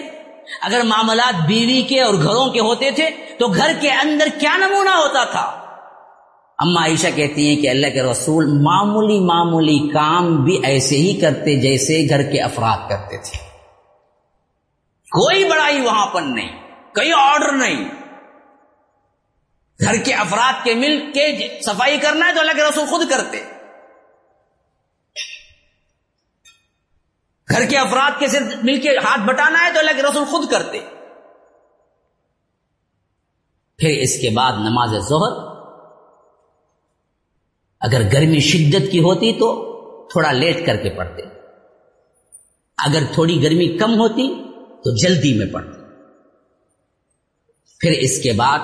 [0.61, 4.91] اگر معاملات بیوی کے اور گھروں کے ہوتے تھے تو گھر کے اندر کیا نمونہ
[4.91, 5.62] ہوتا تھا؟
[6.63, 11.61] اما عائشہ کہتی ہیں کہ اللہ کے رسول معمولی معمولی کام بھی ایسے ہی کرتے
[11.61, 13.39] جیسے گھر کے افراد کرتے تھے۔
[15.11, 16.63] کوئی بڑائی وہاں پر نہیں
[16.95, 17.89] کوئی آرڈر نہیں۔
[19.81, 23.43] گھر کے افراد کے مل کے صفائی کرنا ہے تو اللہ کے رسول خود کرتے۔
[27.49, 30.51] گھر کے افراد کے صرف مل کے ہاتھ بٹانا ہے تو اللہ کے رسول خود
[30.51, 30.81] کرتے۔
[33.79, 35.52] پھر اس کے بعد نماز ظہر
[37.83, 39.73] اگر گرمی شدت کی ہوتی تو
[40.13, 41.23] تھوڑا لیٹ کر کے پڑھتے۔
[42.77, 45.83] اگر تھوڑی گرمی کم ہوتی تو جلدی میں پڑھتے۔
[47.79, 48.59] پھر اس کے بعد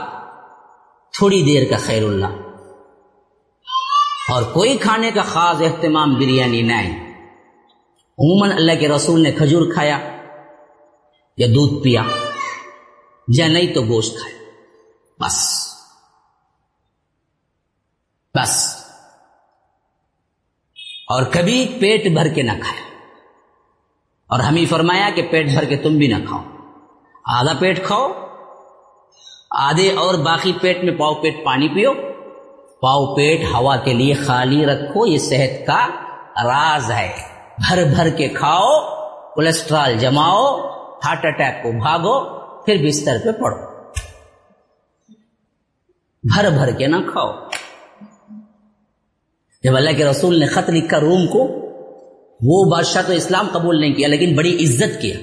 [1.12, 2.26] تھوڑی دیر کا خیر اللہ۔
[4.28, 6.72] اور کوئی کھانے کا خاص اہتمام بریانی نہ
[8.18, 9.98] عموماً اللہ کے رسول نے کھجور کھایا
[11.36, 12.02] یا دودھ پیا۔
[13.28, 14.38] یا نہیں تو گوشت کھایا۔
[15.20, 15.68] بس۔
[18.34, 18.77] بس۔
[21.08, 22.88] اور کبھی پیٹ بھر کے نہ کھایا
[24.28, 26.40] اور ہمیں فرمایا کہ پیٹ بھر کے تم بھی نہ کھاؤ۔
[27.24, 28.08] آدھا پیٹ کھاؤ،
[29.50, 31.92] آدھے اور باقی پیٹ میں پاؤ پیٹ پانی پیو۔
[32.82, 35.86] پاؤ پیٹ ہوا کے لیے خالی رکھو، یہ صحت کا
[36.44, 37.12] راز ہے۔
[37.58, 38.80] بھر بھر کے کھاؤ،
[39.34, 40.60] کولیسٹرال جماؤ،
[41.04, 43.56] ہارٹ اٹیک کو بھاگو، پھر بستر پہ پڑو۔
[46.22, 47.47] بھر بھر کے نہ کھاؤ۔
[49.62, 51.42] جب اللہ کے رسول نے خط لکھا روم کو،
[52.40, 55.16] وہ بادشاہ تو اسلام قبول نہیں کیا، لیکن بڑی عزت کیا۔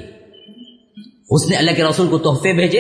[1.29, 2.79] اس نے اللہ کے رسول کو تحفے بھیجے۔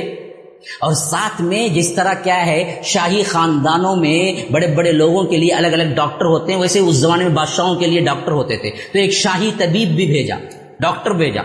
[0.81, 5.53] اور ساتھ میں جس طرح کیا ہے، شاہی خاندانوں میں بڑے بڑے لوگوں کے لیے
[5.53, 8.69] الگ الگ ڈاکٹر ہوتے ہیں، ویسے اس زمانے میں بادشاہوں کے لیے ڈاکٹر ہوتے تھے۔
[8.69, 10.35] تو ایک شاہی طبیب بھی بھیجا،
[10.79, 11.41] ڈاکٹر بھیجا۔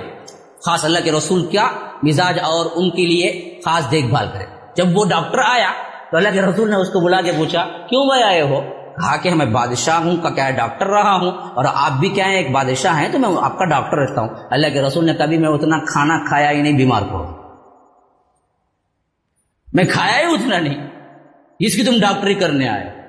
[0.66, 1.68] خاص اللہ کے رسول کیا
[2.02, 4.44] مزاج اور ان کے لیے خاص دیکھ بھال کرے۔
[4.76, 5.70] جب وہ ڈاکٹر آیا
[6.10, 9.16] تو اللہ کے رسول نے اس کو بلا کے پوچھا، کیوں بھائی آئے ہو؟ کہا
[9.16, 12.36] کہ میں بادشاہ ہوں کا کیا ہے ڈاکٹر رہا ہوں اور آپ بھی کیا ہے
[12.36, 15.38] ایک بادشاہ ہیں تو میں آپ کا ڈاکٹر رہتا ہوں۔ اللہ کے رسول نے کبھی
[15.38, 17.32] میں اتنا کھانا کھایا ہی نہیں، بیمار پڑوں
[19.72, 20.90] میں کھایا ہی اتنا نہیں۔
[21.60, 23.00] جس کی تم ڈاکٹری کرنے آئے۔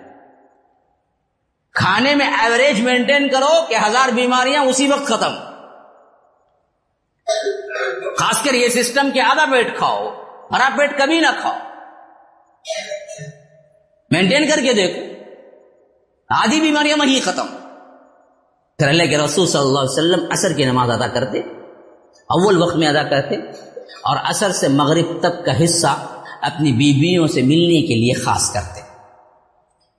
[1.74, 5.32] کھانے میں ایوریج مینٹین کرو کہ ہزار بیماریاں اسی وقت ختم۔
[8.18, 10.08] خاص کر یہ سسٹم کہ آدھا پیٹ کھاؤ
[10.52, 11.58] ہرا پیٹ کبھی نہ کھاؤ۔
[14.12, 15.21] مینٹین کر کے دیکھو۔
[16.32, 17.46] آدھی بیماریاں وہیں ختم۔
[18.78, 21.40] پھر اللہ کے رسول صلی اللہ علیہ وسلم اثر کی نماز ادا کرتے،
[22.30, 23.36] اول وقت میں ادا کرتے،
[24.04, 28.82] اور اثر سے مغرب تک کا حصہ اپنی بیویوں سے ملنے کے لیے خاص کرتے۔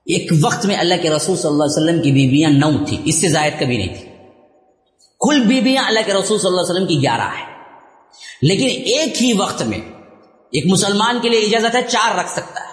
[0.07, 3.21] ایک وقت میں اللہ کے رسول صلی اللہ علیہ وسلم کی بیویاں نو تھی اس
[3.21, 4.09] سے زائد کبھی نہیں تھی
[5.21, 7.53] کل بیویاں اللہ کے رسول صلی اللہ علیہ وسلم کی گیارہ ہے
[8.43, 9.79] لیکن ایک ہی وقت میں
[10.51, 12.73] ایک مسلمان کے لیے اجازت ہے، چار رکھ سکتا ہے۔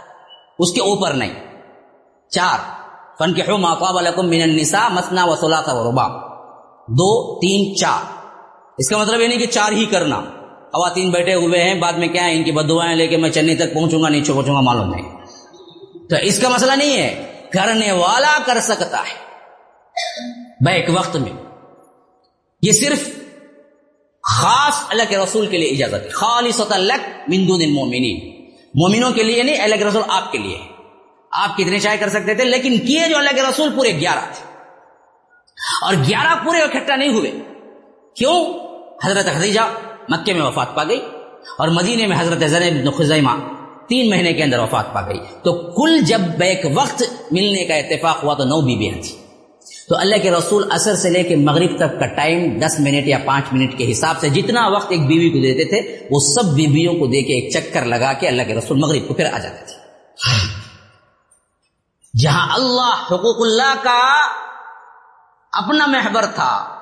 [0.60, 1.34] اس کے اوپر نہیں،
[2.30, 2.79] چار۔
[3.20, 3.42] فن کے
[4.18, 5.92] من النساء مسنا و سلاطا و
[6.88, 8.28] دو، تین، چار۔
[8.78, 10.22] اس کا مطلب یہ نہیں کہ چار ہی کرنا۔
[10.74, 13.56] خواتین بیٹھے ہوئے ہیں، بعد میں کیا ہے ان کی بدوائیں لے کے میں چنئی
[13.56, 15.16] تک پہنچوں گا، نیچے پہنچوں گا، معلوم نہیں۔
[16.10, 19.30] تو اس کا مسئلہ نہیں ہے، کرنے والا کر سکتا ہے۔
[20.66, 21.32] بیک وقت میں۔
[22.62, 23.10] یہ صرف
[24.24, 26.62] خاص اللہ کے رسول کے لیے اجازت ہے۔ خالص
[27.28, 30.79] مندون مومنین مومنوں کے لیے نہیں، اللہ کے رسول آپ کے لیے۔
[31.32, 34.50] آپ کتنے چائے کر سکتے تھے، لیکن کیے جو اللہ کے رسول پورے گیارہ تھے۔
[35.86, 37.32] اور گیارہ پورے اکٹھا نہیں ہوئے۔
[38.16, 38.46] کیوں؟
[39.04, 39.60] حضرت خدیجہ
[40.10, 41.02] مکے میں وفات پا گئی
[41.58, 43.32] اور مدینے میں حضرت بن خزیمہ
[43.90, 48.24] تین مہینے کے اندر وفات پا گئی۔ تو کل جب بیک وقت ملنے کا اتفاق
[48.24, 49.28] ہوا تو نو بیویاں تھیں۔
[49.90, 53.18] تو اللہ کے رسول اثر سے لے کے مغرب تک کا ٹائم دس منٹ یا
[53.26, 56.94] پانچ منٹ کے حساب سے جتنا وقت ایک بیوی کو دیتے تھے، وہ سب بیویوں
[56.94, 59.66] کو دے کے ایک چکر لگا کے اللہ کے رسول مغرب کو پھر آ جاتے
[59.66, 59.80] تھے۔
[62.20, 64.28] جہاں اللہ حقوق اللہ کا
[65.52, 66.82] اپنا محبر تھا،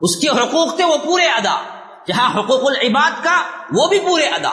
[0.00, 1.62] اس کے حقوق تھے وہ پورے ادا۔
[2.06, 3.42] جہاں حقوق العباد کا،
[3.72, 4.50] وہ بھی پورے ادا۔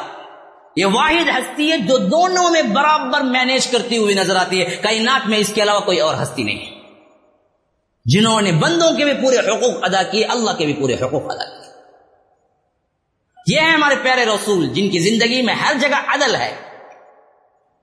[0.75, 5.27] یہ واحد ہستی ہے جو دونوں میں برابر مینیج کرتی ہوئی نظر آتی ہے۔ کائنات
[5.27, 6.79] میں اس کے علاوہ کوئی اور ہستی نہیں ہے۔
[8.05, 11.45] جنہوں نے بندوں کے بھی پورے حقوق ادا کیے، اللہ کے بھی پورے حقوق ادا
[11.45, 11.71] کیے۔
[13.47, 16.68] یہ ہے ہمارے پیارے رسول، جن کی زندگی میں ہر جگہ عدل ہے۔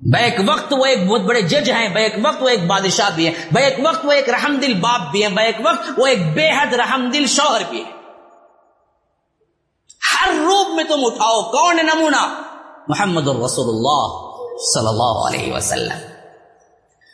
[0.00, 3.34] بیک وقت وہ ایک بہت بڑے جج ہیں، بیک وقت وہ ایک بادشاہ بھی ہیں،
[3.52, 6.74] بیک وقت وہ ایک رحم دل باپ بھی ہیں، بیک وقت وہ ایک بے حد
[6.74, 7.92] رحم دل شوہر بھی ہیں۔
[10.12, 12.42] ہر روپ میں تم اٹھاؤ، کون نمونہ؟
[12.88, 14.26] محمد الرسول اللہ
[14.58, 15.98] صلی اللہ علیہ وسلم۔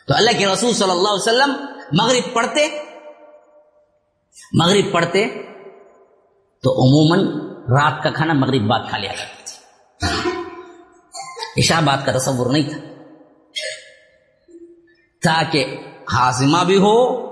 [0.07, 2.69] تو اللہ کے رسول صلی اللہ علیہ وسلم مغرب پڑھتے
[4.53, 5.25] مغرب پڑھتے،
[6.63, 7.19] تو عموماً
[7.69, 10.42] رات کا کھانا مغرب بعد کھا لیا کرتے تھے۔
[11.57, 12.77] عشاء بات کا تصور نہیں تھا۔
[15.23, 15.65] تاکہ
[16.13, 17.25] ہاضمہ بھی ہو،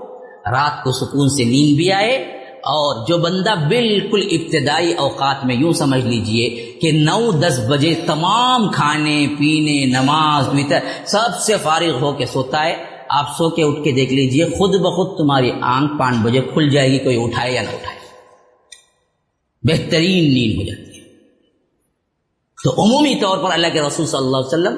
[0.50, 5.72] رات کو سکون سے نیند بھی آئے، اور جو بندہ بالکل ابتدائی اوقات میں یوں
[5.72, 12.12] سمجھ لیجیے کہ نو دس بجے تمام کھانے، پینے، نماز متر سب سے فارغ ہو
[12.12, 16.16] کے سوتا ہے، آپ سو کے اٹھ کے دیکھ لیجیے، خود بخود تمہاری آنکھ پانچ
[16.22, 17.98] بجے کھل جائے گی، کوئی اٹھائے یا نہ اٹھائے۔
[19.62, 20.91] بہترین نیند ہو جاتی۔ ہے
[22.64, 24.76] تو عمومی طور پر اللہ کے رسول صلی اللہ علیہ وسلم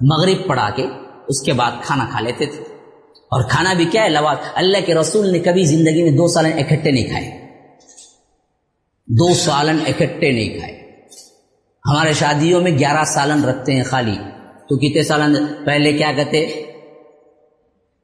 [0.00, 0.86] مغرب پڑھا کے
[1.28, 2.62] اس کے بعد کھانا کھا لیتے تھے۔
[3.06, 6.52] اور کھانا بھی کیا ہے لواز اللہ کے رسول نے کبھی زندگی میں دو سالن
[6.58, 7.40] اکٹھے نہیں کھائے۔
[9.06, 10.80] دو سالن اکٹھے نہیں کھائے۔
[11.86, 14.16] ہمارے شادیوں میں گیارہ سالن رکھتے ہیں خالی۔
[14.68, 16.46] تو کتنے سالن پہلے کیا کہتے؟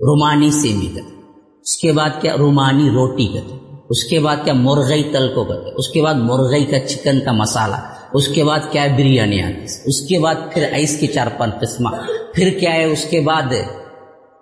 [0.01, 1.31] رومانی سیمی کہتے۔
[1.61, 5.71] اس کے بعد کیا؟ رومانی روٹی کہتے۔ اس کے بعد کیا؟ مرغئی تل کو کہتے۔
[5.75, 9.65] اس کے بعد مرغئی کا چکن کا مسالہ۔ اس کے بعد کیا ہے بریانی آتی
[9.85, 11.89] اس کے بعد پھر آئس کے چار پانچ قسمہ۔
[12.35, 13.43] پھر کیا ہے اس کے بعد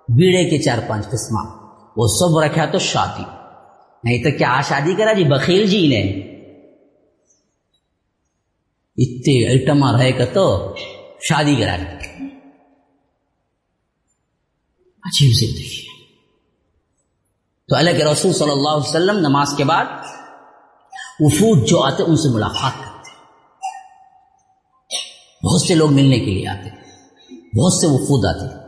[0.09, 1.41] بیڑے کے چار پانچ قسمہ۔
[1.97, 3.25] وہ سب رکھا تو شادی۔
[4.05, 6.35] نہیں تو کیا شادی کرا جی؟ بخیل جی نے۔
[8.97, 10.75] اتنے آئٹم رہے گا تو
[11.29, 11.77] شادی کرا
[15.05, 15.85] عجیب زندگی
[17.69, 19.85] تو اللہ کے رسول صلی اللہ علیہ وسلم نماز کے بعد
[21.21, 22.94] وفود جو آتے ان سے ملاقات کرتے
[25.45, 26.69] بہت سے لوگ ملنے کے لیے آتے
[27.61, 28.65] بہت سے وفود آتے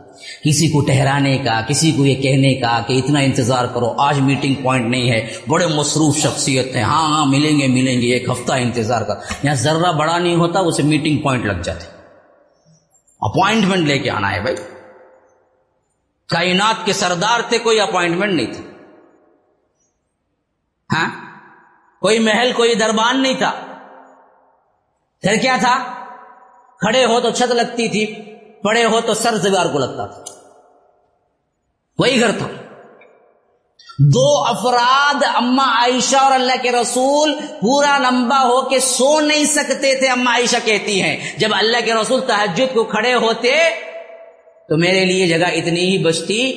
[0.49, 4.53] کسی کو ٹہرانے کا، کسی کو یہ کہنے کا کہ اتنا انتظار کرو، آج میٹنگ
[4.53, 8.53] پوائنٹ نہیں ہے، بڑے مصروف شخصیت ہیں۔ ہاں ہاں ملیں گے ملیں گے، ایک ہفتہ
[8.53, 11.85] انتظار کر۔ یہاں ذرہ بڑا نہیں ہوتا اسے میٹنگ پوائنٹ لگ جاتے
[13.19, 14.55] اپوائنٹمنٹ لے کے آنا ہے بھائی۔
[16.29, 18.61] کائنات کے سردار تھے، کوئی اپوائنٹمنٹ نہیں تھا۔
[20.93, 21.09] ہاں؟
[22.01, 23.51] کوئی محل، کوئی دربان نہیں تھا۔
[25.21, 25.96] پھر کیا تھا؟
[26.79, 28.05] کھڑے ہو تو چھت لگتی تھی،
[28.63, 30.23] پڑے ہو تو سر زبار کو لگتا تھا۔
[31.99, 32.47] وہی گھر تھا۔
[33.99, 39.95] دو افراد اما عائشہ اور اللہ کے رسول، پورا لمبا ہو کے سو نہیں سکتے
[39.95, 43.69] تھے اما عائشہ کہتی ہیں۔ جب اللہ کے رسول تحجد کو کھڑے ہوتے،
[44.69, 46.53] تو میرے لیے جگہ اتنی ہی بچتی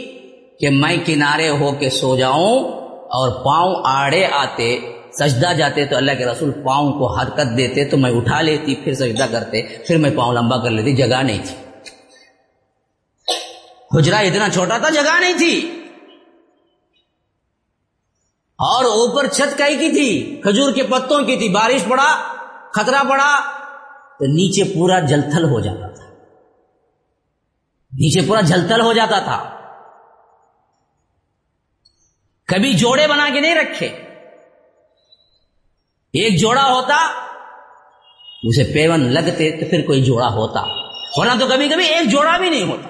[0.60, 2.58] کہ میں کنارے ہو کے سو جاؤں
[2.92, 7.96] اور پاؤں آڑے آتے۔ سجدہ جاتے تو اللہ کے رسول پاؤں کو حرکت دیتے تو
[7.96, 11.56] میں اٹھا لیتی، پھر سجدہ کرتے، پھر میں پاؤں لمبا کر لیتی، جگہ نہیں تھی۔
[13.98, 15.84] حجرا اتنا چھوٹا تھا، جگہ نہیں تھی۔
[18.58, 22.20] اور اوپر چھت کئی کی تھی، کھجور کے پتوں کی تھی، بارش پڑا،
[22.74, 23.40] خطرہ پڑا،
[24.18, 26.04] تو نیچے پورا جلتھل ہو جاتا تھا۔
[27.92, 29.56] نیچے پورا جلتھل ہو جاتا تھا۔
[32.46, 34.09] کبھی جوڑے بنا کے نہیں رکھے۔
[36.12, 36.96] ایک جوڑا ہوتا
[38.42, 40.60] اسے پیون لگتے تو پھر کوئی جوڑا ہوتا۔
[41.18, 42.88] ہونا تو کبھی کبھی ایک جوڑا بھی نہیں ہوتا۔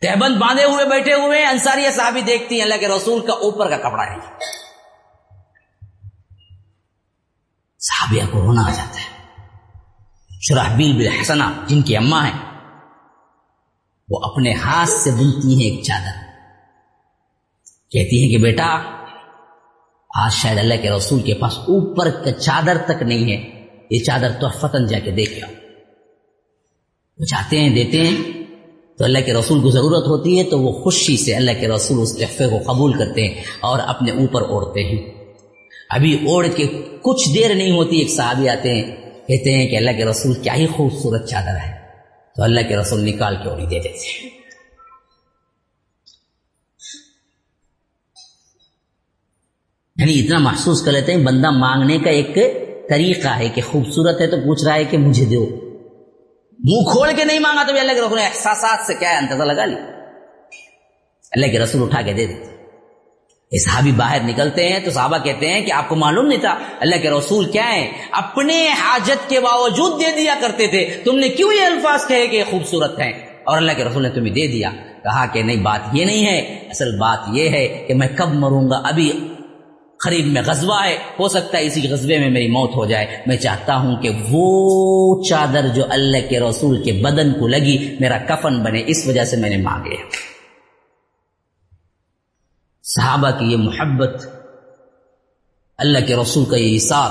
[0.00, 3.76] تہبند باندھے ہوئے، بیٹھے ہوئے انصاری صحابی دیکھتی ہیں، اللہ کے رسول کا اوپر کا
[3.76, 4.18] کپڑا ہے۔
[7.78, 9.36] صحابیہ کو ہونا آ جاتا ہے۔
[10.40, 12.38] شرحبیل بل حسنا جن کی اماں ہیں،
[14.08, 16.28] وہ اپنے ہاتھ سے بنتی ہیں ایک چادر۔
[17.90, 18.97] کہتی ہیں کہ بیٹا
[20.24, 24.30] آج شاید اللہ کے رسول کے پاس اوپر کا چادر تک نہیں ہے۔ یہ چادر
[24.40, 25.44] تو فتن جا کے دیکھ
[27.18, 28.16] وہ چاہتے ہیں، دیتے ہیں۔
[28.98, 32.02] تو اللہ کے رسول کو ضرورت ہوتی ہے تو وہ خوشی سے اللہ کے رسول
[32.02, 35.24] اس تحفے کو قبول کرتے ہیں اور اپنے اوپر اوڑھتے ہیں۔
[35.90, 36.66] ابھی اوڑھ کے
[37.02, 40.54] کچھ دیر نہیں ہوتی، ایک صحابی آتے ہیں، کہتے ہیں کہ اللہ کے رسول کیا
[40.54, 41.78] ہی خوبصورت چادر ہے۔
[42.36, 44.37] تو اللہ کے رسول نکال کے اوڑی دے دیتے ہیں۔
[49.98, 52.34] یعنی اتنا محسوس کر لیتے ہیں، بندہ مانگنے کا ایک
[52.88, 55.46] طریقہ ہے کہ خوبصورت ہے تو پوچھ رہا ہے کہ مجھے دو۔
[56.58, 59.42] منہ کھول کے نہیں مانگا تو بھی اللہ کے رسول احساسات سے کیا ہے؟ اندازہ
[59.42, 59.76] لگا لی۔
[61.32, 62.58] اللہ کے رسول اٹھا کے دے دیتے۔
[63.64, 66.96] صحابی باہر نکلتے ہیں تو صحابہ کہتے ہیں کہ آپ کو معلوم نہیں تھا اللہ
[67.02, 71.52] کے رسول کیا ہے اپنے حاجت کے باوجود دے دیا کرتے تھے۔ تم نے کیوں
[71.52, 73.12] یہ الفاظ کہے کہ خوبصورت ہیں؟
[73.44, 74.70] اور اللہ کے رسول نے تمہیں دے دیا۔
[75.04, 76.38] کہا کہ نہیں، بات یہ نہیں ہے،
[76.70, 79.12] اصل بات یہ ہے کہ میں کب مروں گا؟ ابھی
[80.04, 83.36] قریب میں غزوہ ہے، ہو سکتا ہے اسی غزبے میں میری موت ہو جائے۔ میں
[83.36, 88.62] چاہتا ہوں کہ وہ چادر جو اللہ کے رسول کے بدن کو لگی، میرا کفن
[88.62, 89.96] بنے۔ اس وجہ سے میں نے مانگے۔
[92.82, 94.26] صحابہ کی یہ محبت،
[95.78, 97.10] اللہ کے رسول کا یہ اثار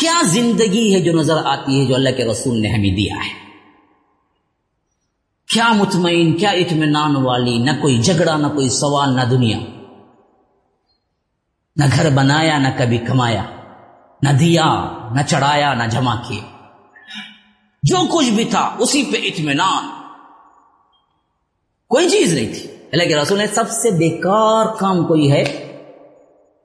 [0.00, 3.48] کیا زندگی ہے جو نظر آتی ہے جو اللہ کے رسول نے ہمیں دیا ہے؟
[5.54, 9.77] کیا مطمئن، کیا اطمینان والی، نہ کوئی جھگڑا، نہ کوئی سوال، نہ دنیا۔
[11.78, 13.42] نہ گھر بنایا، نہ کبھی کمایا،
[14.22, 14.64] نہ دیا،
[15.14, 16.42] نہ چڑھایا، نہ جمع کیا
[17.82, 19.88] جو کچھ بھی تھا، اسی پہ اطمینان۔
[21.88, 25.44] کوئی چیز نہیں تھی۔ اللہ کے رسول نے سب سے بیکار کام کوئی ہے،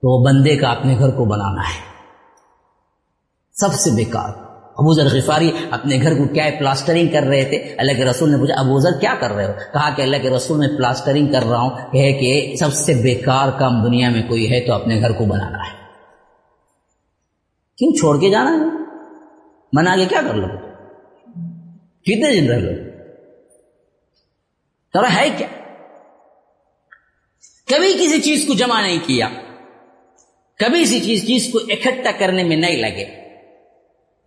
[0.01, 1.79] تو وہ بندے کا اپنے گھر کو بنانا ہے۔
[3.53, 4.42] سب سے بیکار۔
[4.77, 8.37] ابو ذر غفاری اپنے گھر کو کیا پلاسٹرنگ کر رہے تھے؟ اللہ کے رسول نے
[8.37, 11.43] پوچھا، ابو ذر کیا کر رہے ہو؟ کہا کہ اللہ کے رسول میں پلاسٹرنگ کر
[11.43, 15.11] رہا ہوں کہ کہ سب سے بیکار کام دنیا میں کوئی ہے تو اپنے گھر
[15.11, 15.77] کو بنانا ہے۔
[17.77, 18.83] کیوں چھوڑ کے جانا ہے؟
[19.77, 20.47] بنا کے کیا کر لو؟
[22.01, 22.71] کتنے دن رہ لو؟
[24.93, 25.47] تو ہے کیا؟
[27.67, 29.29] کبھی کسی چیز کو جمع نہیں کیا۔
[30.59, 33.22] کبھی کسی چیز چیز کو اکٹھا کرنے میں نہیں لگے۔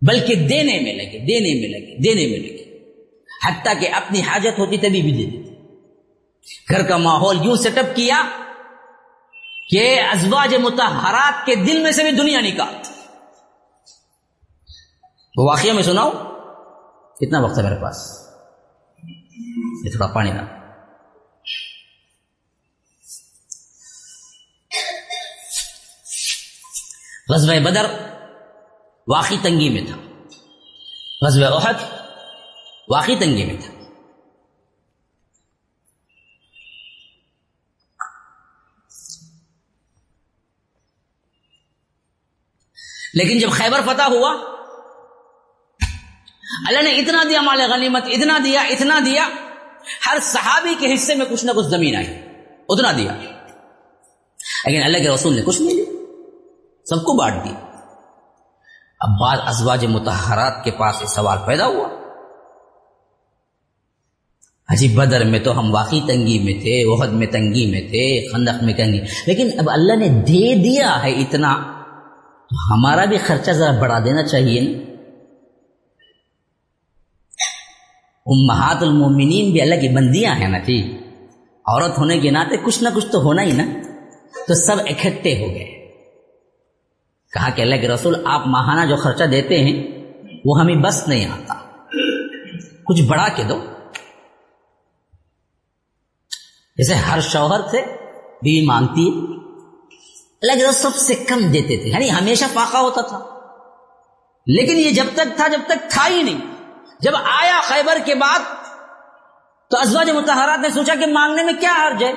[0.01, 2.57] بلکہ دینے میں لگے، دینے میں لگے، دینے میں لگے۔
[3.47, 5.47] حتیٰ کہ اپنی حاجت ہوتی تبھی بھی دے دیتے۔
[6.69, 8.23] گھر کا ماحول یوں سیٹ اپ کیا
[9.69, 12.75] کہ ازواج متحرات کے دل میں سے بھی دنیا نکال۔
[15.37, 16.11] وہ واقعہ میں سناؤ۔
[17.21, 17.95] کتنا وقت ہے میرے پاس۔
[19.85, 20.41] یہ تھوڑا پانی نہ۔
[27.29, 28.06] غزوہ بدر
[29.07, 29.97] واقعی تنگی میں تھا۔
[31.21, 31.73] غزوہ احد
[32.89, 33.73] واقعی تنگی میں تھا۔
[43.13, 44.29] لیکن جب خیبر فتح ہوا،
[46.67, 49.29] اللہ نے اتنا دیا مال غنیمت، اتنا دیا اتنا دیا،
[50.05, 52.07] ہر صحابی کے حصے میں کچھ نہ کچھ زمین آئی،
[52.69, 53.13] اتنا دیا۔
[54.65, 55.93] لیکن اللہ کے رسول نے کچھ نہیں دیا،
[56.85, 57.66] سب کو بانٹ دی
[58.99, 61.87] اب بعض ازواج متحرات کے پاس یہ سوال پیدا ہوا۔
[64.73, 68.63] حجی بدر میں تو ہم واقعی تنگی میں تھے وحد میں تنگی میں تھے، خندق
[68.63, 71.55] میں تنگی۔ لیکن اب اللہ نے دے دیا ہے اتنا،
[72.49, 74.87] تو ہمارا بھی خرچہ ذرا بڑھا دینا چاہیے۔ نا
[78.25, 80.97] امہات المومنین بھی اللہ کی بندیاں ہیں نا جی۔
[81.65, 83.63] عورت ہونے کے ناطے کچھ نہ کچھ تو ہونا ہی نا۔
[84.47, 85.76] تو سب اکٹھے ہو گئے۔
[87.37, 90.05] کہا کہ اللہ کے رسول، آپ ماہانہ جو خرچہ دیتے ہیں،
[90.45, 91.53] وہ ہمیں بس نہیں آتا۔
[92.85, 93.65] کچھ بڑھا کے دو۔
[96.75, 97.81] جیسے ہر شوہر سے
[98.41, 99.13] بیوی مانگتی ہے،
[100.41, 103.19] اللہ کے رسول سب سے کم دیتے تھے۔ یعنی ہمیشہ فاقہ ہوتا تھا۔
[104.47, 106.37] لیکن یہ جب تک تھا، جب تک تھا ہی نہیں۔
[106.99, 108.39] جب آیا خیبر کے بعد،
[109.69, 112.13] تو ازواج متحرات نے سوچا کہ مانگنے میں کیا حرج ہے۔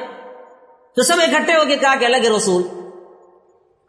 [0.97, 2.63] تو سب اکٹھے ہو کے کہا کہ اللہ کے رسول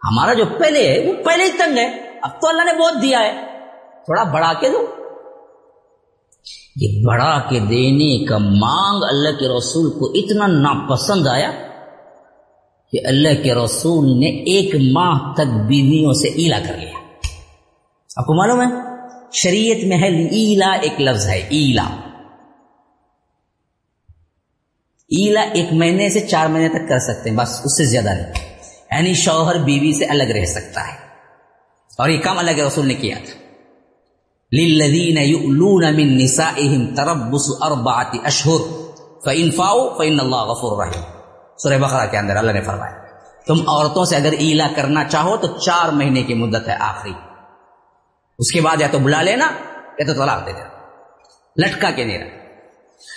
[0.07, 3.19] ہمارا جو پہلے ہے، وہ پہلے ہی تنگ ہے۔ اب تو اللہ نے بہت دیا
[3.19, 3.33] ہے۔
[4.05, 4.85] تھوڑا بڑھا کے دو۔
[6.75, 11.51] یہ بڑھا کے دینے کا مانگ اللہ کے رسول کو اتنا ناپسند آیا
[12.91, 16.97] کہ اللہ کے رسول نے ایک ماہ تک بیویوں سے ایلا کر لیا۔
[18.17, 18.91] آپ کو معلوم ہے؟
[19.33, 21.87] شریعت میں ہے ایلا، ایک لفظ ہے ایلا۔
[25.07, 28.50] ایلا ایک مہینے سے چار مہینے تک کر سکتے ہیں، بس اس سے زیادہ نہیں۔
[28.91, 30.97] یعنی شوہر بیوی سے الگ رہ سکتا ہے۔
[31.97, 33.41] اور یہ کام اللہ کے رسول نے کیا تھا۔
[34.51, 38.71] للذین یؤلون من نسائهم تربص اربعۃ اشہر
[39.25, 41.03] فان فاؤ فان اللہ غفور رحیم۔
[41.57, 42.93] سورہ بقرہ کے اندر اللہ نے فرمایا،
[43.47, 47.13] تم عورتوں سے اگر ایلا کرنا چاہو تو چار مہینے کی مدت ہے آخری۔
[48.39, 49.51] اس کے بعد یا تو بلا لینا
[49.99, 50.67] یا تو طلاق دے دینا۔
[51.57, 52.37] لٹکا کے نہیں رہا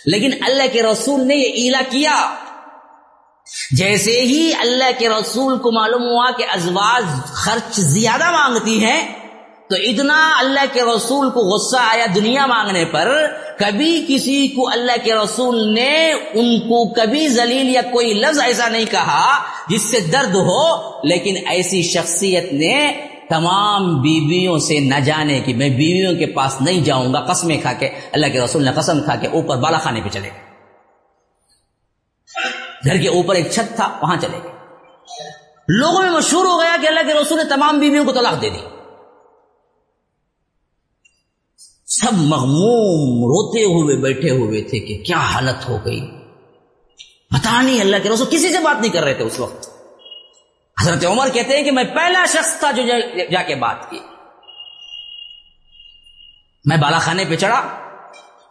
[0.07, 2.35] لیکن اللہ کے رسول نے یہ ایلا کیا۔
[3.77, 9.01] جیسے ہی اللہ کے رسول کو معلوم ہوا کہ ازواج خرچ زیادہ مانگتی ہیں،
[9.71, 13.11] تو اتنا اللہ کے رسول کو غصہ آیا دنیا مانگنے پر۔
[13.59, 18.69] کبھی کسی کو اللہ کے رسول نے ان کو کبھی ذلیل یا کوئی لفظ ایسا
[18.69, 20.65] نہیں کہا جس سے درد ہو،
[21.03, 22.77] لیکن ایسی شخصیت نے
[23.31, 27.73] تمام بیویوں سے نہ جانے کی میں بیویوں کے پاس نہیں جاؤں گا، قسمیں کھا
[27.73, 30.44] کے، اللہ کے رسول نے قسم کھا کے اوپر بالا خانے پہ چلے گئے۔
[32.85, 34.53] گھر کے اوپر ایک چھت تھا، وہاں چلے گئے۔
[35.69, 38.51] لوگوں میں مشہور ہو گیا کہ اللہ کے رسول نے تمام بیویوں کو طلاق دے
[38.51, 38.59] دی۔
[41.87, 46.01] سب مغموم روتے ہوئے، بیٹھے ہوئے تھے کہ کیا حالت ہو گئی۔
[47.31, 49.69] پتا نہیں اللہ کے رسول کسی سے بات نہیں کر رہے تھے اس وقت۔
[50.83, 52.83] حضرت عمر کہتے ہیں کہ میں پہلا شخص تھا جو
[53.31, 53.99] جا کے بات کی۔
[56.65, 57.63] میں بالا خانے پہ چڑھا،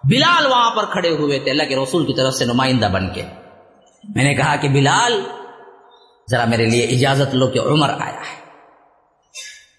[0.03, 3.21] بلال وہاں پر کھڑے ہوئے تھے، اللہ کے رسول کی طرف سے نمائندہ بن کے۔
[4.15, 5.21] میں نے کہا کہ بلال،
[6.31, 8.51] ذرا میرے لیے اجازت لو کہ عمر آیا ہے۔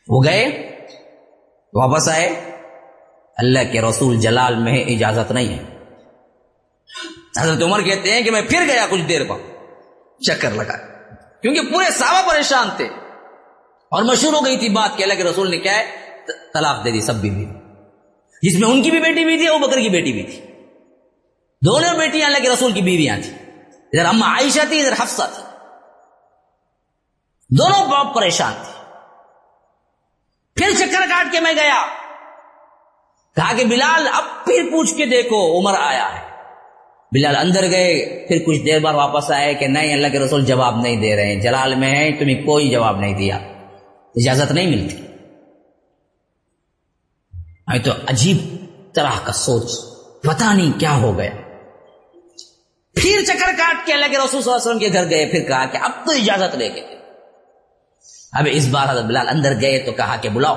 [0.09, 0.77] وہ گئے،
[1.73, 2.57] واپس آئے۔
[3.37, 5.63] اللہ کے رسول جلال میں اجازت نہیں ہے۔
[7.41, 9.39] حضرت عمر کہتے ہیں کہ میں پھر گیا کچھ دیر بعد
[10.23, 10.77] چکر لگا۔
[11.43, 12.85] کیونکہ پورے صحابہ پریشان تھے۔
[13.91, 15.85] اور مشہور ہو گئی تھی بات کہ اللہ کے رسول نے کیا ہے؟
[16.55, 17.47] طلاق دے دی، سب بیوی
[18.43, 20.41] جس میں ان کی بھی بیٹی بھی تھی وہ بکر کی بیٹی بھی تھی۔
[21.67, 23.44] دونوں بیٹیاں اللہ کے رسول کی بیویاں تھیں۔
[23.95, 25.43] ادھر اما عائشہ تھی، ادھر حفصہ تھی۔
[27.51, 28.85] دونوں باپ پریشان تھے۔
[30.57, 31.87] پھر چکر کاٹ کے میں گیا۔
[33.37, 36.27] کہا کہ بلال، اب پھر پوچھ کے دیکھو، عمر آیا ہے۔
[37.13, 40.77] بلال اندر گئے، پھر کچھ دیر بعد واپس آئے کہ نہیں، اللہ کے رسول جواب
[40.77, 43.37] نہیں دے رہے ہیں۔ جلال میں ہے تمہیں کوئی جواب نہیں دیا۔
[44.17, 44.97] اجازت نہیں ملتی۔
[47.85, 49.71] تو عجیب طرح کا سوچ
[50.23, 51.31] پتا نہیں کیا ہو گیا۔
[52.97, 55.49] پھر چکر کاٹ کے اللہ کے رسول صلی اللہ علیہ وسلم کے گھر گئے، پھر
[55.49, 56.81] کہا کہ اب تو اجازت لے کے۔
[58.33, 60.57] اب اس بار حضرت بلال اندر گئے تو کہا کہ بلاؤ۔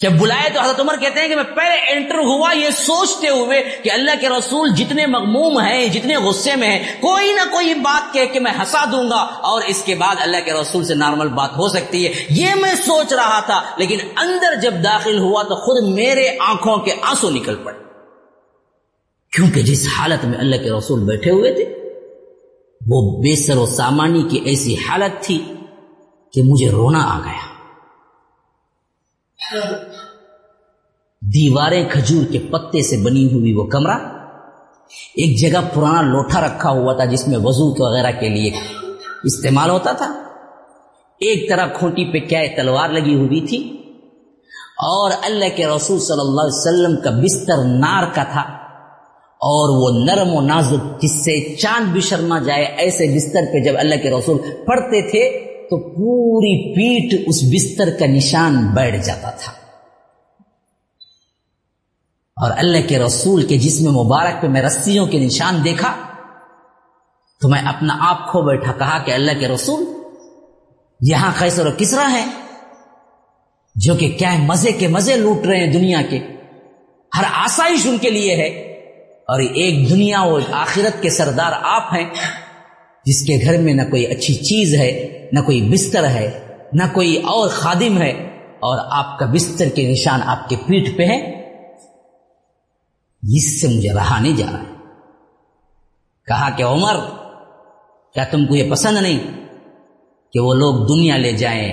[0.00, 3.80] جب بلائے تو حضرت عمر کہتے ہیں کہ میں پہلے انٹر ہوا، یہ سوچتے ہوئے
[3.82, 8.12] کہ اللہ کے رسول جتنے مغموم ہیں، جتنے غصے میں ہیں، کوئی نہ کوئی بات
[8.12, 11.28] کہہ کہ میں ہنسا دوں گا اور اس کے بعد اللہ کے رسول سے نارمل
[11.28, 15.56] بات ہو سکتی ہے۔ یہ میں سوچ رہا تھا، لیکن اندر جب داخل ہوا تو
[15.56, 17.89] خود میرے آنکھوں کے آنسو نکل پڑے۔
[19.32, 21.64] کیونکہ جس حالت میں اللہ کے رسول بیٹھے ہوئے تھے،
[22.86, 25.54] وہ بے سر و سامانی کی ایسی حالت تھی
[26.32, 27.50] کہ مجھے رونا آ گیا۔
[31.20, 33.98] دیواریں کھجور کے پتے سے بنی ہوئی وہ کمرہ،
[35.14, 38.50] ایک جگہ پرانا لوٹا رکھا ہوا تھا جس میں وضو وغیرہ کے لیے
[39.24, 40.12] استعمال ہوتا تھا۔
[41.18, 43.76] ایک طرح کھوٹی پہ کیا تلوار لگی ہوئی تھی
[44.78, 48.59] اور اللہ کے رسول صلی اللہ علیہ وسلم کا بستر نار کا تھا۔
[49.40, 53.74] اور وہ نرم و نازک جس سے چاند بھی شرما جائے، ایسے بستر پہ جب
[53.78, 59.52] اللہ کے رسول پڑھتے تھے، تو پوری پیٹ اس بستر کا نشان بیٹھ جاتا تھا۔
[62.36, 65.92] اور اللہ کے رسول کے جسم مبارک پہ میں رسیوں کے نشان دیکھا،
[67.40, 69.84] تو میں اپنا آپ کھو بیٹھا کہا کہ اللہ کے رسول،
[71.00, 72.24] یہاں خیسر و کسرا ہے
[73.74, 76.18] جو کہ کیا مزے کے مزے لوٹ رہے ہیں دنیا کے۔
[77.18, 78.69] ہر آسائش ان کے لیے ہے۔
[79.30, 82.10] اور ایک دنیا اور آخرت کے سردار آپ ہیں،
[83.04, 87.16] جس کے گھر میں نہ کوئی اچھی چیز ہے، نہ کوئی بستر ہے، نہ کوئی
[87.16, 88.10] اور خادم ہے،
[88.60, 91.40] اور آپ کا بستر کے نشان آپ کے پیٹھ پہ ہے۔
[93.22, 94.64] اس سے مجھے رہا نہیں جا رہا۔
[96.26, 96.96] کہا کہ عمر،
[98.14, 99.46] کیا تم کو یہ پسند نہیں
[100.32, 101.72] کہ وہ لوگ دنیا لے جائیں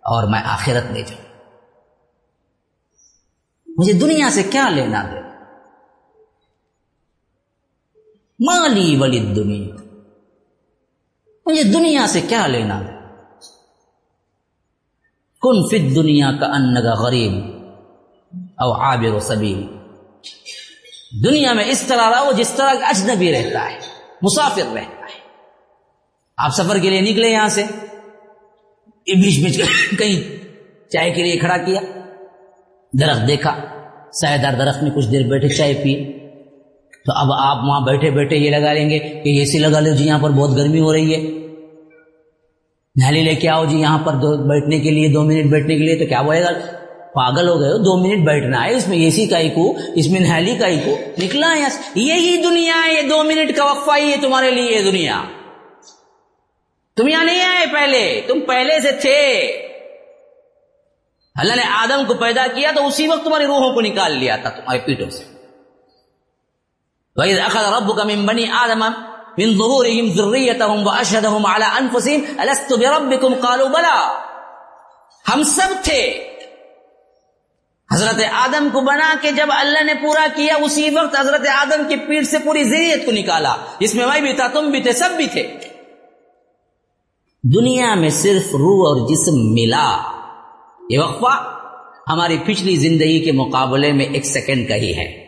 [0.00, 1.24] اور میں آخرت لے جاؤں؟
[3.66, 5.23] مجھے دنیا سے کیا لینا دے
[8.46, 9.74] مالی ولی دنیا۔
[11.46, 12.82] مجھے دنیا سے کیا لینا؟
[15.42, 17.32] کن فت دنیا کا ان کا غریب
[18.58, 19.66] او عابر و سبیل۔
[21.24, 23.78] دنیا میں اس طرح رہو جس طرح کا اجنبی رہتا ہے،
[24.22, 25.20] مسافر رہتا ہے۔
[26.36, 27.62] آپ سفر کے لیے نکلے یہاں سے۔
[29.06, 29.60] بیچ بیچ
[29.98, 30.44] کہیں
[30.90, 31.80] چائے کے لیے کھڑا کیا۔
[32.92, 33.56] درخت دیکھا
[34.12, 36.23] سایہ درخت میں کچھ دیر بیٹھے چائے پیے۔
[37.04, 39.94] تو اب آپ وہاں بیٹھے بیٹھے یہ لگا لیں گے کہ اے سی لگا لو
[39.94, 41.44] جی یہاں پر بہت گرمی ہو رہی ہے۔
[42.96, 45.84] نہلی لے کے آؤ جی یہاں پر دو بیٹھنے کے لیے، دو منٹ بیٹھنے کے
[45.84, 46.48] لیے تو کیا بولے گا؟
[47.14, 50.08] پاگل ہو گئے ہو، دو منٹ بیٹھنا ہے۔ اس میں اے سی کا ایکو اس
[50.08, 51.60] میں نہلی کا ایکو نکلا ہے
[51.94, 55.22] یہی دنیا ہے یہ دو منٹ کا وقفہ ہی ہے تمہارے لیے یہ دنیا۔
[56.96, 59.40] تم یہاں نہیں آئے پہلے، تم پہلے سے تھے۔
[61.34, 64.50] اللہ نے آدم کو پیدا کیا تو اسی وقت تمہاری روحوں کو نکال لیا تھا
[64.50, 65.33] تمہارے پیٹوں سے۔
[67.16, 68.84] وَإِذْ أَخَذَ رَبُّكَ مِن بَنِي آدَمَ
[69.38, 74.20] مِن ظُهُورِهِمْ ذُرِّيَّتَهُمْ وَأَشْهَدَهُمْ عَلَىٰ أَنفُسِهِمْ أَلَسْتُ بِرَبِّكُمْ؟ قَالُوا بَلَىٰ.
[75.34, 76.30] ہم سب تھے۔
[77.94, 81.96] حضرت آدم کو بنا کے جب اللہ نے پورا کیا، اسی وقت حضرت آدم کی
[81.96, 85.10] پیٹ سے پوری ذریعت کو نکالا۔ جس میں میں بھی تھا، تم بھی تھے، سب
[85.16, 85.54] بھی تھے۔
[87.42, 89.98] دنیا میں صرف روح اور جسم ملا۔
[90.90, 91.60] یہ وقفہ
[92.08, 95.23] ہماری پچھلی زندگی کے مقابلے میں ایک سیکنڈ کا ہی ہے۔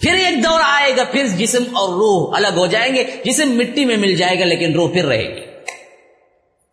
[0.00, 3.84] پھر ایک دور آئے گا، پھر جسم اور روح الگ ہو جائیں گے، جسم مٹی
[3.84, 5.40] میں مل جائے گا لیکن روح پھر رہے گی۔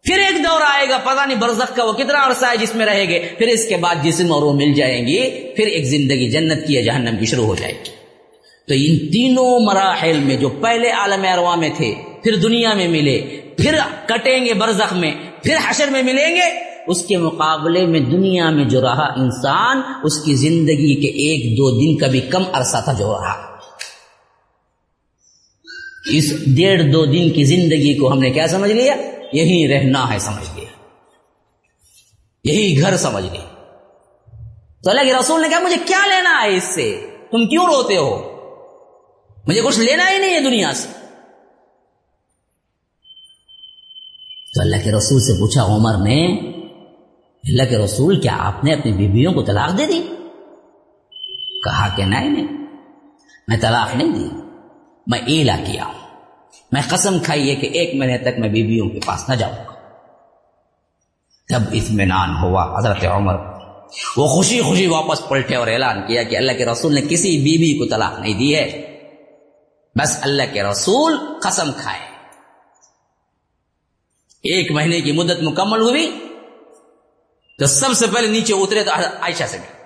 [0.03, 2.85] پھر ایک دور آئے گا، پتہ نہیں برزخ کا وہ کتنا عرصہ ہے جس میں
[2.85, 6.29] رہے گے، پھر اس کے بعد جسم اور روح مل جائیں گی، پھر ایک زندگی
[6.29, 7.89] جنت کی یا جہنم کی شروع ہو جائے گی۔
[8.67, 13.39] تو ان تینوں مراحل میں جو پہلے عالم اروا میں تھے، پھر دنیا میں ملے،
[13.57, 13.75] پھر
[14.05, 15.11] کٹیں گے برزخ میں،
[15.43, 20.23] پھر حشر میں ملیں گے اس کے مقابلے میں دنیا میں جو رہا انسان، اس
[20.23, 23.57] کی زندگی کے ایک دو دن کا بھی کم عرصہ تھا جو رہا۔
[26.13, 28.95] اس ڈیڑھ دو دن کی زندگی کو ہم نے کیا سمجھ لیا؟
[29.33, 30.69] یہی رہنا ہے سمجھ لیا۔
[32.43, 33.63] یہی گھر سمجھ لیا۔
[34.83, 37.97] تو اللہ کے رسول نے کہا، مجھے کیا لینا ہے اس سے؟ تم کیوں روتے
[37.97, 38.37] ہو؟
[39.47, 40.87] مجھے کچھ لینا ہی نہیں ہے دنیا سے۔
[44.55, 46.51] تو اللہ کے رسول سے پوچھا، عمر نے
[47.47, 50.01] اللہ کے رسول کیا آپ نے اپنی بیویوں کو طلاق دے دی؟
[51.63, 52.67] کہا کہ نہیں نہیں
[53.47, 54.29] میں طلاق نہیں دی،
[55.07, 55.93] میں ایلا کیا ہوں۔
[56.71, 59.73] میں قسم کھائی ہے کہ ایک مہینے تک میں بیویوں کے پاس نہ جاؤں گا۔
[61.49, 63.35] جب اطمینان ہوا حضرت عمر،
[64.17, 67.77] وہ خوشی خوشی واپس پلٹے اور اعلان کیا کہ اللہ کے رسول نے کسی بیوی
[67.77, 68.97] کو طلاق نہیں دی ہے۔
[69.95, 71.99] بس اللہ کے رسول قسم کھائے۔
[74.43, 76.26] ایک مہینے کی مدت مکمل ہوئی۔
[77.57, 79.77] تو سب سے پہلے نیچے اترے تو عائشہ سے گئے۔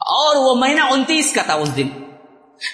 [0.00, 1.88] اور وہ مہینہ انتیس کا تھا اس دن۔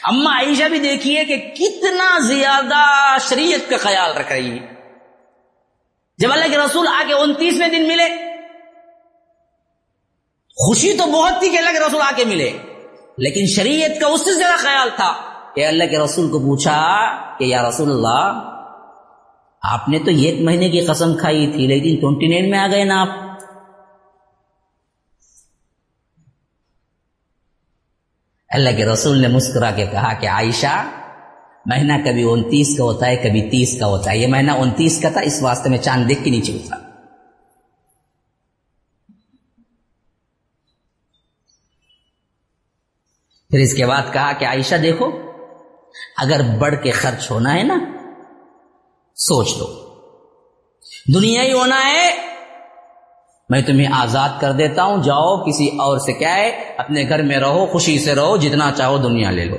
[0.04, 2.82] اما عائشہ بھی دیکھیے کہ کتنا زیادہ
[3.20, 4.66] شریعت کا خیال رکھ رہی ہے۔
[6.18, 8.08] جب اللہ کے رسول آ کے انتیسویں دن ملے،
[10.50, 12.50] خوشی تو بہت تھی کہ اللہ کے رسول آ کے ملے،
[13.18, 15.12] لیکن شریعت کا اس سے زیادہ خیال تھا
[15.54, 16.96] کہ اللہ کے رسول کو پوچھا
[17.38, 18.50] کہ یا رسول اللہ،
[19.62, 22.84] آپ نے تو ایک مہینے کی قسم کھائی تھی، لیکن ٹوینٹی نائن میں آ گئے
[22.84, 23.25] نا آپ۔
[28.48, 30.90] اللہ کے رسول نے مسکرا کے کہا کہ عائشہ،
[31.66, 35.08] مہینہ کبھی انتیس کا ہوتا ہے، کبھی تیس کا ہوتا ہے۔ یہ مہینہ انتیس کا
[35.10, 36.76] تھا، اس واسطے میں چاند دیکھ کے نیچے اترا۔
[43.50, 45.10] پھر اس کے بعد کہا کہ عائشہ، دیکھو،
[46.16, 47.78] اگر بڑھ کے خرچ ہونا ہے نا،
[49.16, 49.86] سوچ لو۔
[51.14, 52.25] دنیا ہی ہونا ہے
[53.48, 57.36] میں تمہیں آزاد کر دیتا ہوں۔ جاؤ، کسی اور سے کیا ہے اپنے گھر میں
[57.36, 59.56] رہو، خوشی سے رہو، جتنا چاہو دنیا لے لو۔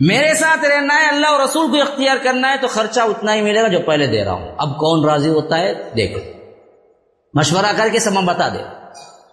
[0.00, 3.42] میرے ساتھ رہنا ہے، اللہ اور رسول کو اختیار کرنا ہے، تو خرچہ اتنا ہی
[3.42, 6.20] ملے گا جو پہلے دے رہا ہوں۔ اب کون راضی ہوتا ہے؟ دیکھو
[7.34, 8.58] مشورہ کر کے سب بتا دے۔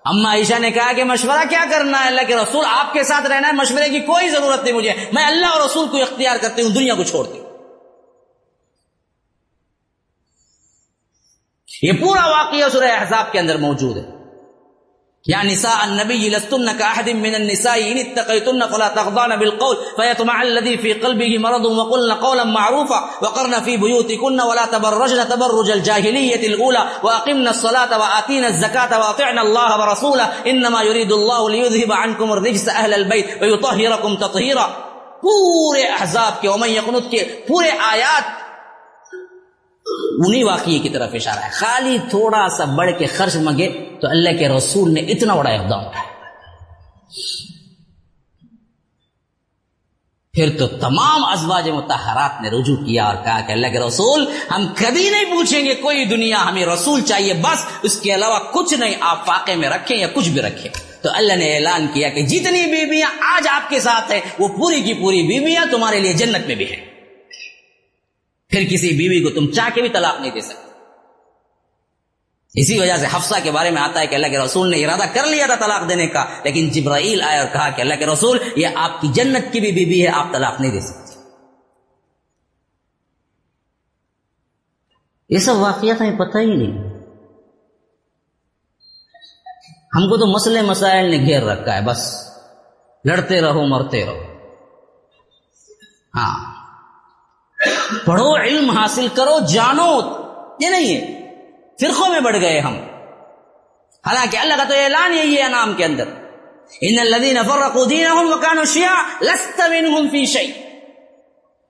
[0.06, 3.28] اما عائشہ نے کہا کہ مشورہ کیا کرنا ہے؟ اللہ کے رسول، آپ کے ساتھ
[3.28, 6.62] رہنا ہے، مشورے کی کوئی ضرورت نہیں مجھے۔ میں اللہ اور رسول کو اختیار کرتی
[6.62, 7.43] ہوں، دنیا کو چھوڑتی ہوں۔
[11.82, 14.24] یہ پورا واقعہ سورہ احزاب کے اندر موجود ہے۔
[15.27, 20.93] یا نساء النبی لستنک احد من النساء ان اتقیتن فلا تغضان بالقول فیتمع الذي في
[20.93, 28.00] قلبه مرض وقلن قولا معروفا وقرن في بيوتكن ولا تبرجن تبرج الجاهليه الاولى واقمن الصلاة
[28.00, 34.68] واتينا الزكاه واطعنا الله ورسوله انما يريد الله ليذهب عنكم الرجس أهل البيت ويطهركم تطهيرا
[35.22, 38.43] پورے احزاب کے ومن یقنط کے پورے آیات
[40.27, 44.30] انہی واقعی کی طرف اشارہ ہے۔ خالی تھوڑا سا بڑھ کے خرچ مگے تو اللہ
[44.40, 46.14] کے رسول نے اتنا بڑا اقدام۔ اٹھایا
[50.33, 54.67] پھر تو تمام ازواج متحرات نے رجوع کیا اور کہا کہ اللہ کے رسول، ہم
[54.75, 58.93] کبھی نہیں پوچھیں گے کوئی دنیا ہمیں رسول چاہیے، بس اس کے علاوہ کچھ نہیں
[59.00, 60.72] آپ فاقے میں رکھیں یا کچھ بھی رکھیں۔
[61.03, 64.82] تو اللہ نے اعلان کیا کہ جتنی بیویاں آج آپ کے ساتھ ہیں، وہ پوری
[64.82, 66.93] کی پوری بیویاں تمہارے لیے جنت میں بھی ہیں۔
[68.53, 70.64] پھر کسی بیوی کو تم چاہ کے بھی طلاق نہیں دے سکتے۔
[72.61, 75.14] اسی وجہ سے حفصہ کے بارے میں آتا ہے کہ اللہ کے رسول نے ارادہ
[75.14, 78.40] کر لیا تھا طلاق دینے کا، لیکن جبرائیل آئے اور کہا کہ اللہ کے رسول،
[78.56, 81.19] یہ آپ کی جنت کی بھی بیوی ہے، آپ طلاق نہیں دے سکتے۔
[85.30, 86.90] یہ سب واقعات ہمیں پتہ ہی نہیں۔
[89.95, 92.30] ہم کو تو مسئلے مسائل نے گھیر رکھا ہے، بس۔
[93.06, 94.49] لڑتے رہو، مرتے رہو۔
[96.15, 96.52] ہاں۔
[98.06, 100.00] پڑھو، علم حاصل کرو، جانو۔
[100.59, 101.24] یہ نہیں ہے۔
[101.82, 102.75] فرقوں میں بڑھ گئے ہم۔
[104.06, 106.03] حالانکہ اللہ کا تو اعلان یہی ہے نام کے اندر۔
[106.82, 110.51] ان الذين فرقوا دينهم وكانوا شيعا لست منهم في شيء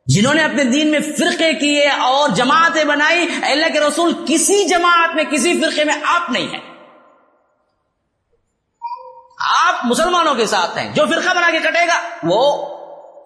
[0.05, 5.15] جنہوں نے اپنے دین میں فرقے کیے اور جماعتیں بنائی اللہ کے رسول، کسی جماعت
[5.15, 6.73] میں، کسی فرقے میں آپ نہیں ہیں۔
[9.65, 12.67] آپ مسلمانوں کے ساتھ ہیں۔ جو فرقہ بنا کے کٹے گا، وہ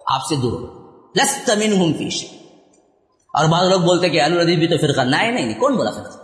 [0.06, 0.78] آپ سے دور۔
[1.16, 2.37] لست منهم في شيء
[3.38, 6.18] اور بعض لوگ بولتے کہ الو بھی تو فرقہ۔ نہیں نہیں کون بولا فرقہ؟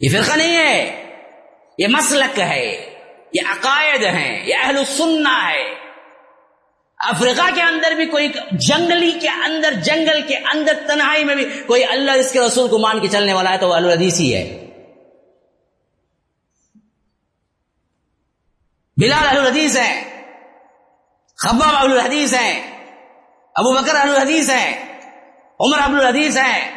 [0.00, 1.04] یہ فرقہ نہیں ہے۔
[1.78, 2.90] یہ مسلک ہے،
[3.32, 5.74] یہ عقائد ہیں، یہ اہل السنہ ہے۔
[6.98, 11.84] افریقہ کے اندر بھی کوئی جنگلی کے اندر، جنگل کے اندر، تنہائی میں بھی کوئی
[11.84, 14.62] اللہ اس کے رسول کو مان کے چلنے والا ہے تو وہ الحدیث ہی ہے۔
[18.96, 20.22] بلال اہل الحدیث ہے
[21.36, 22.50] خباب الحدیث ہے
[23.54, 24.95] ابو بکر اہل الحدیث ہے
[25.60, 26.70] عمر ابو الحدیث ہے،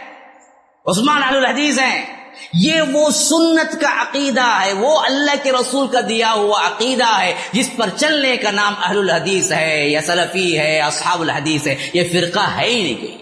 [0.86, 2.20] عثمان اہل الحدیث ہیں۔
[2.54, 7.34] یہ وہ سنت کا عقیدہ ہے، وہ اللہ کے رسول کا دیا ہوا عقیدہ ہے،
[7.52, 12.04] جس پر چلنے کا نام اہل الحدیث ہے، یا سلفی ہے اصحاب الحدیث ہے، یہ
[12.12, 13.18] فرقہ ہے ہی نہیں۔ کوئی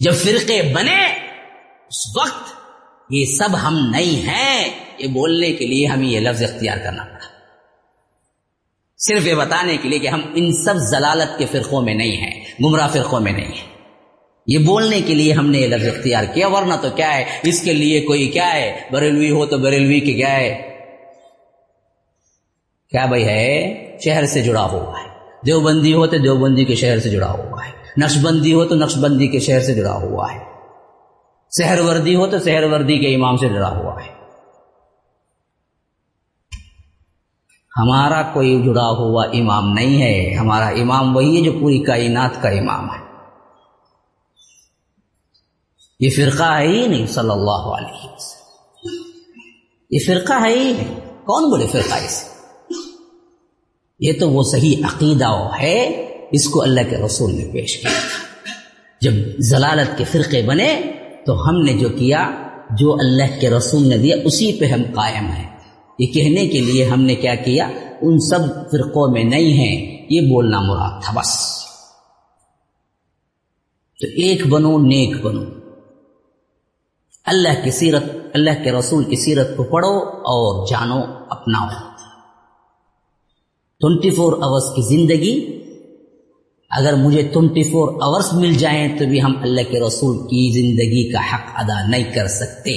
[0.00, 1.06] جب فرقے بنے،
[1.86, 2.54] اس وقت
[3.10, 7.28] یہ سب ہم نہیں ہیں۔ یہ بولنے کے لیے ہمیں یہ لفظ اختیار کرنا پڑا۔
[8.98, 12.44] صرف یہ بتانے کے لیے کہ ہم ان سب ضلالت کے فرقوں میں نہیں ہیں،
[12.64, 13.73] گمراہ فرقوں میں نہیں ہیں۔
[14.46, 17.62] یہ بولنے کے لیے ہم نے یہ لفظ اختیار کیا، ورنہ تو کیا ہے؟ اس
[17.62, 20.78] کے لیے کوئی کیا ہے؟ بریلوی ہو تو بریلوی کے کیا ہے؟
[22.90, 23.74] کیا بھائی ہے؟
[24.04, 25.08] شہر سے جڑا ہوا ہے۔
[25.46, 28.98] دیوبندی ہو تو دیوبندی کے شہر سے جڑا ہوا ہے۔ نقش بندی ہو تو نقش
[28.98, 30.38] بندی کے شہر سے جڑا ہوا ہے۔
[31.58, 34.10] شہر وردی ہو تو شہر وردی کے امام سے جڑا ہوا ہے۔
[37.76, 42.48] ہمارا کوئی جڑا ہوا امام نہیں ہے۔ ہمارا امام وہی ہے جو پوری کائنات کا
[42.48, 43.03] امام ہے۔
[46.00, 48.34] یہ فرقہ ہے ہی نہیں، صلی اللہ علیہ وسلم۔
[49.90, 52.34] یہ فرقہ ہے ہی نہیں۔ کون بولے فرقہ اسے
[54.00, 55.84] یہ تو وہ صحیح عقیدہ ہے
[56.32, 58.24] اس کو اللہ کے رسول نے پیش کیا۔ تھا
[59.00, 60.80] جب ضلالت کے فرقے بنے
[61.26, 62.30] تو ہم نے جو کیا،
[62.70, 65.56] جو اللہ کے رسول نے دیا، اسی پہ ہم قائم ہیں۔
[65.98, 67.66] یہ کہنے کے لیے ہم نے کیا کیا؟
[68.02, 68.38] ان سب
[68.70, 71.58] فرقوں میں نہیں ہیں۔ یہ بولنا مراد تھا بس۔
[74.00, 75.63] تو ایک بنو، نیک بنو۔
[77.24, 78.04] اللہ کی سیرت،
[78.34, 81.68] اللہ کے رسول کی سیرت کو پڑھو اور جانو، اپناؤ۔
[83.80, 85.60] ٹوینٹی فور آورس کی زندگی،
[86.70, 91.12] اگر مجھے ٹوینٹی فور آورس مل جائیں تو بھی ہم اللہ کے رسول کی زندگی
[91.12, 92.70] کا حق ادا نہیں کر سکتے۔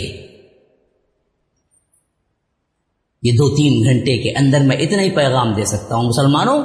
[3.24, 6.62] یہ دو تین گھنٹے کے اندر میں اتنا ہی پیغام دے سکتا ہوں، مسلمانوں،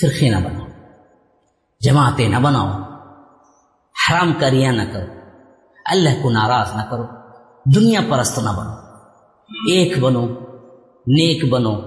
[0.00, 0.66] فرقے نہ بناؤ،
[1.80, 2.68] جماعتیں نہ بناؤ،
[3.94, 5.21] حرام کریاں نہ کرو۔
[5.84, 7.04] اللہ کو ناراض نہ کرو،
[7.64, 8.70] دنیا پرست نہ بنو۔
[9.72, 10.26] ایک بنو،
[11.06, 11.80] نیک بنو،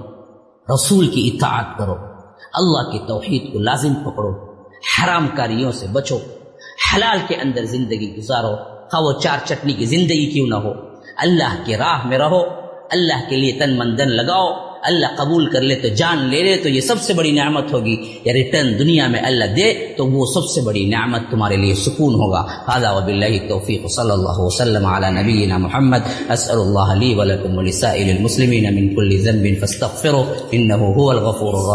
[0.73, 1.95] رسول کی اطاعت کرو۔
[2.53, 6.17] اللہ کی توحید کو لازم پکڑو، حرام کاریوں سے بچو۔
[6.95, 8.55] حلال کے اندر زندگی گزارو،
[8.89, 10.73] خواہ وہ چار چٹنی کی زندگی کیوں نہ ہو۔
[11.17, 12.41] اللہ کی راہ میں رہو،
[12.91, 16.69] اللہ کے لیے تن مندن لگاؤ۔ اللہ قبول کر لے تو جان لے لے تو
[16.69, 20.45] یہ سب سے بڑی نعمت ہوگی۔ یا ریٹرن دنیا میں اللہ دے تو وہ سب
[20.45, 25.21] سے بڑی نعمت تمہارے لیے سکون ہوگا۔ خاضہ وب اللہ توفیق صلی اللہ وسلم علی
[25.21, 25.97] نبینا محمد۔
[26.29, 31.73] اسأل اللہ لی ولکم ولسائل المسلمین من كل ذنب فاستغفروا انه هو الغفور الرحیم۔